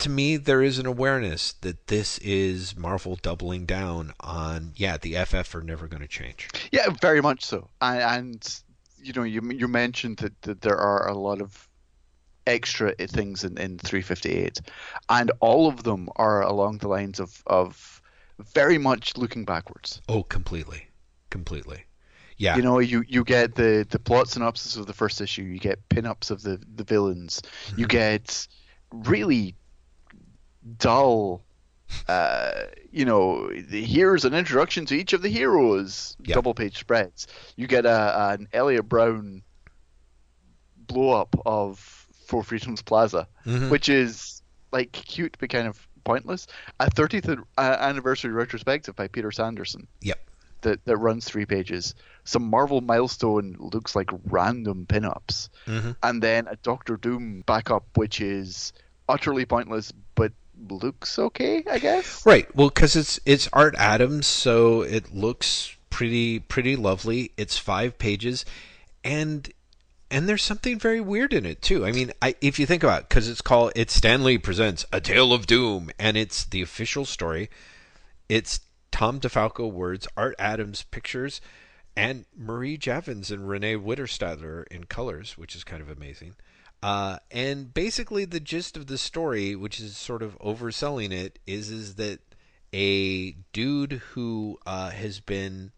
to 0.02 0.10
me, 0.10 0.36
there 0.36 0.62
is 0.62 0.78
an 0.78 0.86
awareness 0.86 1.52
that 1.60 1.86
this 1.86 2.18
is 2.18 2.76
Marvel 2.76 3.16
doubling 3.16 3.66
down 3.66 4.12
on, 4.18 4.72
yeah, 4.74 4.96
the 4.96 5.14
FF 5.24 5.54
are 5.54 5.62
never 5.62 5.86
going 5.86 6.02
to 6.02 6.08
change. 6.08 6.48
Yeah, 6.72 6.90
very 7.00 7.20
much 7.20 7.44
so. 7.44 7.68
And, 7.80 8.02
and 8.02 8.62
you 9.00 9.12
know, 9.12 9.22
you 9.22 9.40
you 9.52 9.68
mentioned 9.68 10.18
that, 10.18 10.42
that 10.42 10.60
there 10.60 10.76
are 10.76 11.08
a 11.08 11.14
lot 11.14 11.40
of 11.40 11.68
extra 12.48 12.92
things 12.96 13.44
in, 13.44 13.56
in 13.56 13.78
358 13.78 14.60
and 15.08 15.30
all 15.38 15.68
of 15.68 15.84
them 15.84 16.08
are 16.16 16.42
along 16.42 16.78
the 16.78 16.88
lines 16.88 17.20
of, 17.20 17.40
of 17.46 18.02
very 18.52 18.78
much 18.78 19.16
looking 19.16 19.44
backwards 19.44 20.02
oh 20.08 20.24
completely 20.24 20.88
completely 21.30 21.84
yeah 22.38 22.56
you 22.56 22.62
know 22.62 22.80
you 22.80 23.04
you 23.06 23.22
get 23.22 23.54
the 23.54 23.86
the 23.90 23.98
plot 24.00 24.26
synopsis 24.26 24.74
of 24.74 24.86
the 24.86 24.92
first 24.92 25.20
issue 25.20 25.42
you 25.42 25.60
get 25.60 25.88
pin-ups 25.88 26.32
of 26.32 26.42
the 26.42 26.60
the 26.74 26.82
villains 26.82 27.40
mm-hmm. 27.66 27.78
you 27.78 27.86
get 27.86 28.48
really 28.90 29.54
dull 30.78 31.42
uh, 32.08 32.52
you 32.90 33.04
know, 33.04 33.52
the, 33.52 33.84
here's 33.84 34.24
an 34.24 34.32
introduction 34.32 34.86
to 34.86 34.94
each 34.94 35.12
of 35.12 35.20
the 35.20 35.28
heroes. 35.28 36.16
Yeah. 36.24 36.36
Double 36.36 36.54
page 36.54 36.78
spreads. 36.78 37.26
You 37.56 37.66
get 37.66 37.84
a, 37.84 38.30
an 38.30 38.48
Eliot 38.54 38.88
Brown 38.88 39.42
blow 40.86 41.10
up 41.10 41.36
of 41.44 41.78
Four 42.26 42.42
Freedoms 42.44 42.80
Plaza, 42.82 43.28
Mhm. 43.44 43.70
which 43.70 43.88
is 43.90 44.42
like 44.72 44.92
cute 44.92 45.36
but 45.38 45.50
kind 45.50 45.68
of 45.68 45.86
pointless. 46.04 46.46
A 46.80 46.90
30th 46.90 47.28
uh, 47.58 47.60
anniversary 47.60 48.32
retrospective 48.32 48.96
by 48.96 49.08
Peter 49.08 49.30
Sanderson 49.30 49.86
Yep. 50.00 50.18
that, 50.62 50.84
that 50.86 50.96
runs 50.96 51.26
three 51.26 51.44
pages. 51.46 51.94
Some 52.24 52.48
Marvel 52.48 52.80
milestone 52.80 53.54
looks 53.58 53.94
like 53.94 54.08
random 54.30 54.86
pinups, 54.86 55.50
Mhm. 55.66 55.96
and 56.02 56.22
then 56.22 56.48
a 56.48 56.56
Doctor 56.56 56.96
Doom 56.96 57.42
backup, 57.46 57.84
which 57.96 58.20
is 58.22 58.72
utterly 59.08 59.44
pointless 59.44 59.92
looks 60.70 61.18
okay, 61.18 61.62
I 61.70 61.78
guess. 61.78 62.24
Right. 62.24 62.54
Well, 62.54 62.68
because 62.68 62.96
it's 62.96 63.20
it's 63.24 63.48
Art 63.52 63.74
Adams, 63.78 64.26
so 64.26 64.82
it 64.82 65.14
looks 65.14 65.76
pretty 65.90 66.38
pretty 66.38 66.76
lovely. 66.76 67.32
It's 67.36 67.58
five 67.58 67.98
pages, 67.98 68.44
and 69.04 69.50
and 70.10 70.28
there's 70.28 70.42
something 70.42 70.78
very 70.78 71.00
weird 71.00 71.32
in 71.32 71.46
it 71.46 71.62
too. 71.62 71.86
I 71.86 71.92
mean, 71.92 72.12
I, 72.20 72.34
if 72.40 72.58
you 72.58 72.66
think 72.66 72.82
about, 72.82 73.08
because 73.08 73.28
it's 73.28 73.40
called 73.40 73.72
it's 73.74 73.94
Stan 73.94 74.24
Lee 74.24 74.38
presents 74.38 74.84
a 74.92 75.00
Tale 75.00 75.32
of 75.32 75.46
Doom, 75.46 75.90
and 75.98 76.16
it's 76.16 76.44
the 76.44 76.62
official 76.62 77.04
story. 77.04 77.48
It's 78.28 78.60
Tom 78.90 79.20
DeFalco 79.20 79.70
words, 79.70 80.06
Art 80.16 80.34
Adams 80.38 80.84
pictures, 80.90 81.40
and 81.96 82.26
Marie 82.36 82.76
Javins 82.76 83.30
and 83.30 83.48
Renée 83.48 83.82
Witterstaetter 83.82 84.66
in 84.70 84.84
colors, 84.84 85.38
which 85.38 85.56
is 85.56 85.64
kind 85.64 85.82
of 85.82 85.90
amazing. 85.90 86.34
Uh, 86.82 87.18
and 87.30 87.72
basically, 87.72 88.24
the 88.24 88.40
gist 88.40 88.76
of 88.76 88.88
the 88.88 88.98
story, 88.98 89.54
which 89.54 89.78
is 89.78 89.96
sort 89.96 90.22
of 90.22 90.38
overselling 90.40 91.12
it, 91.12 91.38
is 91.46 91.70
is 91.70 91.94
that 91.94 92.20
a 92.74 93.32
dude 93.52 93.92
who 94.12 94.58
uh, 94.66 94.90
has 94.90 95.20
been 95.20 95.70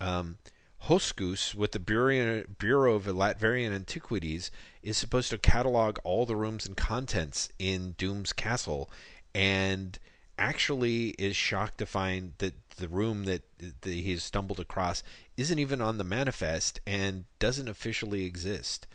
um, 0.00 0.38
Hoskus 0.84 1.54
with 1.54 1.72
the 1.72 1.80
Bureau, 1.80 2.44
Bureau 2.58 2.94
of 2.94 3.04
Latverian 3.04 3.72
Antiquities 3.72 4.50
is 4.82 4.96
supposed 4.96 5.30
to 5.30 5.38
catalog 5.38 5.98
all 6.04 6.24
the 6.24 6.36
rooms 6.36 6.66
and 6.66 6.76
contents 6.76 7.48
in 7.58 7.92
Doom's 7.98 8.32
castle, 8.32 8.88
and 9.34 9.98
actually 10.38 11.08
is 11.18 11.34
shocked 11.34 11.78
to 11.78 11.86
find 11.86 12.32
that 12.38 12.54
the 12.76 12.88
room 12.88 13.24
that, 13.24 13.42
that 13.58 13.90
he's 13.90 14.22
stumbled 14.22 14.60
across 14.60 15.02
isn't 15.36 15.58
even 15.58 15.80
on 15.80 15.98
the 15.98 16.04
manifest 16.04 16.80
and 16.86 17.24
doesn't 17.40 17.68
officially 17.68 18.24
exist. 18.24 18.86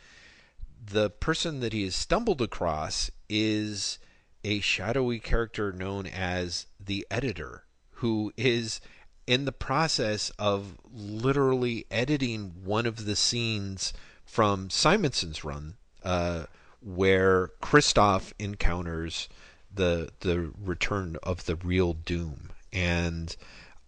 The 0.86 1.10
person 1.10 1.60
that 1.60 1.72
he 1.72 1.84
has 1.84 1.96
stumbled 1.96 2.42
across 2.42 3.10
is 3.28 3.98
a 4.42 4.60
shadowy 4.60 5.18
character 5.18 5.72
known 5.72 6.06
as 6.06 6.66
the 6.78 7.06
editor, 7.10 7.64
who 7.92 8.32
is 8.36 8.80
in 9.26 9.46
the 9.46 9.52
process 9.52 10.30
of 10.38 10.76
literally 10.92 11.86
editing 11.90 12.52
one 12.64 12.84
of 12.86 13.06
the 13.06 13.16
scenes 13.16 13.92
from 14.26 14.68
Simonson's 14.68 15.42
run, 15.44 15.76
uh, 16.02 16.44
where 16.82 17.48
Kristoff 17.62 18.32
encounters 18.38 19.28
the 19.74 20.10
the 20.20 20.52
return 20.62 21.16
of 21.22 21.46
the 21.46 21.56
real 21.56 21.94
Doom, 21.94 22.50
and 22.72 23.34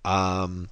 um, 0.04 0.68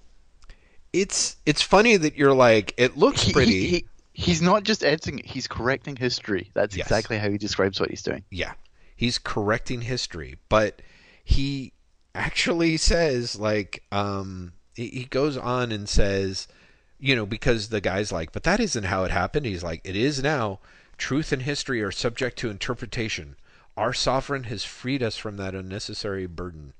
it's 0.92 1.36
it's 1.44 1.62
funny 1.62 1.96
that 1.96 2.16
you're 2.16 2.34
like 2.34 2.72
it 2.78 2.96
looks 2.96 3.30
pretty. 3.30 3.52
he- 3.60 3.68
he- 3.68 3.84
he's 4.14 4.40
not 4.40 4.62
just 4.62 4.82
editing 4.82 5.18
it; 5.18 5.26
he's 5.26 5.46
correcting 5.46 5.96
history. 5.96 6.50
That's 6.54 6.74
Yes. 6.76 6.86
exactly 6.86 7.18
how 7.18 7.28
he 7.28 7.36
describes 7.36 7.78
what 7.80 7.90
he's 7.90 8.02
doing. 8.02 8.24
yeah 8.30 8.52
he's 8.96 9.18
correcting 9.18 9.80
history 9.82 10.36
but 10.48 10.80
he 11.24 11.72
actually 12.14 12.76
says 12.76 13.34
like 13.36 13.82
um 13.90 14.52
he 14.74 14.86
he 14.88 15.04
goes 15.04 15.36
on 15.36 15.72
and 15.72 15.88
says 15.88 16.46
you 17.00 17.16
know 17.16 17.26
because 17.26 17.68
the 17.70 17.80
guy's 17.80 18.12
like 18.12 18.30
but 18.30 18.44
that 18.44 18.60
isn't 18.60 18.84
how 18.84 19.02
it 19.02 19.10
happened 19.10 19.44
he's 19.46 19.64
like 19.64 19.80
it 19.84 19.96
is 19.96 20.22
now 20.22 20.60
truth 20.96 21.32
and 21.32 21.42
history 21.42 21.82
are 21.82 21.90
subject 21.90 22.38
to 22.38 22.48
interpretation 22.50 23.34
our 23.76 23.92
sovereign 23.92 24.44
has 24.44 24.62
freed 24.64 25.02
us 25.02 25.16
from 25.16 25.36
that 25.36 25.56
unnecessary 25.56 26.26
burden 26.26 26.72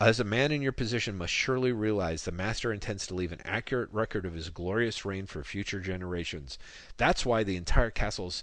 as 0.00 0.18
a 0.18 0.24
man 0.24 0.50
in 0.50 0.62
your 0.62 0.72
position 0.72 1.18
must 1.18 1.32
surely 1.32 1.72
realize 1.72 2.24
the 2.24 2.32
master 2.32 2.72
intends 2.72 3.06
to 3.06 3.14
leave 3.14 3.32
an 3.32 3.42
accurate 3.44 3.92
record 3.92 4.24
of 4.24 4.32
his 4.32 4.48
glorious 4.48 5.04
reign 5.04 5.26
for 5.26 5.44
future 5.44 5.80
generations. 5.80 6.58
That's 6.96 7.26
why 7.26 7.44
the 7.44 7.56
entire 7.56 7.90
castle's 7.90 8.42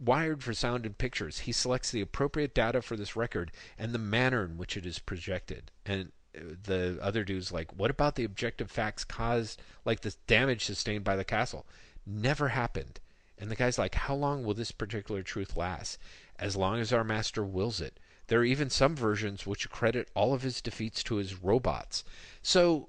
wired 0.00 0.42
for 0.42 0.52
sound 0.52 0.84
and 0.84 0.98
pictures. 0.98 1.40
He 1.40 1.52
selects 1.52 1.92
the 1.92 2.00
appropriate 2.00 2.54
data 2.54 2.82
for 2.82 2.96
this 2.96 3.14
record 3.14 3.52
and 3.78 3.92
the 3.92 3.98
manner 3.98 4.44
in 4.44 4.58
which 4.58 4.76
it 4.76 4.84
is 4.84 4.98
projected. 4.98 5.70
And 5.86 6.10
uh, 6.36 6.54
the 6.64 6.98
other 7.00 7.22
dude's 7.22 7.52
like, 7.52 7.72
"What 7.78 7.90
about 7.90 8.16
the 8.16 8.24
objective 8.24 8.70
facts 8.70 9.04
caused, 9.04 9.62
like 9.84 10.00
the 10.00 10.14
damage 10.26 10.64
sustained 10.64 11.04
by 11.04 11.14
the 11.14 11.24
castle? 11.24 11.66
Never 12.04 12.48
happened." 12.48 12.98
And 13.38 13.48
the 13.48 13.56
guy's 13.56 13.78
like, 13.78 13.94
"How 13.94 14.14
long 14.14 14.42
will 14.42 14.54
this 14.54 14.72
particular 14.72 15.22
truth 15.22 15.56
last? 15.56 15.98
As 16.38 16.56
long 16.56 16.80
as 16.80 16.92
our 16.92 17.04
master 17.04 17.44
wills 17.44 17.80
it." 17.80 17.98
There 18.28 18.40
are 18.40 18.44
even 18.44 18.70
some 18.70 18.96
versions 18.96 19.46
which 19.46 19.70
credit 19.70 20.08
all 20.14 20.34
of 20.34 20.42
his 20.42 20.60
defeats 20.60 21.02
to 21.04 21.16
his 21.16 21.42
robots. 21.42 22.04
So 22.42 22.88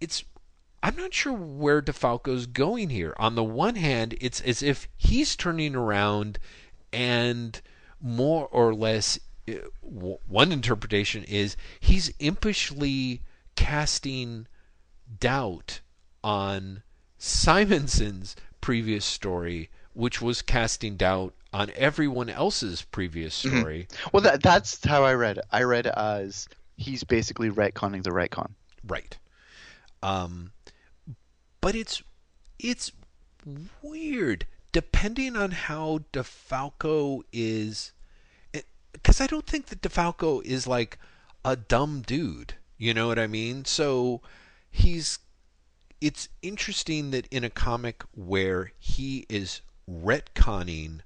it's 0.00 0.24
I'm 0.82 0.96
not 0.96 1.12
sure 1.12 1.32
where 1.32 1.82
DeFalco's 1.82 2.46
going 2.46 2.90
here. 2.90 3.14
On 3.18 3.34
the 3.34 3.42
one 3.44 3.74
hand, 3.74 4.16
it's 4.20 4.40
as 4.40 4.62
if 4.62 4.88
he's 4.96 5.34
turning 5.34 5.74
around 5.74 6.38
and 6.92 7.60
more 8.00 8.46
or 8.48 8.72
less 8.72 9.18
uh, 9.48 9.54
one 9.82 10.52
interpretation 10.52 11.24
is 11.24 11.56
he's 11.80 12.10
impishly 12.20 13.20
casting 13.56 14.46
doubt 15.18 15.80
on 16.22 16.82
Simonson's 17.18 18.36
previous 18.60 19.04
story, 19.04 19.70
which 19.94 20.22
was 20.22 20.42
casting 20.42 20.96
doubt 20.96 21.34
on 21.52 21.70
everyone 21.76 22.28
else's 22.28 22.82
previous 22.82 23.34
story. 23.34 23.88
Well, 24.12 24.22
that, 24.22 24.42
that's 24.42 24.84
how 24.84 25.04
I 25.04 25.14
read 25.14 25.38
it. 25.38 25.44
I 25.50 25.62
read 25.62 25.86
it 25.86 25.94
as 25.96 26.48
he's 26.76 27.04
basically 27.04 27.50
retconning 27.50 28.02
the 28.02 28.10
retcon. 28.10 28.50
Right. 28.86 29.16
Um, 30.02 30.52
but 31.60 31.74
it's 31.74 32.02
it's 32.58 32.92
weird 33.82 34.46
depending 34.72 35.36
on 35.36 35.50
how 35.50 36.00
DeFalco 36.12 37.22
is, 37.32 37.92
because 38.92 39.20
I 39.20 39.26
don't 39.26 39.46
think 39.46 39.66
that 39.66 39.80
DeFalco 39.80 40.44
is 40.44 40.66
like 40.66 40.98
a 41.44 41.56
dumb 41.56 42.02
dude. 42.06 42.54
You 42.76 42.94
know 42.94 43.08
what 43.08 43.18
I 43.18 43.26
mean? 43.26 43.64
So 43.64 44.20
he's. 44.70 45.18
It's 46.00 46.28
interesting 46.42 47.10
that 47.10 47.26
in 47.32 47.42
a 47.42 47.50
comic 47.50 48.04
where 48.14 48.70
he 48.78 49.26
is 49.28 49.62
retconning 49.90 51.00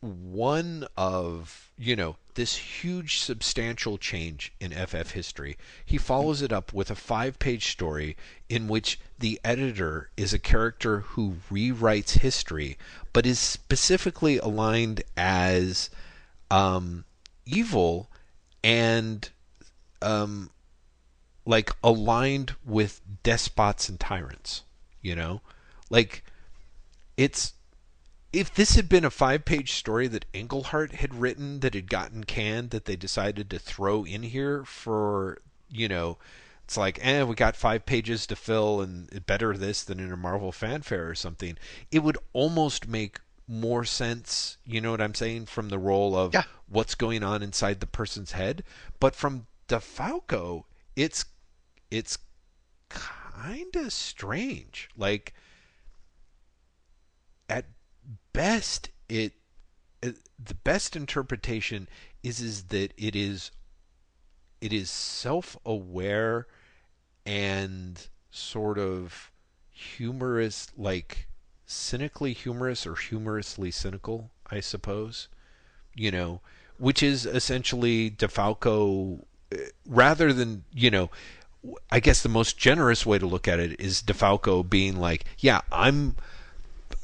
one 0.00 0.86
of 0.96 1.70
you 1.76 1.94
know 1.94 2.16
this 2.34 2.56
huge 2.56 3.18
substantial 3.18 3.98
change 3.98 4.52
in 4.60 4.72
FF 4.72 5.10
history. 5.10 5.56
He 5.84 5.98
follows 5.98 6.40
it 6.40 6.52
up 6.52 6.72
with 6.72 6.90
a 6.90 6.94
five-page 6.94 7.70
story 7.70 8.16
in 8.48 8.66
which 8.66 8.98
the 9.18 9.38
editor 9.44 10.10
is 10.16 10.32
a 10.32 10.38
character 10.38 11.00
who 11.00 11.36
rewrites 11.50 12.18
history, 12.18 12.78
but 13.12 13.26
is 13.26 13.38
specifically 13.38 14.38
aligned 14.38 15.02
as 15.16 15.90
um, 16.50 17.04
evil 17.44 18.08
and 18.64 19.28
um, 20.00 20.50
like 21.44 21.72
aligned 21.84 22.54
with 22.64 23.02
despots 23.22 23.88
and 23.88 24.00
tyrants. 24.00 24.62
You 25.02 25.14
know, 25.14 25.42
like 25.90 26.24
it's 27.16 27.52
if 28.32 28.54
this 28.54 28.76
had 28.76 28.88
been 28.88 29.04
a 29.04 29.10
five 29.10 29.44
page 29.44 29.72
story 29.72 30.06
that 30.08 30.24
Englehart 30.32 30.92
had 30.92 31.14
written 31.14 31.60
that 31.60 31.74
had 31.74 31.90
gotten 31.90 32.24
canned 32.24 32.70
that 32.70 32.84
they 32.84 32.96
decided 32.96 33.50
to 33.50 33.58
throw 33.58 34.04
in 34.04 34.22
here 34.22 34.64
for, 34.64 35.38
you 35.68 35.88
know, 35.88 36.18
it's 36.64 36.76
like, 36.76 37.04
eh, 37.04 37.24
we 37.24 37.34
got 37.34 37.56
five 37.56 37.84
pages 37.84 38.26
to 38.28 38.36
fill 38.36 38.80
and 38.80 39.26
better 39.26 39.56
this 39.56 39.82
than 39.82 39.98
in 39.98 40.12
a 40.12 40.16
Marvel 40.16 40.52
fanfare 40.52 41.08
or 41.08 41.14
something, 41.16 41.58
it 41.90 42.00
would 42.00 42.18
almost 42.32 42.86
make 42.86 43.20
more 43.48 43.84
sense, 43.84 44.56
you 44.64 44.80
know 44.80 44.92
what 44.92 45.00
I'm 45.00 45.14
saying, 45.14 45.46
from 45.46 45.68
the 45.68 45.78
role 45.78 46.16
of 46.16 46.32
Yeah. 46.32 46.44
what's 46.68 46.94
going 46.94 47.24
on 47.24 47.42
inside 47.42 47.80
the 47.80 47.86
person's 47.86 48.32
head. 48.32 48.62
But 49.00 49.16
from 49.16 49.46
DeFalco, 49.68 50.64
it's 50.94 51.24
it's 51.90 52.18
kind 52.88 53.74
of 53.74 53.92
strange. 53.92 54.88
Like 54.96 55.34
best 58.32 58.90
it, 59.08 59.32
the 60.02 60.54
best 60.64 60.96
interpretation 60.96 61.88
is 62.22 62.40
is 62.40 62.64
that 62.64 62.92
it 62.96 63.14
is 63.16 63.50
it 64.60 64.72
is 64.72 64.90
self-aware 64.90 66.46
and 67.26 68.08
sort 68.30 68.78
of 68.78 69.30
humorous 69.70 70.68
like 70.76 71.28
cynically 71.66 72.32
humorous 72.32 72.86
or 72.86 72.94
humorously 72.94 73.70
cynical 73.70 74.30
i 74.50 74.60
suppose 74.60 75.28
you 75.94 76.10
know 76.10 76.40
which 76.80 77.02
is 77.02 77.26
essentially 77.26 78.10
DeFalco, 78.10 79.22
uh, 79.52 79.56
rather 79.86 80.32
than 80.32 80.64
you 80.72 80.90
know, 80.90 81.10
I 81.90 82.00
guess 82.00 82.22
the 82.22 82.30
most 82.30 82.56
generous 82.56 83.04
way 83.04 83.18
to 83.18 83.26
look 83.26 83.46
at 83.46 83.60
it 83.60 83.78
is 83.78 84.02
DeFalco 84.02 84.68
being 84.68 84.96
like, 84.96 85.26
yeah, 85.38 85.60
I'm, 85.70 86.16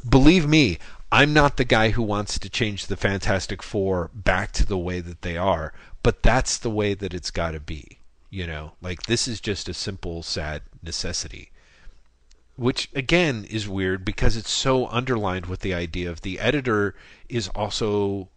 believe 0.08 0.48
me, 0.48 0.78
I'm 1.12 1.32
not 1.32 1.56
the 1.56 1.64
guy 1.64 1.90
who 1.90 2.02
wants 2.02 2.38
to 2.38 2.50
change 2.50 2.86
the 2.86 2.96
Fantastic 2.96 3.62
Four 3.62 4.10
back 4.12 4.52
to 4.52 4.66
the 4.66 4.78
way 4.78 5.00
that 5.00 5.22
they 5.22 5.36
are, 5.36 5.72
but 6.02 6.22
that's 6.22 6.58
the 6.58 6.70
way 6.70 6.94
that 6.94 7.14
it's 7.14 7.30
got 7.30 7.52
to 7.52 7.60
be. 7.60 8.00
You 8.28 8.46
know, 8.46 8.72
like 8.82 9.04
this 9.04 9.28
is 9.28 9.40
just 9.40 9.68
a 9.68 9.74
simple, 9.74 10.22
sad 10.22 10.62
necessity. 10.82 11.52
Which 12.56 12.90
again 12.94 13.46
is 13.48 13.68
weird 13.68 14.04
because 14.04 14.36
it's 14.36 14.50
so 14.50 14.88
underlined 14.88 15.46
with 15.46 15.60
the 15.60 15.74
idea 15.74 16.10
of 16.10 16.22
the 16.22 16.40
editor 16.40 16.94
is 17.28 17.48
also, 17.48 18.30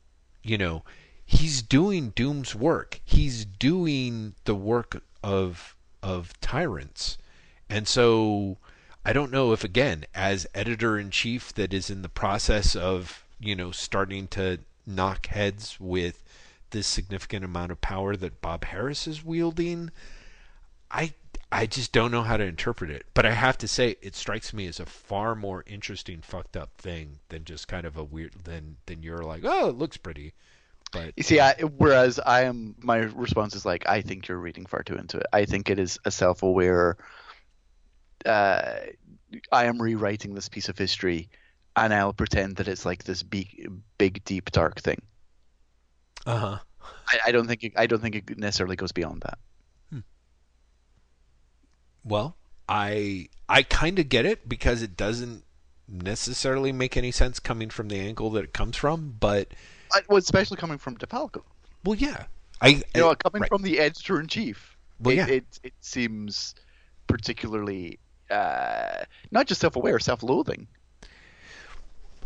you 0.43 0.57
know, 0.57 0.83
he's 1.25 1.61
doing 1.61 2.11
Doom's 2.11 2.53
work. 2.53 2.99
He's 3.03 3.45
doing 3.45 4.35
the 4.43 4.55
work 4.55 5.01
of 5.23 5.75
of 6.03 6.39
tyrants. 6.39 7.17
And 7.69 7.87
so 7.87 8.57
I 9.09 9.13
don't 9.13 9.31
know 9.31 9.53
if 9.53 9.63
again, 9.63 10.05
as 10.13 10.45
editor 10.53 10.99
in 10.99 11.09
chief 11.09 11.51
that 11.55 11.73
is 11.73 11.89
in 11.89 12.03
the 12.03 12.09
process 12.09 12.75
of, 12.75 13.25
you 13.39 13.55
know, 13.55 13.71
starting 13.71 14.27
to 14.27 14.59
knock 14.85 15.25
heads 15.25 15.77
with 15.79 16.23
this 16.69 16.85
significant 16.85 17.43
amount 17.43 17.71
of 17.71 17.81
power 17.81 18.15
that 18.15 18.39
Bob 18.39 18.65
Harras 18.65 19.07
is 19.07 19.25
wielding, 19.25 19.89
I 20.91 21.13
I 21.51 21.65
just 21.65 21.91
don't 21.91 22.11
know 22.11 22.21
how 22.21 22.37
to 22.37 22.43
interpret 22.43 22.91
it. 22.91 23.07
But 23.15 23.25
I 23.25 23.31
have 23.31 23.57
to 23.57 23.67
say 23.67 23.95
it 24.03 24.15
strikes 24.15 24.53
me 24.53 24.67
as 24.67 24.79
a 24.79 24.85
far 24.85 25.33
more 25.33 25.63
interesting 25.65 26.21
fucked 26.21 26.55
up 26.55 26.69
thing 26.77 27.17
than 27.29 27.45
just 27.45 27.67
kind 27.67 27.87
of 27.87 27.97
a 27.97 28.03
weird 28.03 28.35
than 28.43 28.77
than 28.85 29.01
you're 29.01 29.23
like, 29.23 29.41
"Oh, 29.43 29.69
it 29.69 29.75
looks 29.75 29.97
pretty." 29.97 30.35
But 30.91 31.13
You 31.17 31.23
see, 31.23 31.39
I, 31.39 31.53
whereas 31.77 32.19
I 32.19 32.43
am, 32.43 32.75
my 32.79 32.97
response 32.97 33.55
is 33.55 33.65
like, 33.65 33.89
I 33.89 34.01
think 34.01 34.27
you're 34.27 34.37
reading 34.37 34.67
far 34.67 34.83
too 34.83 34.97
into 34.97 35.17
it. 35.17 35.25
I 35.33 35.45
think 35.45 35.71
it 35.71 35.79
is 35.79 35.97
a 36.05 36.11
self-aware. 36.11 36.95
Uh, 38.25 38.79
I 39.51 39.65
am 39.65 39.81
rewriting 39.81 40.33
this 40.33 40.49
piece 40.49 40.69
of 40.69 40.77
history, 40.77 41.29
and 41.75 41.93
I'll 41.93 42.13
pretend 42.13 42.57
that 42.57 42.67
it's 42.67 42.85
like 42.85 43.03
this 43.03 43.23
big, 43.23 43.71
big, 43.97 44.23
deep, 44.25 44.51
dark 44.51 44.79
thing. 44.79 45.01
uh-huh. 46.25 46.59
I, 47.07 47.19
I 47.27 47.31
don't 47.31 47.47
think 47.47 47.63
it, 47.63 47.73
I 47.75 47.87
don't 47.87 48.01
think 48.01 48.15
it 48.15 48.37
necessarily 48.37 48.75
goes 48.75 48.91
beyond 48.91 49.21
that. 49.21 49.37
Well, 52.03 52.37
I 52.67 53.29
I 53.47 53.63
kind 53.63 53.99
of 53.99 54.09
get 54.09 54.25
it 54.25 54.47
because 54.47 54.81
it 54.81 54.95
doesn't 54.97 55.43
necessarily 55.87 56.71
make 56.71 56.97
any 56.97 57.11
sense 57.11 57.39
coming 57.39 57.69
from 57.69 57.87
the 57.87 57.99
angle 57.99 58.29
that 58.31 58.43
it 58.43 58.53
comes 58.53 58.77
from, 58.77 59.15
but 59.19 59.49
I, 59.93 60.01
well, 60.07 60.17
especially 60.17 60.57
coming 60.57 60.77
from 60.77 60.97
DeFalco. 60.97 61.43
well, 61.83 61.95
yeah. 61.95 62.25
I 62.61 62.67
You 62.67 62.83
know, 62.95 63.15
coming 63.15 63.41
right. 63.41 63.49
from 63.49 63.61
the 63.61 63.79
editor 63.79 64.19
in 64.19 64.27
chief. 64.27 64.77
Well, 64.99 65.13
it, 65.13 65.17
yeah. 65.17 65.27
it 65.27 65.59
it 65.63 65.73
seems 65.81 66.55
particularly 67.07 67.99
uh, 68.29 69.03
not 69.31 69.47
just 69.47 69.61
self-aware, 69.61 69.99
self-loathing. 69.99 70.67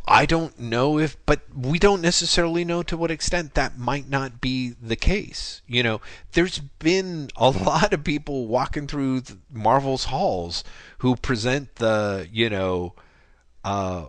I 0.05 0.25
don't 0.25 0.59
know 0.59 0.99
if, 0.99 1.15
but 1.25 1.41
we 1.55 1.80
don't 1.80 2.01
necessarily 2.01 2.65
know 2.65 2.84
to 2.84 2.97
what 2.97 3.09
extent 3.09 3.53
that 3.53 3.77
might 3.77 4.09
not 4.09 4.41
be 4.41 4.75
the 4.81 4.97
case. 4.97 5.61
You 5.65 5.81
know, 5.81 6.01
there's 6.34 6.59
been 6.59 7.30
a 7.38 7.49
lot 7.49 7.93
of 7.93 8.03
people 8.03 8.47
walking 8.47 8.85
through 8.85 9.23
Marvel's 9.51 10.05
halls 10.05 10.63
who 10.97 11.15
present 11.15 11.75
the, 11.75 12.27
you 12.31 12.49
know, 12.49 12.93
uh, 13.63 14.05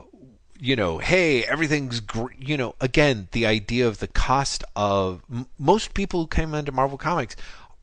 you 0.58 0.74
know, 0.74 0.98
hey, 0.98 1.44
everything's, 1.44 2.00
gr-, 2.00 2.32
you 2.38 2.56
know, 2.56 2.74
again, 2.80 3.28
the 3.32 3.46
idea 3.46 3.86
of 3.86 3.98
the 3.98 4.08
cost 4.08 4.64
of 4.74 5.22
m- 5.30 5.46
most 5.58 5.94
people 5.94 6.20
who 6.22 6.26
came 6.26 6.54
into 6.54 6.72
Marvel 6.72 6.98
Comics 6.98 7.36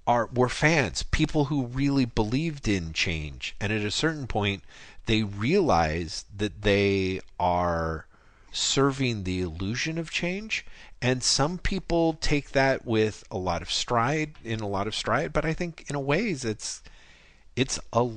are 0.08 0.30
were 0.34 0.50
fans, 0.50 1.04
people 1.04 1.46
who 1.46 1.66
really 1.66 2.06
believed 2.06 2.68
in 2.68 2.94
change, 2.94 3.56
and 3.60 3.72
at 3.72 3.82
a 3.82 3.92
certain 3.92 4.28
point, 4.28 4.64
they 5.06 5.24
realize 5.24 6.26
that 6.36 6.64
they 6.64 7.22
are 7.40 8.06
serving 8.52 9.24
the 9.24 9.42
illusion 9.42 9.98
of 9.98 10.12
change, 10.12 10.66
and 11.02 11.24
some 11.24 11.58
people 11.58 12.14
take 12.14 12.52
that 12.52 12.86
with 12.86 13.24
a 13.32 13.38
lot 13.38 13.62
of 13.62 13.72
stride, 13.72 14.34
in 14.44 14.60
a 14.60 14.68
lot 14.68 14.88
of 14.88 14.96
stride. 14.96 15.32
But 15.34 15.46
I 15.46 15.54
think, 15.54 15.86
in 15.90 15.96
a 15.96 16.00
ways, 16.00 16.44
it's 16.46 16.82
it's 17.56 17.80
a 17.94 18.10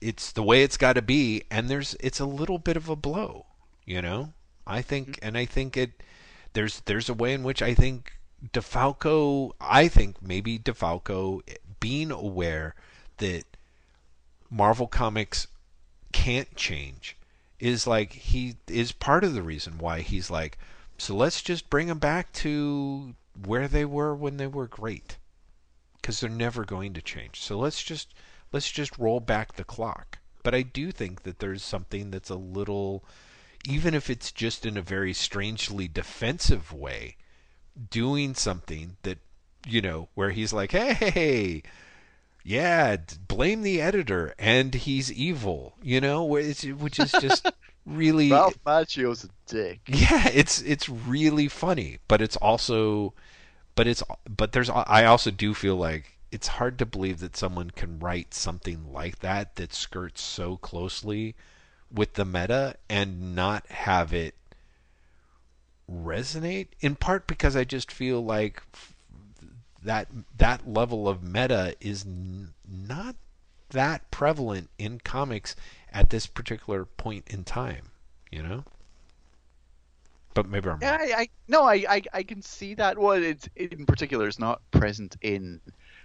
it's 0.00 0.32
the 0.32 0.42
way 0.42 0.62
it's 0.62 0.76
got 0.76 0.94
to 0.94 1.02
be, 1.02 1.44
and 1.50 1.68
there's 1.68 1.96
it's 2.00 2.20
a 2.20 2.26
little 2.26 2.58
bit 2.58 2.76
of 2.76 2.88
a 2.88 2.96
blow, 2.96 3.46
you 3.84 4.02
know. 4.02 4.32
I 4.66 4.82
think, 4.82 5.08
mm-hmm. 5.08 5.26
and 5.26 5.38
I 5.38 5.44
think 5.44 5.76
it 5.76 6.02
there's 6.54 6.80
there's 6.80 7.08
a 7.08 7.14
way 7.14 7.34
in 7.34 7.42
which 7.42 7.62
I 7.62 7.74
think 7.74 8.13
DeFalco, 8.52 9.52
I 9.60 9.88
think 9.88 10.20
maybe 10.20 10.58
DeFalco 10.58 11.42
being 11.80 12.10
aware 12.10 12.74
that 13.18 13.44
Marvel 14.50 14.86
Comics 14.86 15.46
can't 16.12 16.54
change 16.54 17.16
is 17.58 17.86
like 17.86 18.12
he 18.12 18.56
is 18.68 18.92
part 18.92 19.24
of 19.24 19.34
the 19.34 19.42
reason 19.42 19.78
why 19.78 20.00
he's 20.00 20.30
like 20.30 20.58
so 20.96 21.14
let's 21.14 21.42
just 21.42 21.70
bring 21.70 21.88
them 21.88 21.98
back 21.98 22.32
to 22.34 23.14
where 23.44 23.66
they 23.66 23.84
were 23.84 24.14
when 24.14 24.36
they 24.36 24.46
were 24.46 24.66
great. 24.66 25.16
Because 25.96 26.20
they're 26.20 26.30
never 26.30 26.64
going 26.64 26.92
to 26.94 27.02
change. 27.02 27.40
So 27.40 27.58
let's 27.58 27.82
just 27.82 28.14
let's 28.52 28.70
just 28.70 28.98
roll 28.98 29.20
back 29.20 29.54
the 29.54 29.64
clock. 29.64 30.18
But 30.42 30.54
i 30.54 30.62
do 30.62 30.92
think 30.92 31.22
that 31.22 31.38
there's 31.38 31.64
something 31.64 32.10
that's 32.10 32.30
a 32.30 32.36
little 32.36 33.04
even 33.66 33.94
if 33.94 34.10
it's 34.10 34.30
just 34.30 34.66
in 34.66 34.76
a 34.76 34.82
very 34.82 35.14
strangely 35.14 35.88
defensive 35.88 36.70
way 36.70 37.16
doing 37.90 38.34
something 38.34 38.96
that 39.02 39.18
you 39.66 39.80
know 39.80 40.08
where 40.14 40.30
he's 40.30 40.52
like 40.52 40.72
hey 40.72 41.62
yeah 42.44 42.96
blame 43.26 43.62
the 43.62 43.80
editor 43.80 44.34
and 44.38 44.74
he's 44.74 45.10
evil 45.12 45.74
you 45.82 46.00
know 46.00 46.22
where 46.24 46.42
it's- 46.42 46.64
which 46.64 46.98
is 46.98 47.10
just 47.12 47.50
really 47.86 48.30
Ralph 48.30 48.62
Macchio's 48.64 49.24
a 49.24 49.28
dick. 49.46 49.80
yeah 49.86 50.28
it's 50.32 50.60
it's 50.62 50.88
really 50.88 51.48
funny 51.48 51.98
but 52.08 52.20
it's 52.22 52.36
also 52.36 53.14
but 53.74 53.86
it's 53.86 54.02
but 54.28 54.52
there's 54.52 54.70
i 54.70 55.04
also 55.04 55.30
do 55.30 55.54
feel 55.54 55.76
like 55.76 56.18
it's 56.30 56.48
hard 56.48 56.78
to 56.78 56.86
believe 56.86 57.20
that 57.20 57.36
someone 57.36 57.70
can 57.70 57.98
write 57.98 58.34
something 58.34 58.92
like 58.92 59.20
that 59.20 59.56
that 59.56 59.72
skirts 59.72 60.20
so 60.20 60.56
closely 60.58 61.34
with 61.92 62.14
the 62.14 62.24
meta 62.24 62.74
and 62.90 63.34
not 63.34 63.66
have 63.68 64.12
it 64.12 64.34
resonate 65.90 66.68
in 66.80 66.94
part 66.96 67.26
because 67.26 67.54
i 67.56 67.64
just 67.64 67.92
feel 67.92 68.24
like 68.24 68.62
that 69.82 70.08
that 70.36 70.66
level 70.68 71.08
of 71.08 71.22
meta 71.22 71.74
is 71.80 72.04
n- 72.06 72.54
not 72.66 73.16
that 73.70 74.10
prevalent 74.10 74.70
in 74.78 74.98
comics 75.00 75.54
at 75.92 76.10
this 76.10 76.26
particular 76.26 76.84
point 76.84 77.24
in 77.28 77.44
time 77.44 77.90
you 78.30 78.42
know 78.42 78.64
but 80.34 80.48
maybe 80.48 80.68
i'm 80.68 80.80
Yeah, 80.80 80.90
wrong. 80.90 81.00
I, 81.00 81.12
I 81.22 81.28
no, 81.48 81.64
I, 81.64 81.84
I 81.88 82.02
I 82.12 82.22
can 82.22 82.42
see 82.42 82.74
that. 82.74 82.98
Well, 82.98 83.22
it's 83.22 83.48
in 83.56 83.86
particular, 83.86 84.26
it's 84.28 84.38
not 84.38 84.60
present 84.70 85.16
in 85.22 85.60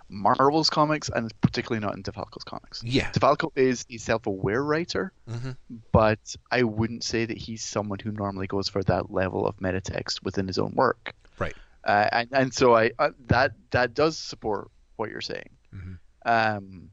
Marvel's 0.10 0.69
comics, 0.69 1.10
and 1.10 1.31
particularly 1.41 1.86
not 1.86 1.95
in 1.95 2.03
DeFalco's 2.03 2.44
comics. 2.44 2.84
yeah 2.84 3.11
DeFalco 3.11 3.52
is 3.56 3.86
a 3.90 3.98
self-aware 3.98 4.64
writer, 4.64 5.11
Mhm. 5.30 5.56
but 5.91 6.36
I 6.52 6.64
wouldn't 6.64 7.03
say 7.03 7.26
that 7.26 7.38
he's 7.38 7.64
someone 7.64 7.99
who 7.99 8.11
normally 8.11 8.48
goes 8.48 8.68
for 8.68 8.84
that 8.84 9.11
level 9.11 9.45
of 9.48 9.56
metatext 9.57 10.23
within 10.23 10.48
his 10.48 10.57
own 10.57 10.73
work. 10.76 11.14
Right. 11.38 11.56
Uh, 11.84 12.10
and 12.11 12.30
and 12.34 12.53
so 12.53 12.76
I 12.76 12.91
uh, 12.99 13.11
that 13.27 13.53
that 13.72 13.94
does 13.94 14.18
support 14.18 14.69
what 14.98 15.10
you're 15.10 15.22
saying. 15.22 15.49
Mhm. 15.73 15.99
Um, 16.26 16.90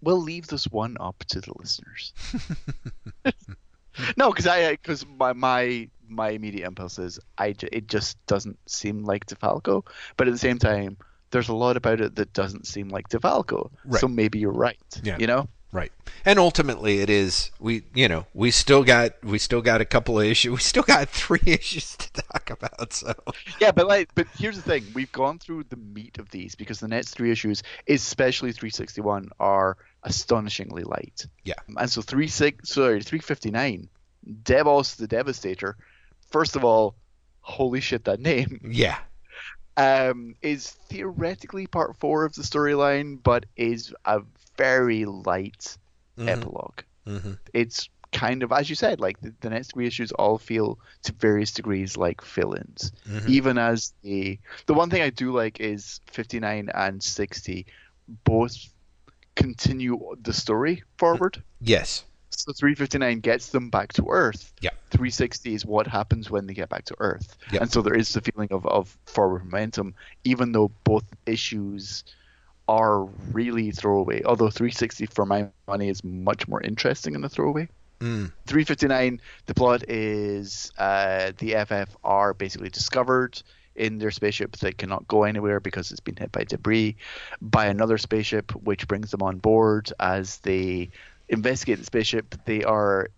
we'll 0.00 0.20
leave 0.22 0.46
this 0.46 0.66
one 0.68 0.96
up 1.00 1.18
to 1.28 1.40
the 1.40 1.52
listeners. 1.58 2.12
no, 4.16 4.30
because 4.30 4.46
I 4.46 4.70
because 4.72 5.04
my 5.06 5.32
my 5.32 5.88
my 6.08 6.30
immediate 6.30 6.66
impulse 6.66 6.98
is 6.98 7.18
I 7.38 7.54
it 7.72 7.86
just 7.88 8.24
doesn't 8.26 8.58
seem 8.66 9.04
like 9.04 9.26
DeFalco, 9.26 9.86
but 10.16 10.26
at 10.28 10.32
the 10.32 10.38
same 10.38 10.58
time, 10.58 10.96
there's 11.32 11.48
a 11.48 11.54
lot 11.54 11.76
about 11.76 12.00
it 12.00 12.14
that 12.16 12.32
doesn't 12.32 12.66
seem 12.66 12.88
like 12.88 13.08
DeFalco. 13.08 13.70
Right. 13.84 14.00
So 14.00 14.06
maybe 14.06 14.38
you're 14.38 14.52
right. 14.52 14.78
Yeah. 15.02 15.16
You 15.18 15.26
know. 15.26 15.48
Right. 15.72 15.90
And 16.26 16.38
ultimately 16.38 16.98
it 16.98 17.08
is 17.08 17.50
we 17.58 17.84
you 17.94 18.06
know, 18.06 18.26
we 18.34 18.50
still 18.50 18.84
got 18.84 19.12
we 19.24 19.38
still 19.38 19.62
got 19.62 19.80
a 19.80 19.86
couple 19.86 20.20
of 20.20 20.26
issues. 20.26 20.52
We 20.52 20.60
still 20.60 20.82
got 20.82 21.08
3 21.08 21.40
issues 21.46 21.96
to 21.96 22.12
talk 22.12 22.50
about, 22.50 22.92
so 22.92 23.14
Yeah, 23.58 23.72
but 23.72 23.88
like, 23.88 24.14
but 24.14 24.26
here's 24.38 24.56
the 24.56 24.62
thing: 24.62 24.84
we've 24.94 25.10
gone 25.12 25.38
through 25.38 25.64
the 25.70 25.76
meat 25.76 26.18
of 26.18 26.28
these 26.30 26.54
because 26.54 26.78
the 26.78 26.88
next 26.88 27.10
three 27.10 27.32
issues, 27.32 27.62
especially 27.88 28.52
361, 28.52 29.30
are 29.40 29.78
astonishingly 30.02 30.84
light. 30.84 31.26
Yeah. 31.44 31.54
And 31.76 31.90
so 31.90 32.02
three 32.02 32.28
six, 32.28 32.68
sorry, 32.68 33.02
359, 33.02 33.88
Devos 34.42 34.96
the 34.96 35.08
Devastator. 35.08 35.76
First 36.30 36.54
of 36.54 36.64
all, 36.64 36.96
holy 37.40 37.80
shit, 37.80 38.04
that 38.04 38.20
name 38.20 38.60
yeah. 38.70 38.98
Um, 39.76 40.34
is 40.42 40.70
theoretically 40.88 41.66
part 41.66 41.96
four 41.98 42.24
of 42.24 42.34
the 42.34 42.42
storyline, 42.42 43.22
but 43.22 43.46
is 43.56 43.94
a 44.04 44.22
very 44.56 45.04
light 45.04 45.76
Mhm. 46.18 46.28
epilogue. 46.28 46.80
Mhm. 47.06 47.38
It's 47.54 47.88
kind 48.12 48.42
of, 48.42 48.52
as 48.52 48.68
you 48.68 48.76
said, 48.76 49.00
like 49.00 49.18
the, 49.22 49.34
the 49.40 49.48
next 49.50 49.72
three 49.72 49.86
issues 49.86 50.12
all 50.12 50.36
feel 50.36 50.78
to 51.04 51.12
various 51.12 51.52
degrees 51.52 51.96
like 51.96 52.20
fill-ins. 52.20 52.92
Mhm. 53.08 53.28
Even 53.28 53.56
as 53.58 53.94
the 54.02 54.38
the 54.66 54.74
one 54.74 54.90
thing 54.90 55.00
I 55.02 55.08
do 55.10 55.32
like 55.32 55.60
is 55.60 56.00
59 56.10 56.68
and 56.74 57.02
60 57.02 57.66
both 58.24 58.54
continue 59.34 59.98
the 60.20 60.32
story 60.34 60.82
forward. 60.98 61.42
Yes. 61.60 62.04
So 62.34 62.52
359 62.52 63.20
gets 63.20 63.50
them 63.50 63.70
back 63.70 63.92
to 63.94 64.06
Earth. 64.08 64.52
Yeah. 64.60 64.70
360 64.90 65.54
is 65.54 65.66
what 65.66 65.86
happens 65.86 66.30
when 66.30 66.46
they 66.46 66.54
get 66.54 66.68
back 66.68 66.84
to 66.86 66.96
Earth. 66.98 67.36
Yeah. 67.50 67.60
And 67.62 67.70
so 67.70 67.82
there 67.82 67.94
is 67.94 68.12
the 68.12 68.20
feeling 68.20 68.48
of, 68.50 68.66
of 68.66 68.96
forward 69.06 69.44
momentum, 69.44 69.94
even 70.24 70.52
though 70.52 70.70
both 70.84 71.04
issues 71.26 72.04
are 72.68 73.04
really 73.32 73.70
throwaway. 73.70 74.22
Although 74.22 74.50
360, 74.50 75.06
for 75.06 75.26
my 75.26 75.48
money, 75.66 75.88
is 75.88 76.02
much 76.04 76.48
more 76.48 76.60
interesting 76.60 77.14
in 77.14 77.20
the 77.20 77.28
throwaway. 77.28 77.68
Mm. 78.00 78.32
359, 78.46 79.20
the 79.46 79.54
plot 79.54 79.88
is 79.88 80.72
uh, 80.78 81.32
the 81.38 81.54
FF 81.64 81.96
are 82.02 82.34
basically 82.34 82.70
discovered 82.70 83.40
in 83.74 83.98
their 83.98 84.10
spaceship 84.10 84.56
that 84.58 84.76
cannot 84.76 85.06
go 85.08 85.24
anywhere 85.24 85.60
because 85.60 85.90
it's 85.90 86.00
been 86.00 86.16
hit 86.16 86.30
by 86.30 86.44
debris 86.44 86.96
by 87.40 87.66
another 87.66 87.98
spaceship, 87.98 88.52
which 88.64 88.86
brings 88.86 89.10
them 89.10 89.22
on 89.22 89.38
board 89.38 89.92
as 89.98 90.38
they 90.38 90.90
investigate 91.32 91.78
the 91.78 91.84
spaceship. 91.84 92.36
They 92.44 92.62
are 92.62 93.08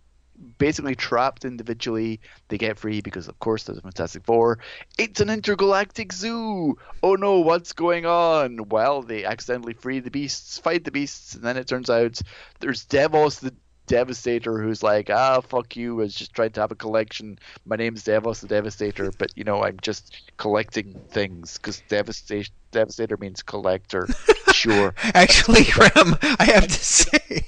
basically 0.58 0.94
trapped 0.94 1.44
individually. 1.44 2.20
They 2.48 2.58
get 2.58 2.78
free 2.78 3.00
because, 3.00 3.28
of 3.28 3.38
course, 3.40 3.64
there's 3.64 3.78
a 3.78 3.82
Fantastic 3.82 4.24
Four. 4.24 4.60
It's 4.98 5.20
an 5.20 5.30
intergalactic 5.30 6.12
zoo. 6.12 6.78
Oh 7.02 7.14
no, 7.14 7.40
what's 7.40 7.72
going 7.72 8.06
on? 8.06 8.68
Well, 8.68 9.02
they 9.02 9.24
accidentally 9.24 9.74
free 9.74 10.00
the 10.00 10.10
beasts, 10.10 10.58
fight 10.58 10.84
the 10.84 10.90
beasts, 10.90 11.34
and 11.34 11.42
then 11.42 11.56
it 11.56 11.66
turns 11.66 11.90
out 11.90 12.20
there's 12.60 12.86
Devos 12.86 13.40
the 13.40 13.54
Devastator 13.86 14.62
who's 14.62 14.82
like, 14.82 15.10
ah, 15.10 15.42
fuck 15.42 15.76
you, 15.76 16.00
I 16.00 16.04
was 16.04 16.14
just 16.14 16.32
trying 16.32 16.52
to 16.52 16.60
have 16.62 16.72
a 16.72 16.76
collection. 16.76 17.38
My 17.66 17.76
name's 17.76 18.04
Devos 18.04 18.40
the 18.40 18.48
Devastator, 18.48 19.12
but 19.18 19.36
you 19.36 19.44
know, 19.44 19.62
I'm 19.62 19.78
just 19.82 20.32
collecting 20.38 20.98
things 21.10 21.58
because 21.58 21.82
Devastation 21.88 22.54
Devastator 22.70 23.18
means 23.18 23.42
collector. 23.42 24.08
sure. 24.54 24.94
Actually, 25.02 25.64
Graeme, 25.64 26.16
I 26.22 26.44
have 26.54 26.66
to 26.68 26.72
say 26.84 27.44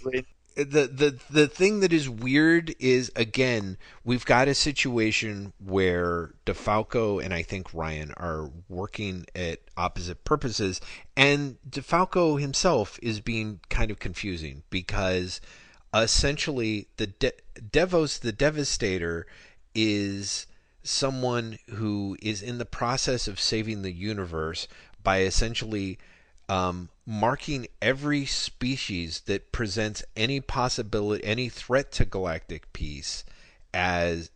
the 0.56 0.86
the 0.86 1.18
the 1.28 1.46
thing 1.46 1.80
that 1.80 1.92
is 1.92 2.08
weird 2.08 2.74
is 2.78 3.12
again 3.14 3.76
we've 4.04 4.24
got 4.24 4.48
a 4.48 4.54
situation 4.54 5.52
where 5.62 6.32
DeFalco 6.46 7.22
and 7.22 7.34
I 7.34 7.42
think 7.42 7.72
Ryan 7.74 8.12
are 8.16 8.50
working 8.68 9.26
at 9.34 9.60
opposite 9.76 10.24
purposes, 10.24 10.80
and 11.16 11.58
DeFalco 11.68 12.40
himself 12.40 12.98
is 13.02 13.20
being 13.20 13.60
kind 13.68 13.90
of 13.90 13.98
confusing 13.98 14.62
because 14.70 15.42
essentially 15.92 16.88
the 16.96 17.08
De- 17.08 17.32
Devos 17.60 18.20
the 18.20 18.32
Devastator 18.32 19.26
is 19.74 20.46
someone 20.82 21.58
who 21.68 22.16
is 22.22 22.40
in 22.40 22.56
the 22.56 22.64
process 22.64 23.28
of 23.28 23.38
saving 23.38 23.82
the 23.82 23.92
universe 23.92 24.68
by 25.02 25.20
essentially 25.20 25.98
um, 26.48 26.88
marking 27.06 27.68
every 27.80 28.26
species 28.26 29.20
that 29.22 29.52
presents 29.52 30.04
any 30.16 30.40
possibility, 30.40 31.24
any 31.24 31.48
threat 31.48 31.92
to 31.92 32.04
galactic 32.04 32.72
peace 32.72 33.24
as 33.72 34.30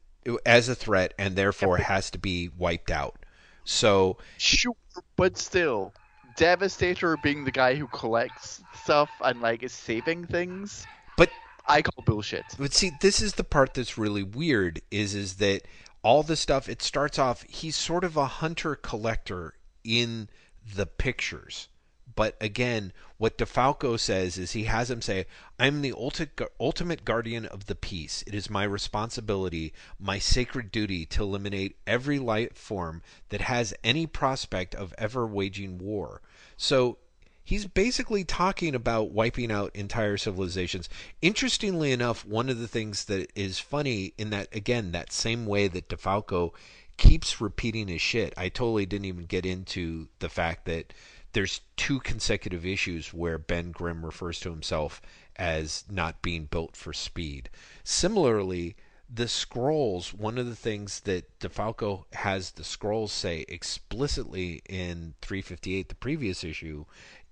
as 0.47 0.68
a 0.68 0.74
threat, 0.74 1.12
and 1.18 1.34
therefore 1.34 1.78
has 1.78 2.10
to 2.10 2.18
be 2.18 2.48
wiped 2.56 2.90
out. 2.90 3.24
So 3.64 4.18
Sure, 4.38 4.74
but 5.16 5.36
still, 5.36 5.92
Devastator 6.36 7.16
being 7.22 7.44
the 7.44 7.51
guy 7.51 7.74
who 7.74 7.86
collects 7.88 8.62
stuff 8.82 9.10
and 9.20 9.40
like 9.40 9.62
is 9.62 9.72
saving 9.72 10.26
things, 10.26 10.86
But 11.16 11.30
I 11.66 11.82
call 11.82 12.05
bullshit. 12.05 12.44
But 12.59 12.72
see, 12.72 12.92
this 13.01 13.20
is 13.20 13.34
the 13.34 13.44
part 13.44 13.74
that's 13.74 13.98
really 13.98 14.22
weird 14.22 14.80
is 14.90 15.14
is 15.14 15.34
that 15.36 15.62
all 16.02 16.22
the 16.22 16.36
stuff 16.36 16.68
it 16.68 16.82
starts 16.82 17.18
off 17.18 17.42
he's 17.48 17.76
sort 17.76 18.05
of 18.05 18.16
a 18.16 18.26
hunter 18.26 18.74
collector 18.74 19.55
in 19.82 20.28
the 20.74 20.86
pictures. 20.86 21.68
But 22.14 22.36
again, 22.40 22.92
what 23.18 23.38
DeFalco 23.38 23.98
says 23.98 24.38
is 24.38 24.52
he 24.52 24.64
has 24.64 24.90
him 24.90 25.02
say, 25.02 25.26
I'm 25.58 25.82
the 25.82 25.92
ulti- 25.92 26.46
ultimate 26.58 27.04
guardian 27.04 27.46
of 27.46 27.66
the 27.66 27.74
peace. 27.74 28.24
It 28.26 28.34
is 28.34 28.48
my 28.48 28.64
responsibility, 28.64 29.72
my 29.98 30.18
sacred 30.18 30.72
duty 30.72 31.04
to 31.06 31.22
eliminate 31.22 31.76
every 31.86 32.18
life 32.18 32.56
form 32.56 33.02
that 33.28 33.42
has 33.42 33.74
any 33.84 34.06
prospect 34.06 34.74
of 34.74 34.94
ever 34.96 35.26
waging 35.26 35.78
war. 35.78 36.22
So 36.56 36.98
he's 37.42 37.66
basically 37.66 38.24
talking 38.24 38.74
about 38.74 39.10
wiping 39.10 39.52
out 39.52 39.74
entire 39.74 40.16
civilizations. 40.16 40.88
Interestingly 41.20 41.92
enough, 41.92 42.24
one 42.24 42.48
of 42.48 42.58
the 42.58 42.68
things 42.68 43.04
that 43.06 43.30
is 43.34 43.58
funny 43.58 44.14
in 44.16 44.30
that, 44.30 44.48
again, 44.54 44.92
that 44.92 45.12
same 45.12 45.46
way 45.46 45.68
that 45.68 45.88
DeFalco 45.88 46.52
keeps 46.96 47.40
repeating 47.40 47.88
his 47.88 48.02
shit, 48.02 48.34
I 48.36 48.50
totally 48.50 48.86
didn't 48.86 49.06
even 49.06 49.24
get 49.24 49.46
into 49.46 50.08
the 50.18 50.28
fact 50.28 50.66
that 50.66 50.92
there's 51.32 51.61
two 51.77 52.01
consecutive 52.01 52.66
issues 52.66 53.15
where 53.15 53.39
Ben 53.39 53.70
Grimm 53.70 54.05
refers 54.05 54.40
to 54.40 54.51
himself 54.51 55.01
as 55.36 55.85
not 55.90 56.23
being 56.23 56.47
built 56.47 56.77
for 56.77 56.93
speed. 56.93 57.51
Similarly, 57.85 58.77
the 59.12 59.24
Skrulls, 59.24 60.15
one 60.15 60.39
of 60.39 60.47
the 60.47 60.57
things 60.57 61.01
that 61.01 61.39
DeFalco 61.40 62.05
has 62.12 62.52
the 62.52 62.62
Skrulls 62.62 63.11
say 63.11 63.44
explicitly 63.48 64.62
in 64.69 65.15
358, 65.20 65.89
the 65.89 65.94
previous 65.97 66.44
issue, 66.44 66.85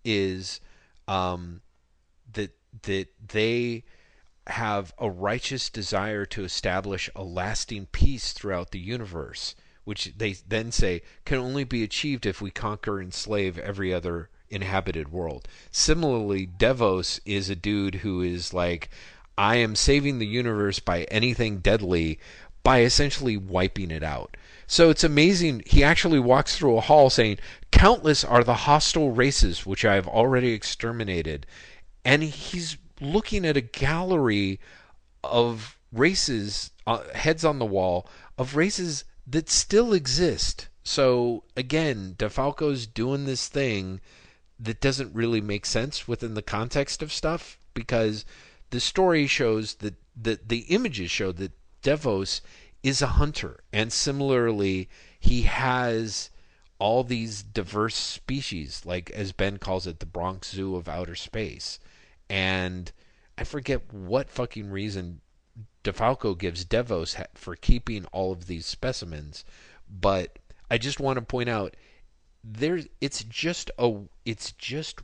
is 0.05 0.61
um, 1.07 1.61
that 2.33 2.57
that 2.83 3.09
they 3.29 3.85
have 4.47 4.95
a 4.99 5.11
righteous 5.11 5.69
desire 5.70 6.25
to 6.25 6.45
establish 6.45 7.11
a 7.15 7.23
lasting 7.23 7.87
peace 7.93 8.33
throughout 8.33 8.70
the 8.70 8.79
universe, 8.79 9.55
which 9.89 10.12
they 10.19 10.36
then 10.47 10.70
say 10.70 11.01
can 11.24 11.39
only 11.39 11.65
be 11.65 11.82
achieved 11.82 12.27
if 12.27 12.43
we 12.43 12.51
conquer 12.51 12.98
and 12.98 13.06
enslave 13.06 13.59
every 13.59 13.93
other 13.93 14.28
inhabited 14.51 15.10
world. 15.10 15.48
Similarly, 15.70 16.47
Devos 16.47 17.20
is 17.24 17.48
a 17.48 17.56
dude 17.56 17.94
who 17.97 18.20
is 18.20 18.52
like, 18.52 18.90
I 19.39 19.56
am 19.56 19.74
saving 19.74 20.19
the 20.19 20.27
universe 20.27 20.78
by 20.78 21.05
anything 21.05 21.60
deadly 21.60 22.19
by 22.62 22.82
essentially 22.82 23.39
wiping 23.39 23.90
it 23.90 24.02
out. 24.02 24.36
So 24.66 24.90
it's 24.90 25.05
amazing. 25.05 25.62
He 25.65 25.82
actually 25.82 26.19
walks 26.19 26.55
through 26.55 26.77
a 26.77 26.82
hall 26.82 27.09
saying, 27.09 27.39
Countless 27.70 28.24
are 28.24 28.44
the 28.44 28.69
hostile 28.69 29.12
races 29.12 29.65
which 29.65 29.86
I 29.86 29.94
have 29.94 30.06
already 30.06 30.52
exterminated. 30.52 31.47
And 32.05 32.23
he's 32.23 32.77
looking 33.01 33.47
at 33.47 33.56
a 33.56 33.62
gallery 33.62 34.60
of 35.24 35.78
races, 35.90 36.73
uh, 36.86 37.05
heads 37.15 37.43
on 37.43 37.59
the 37.59 37.65
wall, 37.65 38.06
of 38.36 38.55
races 38.55 39.05
that 39.30 39.48
still 39.50 39.92
exist. 39.92 40.68
So 40.82 41.44
again, 41.56 42.14
DeFalco's 42.18 42.86
doing 42.86 43.24
this 43.24 43.48
thing 43.48 44.00
that 44.59 44.80
doesn't 44.80 45.14
really 45.14 45.40
make 45.40 45.66
sense 45.66 46.09
within 46.09 46.34
the 46.34 46.42
context 46.42 47.02
of 47.02 47.12
stuff 47.12 47.59
because 47.74 48.24
the 48.70 48.80
story 48.80 49.26
shows 49.26 49.74
that 49.76 49.94
the, 50.20 50.40
the 50.44 50.60
images 50.68 51.10
show 51.10 51.32
that 51.32 51.52
Devos 51.82 52.40
is 52.82 53.02
a 53.02 53.18
hunter. 53.18 53.60
And 53.72 53.92
similarly, 53.92 54.88
he 55.20 55.42
has 55.42 56.30
all 56.78 57.05
these 57.05 57.42
diverse 57.42 57.96
species, 57.96 58.82
like 58.84 59.10
as 59.10 59.32
Ben 59.32 59.59
calls 59.59 59.86
it, 59.86 60.00
the 60.00 60.06
Bronx 60.06 60.50
Zoo 60.50 60.76
of 60.76 60.88
outer 60.88 61.14
space. 61.14 61.78
And 62.30 62.90
I 63.36 63.44
forget 63.44 63.92
what 63.92 64.30
fucking 64.30 64.70
reason 64.70 65.20
DeFalco 65.89 66.36
gives 66.36 66.65
Devos 66.65 67.24
for 67.35 67.56
keeping 67.56 68.05
all 68.06 68.32
of 68.32 68.47
these 68.47 68.66
specimens, 68.66 69.44
but 69.89 70.39
I 70.70 70.78
just 70.78 71.01
want 71.01 71.19
to 71.19 71.24
point 71.24 71.48
out 71.48 71.74
there 72.44 72.81
it's 73.01 73.24
just 73.24 73.70
a 73.78 73.94
it's 74.24 74.52
just 74.52 75.01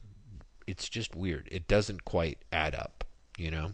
it's 0.67 0.89
just 0.89 1.15
weird. 1.15 1.49
It 1.51 1.69
doesn't 1.69 2.05
quite 2.05 2.39
add 2.53 2.75
up, 2.75 3.05
you 3.37 3.51
know. 3.51 3.73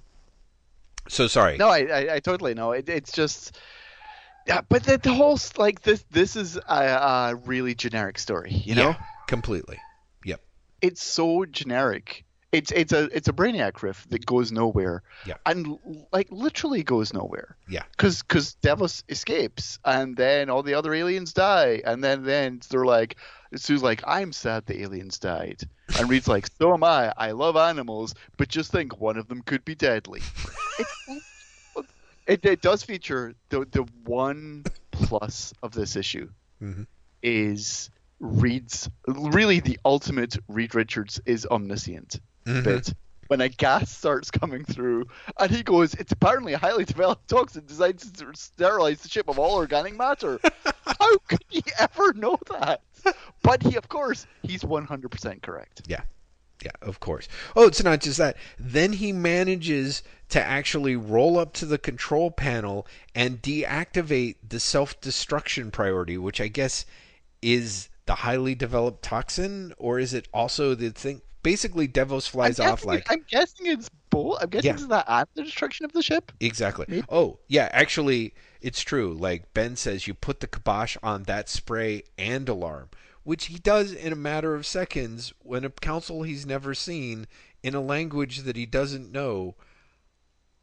So 1.09 1.27
sorry. 1.27 1.57
No, 1.57 1.69
I, 1.69 1.79
I, 1.79 2.15
I 2.15 2.21
totally 2.21 2.55
know. 2.55 2.73
It, 2.73 2.89
it's 2.89 3.13
just, 3.13 3.59
yeah, 4.47 4.61
but 4.69 4.85
the, 4.85 4.99
the 4.99 5.13
whole 5.13 5.39
like 5.57 5.83
this 5.83 6.05
this 6.11 6.37
is 6.37 6.57
a, 6.57 6.61
a 6.69 7.35
really 7.45 7.75
generic 7.75 8.19
story. 8.19 8.53
You 8.53 8.75
know, 8.75 8.89
Yeah, 8.91 8.97
completely. 9.27 9.79
Yep. 10.25 10.41
it's 10.83 11.03
so 11.03 11.45
generic. 11.45 12.25
It's 12.53 12.73
it's 12.73 12.93
a 12.93 13.05
it's 13.17 13.29
a 13.29 13.33
Brainiac 13.33 13.81
riff 13.83 14.07
that 14.11 14.27
goes 14.27 14.51
nowhere. 14.51 15.03
Yeah. 15.25 15.35
And 15.47 15.79
like 16.13 16.27
literally 16.33 16.83
goes 16.83 17.13
nowhere. 17.15 17.57
Yeah. 17.69 17.85
Because 17.93 18.23
because 18.23 18.57
Devos 18.61 19.05
escapes 19.09 19.79
and 19.85 20.17
then 20.17 20.51
all 20.51 20.65
the 20.65 20.75
other 20.75 20.93
aliens 20.93 21.33
die 21.33 21.81
and 21.85 22.03
then 22.03 22.25
then 22.25 22.61
they're 22.69 22.85
like 22.85 23.17
Sue's 23.55 23.85
like 23.85 24.03
I'm 24.07 24.33
sad 24.33 24.67
the 24.67 24.83
aliens 24.83 25.19
died 25.21 25.63
and 25.97 26.09
Reed's 26.11 26.27
like 26.27 26.49
so 26.59 26.75
am 26.75 26.83
I 26.83 27.13
I 27.17 27.31
love 27.33 27.57
animals 27.57 28.15
but 28.37 28.49
just 28.49 28.73
think 28.73 29.01
one 29.01 29.17
of 29.17 29.29
them 29.29 29.43
could 29.43 29.65
be 29.65 29.75
deadly. 29.77 30.21
It's- 30.79 31.21
it, 32.27 32.45
it 32.45 32.63
does 32.63 32.83
feature 32.83 33.35
the 33.49 33.65
the 33.71 33.83
one 34.05 34.65
plus 34.93 35.53
of 35.63 35.73
this 35.73 35.97
issue 35.97 36.29
Mhm. 36.63 36.87
is 37.23 37.91
Reed's 38.21 38.89
really 39.07 39.61
the 39.61 39.79
ultimate 39.85 40.37
Reed 40.49 40.75
Richards 40.75 41.21
is 41.27 41.47
omniscient 41.47 42.21
Mhm. 42.47 42.65
bit 42.65 42.95
when 43.29 43.41
a 43.41 43.49
gas 43.49 43.91
starts 43.97 44.31
coming 44.31 44.65
through, 44.65 45.07
and 45.39 45.51
he 45.51 45.63
goes, 45.63 45.95
"It's 45.95 46.11
apparently 46.13 46.53
a 46.53 46.59
highly 46.59 46.85
developed 46.85 47.29
toxin 47.29 47.65
designed 47.65 48.01
to 48.01 48.33
sterilize 48.35 49.03
the 49.03 49.09
ship 49.09 49.29
of 49.29 49.39
all 49.39 49.55
organic 49.55 49.97
matter." 49.97 50.41
How 50.85 51.19
could 51.29 51.45
he 51.49 51.63
ever 51.79 52.13
know 52.15 52.39
that? 52.51 52.83
But 53.43 53.63
he, 53.63 53.77
of 53.77 53.89
course, 53.89 54.27
he's 54.43 54.65
100% 54.65 55.43
correct. 55.43 55.83
Yeah. 55.87 56.03
Yeah, 56.63 56.73
of 56.83 57.01
course. 57.01 57.27
Oh, 57.57 57.67
it's 57.67 57.83
not 57.83 58.01
just 58.03 58.19
that. 58.19 58.37
Then 58.59 58.93
he 58.93 59.13
manages 59.13 60.03
to 60.29 60.43
actually 60.43 60.95
roll 60.95 61.39
up 61.39 61.55
to 61.55 61.67
the 61.67 61.79
control 61.79 62.31
panel 62.31 62.87
and 63.15 63.41
deactivate 63.41 64.37
the 64.47 64.61
self 64.61 65.01
destruction 65.01 65.71
priority, 65.71 66.19
which 66.19 66.41
I 66.41 66.49
guess 66.49 66.85
is 67.41 67.89
the 68.05 68.17
highly 68.17 68.55
developed 68.55 69.03
toxin, 69.03 69.73
or 69.79 69.99
is 69.99 70.13
it 70.13 70.29
also 70.35 70.75
the 70.75 70.91
thing? 70.91 71.23
Basically, 71.43 71.89
Devos 71.89 72.29
flies 72.29 72.61
off 72.61 72.85
like. 72.85 73.07
I'm 73.11 73.25
guessing 73.29 73.67
it's 73.67 73.89
both. 74.11 74.39
I'm 74.43 74.51
guessing 74.51 74.69
Yeah. 74.69 74.75
it's 74.75 74.87
that 74.87 75.05
and 75.09 75.27
the 75.35 75.43
destruction 75.45 75.85
of 75.87 75.93
the 75.93 76.03
ship. 76.03 76.33
Exactly. 76.41 76.85
Maybe. 76.89 77.07
Oh, 77.09 77.39
yeah, 77.49 77.69
actually, 77.73 78.35
it's 78.61 78.83
true. 78.83 79.15
Like 79.15 79.55
Ben 79.55 79.77
says, 79.77 80.07
you 80.07 80.15
put 80.15 80.41
the 80.41 80.47
kibosh 80.47 80.97
on 81.03 81.23
that 81.25 81.49
spray 81.49 82.03
and 82.19 82.49
alarm, 82.49 82.91
which 83.23 83.47
he 83.47 83.59
does 83.59 83.93
in 83.93 84.13
a 84.13 84.17
matter 84.17 84.55
of 84.55 84.67
seconds 84.67 85.33
when 85.41 85.65
a 85.65 85.71
council 85.71 86.23
he's 86.25 86.45
never 86.45 86.75
seen 86.75 87.27
in 87.63 87.75
a 87.75 87.81
language 87.81 88.39
that 88.41 88.57
he 88.57 88.67
doesn't 88.67 89.11
know. 89.13 89.55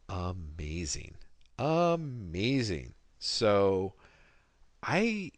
Amazing. 0.08 1.14
Amazing. 1.58 2.94
So, 3.18 3.94
I, 4.82 5.32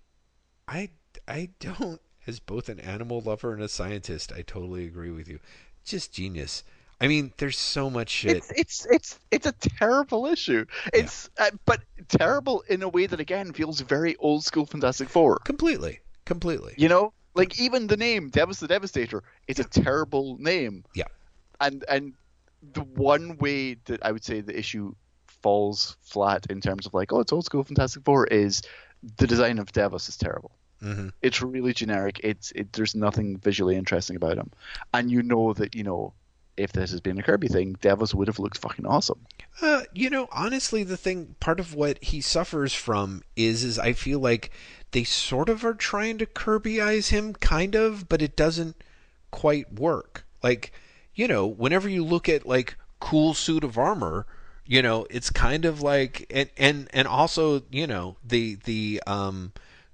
I, 0.68 0.90
I 1.26 1.48
don't, 1.60 2.00
as 2.30 2.38
both 2.38 2.68
an 2.68 2.80
animal 2.80 3.20
lover 3.20 3.52
and 3.52 3.62
a 3.62 3.68
scientist, 3.68 4.32
I 4.32 4.42
totally 4.42 4.86
agree 4.86 5.10
with 5.10 5.28
you. 5.28 5.40
Just 5.84 6.14
genius. 6.14 6.62
I 7.00 7.08
mean, 7.08 7.32
there's 7.38 7.58
so 7.58 7.90
much 7.90 8.08
shit. 8.10 8.36
It's 8.36 8.52
it's 8.52 8.86
it's 8.90 9.18
it's 9.30 9.46
a 9.46 9.52
terrible 9.52 10.26
issue. 10.26 10.64
It's 10.92 11.28
uh, 11.38 11.50
but 11.64 11.80
terrible 12.08 12.62
in 12.68 12.82
a 12.82 12.88
way 12.88 13.06
that 13.06 13.20
again 13.20 13.52
feels 13.52 13.80
very 13.80 14.16
old 14.16 14.44
school 14.44 14.66
Fantastic 14.66 15.08
Four. 15.08 15.38
completely. 15.38 16.00
Completely. 16.24 16.74
You 16.76 16.88
know, 16.88 17.12
like 17.34 17.58
even 17.60 17.86
the 17.88 17.96
name 17.96 18.30
Devos 18.30 18.60
the 18.60 18.68
Devastator 18.68 19.22
It's 19.48 19.60
a 19.60 19.64
terrible 19.64 20.36
name. 20.38 20.84
Yeah. 20.94 21.04
And 21.60 21.84
and 21.88 22.12
the 22.74 22.82
one 22.82 23.38
way 23.38 23.74
that 23.86 24.04
I 24.04 24.12
would 24.12 24.24
say 24.24 24.40
the 24.40 24.56
issue 24.56 24.94
falls 25.26 25.96
flat 26.02 26.46
in 26.50 26.60
terms 26.60 26.86
of 26.86 26.92
like, 26.92 27.12
oh, 27.12 27.20
it's 27.20 27.32
old 27.32 27.46
school 27.46 27.64
Fantastic 27.64 28.04
Four 28.04 28.26
is 28.26 28.62
the 29.16 29.26
design 29.26 29.58
of 29.58 29.72
Devos 29.72 30.08
is 30.08 30.18
terrible. 30.18 30.52
Hmm 30.82 31.08
It's 31.22 31.42
really 31.42 31.72
generic. 31.72 32.20
It's 32.24 32.52
it. 32.52 32.72
There's 32.72 32.94
nothing 32.94 33.36
visually 33.36 33.76
interesting 33.76 34.16
about 34.16 34.38
him, 34.38 34.50
and 34.94 35.10
you 35.10 35.22
know 35.22 35.52
that 35.54 35.74
you 35.74 35.82
know 35.84 36.14
if 36.56 36.72
this 36.72 36.90
has 36.90 37.00
been 37.00 37.18
a 37.18 37.22
Kirby 37.22 37.48
thing, 37.48 37.76
Devos 37.76 38.14
would 38.14 38.28
have 38.28 38.38
looked 38.38 38.58
fucking 38.58 38.86
awesome. 38.86 39.26
Uh, 39.62 39.82
you 39.94 40.10
know, 40.10 40.28
honestly, 40.30 40.82
the 40.82 40.96
thing, 40.96 41.34
part 41.40 41.58
of 41.58 41.74
what 41.74 42.02
he 42.02 42.20
suffers 42.20 42.74
from 42.74 43.22
is, 43.34 43.64
is 43.64 43.78
I 43.78 43.92
feel 43.94 44.18
like 44.18 44.50
they 44.90 45.04
sort 45.04 45.48
of 45.48 45.64
are 45.64 45.74
trying 45.74 46.18
to 46.18 46.26
Kirbyize 46.26 47.08
him, 47.08 47.32
kind 47.34 47.74
of, 47.74 48.08
but 48.08 48.20
it 48.20 48.36
doesn't 48.36 48.76
quite 49.30 49.72
work. 49.72 50.26
Like, 50.42 50.72
you 51.14 51.26
know, 51.26 51.46
whenever 51.46 51.88
you 51.88 52.04
look 52.04 52.28
at 52.28 52.46
like 52.46 52.76
cool 52.98 53.32
suit 53.34 53.64
of 53.64 53.78
armor, 53.78 54.26
you 54.66 54.82
know, 54.82 55.06
it's 55.10 55.30
kind 55.30 55.64
of 55.64 55.80
like, 55.80 56.26
and 56.30 56.50
and 56.56 56.88
and 56.92 57.08
also, 57.08 57.62
you 57.70 57.86
know, 57.86 58.16
the 58.22 58.56
the 58.64 59.02
um, 59.06 59.52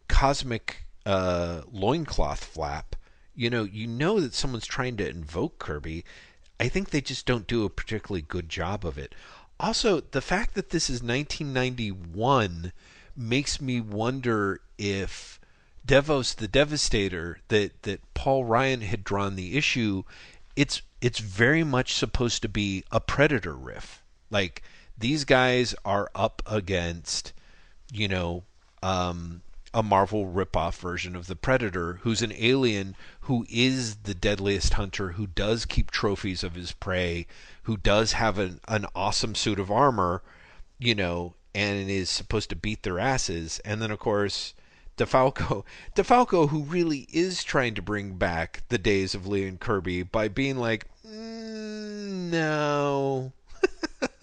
cosmic 0.08 0.86
uh, 1.04 1.62
loincloth 1.70 2.44
flap. 2.44 2.96
You 3.34 3.50
know, 3.50 3.64
you 3.64 3.86
know 3.86 4.20
that 4.20 4.34
someone's 4.34 4.66
trying 4.66 4.96
to 4.96 5.08
invoke 5.08 5.58
Kirby. 5.58 6.04
I 6.58 6.68
think 6.68 6.90
they 6.90 7.00
just 7.00 7.26
don't 7.26 7.46
do 7.46 7.64
a 7.64 7.70
particularly 7.70 8.22
good 8.22 8.48
job 8.48 8.84
of 8.84 8.96
it. 8.96 9.14
Also, 9.58 10.00
the 10.00 10.20
fact 10.20 10.54
that 10.54 10.70
this 10.70 10.88
is 10.90 11.02
1991 11.02 12.72
makes 13.16 13.60
me 13.60 13.80
wonder 13.80 14.60
if 14.78 15.40
Devos 15.86 16.34
the 16.34 16.48
Devastator 16.48 17.38
that 17.48 17.82
that 17.84 18.00
Paul 18.14 18.44
Ryan 18.44 18.80
had 18.80 19.04
drawn 19.04 19.36
the 19.36 19.56
issue, 19.56 20.02
it's 20.56 20.82
it's 21.00 21.20
very 21.20 21.62
much 21.62 21.94
supposed 21.94 22.42
to 22.42 22.48
be 22.48 22.84
a 22.90 23.00
Predator 23.00 23.54
riff. 23.54 24.02
Like 24.30 24.62
these 24.98 25.24
guys 25.24 25.74
are 25.84 26.10
up 26.14 26.42
against, 26.46 27.32
you 27.92 28.08
know, 28.08 28.44
um, 28.82 29.42
a 29.74 29.82
Marvel 29.82 30.26
ripoff 30.26 30.78
version 30.78 31.14
of 31.14 31.26
the 31.26 31.36
Predator, 31.36 32.00
who's 32.02 32.22
an 32.22 32.32
alien 32.36 32.96
who 33.20 33.46
is 33.50 33.96
the 33.96 34.14
deadliest 34.14 34.74
hunter, 34.74 35.12
who 35.12 35.26
does 35.26 35.64
keep 35.64 35.90
trophies 35.90 36.42
of 36.42 36.54
his 36.54 36.72
prey, 36.72 37.26
who 37.64 37.76
does 37.76 38.12
have 38.12 38.38
an, 38.38 38.60
an 38.68 38.86
awesome 38.94 39.34
suit 39.34 39.58
of 39.58 39.70
armor, 39.70 40.22
you 40.78 40.94
know, 40.94 41.34
and 41.54 41.90
is 41.90 42.08
supposed 42.08 42.50
to 42.50 42.56
beat 42.56 42.82
their 42.82 42.98
asses. 42.98 43.60
And 43.64 43.82
then, 43.82 43.90
of 43.90 43.98
course, 43.98 44.54
DeFalco, 44.96 45.64
DeFalco, 45.96 46.48
who 46.48 46.62
really 46.62 47.06
is 47.12 47.44
trying 47.44 47.74
to 47.74 47.82
bring 47.82 48.14
back 48.14 48.62
the 48.68 48.78
days 48.78 49.14
of 49.14 49.26
Lee 49.26 49.46
and 49.46 49.60
Kirby 49.60 50.02
by 50.02 50.28
being 50.28 50.56
like, 50.56 50.86
mm, 51.06 52.30
no. 52.30 53.32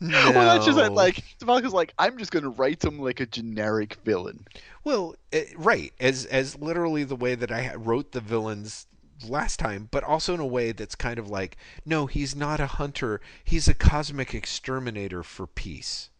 no. 0.00 0.32
Well, 0.34 0.54
that's 0.54 0.66
just 0.66 0.78
it. 0.78 0.92
Like 0.92 1.22
DeFalco's 1.38 1.72
like, 1.72 1.92
I'm 1.98 2.18
just 2.18 2.30
gonna 2.30 2.50
write 2.50 2.84
him 2.84 2.98
like 2.98 3.20
a 3.20 3.26
generic 3.26 3.96
villain. 4.04 4.46
Well, 4.84 5.14
eh, 5.32 5.46
right, 5.56 5.92
as 6.00 6.26
as 6.26 6.58
literally 6.58 7.04
the 7.04 7.16
way 7.16 7.34
that 7.34 7.52
I 7.52 7.74
wrote 7.74 8.12
the 8.12 8.20
villains 8.20 8.86
last 9.28 9.58
time, 9.58 9.88
but 9.90 10.04
also 10.04 10.34
in 10.34 10.40
a 10.40 10.46
way 10.46 10.72
that's 10.72 10.94
kind 10.94 11.18
of 11.18 11.28
like, 11.28 11.56
no, 11.84 12.06
he's 12.06 12.34
not 12.34 12.60
a 12.60 12.66
hunter. 12.66 13.20
He's 13.44 13.68
a 13.68 13.74
cosmic 13.74 14.34
exterminator 14.34 15.22
for 15.22 15.46
peace. 15.46 16.10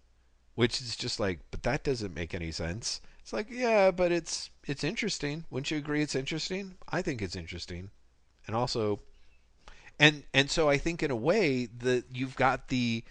Which 0.55 0.83
is 0.83 0.97
just 0.97 1.19
like, 1.19 1.41
but 1.51 1.63
that 1.63 1.83
doesn't 1.83 2.15
make 2.15 2.35
any 2.35 2.53
sense. 2.53 3.01
It's 3.21 3.33
like, 3.33 3.49
yeah, 3.51 3.91
but 3.91 4.13
it's 4.13 4.51
it's 4.65 4.85
interesting. 4.85 5.45
Wouldn't 5.51 5.71
you 5.71 5.79
agree 5.79 6.03
it's 6.03 6.15
interesting? 6.15 6.75
I 6.89 7.01
think 7.01 7.23
it's 7.23 7.37
interesting. 7.37 7.91
And 8.47 8.55
also 8.55 9.01
and 9.99 10.25
and 10.33 10.51
so 10.51 10.69
I 10.69 10.79
think 10.79 11.03
in 11.03 11.11
a 11.11 11.17
way 11.17 11.67
that 11.79 12.05
you've 12.13 12.37
got 12.37 12.69
the 12.69 13.05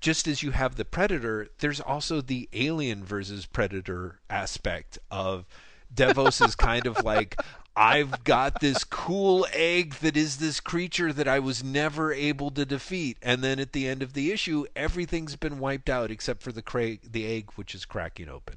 just 0.00 0.28
as 0.28 0.42
you 0.42 0.50
have 0.50 0.76
the 0.76 0.84
predator, 0.84 1.48
there's 1.58 1.80
also 1.80 2.20
the 2.20 2.48
alien 2.52 3.02
versus 3.04 3.46
predator 3.46 4.20
aspect 4.28 4.98
of 5.10 5.46
Devos 5.94 6.44
is 6.46 6.54
kind 6.54 6.86
of 6.86 7.02
like 7.04 7.40
I've 7.76 8.24
got 8.24 8.60
this 8.60 8.84
cool 8.84 9.46
egg 9.52 9.96
that 9.96 10.16
is 10.16 10.38
this 10.38 10.60
creature 10.60 11.12
that 11.12 11.28
I 11.28 11.38
was 11.38 11.62
never 11.62 12.10
able 12.10 12.50
to 12.52 12.64
defeat, 12.64 13.18
and 13.20 13.44
then 13.44 13.58
at 13.60 13.74
the 13.74 13.86
end 13.86 14.02
of 14.02 14.14
the 14.14 14.32
issue, 14.32 14.64
everything's 14.74 15.36
been 15.36 15.58
wiped 15.58 15.90
out 15.90 16.10
except 16.10 16.42
for 16.42 16.52
the 16.52 16.62
cra- 16.62 16.96
the 17.02 17.26
egg, 17.26 17.50
which 17.56 17.74
is 17.74 17.84
cracking 17.84 18.30
open. 18.30 18.56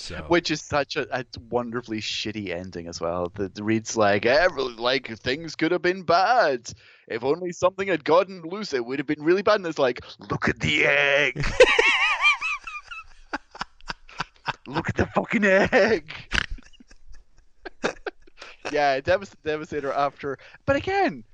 So 0.00 0.16
Which 0.28 0.50
is 0.50 0.62
such 0.62 0.96
a, 0.96 1.06
a 1.14 1.26
wonderfully 1.50 2.00
shitty 2.00 2.48
ending 2.48 2.88
as 2.88 3.02
well. 3.02 3.30
The, 3.34 3.50
the 3.50 3.62
Reed's 3.62 3.98
like, 3.98 4.24
Every, 4.24 4.62
like 4.62 5.08
things 5.18 5.54
could 5.54 5.72
have 5.72 5.82
been 5.82 6.04
bad. 6.04 6.72
If 7.06 7.22
only 7.22 7.52
something 7.52 7.86
had 7.86 8.02
gotten 8.02 8.40
loose, 8.40 8.72
it 8.72 8.82
would 8.82 8.98
have 8.98 9.06
been 9.06 9.22
really 9.22 9.42
bad. 9.42 9.56
And 9.56 9.66
it's 9.66 9.78
like, 9.78 10.00
look 10.30 10.48
at 10.48 10.58
the 10.58 10.86
egg. 10.86 11.36
look 14.66 14.88
at 14.88 14.96
the 14.96 15.04
fucking 15.04 15.44
egg. 15.44 16.14
yeah, 18.72 19.00
Devast- 19.00 19.34
Devastator 19.44 19.92
after, 19.92 20.38
but 20.64 20.76
again, 20.76 21.24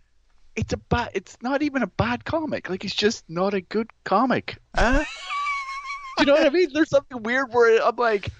it's 0.57 0.73
a 0.73 0.79
bad. 0.79 1.11
It's 1.15 1.37
not 1.41 1.63
even 1.63 1.85
a 1.85 1.87
bad 1.87 2.25
comic. 2.25 2.69
Like 2.69 2.85
it's 2.85 2.97
just 2.97 3.23
not 3.29 3.55
a 3.55 3.61
good 3.61 3.89
comic. 4.05 4.59
Huh? 4.75 5.05
Do 6.19 6.23
you 6.23 6.27
know 6.27 6.33
what 6.33 6.47
I 6.47 6.51
mean? 6.51 6.71
There's 6.73 6.91
something 6.91 7.23
weird 7.23 7.53
where 7.53 7.81
I'm 7.81 7.95
like, 7.95 8.31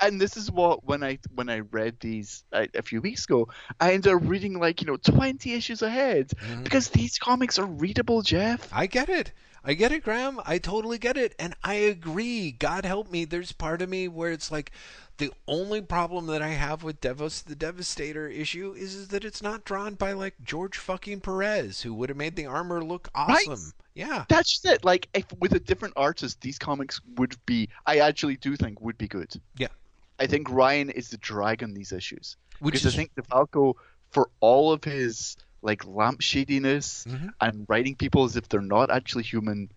and 0.00 0.20
this 0.20 0.36
is 0.36 0.50
what 0.50 0.84
when 0.84 1.02
I 1.02 1.18
when 1.34 1.48
I 1.48 1.60
read 1.60 1.96
these 2.00 2.44
a, 2.52 2.68
a 2.74 2.82
few 2.82 3.00
weeks 3.00 3.24
ago, 3.24 3.48
I 3.80 3.92
ended 3.92 4.12
up 4.12 4.22
reading 4.24 4.58
like 4.58 4.80
you 4.80 4.86
know 4.86 4.96
20 4.96 5.52
issues 5.54 5.82
ahead 5.82 6.30
Mhm. 6.42 6.64
because 6.64 6.88
these 6.90 7.18
comics 7.18 7.58
are 7.58 7.66
readable, 7.66 8.22
Jeff. 8.22 8.68
I 8.72 8.86
get 8.86 9.08
it. 9.08 9.32
I 9.66 9.74
get 9.74 9.90
it, 9.90 10.04
Graeme. 10.04 10.40
I 10.46 10.58
totally 10.58 10.96
get 10.96 11.16
it. 11.16 11.34
And 11.40 11.54
I 11.64 11.74
agree. 11.74 12.52
God 12.52 12.84
help 12.84 13.10
me. 13.10 13.24
There's 13.24 13.50
part 13.50 13.82
of 13.82 13.88
me 13.88 14.06
where 14.06 14.30
it's 14.30 14.52
like 14.52 14.70
the 15.18 15.32
only 15.48 15.80
problem 15.80 16.26
that 16.28 16.40
I 16.40 16.50
have 16.50 16.84
with 16.84 17.00
Devos 17.00 17.42
the 17.42 17.56
Devastator 17.56 18.28
issue 18.28 18.74
is, 18.78 18.94
is 18.94 19.08
that 19.08 19.24
it's 19.24 19.42
not 19.42 19.64
drawn 19.64 19.94
by 19.94 20.12
like 20.12 20.34
George 20.44 20.78
fucking 20.78 21.20
Perez, 21.20 21.82
who 21.82 21.92
would 21.94 22.10
have 22.10 22.18
made 22.18 22.36
the 22.36 22.46
armor 22.46 22.82
look 22.84 23.08
awesome. 23.12 23.52
Right? 23.52 23.58
Yeah. 23.94 24.24
That's 24.28 24.52
just 24.52 24.66
it. 24.66 24.84
Like 24.84 25.08
if 25.14 25.24
with 25.40 25.52
a 25.52 25.60
different 25.60 25.94
artist, 25.96 26.40
these 26.40 26.58
comics 26.58 27.00
would 27.16 27.34
be. 27.44 27.68
I 27.86 27.98
actually 27.98 28.36
do 28.36 28.54
think 28.54 28.80
would 28.80 28.98
be 28.98 29.08
good. 29.08 29.32
Yeah. 29.58 29.68
I 30.20 30.28
think 30.28 30.48
Ryan 30.48 30.90
is 30.90 31.10
the 31.10 31.18
drag 31.18 31.62
on 31.62 31.74
these 31.74 31.92
issues 31.92 32.36
Which 32.60 32.74
because 32.74 32.86
is 32.86 32.94
I 32.94 32.96
think 32.96 33.14
DeFalco, 33.16 33.74
for 34.10 34.30
all 34.40 34.72
of 34.72 34.84
his 34.84 35.36
like 35.66 35.82
lampshadiness 35.84 37.06
Mhm. 37.06 37.32
and 37.40 37.66
writing 37.68 37.96
people 37.96 38.24
as 38.24 38.36
if 38.36 38.48
they're 38.48 38.60
not 38.62 38.90
actually 38.90 39.24
human, 39.24 39.70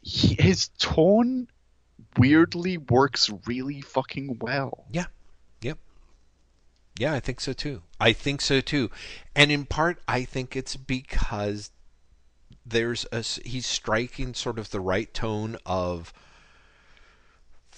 he, 0.00 0.34
his 0.40 0.68
tone 0.78 1.48
weirdly 2.16 2.78
works 2.78 3.28
really 3.46 3.80
fucking 3.82 4.38
well. 4.40 4.86
Yeah, 4.92 5.06
Yep. 5.60 5.78
Yeah, 6.98 7.12
I 7.12 7.20
think 7.20 7.40
so 7.40 7.52
too. 7.52 7.82
I 8.00 8.12
think 8.12 8.40
so 8.40 8.60
too. 8.60 8.90
And 9.34 9.50
in 9.52 9.66
part, 9.66 10.00
I 10.08 10.24
think 10.24 10.56
it's 10.56 10.76
because 10.76 11.70
there's 12.64 13.06
a 13.12 13.22
he's 13.22 13.66
striking 13.66 14.34
sort 14.34 14.58
of 14.58 14.70
the 14.70 14.80
right 14.80 15.12
tone 15.14 15.56
of 15.66 16.12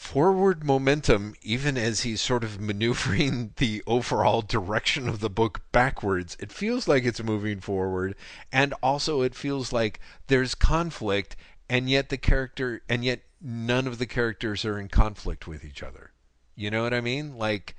forward 0.00 0.64
momentum 0.64 1.34
even 1.42 1.76
as 1.76 2.00
he's 2.00 2.22
sort 2.22 2.42
of 2.42 2.58
maneuvering 2.58 3.52
the 3.58 3.82
overall 3.86 4.40
direction 4.40 5.06
of 5.06 5.20
the 5.20 5.28
book 5.28 5.60
backwards. 5.72 6.38
It 6.40 6.50
feels 6.50 6.88
like 6.88 7.04
it's 7.04 7.22
moving 7.22 7.60
forward 7.60 8.16
and 8.50 8.72
also 8.82 9.20
it 9.20 9.34
feels 9.34 9.74
like 9.74 10.00
there's 10.26 10.54
conflict 10.54 11.36
and 11.68 11.88
yet 11.88 12.08
the 12.08 12.16
character 12.16 12.80
and 12.88 13.04
yet 13.04 13.20
none 13.42 13.86
of 13.86 13.98
the 13.98 14.06
characters 14.06 14.64
are 14.64 14.80
in 14.80 14.88
conflict 14.88 15.46
with 15.46 15.66
each 15.66 15.82
other. 15.82 16.12
You 16.56 16.70
know 16.70 16.82
what 16.82 16.94
i 16.94 17.02
mean? 17.02 17.36
Like 17.36 17.76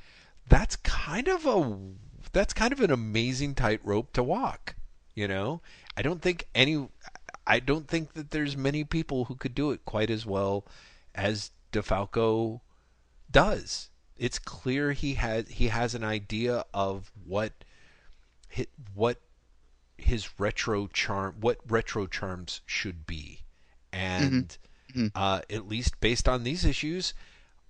that's 0.48 0.76
kind 0.76 1.28
of 1.28 1.46
a 1.48 1.78
that's 2.32 2.54
kind 2.54 2.72
of 2.72 2.82
an 2.82 2.92
amazing 2.92 3.56
tightrope 3.56 4.14
to 4.14 4.24
walk 4.24 4.76
you 5.16 5.28
know? 5.28 5.60
I 5.98 6.04
don't 6.04 6.22
think 6.22 6.46
any 6.54 6.88
i 7.48 7.60
don't 7.60 7.88
think 7.88 8.14
that 8.14 8.30
there's 8.30 8.56
many 8.56 8.84
people 8.84 9.26
who 9.26 9.36
could 9.36 9.56
do 9.56 9.72
it 9.72 9.84
quite 9.86 10.12
as 10.12 10.26
well 10.26 10.64
as 11.16 11.50
defalco 11.72 12.62
does. 13.32 13.90
It's 14.18 14.40
clear 14.40 14.92
he 14.92 15.16
had 15.16 15.48
he 15.50 15.68
has 15.70 15.96
an 15.96 16.04
idea 16.04 16.66
of 16.74 17.12
what 17.26 17.54
what 18.94 19.22
his 19.98 20.40
retro 20.40 20.88
charm 20.88 21.36
what 21.40 21.58
retro 21.68 22.08
charms 22.08 22.62
should 22.66 23.06
be. 23.06 23.42
And 23.94 24.56
uh, 25.16 25.42
at 25.50 25.68
least 25.68 26.00
based 26.02 26.28
on 26.28 26.44
these 26.44 26.66
issues 26.66 27.14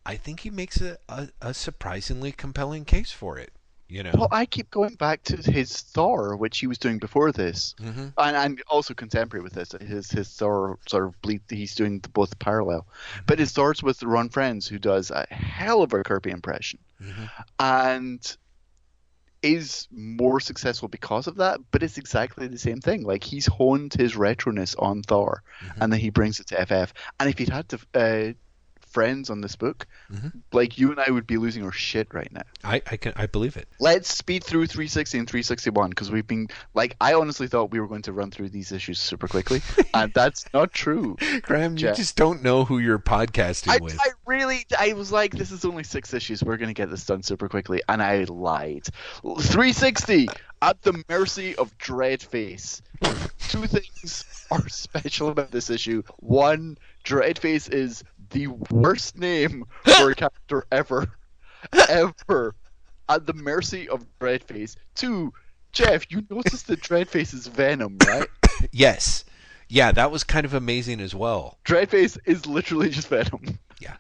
i 0.06 0.16
think 0.16 0.42
he 0.42 0.50
makes 0.50 0.82
a, 0.82 0.98
a, 1.08 1.30
a 1.42 1.54
surprisingly 1.54 2.32
compelling 2.32 2.84
case 2.86 3.12
for 3.12 3.38
it 3.38 3.54
you 3.92 4.04
know 4.04 4.12
Well, 4.18 4.30
I 4.32 4.46
keep 4.46 4.72
going 4.72 4.96
back 4.96 5.22
to 5.24 5.36
his 5.38 5.82
Thor, 5.82 6.36
which 6.38 6.60
he 6.60 6.68
was 6.68 6.78
doing 6.78 6.98
before 6.98 7.32
this, 7.32 7.76
Mhm. 7.80 8.14
and, 8.18 8.36
and 8.38 8.62
also 8.70 8.94
contemporary 8.94 9.44
with 9.44 9.54
this. 9.54 9.74
His 9.82 10.10
his 10.10 10.30
Thor 10.30 10.80
sort 10.88 11.06
of 11.06 11.22
bleed. 11.22 11.42
He's 11.50 11.76
doing 11.76 12.00
the, 12.00 12.10
both 12.10 12.40
parallel, 12.40 12.88
but 13.28 13.38
his 13.40 13.52
Thor's 13.52 13.84
with 13.84 14.02
Ron 14.04 14.30
Frenz, 14.30 14.68
who 14.68 14.80
does 14.80 15.12
a 15.12 15.26
hell 15.30 15.82
of 15.84 15.92
a 15.94 16.04
Kirby 16.04 16.32
impression, 16.32 16.80
and 17.60 18.38
is 19.42 19.88
more 19.92 20.40
successful 20.40 20.88
because 20.88 21.26
of 21.28 21.38
that. 21.38 21.60
But 21.72 21.82
it's 21.84 21.98
exactly 21.98 22.48
the 22.48 22.60
same 22.60 22.80
thing. 22.80 23.04
Like 23.04 23.24
he's 23.24 23.48
honed 23.48 23.94
his 23.94 24.14
retroness 24.14 24.76
on 24.78 25.02
Thor, 25.04 25.44
and 25.80 25.92
then 25.92 26.00
he 26.00 26.12
brings 26.12 26.40
it 26.40 26.48
to 26.48 26.62
FF. 26.66 26.94
And 27.20 27.30
if 27.30 27.38
he'd 27.38 27.50
had 27.50 27.68
to. 27.70 27.80
Uh, 27.94 28.34
Frenz 28.92 29.30
on 29.30 29.42
this 29.42 29.56
book 29.56 29.88
mm-hmm. 30.12 30.30
like 30.52 30.78
you 30.78 30.92
and 30.92 31.00
i 31.00 31.10
would 31.10 31.28
be 31.28 31.38
losing 31.38 31.64
our 31.64 31.72
shit 31.72 32.14
right 32.14 32.32
now 32.32 32.42
I, 32.64 32.82
I 32.90 32.98
can 32.98 33.14
I 33.16 33.28
believe 33.28 33.58
it. 33.58 33.68
let's 33.80 34.16
speed 34.16 34.44
through 34.44 34.68
360 34.68 35.20
and 35.20 35.30
361 35.30 35.90
because 35.90 36.12
we've 36.12 36.28
been 36.28 36.48
like 36.74 36.96
I 37.00 37.14
honestly 37.14 37.48
thought 37.48 37.72
we 37.72 37.80
were 37.80 37.88
going 37.88 38.04
to 38.04 38.14
run 38.14 38.32
through 38.32 38.50
these 38.50 38.72
issues 38.72 39.00
super 39.00 39.28
quickly, 39.28 39.62
and 39.94 40.14
that's 40.14 40.46
not 40.54 40.74
true. 40.74 41.18
Graeme, 41.42 41.78
you 41.78 41.94
just 41.94 42.16
don't 42.16 42.44
know 42.44 42.66
who 42.66 42.80
you're 42.80 43.00
podcasting 43.00 43.70
I, 43.70 43.78
with. 43.78 44.00
I 44.00 44.12
really 44.26 44.66
I 44.78 44.94
was 44.94 45.12
like 45.12 45.36
this 45.36 45.52
is 45.52 45.66
only 45.66 45.84
six 45.84 46.14
issues 46.14 46.44
we're 46.44 46.58
going 46.58 46.70
to 46.70 46.74
get 46.74 46.90
this 46.90 47.06
done 47.06 47.24
super 47.24 47.50
quickly 47.50 47.82
and 47.88 48.02
I 48.02 48.24
lied. 48.24 48.86
360 49.24 50.28
at 50.62 50.82
the 50.84 51.04
mercy 51.10 51.56
of 51.56 51.76
Dreadface. 51.78 52.82
Two 53.50 53.66
things 53.66 54.46
are 54.52 54.68
special 54.70 55.30
about 55.30 55.52
this 55.52 55.70
issue. 55.70 56.04
One, 56.18 56.78
Dreadface 57.04 57.72
is 57.72 58.04
the 58.32 58.48
worst 58.48 59.18
name 59.18 59.66
for 59.84 60.12
a 60.12 60.16
character 60.16 60.66
ever, 60.72 61.08
ever. 61.90 62.56
At 63.10 63.26
the 63.26 63.34
mercy 63.34 63.90
of 63.90 64.06
Dreadface. 64.20 64.76
Two, 64.96 65.34
Jeff, 65.72 66.10
you 66.10 66.24
noticed 66.30 66.68
that 66.68 66.82
Dreadface 66.82 67.34
is 67.34 67.48
Venom, 67.48 67.98
right? 68.08 68.28
yes. 68.72 69.26
Yeah, 69.68 69.92
that 69.94 70.12
was 70.12 70.24
kind 70.24 70.46
of 70.46 70.54
amazing 70.54 71.00
as 71.00 71.16
well. 71.16 71.58
Dreadface 71.66 72.18
is 72.26 72.46
literally 72.46 72.90
just 72.90 73.08
Venom. 73.08 73.60
Yeah. 73.80 73.96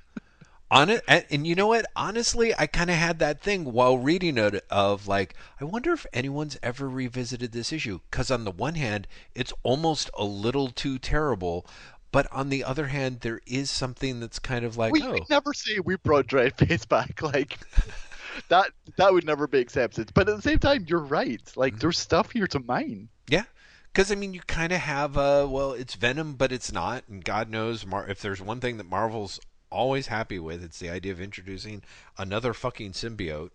On 0.69 0.89
it, 0.89 1.03
and, 1.07 1.25
and 1.31 1.47
you 1.47 1.55
know 1.55 1.67
what? 1.67 1.85
Honestly, 1.97 2.53
I 2.57 2.67
kind 2.67 2.89
of 2.89 2.95
had 2.95 3.19
that 3.19 3.41
thing 3.41 3.65
while 3.73 3.97
reading 3.97 4.37
it 4.37 4.63
of 4.69 5.07
like, 5.07 5.33
I 5.59 5.65
wonder 5.65 5.91
if 5.91 6.05
anyone's 6.13 6.57
ever 6.61 6.87
revisited 6.87 7.51
this 7.51 7.73
issue. 7.73 7.99
Because 8.09 8.29
on 8.29 8.45
the 8.45 8.51
one 8.51 8.75
hand, 8.75 9.07
it's 9.33 9.51
almost 9.63 10.09
a 10.17 10.23
little 10.23 10.69
too 10.69 10.99
terrible, 10.99 11.65
but 12.11 12.27
on 12.31 12.49
the 12.49 12.63
other 12.63 12.87
hand, 12.87 13.21
there 13.21 13.41
is 13.45 13.69
something 13.69 14.19
that's 14.19 14.39
kind 14.39 14.65
of 14.65 14.77
like, 14.77 14.93
we 14.93 15.01
oh, 15.03 15.17
never 15.29 15.53
say 15.53 15.79
we 15.79 15.95
brought 15.95 16.27
Dreadface 16.27 16.87
back. 16.87 17.21
Like 17.31 17.57
that 18.49 18.71
that 18.97 19.13
would 19.13 19.25
never 19.25 19.47
be 19.47 19.59
accepted. 19.59 20.13
But 20.13 20.27
at 20.27 20.35
the 20.35 20.41
same 20.41 20.59
time, 20.59 20.85
you're 20.87 20.99
right. 20.99 21.41
Like 21.55 21.79
there's 21.79 21.99
stuff 21.99 22.31
here 22.31 22.47
to 22.47 22.59
mine. 22.59 23.09
Yeah, 23.29 23.43
because 23.91 24.11
I 24.11 24.15
mean, 24.15 24.33
you 24.33 24.41
kind 24.41 24.73
of 24.73 24.79
have 24.79 25.17
uh, 25.17 25.47
well, 25.49 25.71
it's 25.73 25.95
Venom, 25.95 26.35
but 26.35 26.51
it's 26.51 26.71
not, 26.71 27.03
and 27.07 27.23
God 27.23 27.49
knows, 27.49 27.85
Mar- 27.85 28.09
if 28.09 28.21
there's 28.21 28.41
one 28.41 28.59
thing 28.59 28.77
that 28.77 28.89
Marvel's 28.89 29.39
always 29.69 30.07
happy 30.07 30.39
with, 30.39 30.63
it's 30.63 30.79
the 30.79 30.89
idea 30.89 31.11
of 31.11 31.21
introducing 31.21 31.83
another 32.17 32.53
fucking 32.53 32.91
symbiote. 32.91 33.51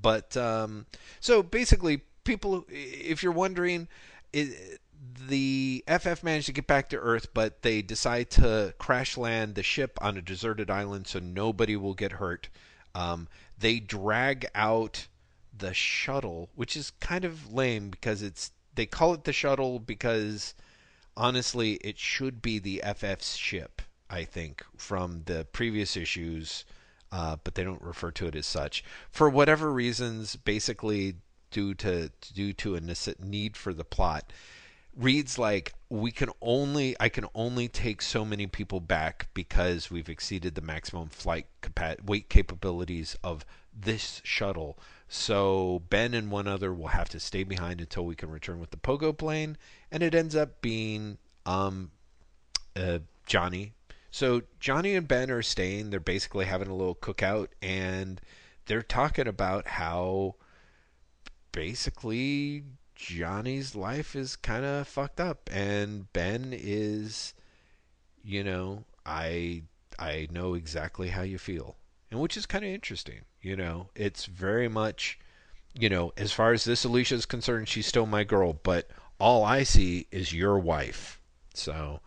But 0.00 0.36
um, 0.36 0.86
so 1.20 1.42
basically, 1.42 2.02
people, 2.24 2.64
if 2.68 3.22
you're 3.22 3.32
wondering, 3.32 3.88
it, 4.32 4.80
the 5.28 5.84
FF 5.86 6.22
managed 6.22 6.46
to 6.46 6.52
get 6.52 6.66
back 6.66 6.88
to 6.90 6.98
Earth, 6.98 7.28
but 7.32 7.62
they 7.62 7.82
decide 7.82 8.30
to 8.30 8.74
crash 8.78 9.16
land 9.16 9.54
the 9.54 9.62
ship 9.62 9.98
on 10.02 10.16
a 10.16 10.22
deserted 10.22 10.70
island 10.70 11.06
so 11.06 11.18
nobody 11.18 11.76
will 11.76 11.94
get 11.94 12.12
hurt. 12.12 12.48
Um, 12.94 13.28
they 13.58 13.80
drag 13.80 14.46
out 14.54 15.06
the 15.56 15.72
shuttle, 15.72 16.50
which 16.54 16.76
is 16.76 16.90
kind 17.00 17.24
of 17.24 17.52
lame 17.52 17.90
because 17.90 18.22
it's 18.22 18.52
they 18.74 18.86
call 18.86 19.14
it 19.14 19.24
the 19.24 19.32
shuttle 19.32 19.78
because 19.78 20.54
honestly, 21.16 21.74
it 21.74 21.98
should 21.98 22.42
be 22.42 22.58
the 22.58 22.82
FF's 22.84 23.36
ship. 23.36 23.82
I 24.08 24.24
think 24.24 24.64
from 24.76 25.22
the 25.26 25.46
previous 25.52 25.96
issues, 25.96 26.64
uh, 27.12 27.36
but 27.44 27.54
they 27.54 27.62
don't 27.62 27.82
refer 27.82 28.10
to 28.12 28.26
it 28.26 28.34
as 28.34 28.46
such 28.46 28.82
for 29.10 29.28
whatever 29.28 29.72
reasons. 29.72 30.36
Basically, 30.36 31.16
due 31.50 31.74
to 31.74 32.10
due 32.34 32.52
to 32.54 32.74
a 32.74 32.80
need 33.20 33.56
for 33.56 33.72
the 33.72 33.84
plot, 33.84 34.32
Reed's 34.96 35.38
like 35.38 35.72
we 35.88 36.10
can 36.10 36.30
only 36.40 36.96
I 37.00 37.08
can 37.08 37.26
only 37.34 37.68
take 37.68 38.02
so 38.02 38.24
many 38.24 38.46
people 38.46 38.80
back 38.80 39.28
because 39.34 39.90
we've 39.90 40.08
exceeded 40.08 40.54
the 40.54 40.60
maximum 40.60 41.08
flight 41.08 41.46
capa- 41.60 41.96
weight 42.04 42.28
capabilities 42.28 43.16
of 43.22 43.44
this 43.74 44.20
shuttle. 44.24 44.78
So 45.08 45.82
Ben 45.88 46.14
and 46.14 46.30
one 46.30 46.46
other 46.46 46.72
will 46.72 46.88
have 46.88 47.08
to 47.10 47.20
stay 47.20 47.44
behind 47.44 47.80
until 47.80 48.04
we 48.04 48.14
can 48.14 48.30
return 48.30 48.60
with 48.60 48.70
the 48.70 48.76
pogo 48.76 49.16
plane, 49.16 49.56
and 49.90 50.02
it 50.02 50.14
ends 50.14 50.36
up 50.36 50.60
being 50.60 51.18
um, 51.46 51.90
uh, 52.76 53.00
Johnny. 53.26 53.72
So 54.10 54.42
Johnny 54.58 54.94
and 54.94 55.06
Ben 55.08 55.30
are 55.30 55.42
staying. 55.42 55.90
They're 55.90 56.00
basically 56.00 56.46
having 56.46 56.68
a 56.68 56.74
little 56.74 56.94
cookout, 56.94 57.48
and 57.62 58.20
they're 58.66 58.82
talking 58.82 59.26
about 59.26 59.66
how 59.66 60.36
basically 61.52 62.64
Johnny's 63.00 63.74
life 63.74 64.14
is 64.14 64.36
kind 64.36 64.64
of 64.64 64.86
fucked 64.86 65.20
up, 65.20 65.48
and 65.50 66.12
Ben 66.12 66.52
is, 66.52 67.32
you 68.22 68.44
know, 68.44 68.84
I 69.06 69.62
I 69.98 70.28
know 70.30 70.54
exactly 70.54 71.08
how 71.08 71.22
you 71.22 71.38
feel, 71.38 71.76
and 72.10 72.20
which 72.20 72.36
is 72.36 72.44
kind 72.44 72.62
of 72.62 72.70
interesting. 72.70 73.22
You 73.40 73.56
know, 73.56 73.88
it's 73.94 74.26
very 74.26 74.68
much, 74.68 75.18
you 75.74 75.88
know, 75.88 76.12
as 76.18 76.30
far 76.32 76.52
as 76.52 76.64
this 76.64 76.84
Alicia 76.84 77.14
is 77.14 77.26
concerned, 77.26 77.68
she's 77.68 77.86
still 77.86 78.04
my 78.04 78.22
girl, 78.22 78.52
but 78.62 78.90
all 79.18 79.44
I 79.44 79.62
see 79.62 80.06
is 80.10 80.34
your 80.34 80.58
wife. 80.58 81.18
So, 81.54 82.00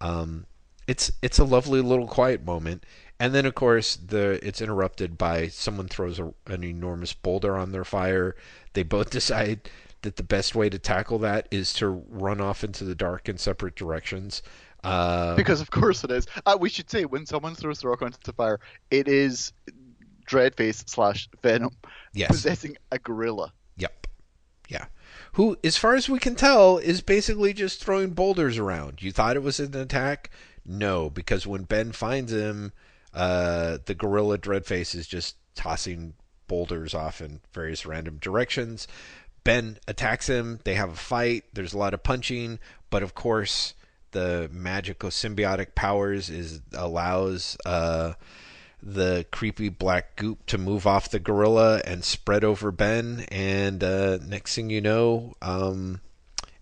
um, 0.00 0.46
it's 0.86 1.10
it's 1.20 1.40
a 1.40 1.44
lovely 1.44 1.80
little 1.80 2.06
quiet 2.06 2.44
moment, 2.44 2.84
and 3.18 3.34
then 3.34 3.44
of 3.44 3.56
course 3.56 3.96
the 3.96 4.38
it's 4.46 4.60
interrupted 4.60 5.18
by 5.18 5.48
someone 5.48 5.88
throws 5.88 6.20
a, 6.20 6.32
an 6.46 6.62
enormous 6.62 7.12
boulder 7.12 7.56
on 7.56 7.72
their 7.72 7.84
fire. 7.84 8.36
They 8.74 8.84
both 8.84 9.10
decide 9.18 9.68
that 10.02 10.16
the 10.16 10.22
best 10.22 10.54
way 10.54 10.68
to 10.70 10.78
tackle 10.78 11.18
that 11.18 11.48
is 11.50 11.72
to 11.74 11.88
run 12.08 12.40
off 12.40 12.62
into 12.62 12.84
the 12.84 12.94
dark 12.94 13.28
in 13.28 13.38
separate 13.38 13.74
directions. 13.74 14.42
Uh, 14.84 15.34
Because 15.34 15.60
of 15.60 15.70
course 15.70 16.04
it 16.04 16.10
is. 16.10 16.26
Uh, 16.46 16.56
we 16.58 16.68
should 16.68 16.88
say 16.90 17.04
when 17.04 17.26
someone 17.26 17.54
throws 17.54 17.80
the 17.80 17.88
rock 17.88 18.02
onto 18.02 18.18
the 18.24 18.32
fire, 18.32 18.60
it 18.90 19.08
is 19.08 19.52
Dreadface 20.26 20.88
slash 20.88 21.28
Venom 21.42 21.70
yes. 22.12 22.28
possessing 22.28 22.76
a 22.92 22.98
gorilla. 22.98 23.52
Yep. 23.76 24.06
Yeah. 24.68 24.84
Who, 25.32 25.56
as 25.64 25.76
far 25.76 25.94
as 25.94 26.08
we 26.08 26.18
can 26.18 26.34
tell, 26.34 26.78
is 26.78 27.00
basically 27.00 27.52
just 27.52 27.82
throwing 27.82 28.10
boulders 28.10 28.58
around. 28.58 29.02
You 29.02 29.10
thought 29.10 29.36
it 29.36 29.42
was 29.42 29.58
an 29.58 29.74
attack? 29.74 30.30
No, 30.64 31.08
because 31.10 31.46
when 31.46 31.62
Ben 31.62 31.92
finds 31.92 32.32
him, 32.32 32.72
uh, 33.14 33.78
the 33.86 33.94
gorilla 33.94 34.38
Dreadface 34.38 34.94
is 34.94 35.06
just 35.06 35.36
tossing 35.54 36.14
boulders 36.46 36.94
off 36.94 37.20
in 37.20 37.40
various 37.52 37.86
random 37.86 38.18
directions. 38.20 38.86
Ben 39.44 39.78
attacks 39.86 40.28
him. 40.28 40.60
They 40.64 40.74
have 40.74 40.90
a 40.90 40.96
fight. 40.96 41.44
There's 41.52 41.72
a 41.72 41.78
lot 41.78 41.94
of 41.94 42.02
punching, 42.02 42.58
but 42.90 43.02
of 43.02 43.14
course, 43.14 43.74
the 44.12 44.48
magical 44.52 45.10
symbiotic 45.10 45.74
powers 45.74 46.30
is 46.30 46.60
allows 46.72 47.56
uh, 47.64 48.14
the 48.82 49.26
creepy 49.30 49.68
black 49.68 50.16
goop 50.16 50.46
to 50.46 50.58
move 50.58 50.86
off 50.86 51.10
the 51.10 51.18
gorilla 51.18 51.80
and 51.84 52.04
spread 52.04 52.44
over 52.44 52.70
Ben. 52.70 53.26
And 53.30 53.82
uh, 53.82 54.18
next 54.26 54.54
thing 54.54 54.70
you 54.70 54.80
know, 54.80 55.34
um, 55.42 56.00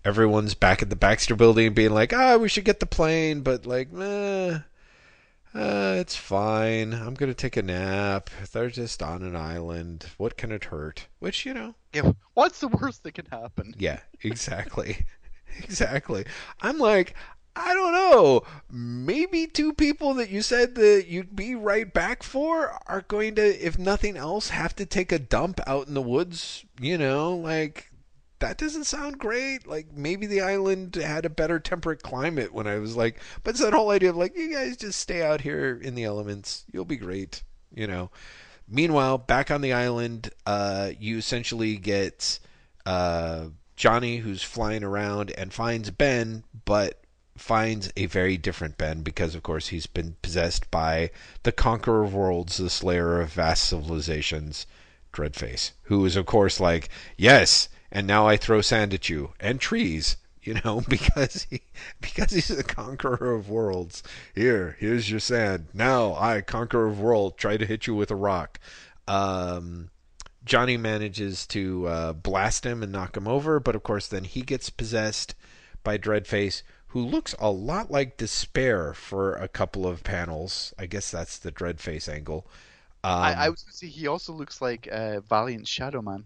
everyone's 0.05 0.55
back 0.55 0.83
at 0.83 0.91
the 0.91 0.97
Baxter 0.97 1.37
building 1.37 1.75
being 1.75 1.93
like, 1.93 2.13
ah, 2.13 2.37
we 2.37 2.49
should 2.49 2.65
get 2.65 2.81
the 2.81 2.87
plane, 2.87 3.41
but 3.43 3.67
like, 3.67 3.89
eh, 3.99 4.59
uh, 5.57 5.97
it's 5.99 6.17
fine. 6.17 6.93
I'm 6.93 7.15
going 7.15 7.31
to 7.31 7.35
take 7.35 7.57
a 7.57 7.63
nap. 7.63 8.31
They're 8.53 8.71
just 8.71 9.03
on 9.03 9.23
an 9.23 9.35
island. 9.35 10.07
What 10.19 10.37
can 10.37 10.53
it 10.53 10.65
hurt? 10.65 11.07
Which, 11.19 11.47
you 11.47 11.55
know. 11.55 11.75
Yeah, 11.93 12.13
what's 12.35 12.61
the 12.61 12.69
worst 12.69 13.03
that 13.05 13.15
can 13.15 13.27
happen? 13.27 13.75
Yeah, 13.79 14.01
exactly. 14.23 15.07
exactly. 15.63 16.27
I'm 16.61 16.79
like, 16.79 17.15
I 17.57 17.73
don't 17.73 17.93
know. 17.93 18.43
Maybe 18.71 19.47
two 19.47 19.73
people 19.73 20.13
that 20.15 20.29
you 20.29 20.43
said 20.43 20.75
that 20.75 21.07
you'd 21.09 21.35
be 21.35 21.55
right 21.55 21.91
back 21.93 22.23
for 22.23 22.79
are 22.87 23.01
going 23.09 23.37
to, 23.37 23.43
if 23.43 23.79
nothing 23.79 24.17
else, 24.17 24.51
have 24.51 24.77
to 24.77 24.85
take 24.85 25.11
a 25.11 25.19
dump 25.19 25.61
out 25.67 25.89
in 25.89 25.95
the 25.95 26.03
woods. 26.03 26.65
You 26.79 26.99
know, 26.99 27.35
like 27.35 27.91
that 28.39 28.59
doesn't 28.59 28.85
sound 28.85 29.19
great. 29.19 29.67
Like 29.67 29.95
maybe 29.95 30.27
the 30.27 30.41
island 30.41 30.95
had 30.95 31.25
a 31.25 31.31
better 31.31 31.59
temperate 31.59 32.03
climate 32.03 32.53
when 32.53 32.67
I 32.67 32.79
was 32.79 32.97
like, 32.97 33.21
but 33.43 33.51
it's 33.51 33.61
that 33.61 33.73
whole 33.73 33.91
idea 33.91 34.11
of 34.11 34.17
like, 34.17 34.37
you 34.37 34.53
guys 34.53 34.77
just 34.77 35.01
stay 35.01 35.23
out 35.23 35.41
here 35.41 35.79
in 35.83 35.95
the 35.95 36.05
elements. 36.05 36.65
You'll 36.73 36.85
be 36.85 36.97
great. 36.97 37.43
You 37.75 37.87
know. 37.87 38.11
Meanwhile, 38.69 39.19
back 39.19 39.51
on 39.51 39.61
the 39.61 39.73
island, 39.73 40.31
uh, 40.45 40.91
you 40.99 41.19
essentially 41.19 41.77
get 41.77 42.41
uh, 42.85 43.47
Johnny 43.77 44.19
who's 44.19 44.43
flying 44.43 44.83
around 44.83 45.31
and 45.33 45.53
finds 45.53 45.91
Ben, 45.91 46.43
but 46.65 47.01
finds 47.37 47.93
a 47.97 48.07
very 48.07 48.37
different 48.37 48.77
Ben 48.77 49.03
because, 49.03 49.35
of 49.35 49.43
course, 49.43 49.69
he's 49.69 49.87
been 49.87 50.17
possessed 50.23 50.69
by 50.71 51.11
the 51.45 51.53
conqueror 51.53 52.03
of 52.03 52.15
worlds, 52.15 52.57
the 52.57 52.71
slayer 52.71 53.21
of 53.21 53.33
vast 53.33 53.65
civilizations, 53.69 54.67
Dreadface, 55.13 55.73
who 55.85 56.05
is, 56.05 56.17
of 56.17 56.27
course, 56.27 56.59
like, 56.59 56.89
yes, 57.17 57.69
and 57.97 58.07
now 58.07 58.29
I 58.29 58.37
throw 58.37 58.61
sand 58.61 58.93
at 58.93 59.09
you 59.09 59.33
and 59.41 59.59
trees, 59.59 60.19
you 60.43 60.61
know, 60.63 60.83
because 60.89 61.47
he 61.49 61.63
because 61.99 62.31
he's 62.31 62.49
the 62.49 62.63
conqueror 62.63 63.33
of 63.33 63.49
worlds. 63.49 64.03
Here, 64.35 64.77
here's 64.79 65.11
your 65.11 65.19
sand. 65.19 65.69
Now 65.73 66.15
I, 66.15 66.43
conqueror 66.43 66.89
of 66.89 67.01
world, 67.01 67.39
try 67.39 67.57
to 67.57 67.65
hit 67.65 67.87
you 67.87 67.95
with 67.95 68.11
a 68.11 68.15
rock. 68.15 68.61
Um, 69.09 69.89
Johnny 70.45 70.77
manages 70.77 71.47
to 71.49 71.87
uh, 71.87 72.13
blast 72.13 72.67
him 72.67 72.83
and 72.83 72.93
knock 72.93 73.17
him 73.17 73.27
over, 73.27 73.59
but 73.59 73.75
of 73.75 73.83
course, 73.83 74.09
then 74.09 74.25
he 74.25 74.43
gets 74.43 74.69
possessed 74.69 75.35
by 75.83 75.97
Dreadface, 75.97 76.63
who 76.89 77.01
looks 77.01 77.35
a 77.39 77.51
lot 77.51 77.91
like 77.91 78.19
Despair 78.19 78.93
for 78.93 79.37
a 79.37 79.49
couple 79.49 79.87
of 79.87 80.05
panels. 80.05 80.75
I 80.79 80.85
guess 80.85 81.11
that's 81.11 81.39
the 81.39 81.51
Dreadface 81.51 82.13
angle. 82.13 82.47
Um, 83.03 83.13
I, 83.23 83.33
I, 83.33 83.49
was 83.49 83.63
going 83.63 83.71
to 83.71 83.77
say 83.79 83.87
he 83.87 84.07
also 84.07 84.35
looks 84.35 84.61
like 84.61 84.87
uh, 84.93 85.21
Valiant 85.21 85.67
Shadow 85.67 86.03
Man. 86.03 86.25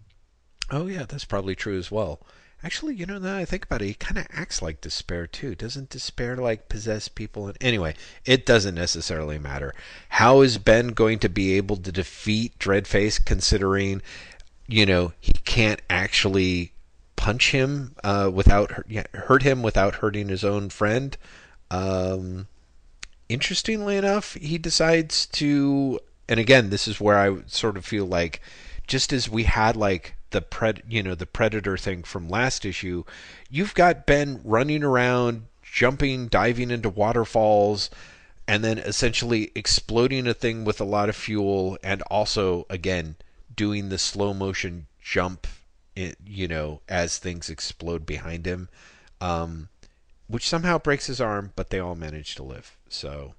Oh 0.71 0.87
yeah, 0.87 1.05
that's 1.07 1.25
probably 1.25 1.53
true 1.53 1.77
as 1.77 1.91
well. 1.91 2.21
Actually, 2.63 2.95
you 2.95 3.05
know, 3.05 3.17
now 3.17 3.37
I 3.37 3.43
think 3.43 3.65
about 3.65 3.81
it, 3.81 3.87
he 3.87 3.93
kind 3.95 4.17
of 4.17 4.27
acts 4.31 4.61
like 4.61 4.81
Despair 4.81 5.27
too. 5.27 5.53
Doesn't 5.55 5.89
Despair 5.89 6.37
like 6.37 6.69
possess 6.69 7.07
people? 7.07 7.47
And 7.47 7.57
anyway, 7.59 7.95
it 8.23 8.45
doesn't 8.45 8.75
necessarily 8.75 9.37
matter. 9.37 9.73
How 10.09 10.41
is 10.41 10.59
Ben 10.59 10.89
going 10.89 11.19
to 11.19 11.29
be 11.29 11.57
able 11.57 11.75
to 11.77 11.91
defeat 11.91 12.57
Dreadface, 12.57 13.23
considering, 13.23 14.01
you 14.67 14.85
know, 14.85 15.11
he 15.19 15.33
can't 15.43 15.81
actually 15.89 16.71
punch 17.15 17.51
him 17.51 17.95
uh, 18.03 18.29
without 18.33 18.71
hurt 19.13 19.43
him 19.43 19.63
without 19.63 19.95
hurting 19.95 20.29
his 20.29 20.43
own 20.43 20.69
friend? 20.69 21.17
Um, 21.71 22.47
interestingly 23.27 23.97
enough, 23.97 24.35
he 24.35 24.57
decides 24.59 25.25
to, 25.27 25.99
and 26.29 26.39
again, 26.39 26.69
this 26.69 26.87
is 26.87 27.01
where 27.01 27.17
I 27.17 27.41
sort 27.47 27.75
of 27.75 27.85
feel 27.85 28.05
like, 28.05 28.39
just 28.85 29.11
as 29.11 29.27
we 29.27 29.43
had 29.43 29.75
like 29.75 30.15
the 30.31 30.41
pred 30.41 30.81
you 30.87 31.03
know 31.03 31.15
the 31.15 31.25
predator 31.25 31.77
thing 31.77 32.03
from 32.03 32.27
last 32.27 32.65
issue 32.65 33.03
you've 33.49 33.73
got 33.73 34.05
ben 34.05 34.39
running 34.43 34.83
around 34.83 35.43
jumping 35.61 36.27
diving 36.27 36.71
into 36.71 36.89
waterfalls 36.89 37.89
and 38.47 38.63
then 38.63 38.77
essentially 38.79 39.51
exploding 39.55 40.27
a 40.27 40.33
thing 40.33 40.65
with 40.65 40.81
a 40.81 40.85
lot 40.85 41.09
of 41.09 41.15
fuel 41.15 41.77
and 41.83 42.01
also 42.03 42.65
again 42.69 43.15
doing 43.55 43.89
the 43.89 43.97
slow 43.97 44.33
motion 44.33 44.87
jump 45.01 45.47
you 45.95 46.47
know 46.47 46.81
as 46.87 47.17
things 47.17 47.49
explode 47.49 48.05
behind 48.05 48.45
him 48.45 48.69
um, 49.19 49.69
which 50.27 50.47
somehow 50.47 50.77
breaks 50.77 51.07
his 51.07 51.21
arm 51.21 51.51
but 51.55 51.69
they 51.69 51.79
all 51.79 51.95
manage 51.95 52.35
to 52.35 52.43
live. 52.43 52.75
So 52.89 53.35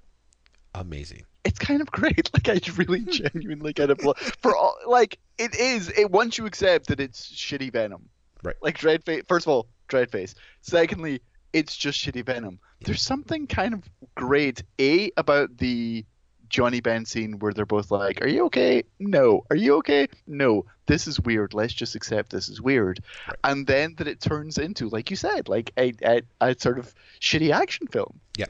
amazing 0.73 1.23
it's 1.43 1.59
kind 1.59 1.81
of 1.81 1.91
great. 1.91 2.29
Like 2.45 2.49
I 2.49 2.59
really 2.75 3.01
hmm. 3.01 3.11
genuinely 3.11 3.73
kind 3.73 3.91
of 3.91 3.99
for 4.41 4.55
all 4.55 4.77
like 4.87 5.19
it 5.37 5.55
is. 5.55 5.89
It 5.89 6.11
once 6.11 6.37
you 6.37 6.45
accept 6.45 6.87
that 6.87 6.99
it's 6.99 7.31
shitty 7.31 7.71
Venom, 7.71 8.09
right? 8.43 8.55
Like 8.61 8.77
Dreadface. 8.77 9.27
First 9.27 9.45
of 9.45 9.51
all, 9.51 9.67
Dreadface. 9.87 10.33
Secondly, 10.61 11.21
it's 11.53 11.77
just 11.77 11.99
shitty 11.99 12.25
Venom. 12.25 12.59
There's 12.81 13.01
something 13.01 13.47
kind 13.47 13.73
of 13.73 13.83
great 14.15 14.63
a 14.79 15.11
about 15.15 15.57
the 15.57 16.05
Johnny 16.49 16.81
Ben 16.81 17.05
scene 17.05 17.39
where 17.39 17.53
they're 17.53 17.65
both 17.65 17.91
like, 17.91 18.21
"Are 18.21 18.27
you 18.27 18.45
okay? 18.45 18.83
No. 18.99 19.43
Are 19.49 19.55
you 19.55 19.75
okay? 19.77 20.07
No. 20.27 20.65
This 20.85 21.07
is 21.07 21.19
weird. 21.19 21.53
Let's 21.53 21.73
just 21.73 21.95
accept 21.95 22.31
this 22.31 22.49
is 22.49 22.61
weird." 22.61 22.99
Right. 23.27 23.37
And 23.43 23.67
then 23.67 23.95
that 23.97 24.07
it 24.07 24.21
turns 24.21 24.57
into, 24.57 24.89
like 24.89 25.09
you 25.09 25.15
said, 25.15 25.49
like 25.49 25.71
a, 25.77 25.93
a, 26.03 26.21
a 26.41 26.55
sort 26.59 26.79
of 26.79 26.93
shitty 27.19 27.51
action 27.51 27.87
film. 27.87 28.19
Yeah. 28.37 28.47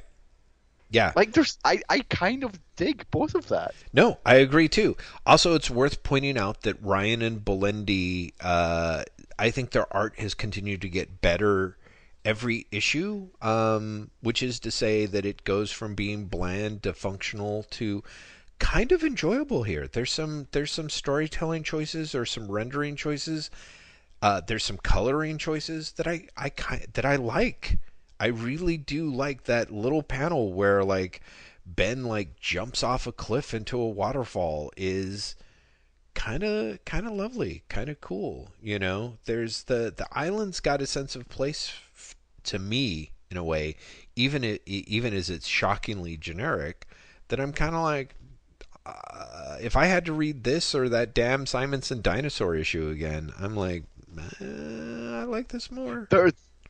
Yeah. 0.93 1.11
Like 1.15 1.33
there's 1.33 1.57
I, 1.65 1.81
I 1.89 1.99
kind 2.09 2.43
of 2.43 2.57
dig 2.75 3.05
both 3.09 3.33
of 3.35 3.47
that. 3.49 3.73
No, 3.91 4.19
I 4.25 4.35
agree 4.35 4.69
too. 4.69 4.95
Also 5.25 5.55
it's 5.55 5.69
worth 5.69 6.03
pointing 6.03 6.37
out 6.37 6.61
that 6.61 6.81
Ryan 6.81 7.23
and 7.23 7.43
Bulanadi 7.43 8.33
uh, 8.39 9.03
I 9.37 9.49
think 9.49 9.71
their 9.71 9.91
art 9.93 10.19
has 10.19 10.35
continued 10.35 10.81
to 10.81 10.89
get 10.89 11.19
better 11.19 11.77
every 12.23 12.67
issue, 12.71 13.27
um, 13.41 14.11
which 14.21 14.43
is 14.43 14.59
to 14.61 14.71
say 14.71 15.05
that 15.07 15.25
it 15.25 15.43
goes 15.43 15.71
from 15.71 15.95
being 15.95 16.25
bland 16.25 16.83
to 16.83 16.93
functional 16.93 17.63
to 17.71 18.03
kind 18.59 18.91
of 18.91 19.03
enjoyable 19.03 19.63
here. 19.63 19.87
There's 19.87 20.11
some 20.11 20.47
there's 20.51 20.71
some 20.71 20.89
storytelling 20.89 21.63
choices 21.63 22.13
or 22.13 22.25
some 22.25 22.49
rendering 22.49 22.95
choices. 22.95 23.49
Uh, 24.21 24.41
there's 24.45 24.63
some 24.63 24.77
coloring 24.77 25.37
choices 25.37 25.93
that 25.93 26.07
I 26.07 26.27
I 26.37 26.51
that 26.93 27.05
I 27.05 27.15
like. 27.15 27.79
I 28.23 28.27
really 28.27 28.77
do 28.77 29.13
like 29.13 29.43
that 29.43 29.69
little 29.69 30.01
panel 30.01 30.53
where 30.53 30.81
like 30.81 31.19
Ben 31.65 32.05
like 32.05 32.39
jumps 32.39 32.81
off 32.81 33.05
a 33.05 33.11
cliff 33.11 33.53
into 33.53 33.77
a 33.77 33.89
waterfall 33.89 34.71
is 34.77 35.35
kind 36.13 36.41
of 36.41 36.85
kind 36.85 37.05
of 37.05 37.11
lovely, 37.11 37.63
kind 37.67 37.89
of 37.89 37.99
cool, 37.99 38.51
you 38.61 38.79
know. 38.79 39.17
There's 39.25 39.63
the 39.63 39.93
the 39.93 40.07
island's 40.13 40.61
got 40.61 40.81
a 40.81 40.87
sense 40.87 41.17
of 41.17 41.27
place 41.27 41.73
f- 41.93 42.15
to 42.43 42.59
me 42.59 43.11
in 43.29 43.35
a 43.35 43.43
way, 43.43 43.75
even 44.15 44.45
it 44.45 44.61
even 44.65 45.13
as 45.13 45.29
it's 45.29 45.45
shockingly 45.45 46.15
generic 46.15 46.87
that 47.27 47.41
I'm 47.41 47.51
kind 47.51 47.75
of 47.75 47.81
like 47.81 48.15
uh, 48.85 49.57
if 49.59 49.75
I 49.75 49.87
had 49.87 50.05
to 50.05 50.13
read 50.13 50.45
this 50.45 50.73
or 50.73 50.87
that 50.87 51.13
damn 51.13 51.45
Simonson 51.45 52.01
dinosaur 52.01 52.55
issue 52.55 52.87
again, 52.87 53.33
I'm 53.37 53.57
like, 53.57 53.83
eh, 54.17 54.45
I 54.45 55.23
like 55.23 55.49
this 55.49 55.69
more. 55.69 56.07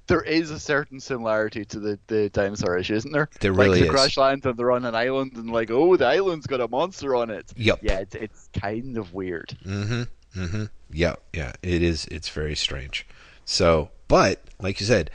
There 0.07 0.21
is 0.21 0.51
a 0.51 0.59
certain 0.59 0.99
similarity 0.99 1.65
to 1.65 1.79
the, 1.79 1.99
the 2.07 2.29
dinosaur 2.29 2.77
issue, 2.77 2.95
isn't 2.95 3.11
there? 3.11 3.29
There 3.39 3.53
really 3.53 3.81
like, 3.81 3.89
is. 3.89 3.91
crash 3.91 4.17
land 4.17 4.45
and 4.45 4.57
they're 4.57 4.71
on 4.71 4.85
an 4.85 4.95
island 4.95 5.33
and 5.35 5.49
like, 5.49 5.71
oh, 5.71 5.95
the 5.95 6.05
island's 6.05 6.47
got 6.47 6.61
a 6.61 6.67
monster 6.67 7.15
on 7.15 7.29
it. 7.29 7.51
Yep. 7.55 7.79
Yeah, 7.81 7.99
it's 7.99 8.15
it's 8.15 8.49
kind 8.53 8.97
of 8.97 9.13
weird. 9.13 9.57
Mm-hmm. 9.65 10.03
Mm-hmm. 10.41 10.65
Yeah, 10.91 11.15
yeah. 11.31 11.53
It 11.61 11.81
is. 11.81 12.05
It's 12.07 12.29
very 12.29 12.55
strange. 12.55 13.07
So, 13.45 13.89
but 14.07 14.41
like 14.59 14.79
you 14.79 14.85
said, 14.85 15.09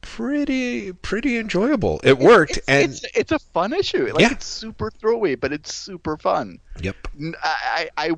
pretty 0.00 0.92
pretty 0.92 1.38
enjoyable. 1.38 2.00
It 2.04 2.18
worked, 2.18 2.58
it's, 2.58 2.68
and 2.68 2.92
it's, 2.92 3.04
it's 3.14 3.32
a 3.32 3.38
fun 3.38 3.72
issue. 3.72 4.12
Like 4.12 4.20
yeah. 4.20 4.32
it's 4.32 4.46
super 4.46 4.90
throwaway, 4.90 5.34
but 5.34 5.52
it's 5.52 5.74
super 5.74 6.16
fun. 6.16 6.58
Yep. 6.80 6.96
I 7.42 7.88
I 7.96 8.10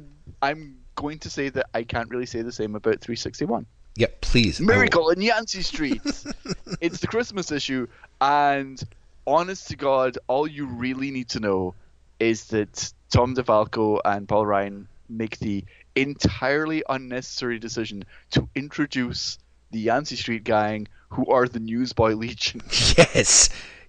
I'm 0.43 0.79
going 0.97 1.19
to 1.21 1.31
say 1.31 1.49
that 1.51 1.67
I 1.75 1.85
can't 1.85 2.11
really 2.11 2.27
say 2.27 2.43
the 2.43 2.53
same 2.53 2.75
about 2.75 3.01
361. 3.01 3.67
Yeah, 3.97 4.09
please. 4.21 4.61
Miracle 4.61 5.09
in 5.11 5.23
Yancey 5.23 5.63
Street. 5.63 6.03
it's 6.81 7.01
the 7.01 7.07
Christmas 7.07 7.51
issue, 7.51 7.87
and 8.21 8.83
honest 9.27 9.69
to 9.69 9.77
God, 9.77 10.19
all 10.29 10.47
you 10.47 10.67
really 10.67 11.11
need 11.11 11.31
to 11.31 11.41
know 11.41 11.75
is 12.21 12.45
that 12.47 12.93
Tom 13.11 13.35
DeFalco 13.35 14.01
and 14.05 14.29
Paul 14.29 14.47
Ryan 14.47 14.89
make 15.09 15.39
the 15.39 15.65
entirely 15.95 16.83
unnecessary 16.89 17.59
decision 17.59 18.05
to 18.31 18.49
introduce 18.55 19.39
the 19.71 19.79
Yancey 19.79 20.17
Street 20.17 20.45
gang, 20.45 20.89
who 21.09 21.27
are 21.27 21.49
the 21.49 21.61
Newsboy 21.61 22.15
Legion. 22.15 22.61
Yes, 22.97 23.49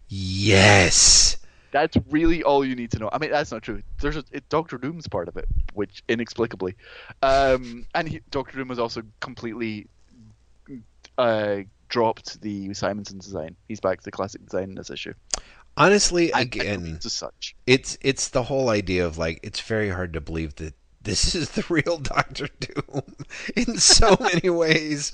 yes. 0.10 1.38
That's 1.72 1.98
really 2.10 2.44
all 2.44 2.64
you 2.64 2.76
need 2.76 2.92
to 2.92 3.00
know. 3.00 3.10
I 3.12 3.18
mean, 3.18 3.30
that's 3.30 3.52
not 3.52 3.62
true. 3.62 3.84
There's 4.00 4.16
a, 4.16 4.24
it, 4.32 4.48
Doctor 4.48 4.78
Doom's 4.78 5.08
part 5.08 5.28
of 5.28 5.36
it, 5.36 5.48
which 5.74 6.02
inexplicably, 6.08 6.76
um, 7.22 7.86
and 7.94 8.08
he, 8.08 8.22
Doctor 8.32 8.58
Doom 8.58 8.70
was 8.70 8.80
also 8.80 9.04
completely 9.20 9.88
uh, 11.18 11.58
dropped 11.90 12.42
the 12.42 12.74
Simonson 12.74 13.18
design. 13.20 13.56
He's 13.68 13.80
back 13.80 14.00
to 14.00 14.06
the 14.06 14.12
classic 14.12 14.44
design 14.46 14.70
in 14.70 14.76
this 14.76 14.90
issue. 14.90 15.14
Honestly, 15.76 16.32
And- 16.34 16.42
again, 16.42 16.98
to 17.02 17.10
such. 17.10 17.56
it's 17.68 17.98
it's 18.02 18.30
the 18.30 18.44
whole 18.44 18.70
idea 18.70 19.06
of 19.06 19.18
like 19.18 19.40
it's 19.44 19.60
very 19.62 19.90
hard 19.90 20.14
to 20.14 20.22
believe 20.22 20.56
that 20.56 20.74
this 21.08 21.36
is 21.36 21.52
the 21.52 21.64
real 21.70 21.98
Doctor 21.98 22.50
Doom 22.60 23.02
in 23.56 23.78
so 23.78 24.18
many 24.20 24.50
ways. 24.50 25.14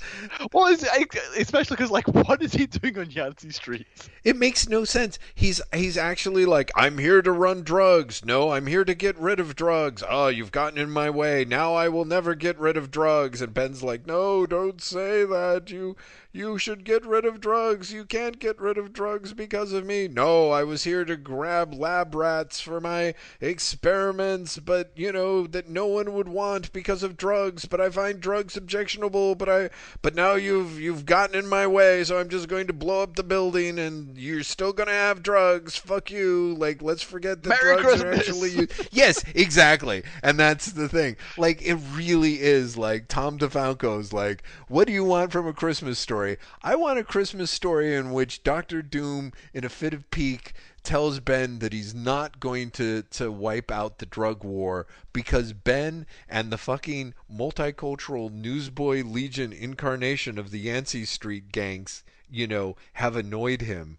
Well, 0.52 0.66
especially 0.66 1.76
because 1.76 1.92
like, 1.92 2.08
what 2.08 2.42
is 2.42 2.52
he 2.52 2.66
doing 2.66 2.98
on 2.98 3.12
Yancey 3.12 3.50
Street? 3.50 3.86
It 4.24 4.36
makes 4.36 4.68
no 4.68 4.84
sense. 4.84 5.20
He's 5.36 5.60
he's 5.72 5.96
actually 5.96 6.46
like, 6.46 6.72
I'm 6.74 6.98
here 6.98 7.22
to 7.22 7.30
run 7.30 7.62
drugs. 7.62 8.24
No, 8.24 8.50
I'm 8.50 8.66
here 8.66 8.84
to 8.84 8.94
get 8.94 9.16
rid 9.18 9.38
of 9.38 9.54
drugs. 9.54 10.02
Oh, 10.06 10.26
you've 10.26 10.50
gotten 10.50 10.78
in 10.78 10.90
my 10.90 11.10
way. 11.10 11.44
Now 11.44 11.74
I 11.74 11.88
will 11.88 12.04
never 12.04 12.34
get 12.34 12.58
rid 12.58 12.76
of 12.76 12.90
drugs. 12.90 13.40
And 13.40 13.54
Ben's 13.54 13.84
like, 13.84 14.04
No, 14.04 14.46
don't 14.46 14.82
say 14.82 15.24
that. 15.24 15.70
You 15.70 15.96
you 16.34 16.58
should 16.58 16.82
get 16.82 17.06
rid 17.06 17.24
of 17.24 17.40
drugs. 17.40 17.92
You 17.92 18.04
can't 18.04 18.40
get 18.40 18.60
rid 18.60 18.76
of 18.76 18.92
drugs 18.92 19.32
because 19.32 19.72
of 19.72 19.86
me. 19.86 20.08
No, 20.08 20.50
I 20.50 20.64
was 20.64 20.82
here 20.82 21.04
to 21.04 21.16
grab 21.16 21.72
lab 21.72 22.12
rats 22.12 22.60
for 22.60 22.80
my 22.80 23.14
experiments, 23.40 24.58
but 24.58 24.90
you 24.96 25.12
know 25.12 25.46
that 25.46 25.68
no 25.68 25.86
one 25.86 26.12
would 26.12 26.28
want 26.28 26.72
because 26.72 27.04
of 27.04 27.16
drugs. 27.16 27.66
But 27.66 27.80
I 27.80 27.88
find 27.88 28.18
drugs 28.18 28.56
objectionable. 28.56 29.36
But 29.36 29.48
I 29.48 29.70
but 30.02 30.16
now 30.16 30.34
you've 30.34 30.80
you've 30.80 31.06
gotten 31.06 31.36
in 31.36 31.46
my 31.46 31.68
way, 31.68 32.02
so 32.02 32.18
I'm 32.18 32.28
just 32.28 32.48
going 32.48 32.66
to 32.66 32.72
blow 32.72 33.04
up 33.04 33.14
the 33.14 33.22
building, 33.22 33.78
and 33.78 34.18
you're 34.18 34.42
still 34.42 34.72
gonna 34.72 34.90
have 34.90 35.22
drugs. 35.22 35.76
Fuck 35.76 36.10
you. 36.10 36.56
Like 36.58 36.82
let's 36.82 37.02
forget 37.02 37.44
that 37.44 37.48
Merry 37.48 37.80
drugs 37.80 38.02
are 38.02 38.12
actually 38.12 38.50
used. 38.50 38.88
yes, 38.90 39.22
exactly. 39.36 40.02
And 40.24 40.36
that's 40.40 40.72
the 40.72 40.88
thing. 40.88 41.16
Like 41.38 41.62
it 41.62 41.76
really 41.92 42.40
is 42.40 42.76
like 42.76 43.06
Tom 43.06 43.38
DeFalco's 43.38 44.12
like, 44.12 44.42
what 44.66 44.88
do 44.88 44.92
you 44.92 45.04
want 45.04 45.30
from 45.30 45.46
a 45.46 45.52
Christmas 45.52 46.00
story? 46.00 46.23
I 46.62 46.74
want 46.76 46.98
a 46.98 47.04
Christmas 47.04 47.50
story 47.50 47.94
in 47.94 48.12
which 48.12 48.42
Doctor 48.42 48.82
Doom 48.82 49.32
in 49.52 49.64
a 49.64 49.68
fit 49.68 49.92
of 49.94 50.10
pique 50.10 50.52
tells 50.82 51.20
Ben 51.20 51.58
that 51.58 51.72
he's 51.72 51.94
not 51.94 52.40
going 52.40 52.70
to 52.72 53.02
to 53.02 53.30
wipe 53.32 53.70
out 53.70 53.98
the 53.98 54.06
drug 54.06 54.44
war 54.44 54.86
because 55.12 55.52
Ben 55.52 56.06
and 56.28 56.50
the 56.50 56.58
fucking 56.58 57.14
multicultural 57.32 58.30
newsboy 58.30 59.02
legion 59.02 59.52
incarnation 59.52 60.38
of 60.38 60.50
the 60.50 60.60
Yancey 60.60 61.04
Street 61.04 61.52
gangs, 61.52 62.04
you 62.30 62.46
know, 62.46 62.76
have 62.94 63.16
annoyed 63.16 63.62
him. 63.62 63.96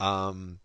Um 0.00 0.60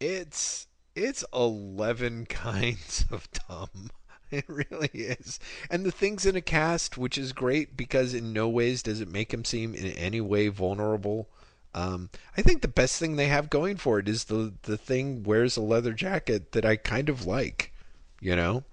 it's 0.00 0.66
it's 0.94 1.24
11 1.32 2.26
kinds 2.28 3.04
of 3.10 3.28
dumb. 3.48 3.90
It 4.30 4.44
really 4.46 4.90
is. 4.92 5.40
And 5.70 5.86
the 5.86 5.90
things 5.90 6.26
in 6.26 6.36
a 6.36 6.42
cast, 6.42 6.98
which 6.98 7.16
is 7.16 7.32
great 7.32 7.76
because 7.78 8.12
in 8.12 8.32
no 8.34 8.46
ways 8.46 8.82
does 8.82 9.00
it 9.00 9.10
make 9.10 9.32
him 9.32 9.42
seem 9.42 9.74
in 9.74 9.86
any 9.92 10.20
way 10.20 10.48
vulnerable. 10.48 11.28
Um, 11.74 12.10
I 12.36 12.42
think 12.42 12.60
the 12.60 12.68
best 12.68 12.98
thing 12.98 13.16
they 13.16 13.28
have 13.28 13.48
going 13.48 13.76
for 13.76 13.98
it 13.98 14.08
is 14.08 14.24
the 14.24 14.52
the 14.62 14.76
thing 14.76 15.22
wears 15.22 15.56
a 15.56 15.62
leather 15.62 15.92
jacket 15.92 16.52
that 16.52 16.64
I 16.64 16.76
kind 16.76 17.08
of 17.08 17.26
like. 17.26 17.72
You 18.20 18.36
know, 18.36 18.64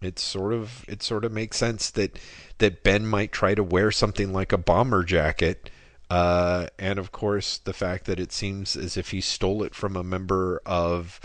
it's 0.00 0.22
sort 0.22 0.52
of 0.52 0.84
it 0.88 1.02
sort 1.02 1.24
of 1.24 1.32
makes 1.32 1.56
sense 1.56 1.90
that 1.90 2.18
that 2.58 2.82
Ben 2.82 3.06
might 3.06 3.30
try 3.30 3.54
to 3.54 3.62
wear 3.62 3.92
something 3.92 4.32
like 4.32 4.52
a 4.52 4.58
bomber 4.58 5.04
jacket. 5.04 5.70
Uh, 6.10 6.66
and 6.78 6.98
of 6.98 7.12
course, 7.12 7.58
the 7.58 7.72
fact 7.72 8.06
that 8.06 8.18
it 8.20 8.32
seems 8.32 8.76
as 8.76 8.96
if 8.96 9.10
he 9.10 9.20
stole 9.20 9.62
it 9.62 9.74
from 9.74 9.96
a 9.96 10.04
member 10.04 10.60
of, 10.64 11.20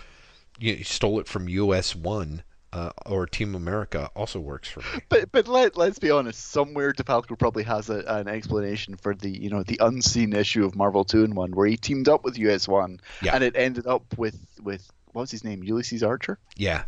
you 0.59 0.71
know, 0.71 0.77
he 0.79 0.83
stole 0.83 1.19
it 1.19 1.27
from 1.27 1.47
US 1.49 1.95
One 1.95 2.43
uh, 2.73 2.91
or 3.05 3.25
Team 3.27 3.55
America 3.55 4.09
also 4.15 4.39
works 4.39 4.69
for 4.69 4.79
me. 4.79 5.01
But 5.09 5.31
but 5.31 5.47
let 5.47 5.75
let's 5.77 5.99
be 5.99 6.09
honest. 6.11 6.39
Somewhere 6.51 6.93
DeFalco 6.93 7.37
probably 7.37 7.63
has 7.63 7.89
a, 7.89 7.99
an 8.07 8.27
explanation 8.27 8.95
for 8.95 9.13
the 9.13 9.29
you 9.29 9.49
know 9.49 9.63
the 9.63 9.77
unseen 9.81 10.33
issue 10.33 10.63
of 10.65 10.75
Marvel 10.75 11.03
Two-in-One 11.03 11.51
where 11.51 11.67
he 11.67 11.77
teamed 11.77 12.07
up 12.07 12.23
with 12.23 12.37
US 12.39 12.67
One 12.67 12.99
Yeah. 13.21 13.35
and 13.35 13.43
it 13.43 13.55
ended 13.55 13.87
up 13.87 14.17
with 14.17 14.39
with 14.61 14.89
what 15.11 15.21
was 15.23 15.31
his 15.31 15.43
name 15.43 15.63
Ulysses 15.63 16.03
Archer 16.03 16.39
Yeah, 16.55 16.83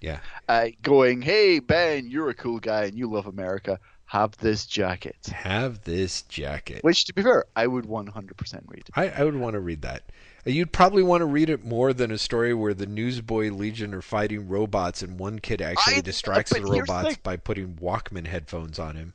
yeah, 0.00 0.20
uh, 0.48 0.66
going 0.82 1.22
hey 1.22 1.58
Ben 1.58 2.08
you're 2.08 2.28
a 2.30 2.34
cool 2.34 2.60
guy 2.60 2.84
and 2.84 2.94
you 2.96 3.10
love 3.10 3.26
America 3.26 3.80
have 4.04 4.36
this 4.38 4.64
jacket 4.66 5.16
have 5.32 5.82
this 5.84 6.22
jacket. 6.22 6.84
which 6.84 7.04
to 7.06 7.12
be 7.14 7.22
fair 7.22 7.44
I 7.56 7.66
would 7.66 7.84
100% 7.86 8.62
read. 8.68 8.84
I, 8.94 9.08
I 9.10 9.24
would 9.24 9.34
want 9.34 9.54
to 9.54 9.60
read 9.60 9.82
that. 9.82 10.04
You'd 10.52 10.72
probably 10.72 11.02
want 11.02 11.20
to 11.20 11.26
read 11.26 11.50
it 11.50 11.64
more 11.64 11.92
than 11.92 12.10
a 12.10 12.18
story 12.18 12.54
where 12.54 12.72
the 12.74 12.86
Newsboy 12.86 13.50
Legion 13.50 13.92
are 13.94 14.00
fighting 14.02 14.48
robots 14.48 15.02
and 15.02 15.18
one 15.18 15.38
kid 15.40 15.60
actually 15.60 15.96
I- 15.96 16.00
distracts 16.00 16.50
the 16.52 16.58
here's 16.58 16.70
the 16.70 16.80
robots 16.80 17.16
by 17.18 17.36
putting 17.36 17.74
Walkman 17.74 18.26
headphones 18.26 18.78
on 18.78 18.96
him. 18.96 19.14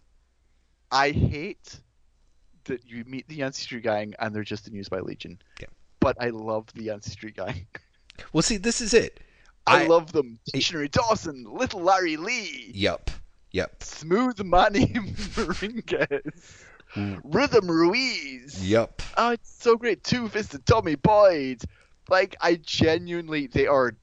I 0.92 1.10
hate 1.12 1.80
that 2.66 2.86
you 2.86 3.04
meet 3.06 3.28
the 3.28 3.36
Yancey 3.36 3.64
Street 3.64 3.84
Gang 3.84 4.14
and 4.20 4.34
they're 4.36 4.44
just 4.44 4.66
the 4.66 4.72
Newsboy 4.72 5.02
Legion. 5.02 5.42
Yeah. 5.60 5.68
But 6.00 6.18
I 6.22 6.30
love 6.30 6.68
the 6.76 6.84
Yancey 6.84 7.12
Street 7.12 7.36
Gang. 7.36 7.66
Well, 8.32 8.44
see, 8.44 8.58
this 8.58 8.80
is 8.80 8.94
it. 8.94 9.22
I, 9.66 9.86
I- 9.86 9.88
love 9.88 10.12
them. 10.12 10.38
Dictionary 10.54 10.88
Dawson, 10.88 11.46
Little 11.52 11.82
Larry 11.82 12.16
Lee, 12.16 12.70
Yep, 12.76 13.10
yep, 13.52 13.82
Smooth 13.82 14.40
Manny 14.44 14.86
Maringuez, 15.36 16.63
Rhythm 16.96 17.70
Ruiz. 17.70 18.68
yep. 18.68 19.02
Oh, 19.18 19.32
it's 19.32 19.52
so 19.62 19.76
great. 19.76 20.04
Two 20.04 20.28
Fisted 20.28 20.66
Tommy 20.66 20.96
Boyd. 20.96 21.62
Like, 22.10 22.36
I 22.42 22.56
genuinely, 22.56 23.48
they 23.48 23.68
are 23.68 23.96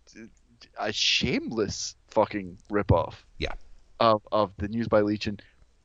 a 0.78 0.92
shameless 0.92 1.94
fucking 2.08 2.58
ripoff. 2.70 3.14
Yeah. 3.38 3.52
Of, 3.98 4.22
of 4.32 4.52
the 4.56 4.68
Newsboy 4.68 5.02
Legion. 5.02 5.38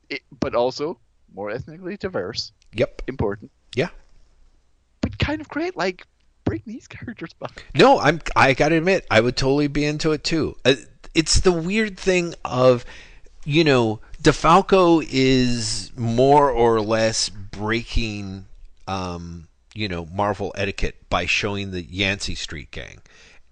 It, 0.08 0.22
but 0.40 0.54
also 0.54 0.98
more 1.34 1.50
ethnically 1.50 1.96
diverse. 1.96 2.52
Yep. 2.74 3.02
Important. 3.06 3.50
Yeah. 3.74 3.88
But 5.00 5.18
kind 5.18 5.40
of 5.40 5.48
great. 5.48 5.76
Like, 5.76 6.06
bring 6.44 6.62
these 6.64 6.88
characters 6.88 7.32
back. 7.34 7.64
No, 7.74 7.98
I'm. 7.98 8.20
I 8.34 8.54
gotta 8.54 8.76
admit, 8.76 9.06
I 9.10 9.20
would 9.20 9.36
totally 9.36 9.68
be 9.68 9.84
into 9.84 10.12
it 10.12 10.24
too. 10.24 10.56
Uh, 10.64 10.74
it's 11.14 11.40
the 11.40 11.52
weird 11.52 11.98
thing 11.98 12.34
of, 12.44 12.84
you 13.46 13.62
know, 13.62 14.00
DeFalco 14.20 15.06
is 15.08 15.92
more 15.96 16.50
or 16.50 16.80
less 16.80 17.28
breaking, 17.28 18.46
um, 18.88 19.46
you 19.72 19.86
know, 19.86 20.04
Marvel 20.06 20.52
etiquette 20.56 21.08
by 21.08 21.26
showing 21.26 21.70
the 21.70 21.82
Yancey 21.82 22.34
Street 22.34 22.72
Gang, 22.72 22.98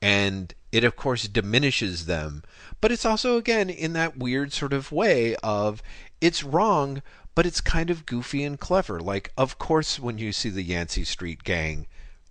and 0.03 0.53
it 0.73 0.83
of 0.83 0.97
course 0.97 1.29
diminishes 1.29 2.07
them. 2.07 2.43
But 2.81 2.91
it's 2.91 3.07
also 3.07 3.39
again 3.39 3.71
in 3.71 3.93
that 3.93 4.19
weird 4.19 4.53
sort 4.53 4.73
of 4.73 4.91
way 4.91 5.37
of 5.45 5.81
it's 6.21 6.43
wrong, 6.43 7.01
but 7.37 7.47
it's 7.47 7.61
kind 7.61 7.89
of 7.89 8.05
goofy 8.05 8.43
and 8.43 8.59
clever. 8.59 8.99
Like, 8.99 9.33
of 9.39 9.61
course, 9.61 10.01
when 10.01 10.19
you 10.19 10.33
see 10.33 10.51
the 10.51 10.63
Yancey 10.63 11.05
Street 11.05 11.45
Gang 11.45 11.87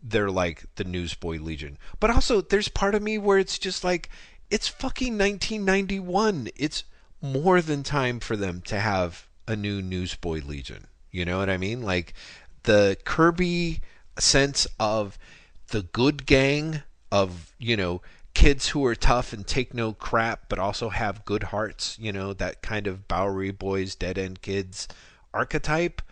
they're 0.06 0.30
like 0.30 0.66
the 0.76 0.84
Newsboy 0.84 1.40
Legion. 1.40 1.78
But 2.02 2.10
also, 2.10 2.42
there's 2.42 2.68
part 2.68 2.94
of 2.94 3.02
me 3.02 3.18
where 3.18 3.40
it's 3.40 3.58
just 3.58 3.86
like, 3.86 4.10
it's 4.52 4.68
fucking 4.68 5.18
1991. 5.18 6.50
It's 6.58 6.84
more 7.24 7.60
than 7.62 7.82
time 7.82 8.20
for 8.20 8.36
them 8.36 8.62
to 8.62 8.80
have 8.80 9.28
a 9.48 9.56
new 9.56 9.82
Newsboy 9.82 10.42
Legion. 10.46 10.86
You 11.12 11.26
know 11.26 11.40
what 11.40 11.50
I 11.50 11.58
mean? 11.58 11.82
Like 11.82 12.14
the 12.64 12.98
Kirby 13.04 13.82
sense 14.20 14.68
of 14.80 15.18
the 15.70 15.82
good 15.82 16.28
gang 16.28 16.84
of, 17.12 17.52
you 17.58 17.76
know, 17.76 18.04
kids 18.36 18.70
who 18.70 18.86
are 18.86 18.96
tough 18.96 19.34
and 19.34 19.48
take 19.48 19.74
no 19.74 19.94
crap, 19.94 20.50
but 20.50 20.60
also 20.60 20.90
have 20.90 21.26
good 21.26 21.44
hearts. 21.44 21.98
You 22.00 22.12
know, 22.12 22.34
that 22.34 22.62
kind 22.62 22.86
of 22.86 23.08
Bowery 23.08 23.52
Boys, 23.52 23.96
Dead 23.96 24.20
End 24.20 24.42
Kids 24.44 24.88
archetype 25.34 26.04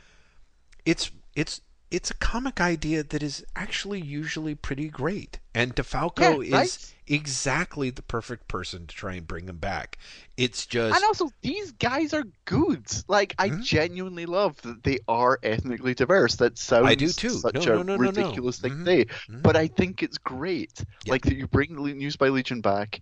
it's 0.86 1.12
it's 1.36 1.62
it's 1.92 2.10
a 2.10 2.16
comic 2.16 2.62
idea 2.62 3.04
that 3.04 3.22
is 3.22 3.44
actually 3.56 4.02
usually 4.02 4.56
pretty 4.56 4.88
great. 4.88 5.40
And 5.54 5.76
DeFalco 5.76 6.44
Yeah, 6.46 6.58
right? 6.58 6.66
is 6.66 6.94
exactly 7.08 7.90
the 7.90 8.02
perfect 8.02 8.48
person 8.48 8.88
to 8.88 8.96
try 8.96 9.14
and 9.16 9.28
bring 9.28 9.50
him 9.50 9.58
back. 9.58 9.98
It's 10.38 10.66
just 10.66 10.96
And 10.96 11.04
also, 11.06 11.30
these 11.42 11.74
guys 11.74 12.14
are 12.14 12.24
good. 12.46 12.86
Like, 13.10 13.36
I 13.38 13.50
Mhm. 13.50 13.64
genuinely 13.64 14.26
love 14.26 14.62
that 14.62 14.84
they 14.84 15.00
are 15.10 15.38
ethnically 15.44 15.94
diverse. 15.94 16.38
That 16.38 16.58
sounds 16.58 16.88
I 16.88 16.96
do 16.96 17.08
too. 17.08 17.30
such 17.30 17.68
No, 17.68 17.76
a 17.76 17.84
no, 17.84 17.98
no, 17.98 17.98
ridiculous 18.00 18.60
thing 18.60 18.72
Mhm. 18.72 18.86
to 18.86 18.92
say, 18.92 19.06
Mhm. 19.30 19.44
but 19.44 19.56
I 19.58 19.68
think 19.68 20.02
it's 20.02 20.18
great. 20.18 20.84
Yeah. 21.06 21.12
Like 21.12 21.24
that 21.24 21.36
you 21.36 21.48
bring 21.48 21.76
Newsboy 21.76 22.30
Legion 22.30 22.62
back, 22.62 23.02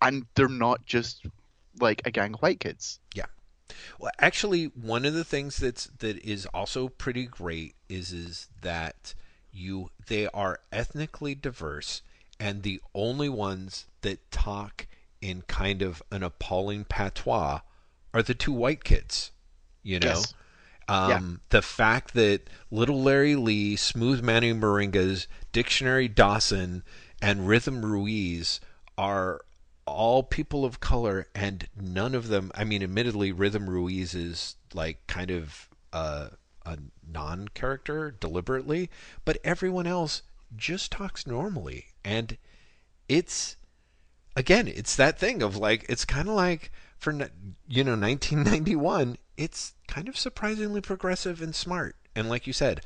and 0.00 0.24
they're 0.34 0.48
not 0.48 0.84
just 0.86 1.26
like 1.80 2.02
a 2.06 2.10
gang 2.10 2.34
of 2.34 2.40
white 2.40 2.60
kids. 2.60 2.98
Well, 3.98 4.12
actually, 4.18 4.66
one 4.66 5.04
of 5.04 5.14
the 5.14 5.24
things 5.24 5.56
that's 5.56 5.86
that 5.98 6.18
is 6.24 6.46
also 6.46 6.88
pretty 6.88 7.26
great 7.26 7.74
is 7.88 8.12
is 8.12 8.48
that 8.60 9.14
you 9.52 9.90
they 10.06 10.26
are 10.28 10.60
ethnically 10.72 11.34
diverse, 11.34 12.02
and 12.40 12.62
the 12.62 12.80
only 12.94 13.28
ones 13.28 13.86
that 14.02 14.30
talk 14.30 14.86
in 15.20 15.42
kind 15.42 15.82
of 15.82 16.02
an 16.10 16.22
appalling 16.22 16.84
patois 16.84 17.60
are 18.12 18.22
the 18.22 18.34
two 18.34 18.52
white 18.52 18.84
kids. 18.84 19.30
You 19.82 20.00
know, 20.00 20.06
Yes. 20.08 20.34
um, 20.88 21.40
the 21.50 21.62
fact 21.62 22.14
that 22.14 22.48
Little 22.70 23.02
Larry 23.02 23.36
Lee, 23.36 23.76
Smooth 23.76 24.22
Manny 24.22 24.52
Moringas, 24.52 25.26
Dictionary 25.52 26.08
Dawson, 26.08 26.82
and 27.20 27.46
Rhythm 27.48 27.84
Ruiz 27.84 28.60
are 28.98 29.40
all 29.86 30.22
people 30.22 30.64
of 30.64 30.80
color, 30.80 31.26
and 31.34 31.68
none 31.80 32.14
of 32.14 32.28
them. 32.28 32.50
I 32.54 32.64
mean, 32.64 32.82
admittedly, 32.82 33.32
Rhythm 33.32 33.68
Ruiz 33.68 34.14
is 34.14 34.56
like 34.74 35.06
kind 35.06 35.30
of 35.30 35.68
uh, 35.92 36.28
a 36.64 36.78
non-character 37.06 38.14
deliberately, 38.18 38.90
but 39.24 39.38
everyone 39.44 39.86
else 39.86 40.22
just 40.56 40.92
talks 40.92 41.26
normally, 41.26 41.86
and 42.04 42.36
it's 43.08 43.56
again, 44.36 44.68
it's 44.68 44.96
that 44.96 45.18
thing 45.18 45.42
of 45.42 45.56
like 45.56 45.84
it's 45.88 46.04
kind 46.04 46.28
of 46.28 46.34
like 46.34 46.70
for 46.98 47.12
you 47.68 47.84
know 47.84 47.96
1991, 47.96 49.18
it's 49.36 49.74
kind 49.88 50.08
of 50.08 50.16
surprisingly 50.16 50.80
progressive 50.80 51.42
and 51.42 51.54
smart. 51.54 51.96
And 52.14 52.28
like 52.28 52.46
you 52.46 52.52
said, 52.52 52.82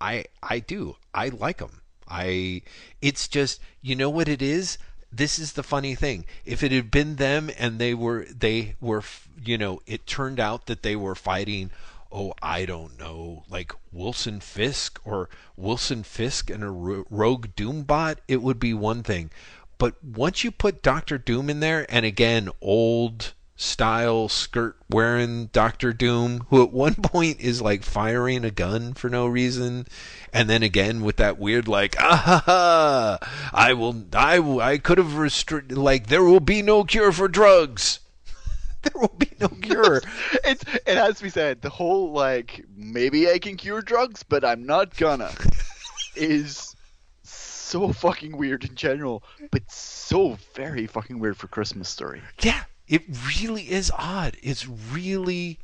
I 0.00 0.24
I 0.42 0.58
do 0.58 0.96
I 1.14 1.28
like 1.28 1.58
them. 1.58 1.82
I 2.08 2.62
it's 3.00 3.28
just 3.28 3.60
you 3.80 3.94
know 3.94 4.10
what 4.10 4.28
it 4.28 4.42
is. 4.42 4.78
This 5.12 5.38
is 5.38 5.52
the 5.54 5.62
funny 5.62 5.94
thing. 5.94 6.24
If 6.44 6.62
it 6.62 6.72
had 6.72 6.90
been 6.90 7.16
them 7.16 7.50
and 7.58 7.78
they 7.78 7.94
were 7.94 8.26
they 8.30 8.76
were 8.80 9.02
you 9.42 9.58
know 9.58 9.80
it 9.86 10.06
turned 10.06 10.38
out 10.38 10.66
that 10.66 10.82
they 10.82 10.94
were 10.94 11.14
fighting 11.14 11.70
oh, 12.12 12.34
I 12.42 12.64
don't 12.64 12.98
know, 12.98 13.44
like 13.48 13.72
Wilson 13.92 14.40
Fisk 14.40 15.00
or 15.04 15.28
Wilson 15.56 16.02
Fisk 16.02 16.50
and 16.50 16.64
a 16.64 16.70
rogue 16.70 17.48
Doombot, 17.56 18.18
it 18.26 18.42
would 18.42 18.58
be 18.58 18.74
one 18.74 19.02
thing. 19.02 19.30
But 19.78 20.02
once 20.02 20.44
you 20.44 20.50
put 20.50 20.82
Doctor 20.82 21.18
Doom 21.18 21.48
in 21.48 21.60
there, 21.60 21.86
and 21.88 22.04
again, 22.04 22.50
old 22.60 23.32
style 23.60 24.26
skirt 24.26 24.74
wearing 24.88 25.46
Doctor 25.52 25.92
Doom, 25.92 26.46
who 26.48 26.62
at 26.62 26.72
one 26.72 26.94
point 26.94 27.40
is 27.40 27.60
like 27.60 27.82
firing 27.82 28.42
a 28.42 28.50
gun 28.50 28.94
for 28.94 29.10
no 29.10 29.26
reason, 29.26 29.86
and 30.32 30.48
then 30.48 30.62
again 30.62 31.02
with 31.02 31.16
that 31.16 31.38
weird 31.38 31.68
like 31.68 31.94
ah 32.00 32.16
ha 32.16 32.42
ha, 32.46 33.50
I 33.52 33.74
will 33.74 34.06
I 34.14 34.38
I 34.38 34.78
could 34.78 34.96
have 34.96 35.16
restricted 35.16 35.76
like 35.76 36.06
there 36.06 36.24
will 36.24 36.40
be 36.40 36.62
no 36.62 36.84
cure 36.84 37.12
for 37.12 37.28
drugs. 37.28 38.00
there 38.82 38.98
will 38.98 39.14
be 39.18 39.30
no 39.40 39.48
cure. 39.48 40.00
it's 40.42 40.64
it 40.86 40.96
has 40.96 41.18
to 41.18 41.24
be 41.24 41.30
said. 41.30 41.60
The 41.60 41.68
whole 41.68 42.12
like 42.12 42.64
maybe 42.74 43.30
I 43.30 43.38
can 43.38 43.58
cure 43.58 43.82
drugs, 43.82 44.22
but 44.22 44.42
I'm 44.42 44.64
not 44.64 44.96
gonna 44.96 45.32
is 46.16 46.74
so 47.22 47.92
fucking 47.92 48.38
weird 48.38 48.64
in 48.64 48.74
general, 48.74 49.22
but 49.50 49.70
so 49.70 50.38
very 50.54 50.86
fucking 50.86 51.18
weird 51.18 51.36
for 51.36 51.46
Christmas 51.46 51.90
story. 51.90 52.22
Yeah, 52.40 52.64
it 52.90 53.02
really 53.38 53.70
is 53.70 53.90
odd. 53.96 54.36
It's 54.42 54.68
really, 54.68 55.58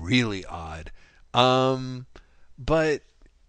really 0.00 0.44
odd. 0.44 0.90
Um, 1.32 2.06
but 2.58 3.02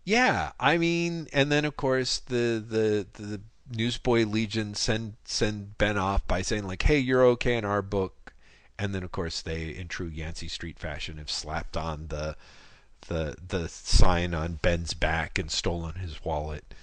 yeah, 0.05 0.51
I 0.59 0.77
mean, 0.77 1.27
and 1.33 1.51
then 1.51 1.65
of 1.65 1.75
course 1.75 2.19
the 2.19 2.63
the 2.65 3.07
the 3.13 3.41
Newsboy 3.75 4.25
Legion 4.25 4.75
send 4.75 5.15
send 5.25 5.77
Ben 5.79 5.97
off 5.97 6.27
by 6.27 6.43
saying 6.43 6.67
like, 6.67 6.83
"Hey, 6.83 6.99
you're 6.99 7.25
okay 7.25 7.57
in 7.57 7.65
our 7.65 7.81
book." 7.81 8.23
and 8.79 8.93
then 8.93 9.03
of 9.03 9.11
course 9.11 9.41
they, 9.41 9.69
in 9.69 9.87
true 9.87 10.07
Yancey 10.07 10.47
Street 10.47 10.79
fashion, 10.79 11.17
have 11.17 11.29
slapped 11.29 11.77
on 11.77 12.07
the 12.07 12.35
the 13.07 13.35
the 13.45 13.67
sign 13.69 14.33
on 14.33 14.59
Ben's 14.61 14.93
back 14.93 15.37
and 15.37 15.51
stolen 15.51 15.95
his 15.95 16.23
wallet. 16.23 16.73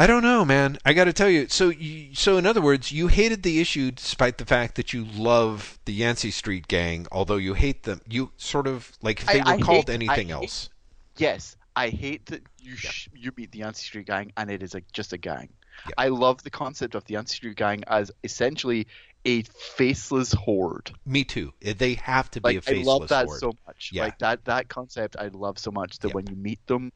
I 0.00 0.06
don't 0.06 0.22
know, 0.22 0.46
man. 0.46 0.78
I 0.82 0.94
got 0.94 1.04
to 1.04 1.12
tell 1.12 1.28
you. 1.28 1.46
So, 1.48 1.68
you, 1.68 2.14
so 2.14 2.38
in 2.38 2.46
other 2.46 2.62
words, 2.62 2.90
you 2.90 3.08
hated 3.08 3.42
the 3.42 3.60
issue 3.60 3.90
despite 3.90 4.38
the 4.38 4.46
fact 4.46 4.76
that 4.76 4.94
you 4.94 5.04
love 5.04 5.78
the 5.84 5.92
Yancey 5.92 6.30
Street 6.30 6.68
gang, 6.68 7.06
although 7.12 7.36
you 7.36 7.52
hate 7.52 7.82
them. 7.82 8.00
You 8.08 8.32
sort 8.38 8.66
of 8.66 8.92
like 9.02 9.20
if 9.20 9.26
they 9.26 9.40
I, 9.40 9.56
were 9.56 9.58
I 9.58 9.60
called 9.60 9.90
hate, 9.90 9.90
anything 9.90 10.30
else. 10.30 10.70
yes, 11.18 11.54
I 11.76 11.90
hate 11.90 12.24
that 12.26 12.40
you 12.58 12.76
yeah. 12.82 12.90
sh- 12.90 13.08
you 13.14 13.30
meet 13.36 13.52
the 13.52 13.58
Yancey 13.58 13.84
Street 13.84 14.06
gang 14.06 14.32
and 14.38 14.50
it 14.50 14.62
is 14.62 14.72
like 14.72 14.90
just 14.90 15.12
a 15.12 15.18
gang. 15.18 15.50
Yeah. 15.86 15.92
I 15.98 16.08
love 16.08 16.42
the 16.44 16.50
concept 16.50 16.94
of 16.94 17.04
the 17.04 17.12
Yancey 17.12 17.36
Street 17.36 17.58
gang 17.58 17.84
as 17.86 18.10
essentially 18.24 18.86
a 19.26 19.42
faceless 19.42 20.32
horde. 20.32 20.92
Me 21.04 21.24
too. 21.24 21.52
Eh, 21.60 21.74
they 21.76 21.92
have 21.96 22.30
to 22.30 22.40
be 22.40 22.48
like, 22.48 22.56
a 22.56 22.62
faceless 22.62 22.88
I 22.88 22.90
love 22.90 23.08
that 23.08 23.26
horde. 23.26 23.40
so 23.40 23.52
much. 23.66 23.90
Yeah. 23.92 24.04
Like 24.04 24.18
that 24.20 24.46
that 24.46 24.70
concept 24.70 25.16
I 25.18 25.28
love 25.28 25.58
so 25.58 25.70
much 25.70 25.98
that 25.98 26.14
when 26.14 26.26
you 26.26 26.36
meet 26.36 26.66
them, 26.66 26.90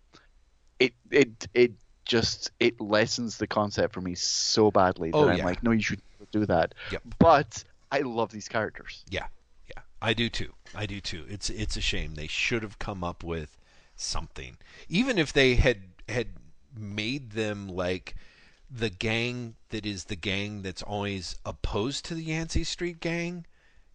it 0.81 0.95
it 1.11 1.47
it 1.53 1.73
just 2.05 2.51
it 2.61 2.81
lessens 2.81 3.39
the 3.39 3.47
concept 3.47 3.95
for 3.95 4.01
me 4.01 4.15
so 4.15 4.71
badly 4.71 5.11
that 5.11 5.17
oh, 5.17 5.29
I'm 5.29 5.45
like, 5.45 5.63
no, 5.63 5.71
you 5.71 5.83
should 5.83 6.03
do 6.31 6.47
that. 6.47 6.75
Yep. 6.91 7.03
But 7.19 7.65
I 7.91 8.01
love 8.01 8.31
these 8.31 8.49
characters. 8.49 9.05
Yeah, 9.09 9.27
yeah, 9.69 9.83
I 10.03 10.15
do 10.15 10.29
too. 10.29 10.53
I 10.75 10.87
do 10.87 11.01
too. 11.01 11.25
It's 11.29 11.51
it's 11.51 11.77
a 11.77 11.81
shame 11.81 12.15
they 12.15 12.27
should 12.27 12.63
have 12.63 12.79
come 12.79 13.05
up 13.05 13.23
with 13.23 13.57
something, 13.97 14.57
even 14.89 15.19
if 15.19 15.33
they 15.33 15.55
had 15.55 15.83
had 16.09 16.29
made 16.77 17.33
them 17.33 17.69
like 17.69 18.15
the 18.71 18.91
gang 18.91 19.55
that 19.71 19.87
is 19.87 20.05
the 20.05 20.17
gang 20.17 20.63
that's 20.63 20.83
always 20.83 21.37
opposed 21.45 22.05
to 22.07 22.15
the 22.15 22.25
Yancey 22.25 22.65
Street 22.65 23.01
gang, 23.01 23.47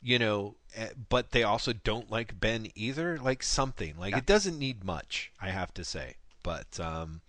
you 0.02 0.18
know, 0.18 0.56
eh, 0.76 0.90
but 1.10 1.32
they 1.32 1.44
also 1.44 1.74
don't 1.74 2.10
like 2.10 2.40
Ben 2.40 2.68
either, 2.76 3.18
like 3.18 3.44
something. 3.44 3.96
Like 4.00 4.12
yeah. 4.12 4.20
it 4.20 4.26
doesn't 4.26 4.58
need 4.58 4.84
much, 4.84 5.32
I 5.42 5.50
have 5.50 5.74
to 5.76 5.84
say. 5.84 6.16
But 6.44 6.80
um 6.80 7.22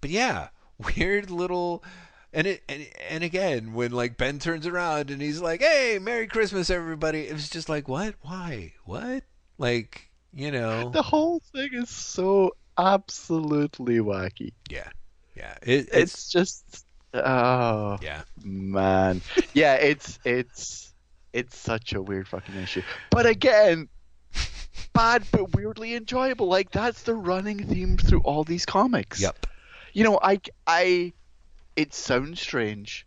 but 0.00 0.10
yeah, 0.10 0.48
weird 0.96 1.30
little 1.30 1.84
and 2.32 2.46
it 2.46 2.62
and, 2.68 2.86
and 3.08 3.24
again 3.24 3.72
when 3.72 3.92
like 3.92 4.16
Ben 4.16 4.38
turns 4.38 4.66
around 4.66 5.10
and 5.10 5.20
he's 5.20 5.40
like, 5.40 5.60
"Hey, 5.60 5.98
Merry 6.00 6.26
Christmas 6.26 6.70
everybody." 6.70 7.26
It 7.28 7.32
was 7.32 7.48
just 7.48 7.68
like, 7.68 7.88
"What? 7.88 8.14
Why? 8.22 8.72
What?" 8.84 9.24
Like, 9.58 10.10
you 10.32 10.50
know. 10.50 10.90
The 10.90 11.02
whole 11.02 11.40
thing 11.52 11.70
is 11.72 11.88
so 11.88 12.56
absolutely 12.76 13.98
wacky. 13.98 14.52
Yeah. 14.68 14.88
Yeah. 15.34 15.54
It, 15.62 15.88
it's, 15.92 15.94
it's 15.94 16.28
just 16.30 16.86
Oh 17.24 17.98
yeah, 18.02 18.22
man. 18.42 19.22
Yeah, 19.54 19.74
it's 19.74 20.18
it's 20.24 20.92
it's 21.32 21.56
such 21.56 21.94
a 21.94 22.02
weird 22.02 22.28
fucking 22.28 22.54
issue. 22.56 22.82
But 23.10 23.26
again, 23.26 23.88
bad 24.92 25.24
but 25.30 25.54
weirdly 25.54 25.94
enjoyable. 25.94 26.48
Like 26.48 26.70
that's 26.70 27.04
the 27.04 27.14
running 27.14 27.66
theme 27.66 27.96
through 27.96 28.20
all 28.20 28.44
these 28.44 28.66
comics. 28.66 29.20
Yep. 29.20 29.46
You 29.96 30.04
know, 30.04 30.20
I 30.22 30.40
I 30.66 31.14
it 31.74 31.94
sounds 31.94 32.38
strange, 32.38 33.06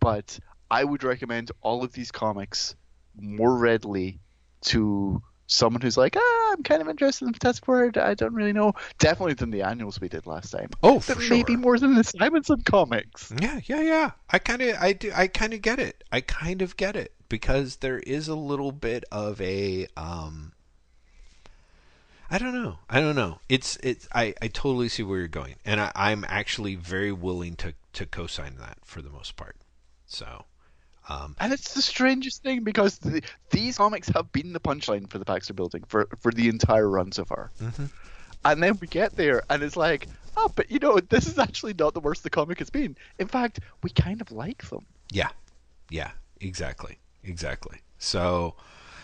but 0.00 0.38
I 0.70 0.82
would 0.82 1.04
recommend 1.04 1.52
all 1.60 1.84
of 1.84 1.92
these 1.92 2.10
comics 2.10 2.74
more 3.14 3.58
readily 3.58 4.20
to 4.62 5.22
someone 5.46 5.82
who's 5.82 5.98
like, 5.98 6.16
ah, 6.16 6.52
I'm 6.52 6.62
kind 6.62 6.80
of 6.80 6.88
interested 6.88 7.26
in 7.26 7.34
Fantastic 7.34 7.66
Four. 7.66 7.92
I 7.94 8.14
don't 8.14 8.32
really 8.32 8.54
know. 8.54 8.72
Definitely 8.98 9.34
than 9.34 9.50
the 9.50 9.64
annuals 9.64 10.00
we 10.00 10.08
did 10.08 10.26
last 10.26 10.50
time. 10.52 10.70
Oh, 10.82 10.98
for 10.98 11.16
but 11.16 11.24
sure. 11.24 11.36
Maybe 11.36 11.56
more 11.56 11.78
than 11.78 11.94
the 11.94 12.04
Simonson 12.04 12.62
comics. 12.62 13.30
Yeah, 13.38 13.60
yeah, 13.66 13.82
yeah. 13.82 14.10
I 14.30 14.38
kind 14.38 14.62
of, 14.62 14.76
I 14.80 14.94
do, 14.94 15.12
I 15.14 15.26
kind 15.26 15.52
of 15.52 15.60
get 15.60 15.78
it. 15.78 16.02
I 16.10 16.22
kind 16.22 16.62
of 16.62 16.74
get 16.74 16.96
it 16.96 17.12
because 17.28 17.76
there 17.76 17.98
is 17.98 18.28
a 18.28 18.34
little 18.34 18.72
bit 18.72 19.04
of 19.12 19.42
a, 19.42 19.88
um, 19.94 20.52
I 22.30 22.38
don't 22.38 22.54
know. 22.54 22.78
I 22.88 23.00
don't 23.00 23.16
know. 23.16 23.40
It's 23.48 23.76
it's 23.82 24.08
I, 24.12 24.34
I 24.40 24.48
totally 24.48 24.88
see 24.88 25.02
where 25.02 25.18
you're 25.18 25.28
going, 25.28 25.56
and 25.64 25.80
I, 25.80 25.92
I'm 25.94 26.24
actually 26.28 26.76
very 26.76 27.12
willing 27.12 27.56
to 27.56 27.74
to 27.94 28.06
co-sign 28.06 28.56
that 28.60 28.78
for 28.84 29.02
the 29.02 29.10
most 29.10 29.36
part. 29.36 29.56
So 30.06 30.44
um, 31.10 31.34
and 31.40 31.52
it's 31.52 31.74
the 31.74 31.82
strangest 31.82 32.44
thing 32.44 32.62
because 32.62 32.98
the, 32.98 33.22
these 33.50 33.78
comics 33.78 34.08
have 34.10 34.30
been 34.30 34.52
the 34.52 34.60
punchline 34.60 35.10
for 35.10 35.18
the 35.18 35.24
Baxter 35.24 35.52
Building 35.52 35.82
for, 35.88 36.08
for 36.20 36.30
the 36.30 36.48
entire 36.48 36.88
run 36.88 37.10
so 37.10 37.24
far. 37.24 37.50
Mm-hmm. 37.60 37.86
And 38.44 38.62
then 38.62 38.78
we 38.80 38.86
get 38.86 39.16
there, 39.16 39.42
and 39.50 39.62
it's 39.64 39.76
like, 39.76 40.06
oh, 40.36 40.50
but 40.54 40.70
you 40.70 40.78
know, 40.78 40.98
this 41.00 41.26
is 41.26 41.36
actually 41.36 41.74
not 41.74 41.94
the 41.94 42.00
worst 42.00 42.22
the 42.22 42.30
comic 42.30 42.60
has 42.60 42.70
been. 42.70 42.96
In 43.18 43.26
fact, 43.26 43.58
we 43.82 43.90
kind 43.90 44.20
of 44.20 44.30
like 44.30 44.68
them. 44.70 44.86
Yeah, 45.10 45.30
yeah, 45.90 46.12
exactly, 46.40 46.98
exactly. 47.24 47.80
So, 47.98 48.54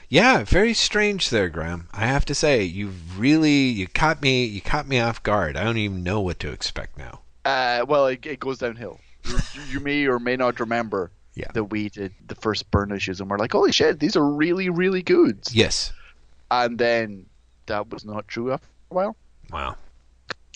yeah, 0.08 0.44
very 0.44 0.74
strange 0.74 1.30
there, 1.30 1.48
Graeme. 1.48 1.88
I 1.92 2.06
have 2.06 2.24
to 2.26 2.34
say, 2.34 2.62
you 2.62 2.92
really 3.16 3.68
you 3.68 3.88
caught 3.88 4.22
me 4.22 4.44
you 4.44 4.60
caught 4.60 4.86
me 4.86 5.00
off 5.00 5.22
guard. 5.22 5.56
I 5.56 5.64
don't 5.64 5.78
even 5.78 6.02
know 6.02 6.20
what 6.20 6.38
to 6.40 6.50
expect 6.50 6.96
now. 6.96 7.20
Uh, 7.44 7.84
well, 7.88 8.06
it, 8.06 8.24
it 8.26 8.40
goes 8.40 8.58
downhill. 8.58 9.00
you, 9.24 9.38
you 9.70 9.80
may 9.80 10.06
or 10.06 10.18
may 10.18 10.36
not 10.36 10.60
remember 10.60 11.10
yeah. 11.34 11.50
that 11.54 11.64
we 11.64 11.88
did 11.88 12.12
the 12.26 12.34
first 12.34 12.70
Byrne 12.70 12.92
issues, 12.92 13.20
and 13.20 13.30
we're 13.30 13.38
like, 13.38 13.52
holy 13.52 13.72
shit, 13.72 14.00
these 14.00 14.16
are 14.16 14.28
really, 14.28 14.68
really 14.68 15.02
good. 15.02 15.40
Yes. 15.52 15.92
And 16.50 16.78
then 16.78 17.26
that 17.66 17.90
was 17.90 18.04
not 18.04 18.28
true 18.28 18.52
after 18.52 18.66
a 18.90 18.94
while. 18.94 19.16
Wow. 19.50 19.76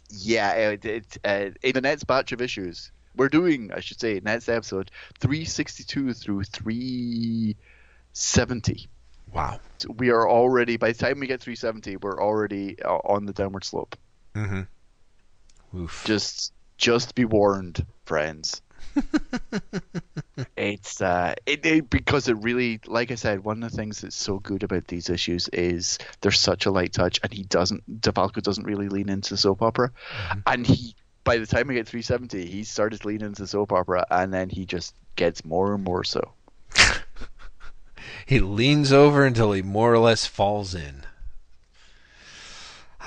Yeah, 0.09 0.53
it, 0.53 0.85
it, 0.85 1.19
uh, 1.25 1.51
in 1.63 1.73
the 1.73 1.81
next 1.81 2.05
batch 2.05 2.33
of 2.33 2.43
issues, 2.43 2.91
we're 3.17 3.29
doing, 3.29 3.73
I 3.73 3.81
should 3.81 4.01
say, 4.01 4.21
next 4.23 4.49
episode, 4.49 4.91
362 5.21 6.15
through 6.15 6.45
370. 6.45 8.89
Wow. 9.33 9.61
We 9.97 10.11
are 10.11 10.29
already, 10.29 10.77
by 10.77 10.93
the 10.93 10.99
time 10.99 11.21
we 11.21 11.27
get 11.27 11.41
370, 11.41 11.97
we're 11.97 12.21
already 12.21 12.83
uh, 12.83 12.97
on 12.97 13.27
the 13.27 13.33
downward 13.33 13.65
slope. 13.65 13.97
Mm-hmm. 14.35 15.79
Oof. 15.79 16.03
Just, 16.05 16.53
just 16.77 17.15
be 17.15 17.25
warned, 17.25 17.85
friends. 18.05 18.63
it's 20.57 21.01
uh, 21.01 21.35
it, 21.47 21.65
it, 21.65 21.91
because 21.91 22.29
it 22.29 22.37
really, 22.39 22.81
like 22.87 23.11
I 23.11 23.15
said, 23.15 23.45
one 23.45 23.63
of 23.63 23.71
the 23.71 23.77
things 23.77 24.01
that's 24.01 24.17
so 24.17 24.39
good 24.39 24.63
about 24.63 24.87
these 24.89 25.09
issues 25.11 25.49
is 25.49 25.99
there's 26.21 26.41
such 26.41 26.67
a 26.67 26.71
light 26.71 26.93
touch, 26.93 27.21
and 27.23 27.33
he 27.33 27.45
doesn't, 27.45 28.01
DeFalco 28.01 28.43
doesn't 28.43 28.65
really 28.65 28.89
lean 28.89 29.09
into 29.09 29.37
soap 29.37 29.63
opera, 29.63 29.91
mm-hmm. 29.91 30.41
and 30.47 30.67
he, 30.67 30.95
by 31.25 31.37
the 31.37 31.47
time 31.47 31.69
we 31.69 31.75
get 31.75 31.87
370, 31.87 32.47
he 32.47 32.65
started 32.65 33.05
leaning 33.05 33.29
into 33.29 33.47
soap 33.47 33.73
opera, 33.73 34.05
and 34.11 34.33
then 34.33 34.49
he 34.49 34.67
just 34.67 34.95
gets 35.17 35.45
more 35.45 35.75
and 35.75 35.85
more 35.85 36.03
so. 36.03 36.33
He 38.31 38.39
leans 38.39 38.93
over 38.93 39.25
until 39.27 39.51
he 39.51 39.61
more 39.61 39.93
or 39.93 39.99
less 39.99 40.25
falls 40.25 40.73
in. 40.73 41.03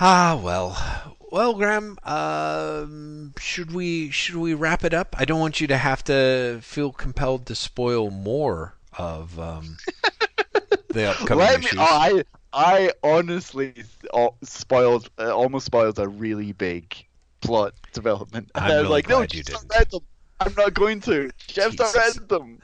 Ah, 0.02 0.38
well, 0.44 1.16
well, 1.32 1.54
Graeme, 1.54 1.98
um, 2.04 3.34
should 3.40 3.72
we 3.72 4.12
should 4.12 4.36
we 4.36 4.54
wrap 4.54 4.84
it 4.84 4.94
up? 4.94 5.16
I 5.18 5.24
don't 5.24 5.40
want 5.40 5.62
you 5.62 5.68
to 5.68 5.78
have 5.78 6.04
to 6.04 6.60
feel 6.62 6.92
compelled 6.92 7.46
to 7.46 7.56
spoil 7.56 8.12
more 8.12 8.76
of 8.98 9.40
um, 9.40 9.78
the 10.90 11.12
upcoming 11.12 11.38
Let 11.46 11.60
me, 11.62 11.68
issues. 11.68 11.80
oh, 11.80 11.86
I 11.86 12.24
I 12.52 12.92
honestly 13.02 13.76
uh, 14.14 14.28
spoiled 14.42 15.10
uh, 15.18 15.34
almost 15.34 15.68
spoiled 15.68 16.00
a 16.00 16.08
really 16.10 16.52
big 16.52 16.98
plot 17.40 17.74
development. 17.94 18.52
I'm 18.56 18.64
And 18.64 18.74
I 18.74 18.76
was 18.76 18.84
really 18.84 18.92
like, 18.92 19.08
no, 19.08 19.22
you 19.22 19.42
didn't. 19.42 20.04
I'm 20.42 20.54
not 20.58 20.74
going 20.74 21.00
to. 21.00 21.32
Jeff's 21.48 21.80
not 21.80 21.96
read 21.96 22.28
them. 22.28 22.60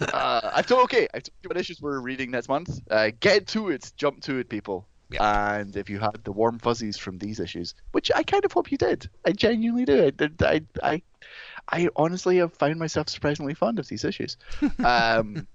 Uh, 0.00 0.50
I've 0.54 0.66
told 0.66 0.84
okay. 0.84 1.08
I've 1.14 1.22
told 1.22 1.36
you 1.42 1.48
what 1.48 1.56
issues 1.56 1.80
we're 1.80 2.00
reading 2.00 2.30
next 2.30 2.48
month. 2.48 2.80
Uh, 2.90 3.10
get 3.20 3.46
to 3.48 3.70
it, 3.70 3.92
jump 3.96 4.22
to 4.22 4.38
it, 4.38 4.48
people. 4.48 4.86
And 5.20 5.76
if 5.76 5.88
you 5.88 6.00
had 6.00 6.24
the 6.24 6.32
warm 6.32 6.58
fuzzies 6.58 6.96
from 6.96 7.18
these 7.18 7.38
issues, 7.38 7.74
which 7.92 8.10
I 8.14 8.24
kind 8.24 8.44
of 8.44 8.52
hope 8.52 8.72
you 8.72 8.78
did, 8.78 9.08
I 9.24 9.32
genuinely 9.32 9.84
do. 9.84 10.10
I, 10.20 10.34
I, 10.44 10.62
I, 10.82 11.02
I 11.68 11.88
honestly 11.94 12.38
have 12.38 12.54
found 12.54 12.78
myself 12.78 13.08
surprisingly 13.08 13.54
fond 13.54 13.78
of 13.78 13.86
these 13.88 14.04
issues. 14.04 14.36
Um, 14.84 15.46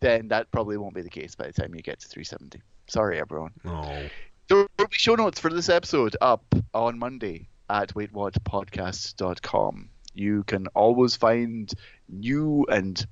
then 0.00 0.28
that 0.28 0.50
probably 0.50 0.76
won't 0.78 0.94
be 0.94 1.02
the 1.02 1.10
case 1.10 1.34
by 1.34 1.46
the 1.46 1.52
time 1.52 1.74
you 1.74 1.82
get 1.82 2.00
to 2.00 2.08
370. 2.08 2.62
Sorry, 2.88 3.20
everyone. 3.20 3.52
Oh, 3.66 4.02
There 4.48 4.56
will 4.56 4.68
be 4.78 4.86
show 4.92 5.14
notes 5.14 5.38
for 5.38 5.50
this 5.50 5.68
episode 5.68 6.16
up 6.20 6.44
on 6.72 6.98
Monday 6.98 7.48
at 7.68 7.94
waitwhatpodcast.com. 7.94 9.90
You 10.14 10.42
can 10.44 10.66
always 10.68 11.16
find 11.16 11.72
new 12.08 12.66
and 12.70 13.04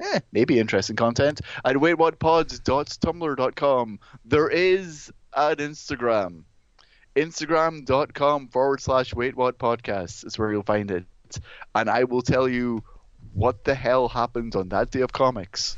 eh, 0.00 0.20
maybe 0.32 0.58
interesting 0.58 0.96
content 0.96 1.40
at 1.64 1.76
waitwhatpods.tumblr.com. 1.76 3.98
There 4.24 4.48
is 4.48 5.12
an 5.36 5.56
Instagram. 5.56 6.44
Instagram.com 7.16 8.48
forward 8.48 8.80
slash 8.80 9.12
waitwhatpodcast 9.14 10.26
is 10.26 10.38
where 10.38 10.50
you'll 10.52 10.62
find 10.64 10.90
it. 10.90 11.04
And 11.74 11.88
I 11.88 12.04
will 12.04 12.22
tell 12.22 12.48
you 12.48 12.82
what 13.32 13.64
the 13.64 13.74
hell 13.74 14.08
happened 14.08 14.54
on 14.56 14.68
that 14.70 14.90
day 14.90 15.00
of 15.00 15.12
comics 15.12 15.76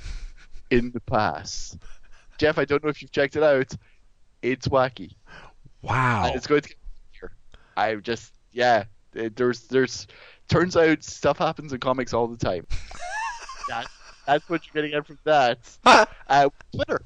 in 0.70 0.91
the 0.93 1.01
past. 1.01 1.78
Jeff, 2.39 2.59
I 2.59 2.65
don't 2.65 2.83
know 2.83 2.91
if 2.91 3.03
you've 3.03 3.12
checked 3.12 3.36
it 3.36 3.43
out. 3.43 3.73
It's 4.43 4.69
wacky. 4.69 5.12
wow! 5.83 6.27
And 6.27 6.36
it's 6.36 6.47
going 6.47 6.61
to 6.62 6.69
get 6.69 6.78
here. 7.12 7.33
I 7.77 7.95
just 7.97 8.33
yeah. 8.53 8.85
it- 9.15 9.36
There's 9.36 9.62
there's 9.69 10.07
turns 10.49 10.77
out 10.77 11.03
stuff 11.03 11.39
happens 11.39 11.73
in 11.73 11.81
comics 11.81 12.12
all 12.12 12.27
the 12.28 12.36
time. 12.36 12.67
that, 13.69 13.86
that's 14.26 14.48
what 14.48 14.62
you're 14.66 14.82
getting 14.82 14.96
out 14.96 15.06
from 15.06 15.18
that. 15.24 15.58
Uh, 16.28 16.48
Twitter. 16.72 17.02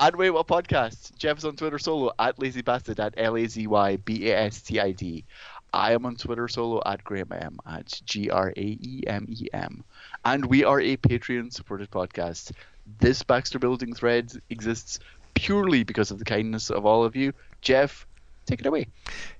At 0.00 0.16
Wait 0.16 0.30
What 0.30 0.48
Podcast. 0.48 1.16
Jeff's 1.16 1.44
on 1.44 1.54
Twitter 1.54 1.78
solo 1.78 2.10
at 2.18 2.38
Lazy 2.38 2.62
Bastard 2.62 2.98
at 2.98 3.14
L 3.16 3.36
A 3.36 3.46
Z 3.46 3.66
Y 3.66 3.96
B 3.96 4.28
A 4.30 4.38
S 4.38 4.60
T 4.60 4.80
I 4.80 4.90
D. 4.90 5.24
I 5.72 5.92
am 5.92 6.04
on 6.06 6.16
Twitter 6.16 6.48
solo 6.48 6.82
at 6.84 7.04
Graeme 7.04 7.32
M 7.32 7.58
at 7.66 8.00
G 8.04 8.28
R 8.30 8.52
A 8.56 8.60
E 8.60 9.02
M 9.06 9.26
E 9.28 9.46
M. 9.52 9.84
And 10.24 10.46
we 10.46 10.64
are 10.64 10.80
a 10.80 10.96
Patreon 10.96 11.52
supported 11.52 11.90
podcast. 11.90 12.52
This 12.98 13.22
Baxter 13.22 13.58
Building 13.58 13.94
thread 13.94 14.32
exists 14.50 14.98
purely 15.34 15.84
because 15.84 16.10
of 16.10 16.18
the 16.18 16.24
kindness 16.24 16.70
of 16.70 16.84
all 16.84 17.04
of 17.04 17.16
you. 17.16 17.32
Jeff, 17.60 18.06
take 18.46 18.60
it 18.60 18.66
away. 18.66 18.88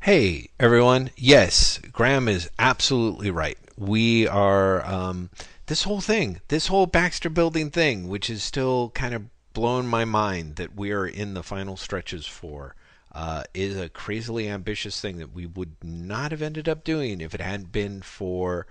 Hey, 0.01 0.51
everyone. 0.59 1.11
Yes, 1.17 1.79
Graeme 1.93 2.29
is 2.29 2.49
absolutely 2.59 3.31
right. 3.31 3.59
We 3.77 4.29
are, 4.29 4.85
um, 4.87 5.31
this 5.67 5.85
whole 5.85 6.01
thing, 6.01 6.41
this 6.49 6.67
whole 6.67 6.87
Baxter 6.87 7.31
building 7.31 7.71
thing, 7.71 8.09
which 8.09 8.29
is 8.29 8.43
still 8.43 8.91
kind 8.91 9.15
of 9.15 9.25
blown 9.53 9.87
my 9.87 10.05
mind 10.05 10.57
that 10.57 10.75
we 10.77 10.93
are 10.93 11.07
in 11.07 11.35
the 11.35 11.43
final 11.43 11.77
stretches 11.77 12.27
for, 12.27 12.75
uh, 13.13 13.45
is 13.55 13.77
a 13.77 13.89
crazily 13.89 14.49
ambitious 14.49 15.01
thing 15.01 15.19
that 15.19 15.33
we 15.33 15.47
would 15.47 15.77
not 15.83 16.33
have 16.33 16.43
ended 16.43 16.69
up 16.69 16.85
doing 16.85 17.21
if 17.21 17.35
it 17.35 17.41
hadn't 17.41 17.73
been 17.73 18.03
for 18.03 18.67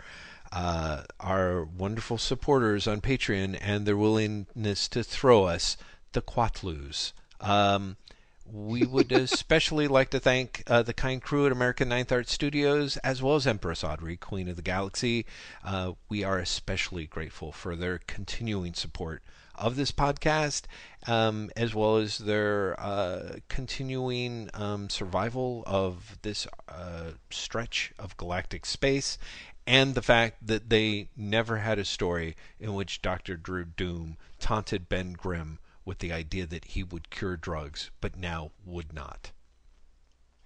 uh, 0.52 1.04
our 1.20 1.64
wonderful 1.64 2.18
supporters 2.18 2.88
on 2.88 3.02
Patreon 3.02 3.58
and 3.62 3.86
their 3.86 3.98
willingness 3.98 4.88
to 4.90 5.04
throw 5.04 5.46
us 5.46 5.78
the 6.12 6.22
quatloos. 6.22 7.14
Um, 7.42 7.98
we 8.46 8.86
would 8.86 9.12
especially 9.12 9.88
like 9.88 10.10
to 10.12 10.20
thank 10.20 10.64
uh, 10.68 10.84
the 10.84 10.94
kind 10.94 11.22
crew 11.22 11.46
at 11.46 11.52
American 11.52 11.90
Ninth 11.90 12.12
Art 12.12 12.28
Studios, 12.28 12.98
as 12.98 13.22
well 13.22 13.36
as 13.36 13.48
Empress 13.48 13.84
Audrey, 13.84 14.18
Queen 14.18 14.48
of 14.48 14.56
the 14.56 14.62
Galaxy. 14.62 15.26
Uh, 15.64 15.94
we 16.10 16.24
are 16.24 16.40
especially 16.40 17.06
grateful 17.06 17.52
for 17.52 17.76
their 17.76 18.00
continuing 18.00 18.74
support 18.74 19.24
of 19.56 19.76
this 19.76 19.92
podcast, 19.92 20.64
um, 21.08 21.52
as 21.56 21.76
well 21.76 21.98
as 21.98 22.18
their 22.18 22.80
uh, 22.80 23.38
continuing 23.50 24.50
um, 24.54 24.90
survival 24.90 25.64
of 25.66 26.18
this 26.22 26.48
uh, 26.68 27.12
stretch 27.30 27.94
of 28.00 28.18
galactic 28.18 28.66
space, 28.66 29.18
and 29.66 29.96
the 29.96 30.02
fact 30.02 30.46
that 30.46 30.70
they 30.70 31.08
never 31.16 31.58
had 31.58 31.80
a 31.80 31.86
story 31.86 32.36
in 32.60 32.74
which 32.74 33.02
Dr. 33.02 33.38
Drew 33.38 33.66
Doom 33.66 34.18
taunted 34.40 34.90
Ben 34.90 35.14
Grimm 35.14 35.60
with 35.86 36.00
the 36.00 36.12
idea 36.14 36.46
that 36.46 36.66
he 36.66 36.84
would 36.84 37.10
cure 37.10 37.36
drugs, 37.38 37.92
but 38.02 38.16
now 38.18 38.52
would 38.66 38.94
not. 38.94 39.32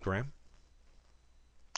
Graeme? 0.02 0.32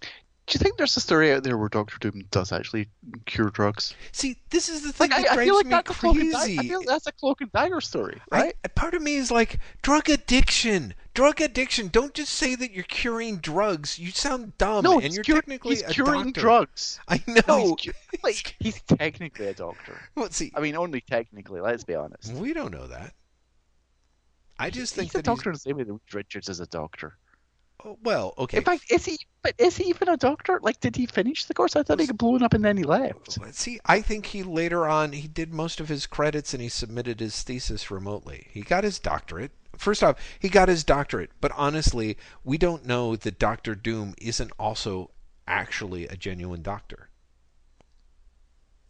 Do 0.02 0.58
you 0.58 0.64
think 0.64 0.78
there's 0.78 0.98
a 0.98 1.02
story 1.02 1.32
out 1.32 1.44
there 1.44 1.58
where 1.60 1.70
Doctor 1.70 1.98
Doom 2.00 2.24
does 2.32 2.52
actually 2.52 2.88
cure 3.28 3.52
drugs? 3.52 3.94
See, 4.12 4.36
this 4.50 4.68
is 4.68 4.82
the 4.82 4.92
thing 4.92 5.12
Like, 5.12 5.26
that 5.28 5.30
I, 5.30 5.34
I 5.34 5.46
drives 5.46 5.52
like 5.58 5.66
me 5.66 5.70
that's 5.70 5.90
a 5.92 5.94
cloak 5.94 6.16
and 6.18 6.34
crazy. 6.34 6.58
I 6.60 6.64
feel 6.64 6.82
that's 6.82 7.06
a 7.06 7.12
cloak 7.12 7.42
and 7.42 7.52
dagger 7.52 7.80
story, 7.82 8.20
right? 8.32 8.56
I, 8.66 8.68
part 8.70 8.96
of 8.96 9.04
me 9.04 9.14
is 9.18 9.30
like 9.30 9.60
drug 9.84 10.10
addiction. 10.10 10.96
Drug 11.14 11.40
addiction. 11.40 11.90
Don't 11.90 12.16
just 12.16 12.34
say 12.34 12.56
that 12.56 12.72
you're 12.72 12.84
curing 12.86 13.38
drugs. 13.38 14.00
You 14.00 14.10
sound 14.10 14.58
dumb, 14.58 14.84
no, 14.86 15.00
and 15.00 15.14
you're 15.14 15.24
cure- 15.24 15.38
technically 15.38 15.76
he's 15.76 15.84
a 15.84 15.90
curing 15.94 16.32
doctor. 16.32 16.42
drugs. 16.42 17.00
I 17.08 17.22
No, 17.28 17.42
know. 17.48 17.76
he's, 17.80 17.94
like, 18.24 18.56
he's 18.60 18.82
technically 18.82 19.46
a 19.48 19.54
doctor. 19.54 20.02
Well, 20.16 20.32
see, 20.32 20.52
I 20.56 20.62
mean, 20.62 20.76
only 20.76 21.02
technically. 21.02 21.62
Let's 21.62 21.84
be 21.84 21.94
honest. 21.94 22.34
we 22.34 22.54
don't 22.54 22.72
know 22.72 22.88
that. 22.88 23.14
I 24.60 24.70
just 24.70 24.94
think 24.94 25.12
he's 25.12 25.20
a 25.20 25.24
doctor 25.24 25.50
in 25.50 25.54
the 25.54 25.60
same 25.60 25.78
way 25.78 25.84
that 25.84 26.00
Richards 26.14 26.50
is 26.50 26.60
a 26.60 26.68
doctor. 26.68 27.18
oh, 27.86 27.98
Well, 28.04 28.34
okay. 28.38 28.58
In 28.58 28.64
fact, 28.64 28.92
is 28.92 29.06
he? 29.06 29.18
But 29.42 29.56
is 29.58 29.78
he 29.78 29.86
even 29.86 30.10
a 30.10 30.18
doctor? 30.18 30.60
Like, 30.62 30.82
did 30.82 30.98
he 30.98 31.06
finish 31.06 31.46
the 31.46 31.54
course? 31.54 31.78
I 31.78 31.84
thought 31.84 32.02
he 32.02 32.08
got 32.08 32.18
blown 32.18 32.44
up 32.44 32.54
and 32.54 32.64
then 32.64 32.76
he 32.76 32.84
left. 32.84 33.40
See, 33.56 33.80
I 33.86 34.02
think 34.02 34.26
he 34.28 34.44
later 34.44 34.86
on 34.86 35.14
he 35.14 35.30
did 35.30 35.54
most 35.54 35.80
of 35.80 35.88
his 35.88 36.06
credits 36.06 36.54
and 36.54 36.62
he 36.62 36.68
submitted 36.68 37.22
his 37.22 37.42
thesis 37.42 37.90
remotely. 37.90 38.48
He 38.52 38.62
got 38.62 38.84
his 38.84 39.00
doctorate. 39.00 39.52
First 39.78 40.04
off, 40.04 40.18
he 40.40 40.50
got 40.50 40.68
his 40.68 40.84
doctorate, 40.84 41.32
but 41.40 41.54
honestly, 41.56 42.18
we 42.44 42.58
don't 42.58 42.86
know 42.86 43.16
that 43.16 43.40
Doctor 43.40 43.76
Doom 43.76 44.14
isn't 44.20 44.52
also 44.60 45.12
actually 45.48 46.06
a 46.06 46.18
genuine 46.18 46.62
doctor. 46.62 47.10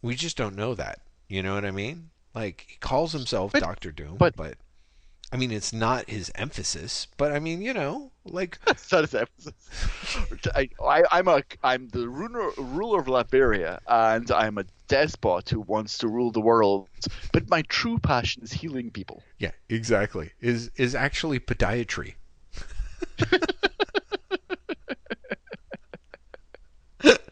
We 0.02 0.16
just 0.16 0.36
don't 0.36 0.56
know 0.56 0.74
that. 0.74 0.98
You 1.28 1.44
know 1.44 1.54
what 1.54 1.64
I 1.64 1.70
mean? 1.70 2.10
Like 2.34 2.66
he 2.68 2.76
calls 2.78 3.12
himself 3.12 3.52
But- 3.52 3.60
Doctor 3.62 3.92
Doom, 3.92 4.16
but- 4.16 4.34
but 4.34 4.56
I 5.32 5.36
mean 5.36 5.52
it's 5.52 5.72
not 5.72 6.10
his 6.10 6.30
emphasis. 6.34 7.06
But 7.16 7.32
I 7.32 7.38
mean, 7.38 7.62
you 7.62 7.72
know, 7.72 8.10
like 8.24 8.58
That's 8.64 8.90
not 8.90 9.02
his 9.02 9.14
emphasis. 9.14 9.52
I, 10.54 10.68
I'm 11.10 11.28
a, 11.28 11.42
I'm 11.62 11.88
the 11.88 12.08
ruler, 12.08 12.50
ruler 12.56 13.00
of 13.00 13.06
Latveria, 13.06 13.78
and 13.86 14.30
I'm 14.30 14.58
a 14.58 14.64
despot 14.88 15.48
who 15.48 15.60
wants 15.60 15.98
to 15.98 16.08
rule 16.08 16.32
the 16.32 16.40
world. 16.40 16.88
But 17.32 17.48
my 17.48 17.62
true 17.62 17.98
passion 17.98 18.42
is 18.42 18.52
healing 18.52 18.90
people. 18.90 19.22
yeah, 19.38 19.52
exactly. 19.68 20.32
Is 20.40 20.70
is 20.76 20.94
actually 20.94 21.40
podiatry. 21.40 22.14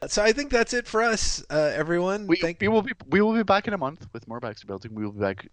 so 0.07 0.23
I 0.23 0.33
think 0.33 0.51
that's 0.51 0.73
it 0.73 0.86
for 0.86 1.02
us, 1.02 1.44
uh, 1.51 1.73
everyone. 1.75 2.27
We, 2.27 2.36
Thank 2.36 2.60
we 2.60 2.68
will 2.68 2.83
be, 2.83 2.93
we 3.09 3.20
will 3.20 3.35
be 3.35 3.43
back 3.43 3.68
in 3.68 3.75
a 3.75 3.78
month 3.78 4.07
with 4.12 4.27
more 4.28 4.41
Baxter 4.41 4.67
Building. 4.67 4.94
We 4.94 5.05
will 5.05 5.12
be 5.12 5.20
back. 5.20 5.49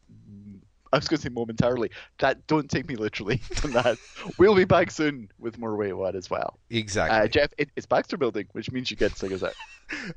I 0.93 0.97
was 0.97 1.07
going 1.07 1.17
to 1.17 1.23
say 1.23 1.29
momentarily. 1.29 1.91
That 2.19 2.45
don't 2.47 2.69
take 2.69 2.87
me 2.87 2.95
literally 2.95 3.41
on 3.63 3.71
that. 3.71 3.97
We'll 4.37 4.55
be 4.55 4.65
back 4.65 4.91
soon 4.91 5.29
with 5.39 5.57
more 5.57 5.75
Wait 5.75 5.93
What 5.93 6.15
as 6.15 6.29
well. 6.29 6.59
exactly. 6.69 7.17
Uh, 7.17 7.27
Jeff, 7.27 7.49
it, 7.57 7.69
it's 7.75 7.85
Baxter 7.85 8.17
Building, 8.17 8.47
which 8.53 8.71
means 8.71 8.89
you 8.91 8.97
get 8.97 9.11
us 9.23 9.43
out. 9.43 9.53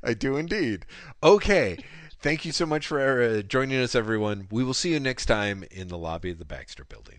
I 0.03 0.13
do 0.13 0.37
indeed. 0.37 0.85
Okay. 1.23 1.77
Thank 2.21 2.43
you 2.43 2.51
so 2.51 2.65
much 2.65 2.85
for 2.85 3.21
uh, 3.21 3.41
joining 3.43 3.79
us, 3.79 3.95
everyone. 3.95 4.47
We 4.51 4.63
will 4.63 4.73
see 4.73 4.91
you 4.91 4.99
next 4.99 5.27
time 5.27 5.63
in 5.71 5.87
the 5.87 5.97
lobby 5.97 6.31
of 6.31 6.37
the 6.37 6.45
Baxter 6.45 6.83
Building. 6.83 7.18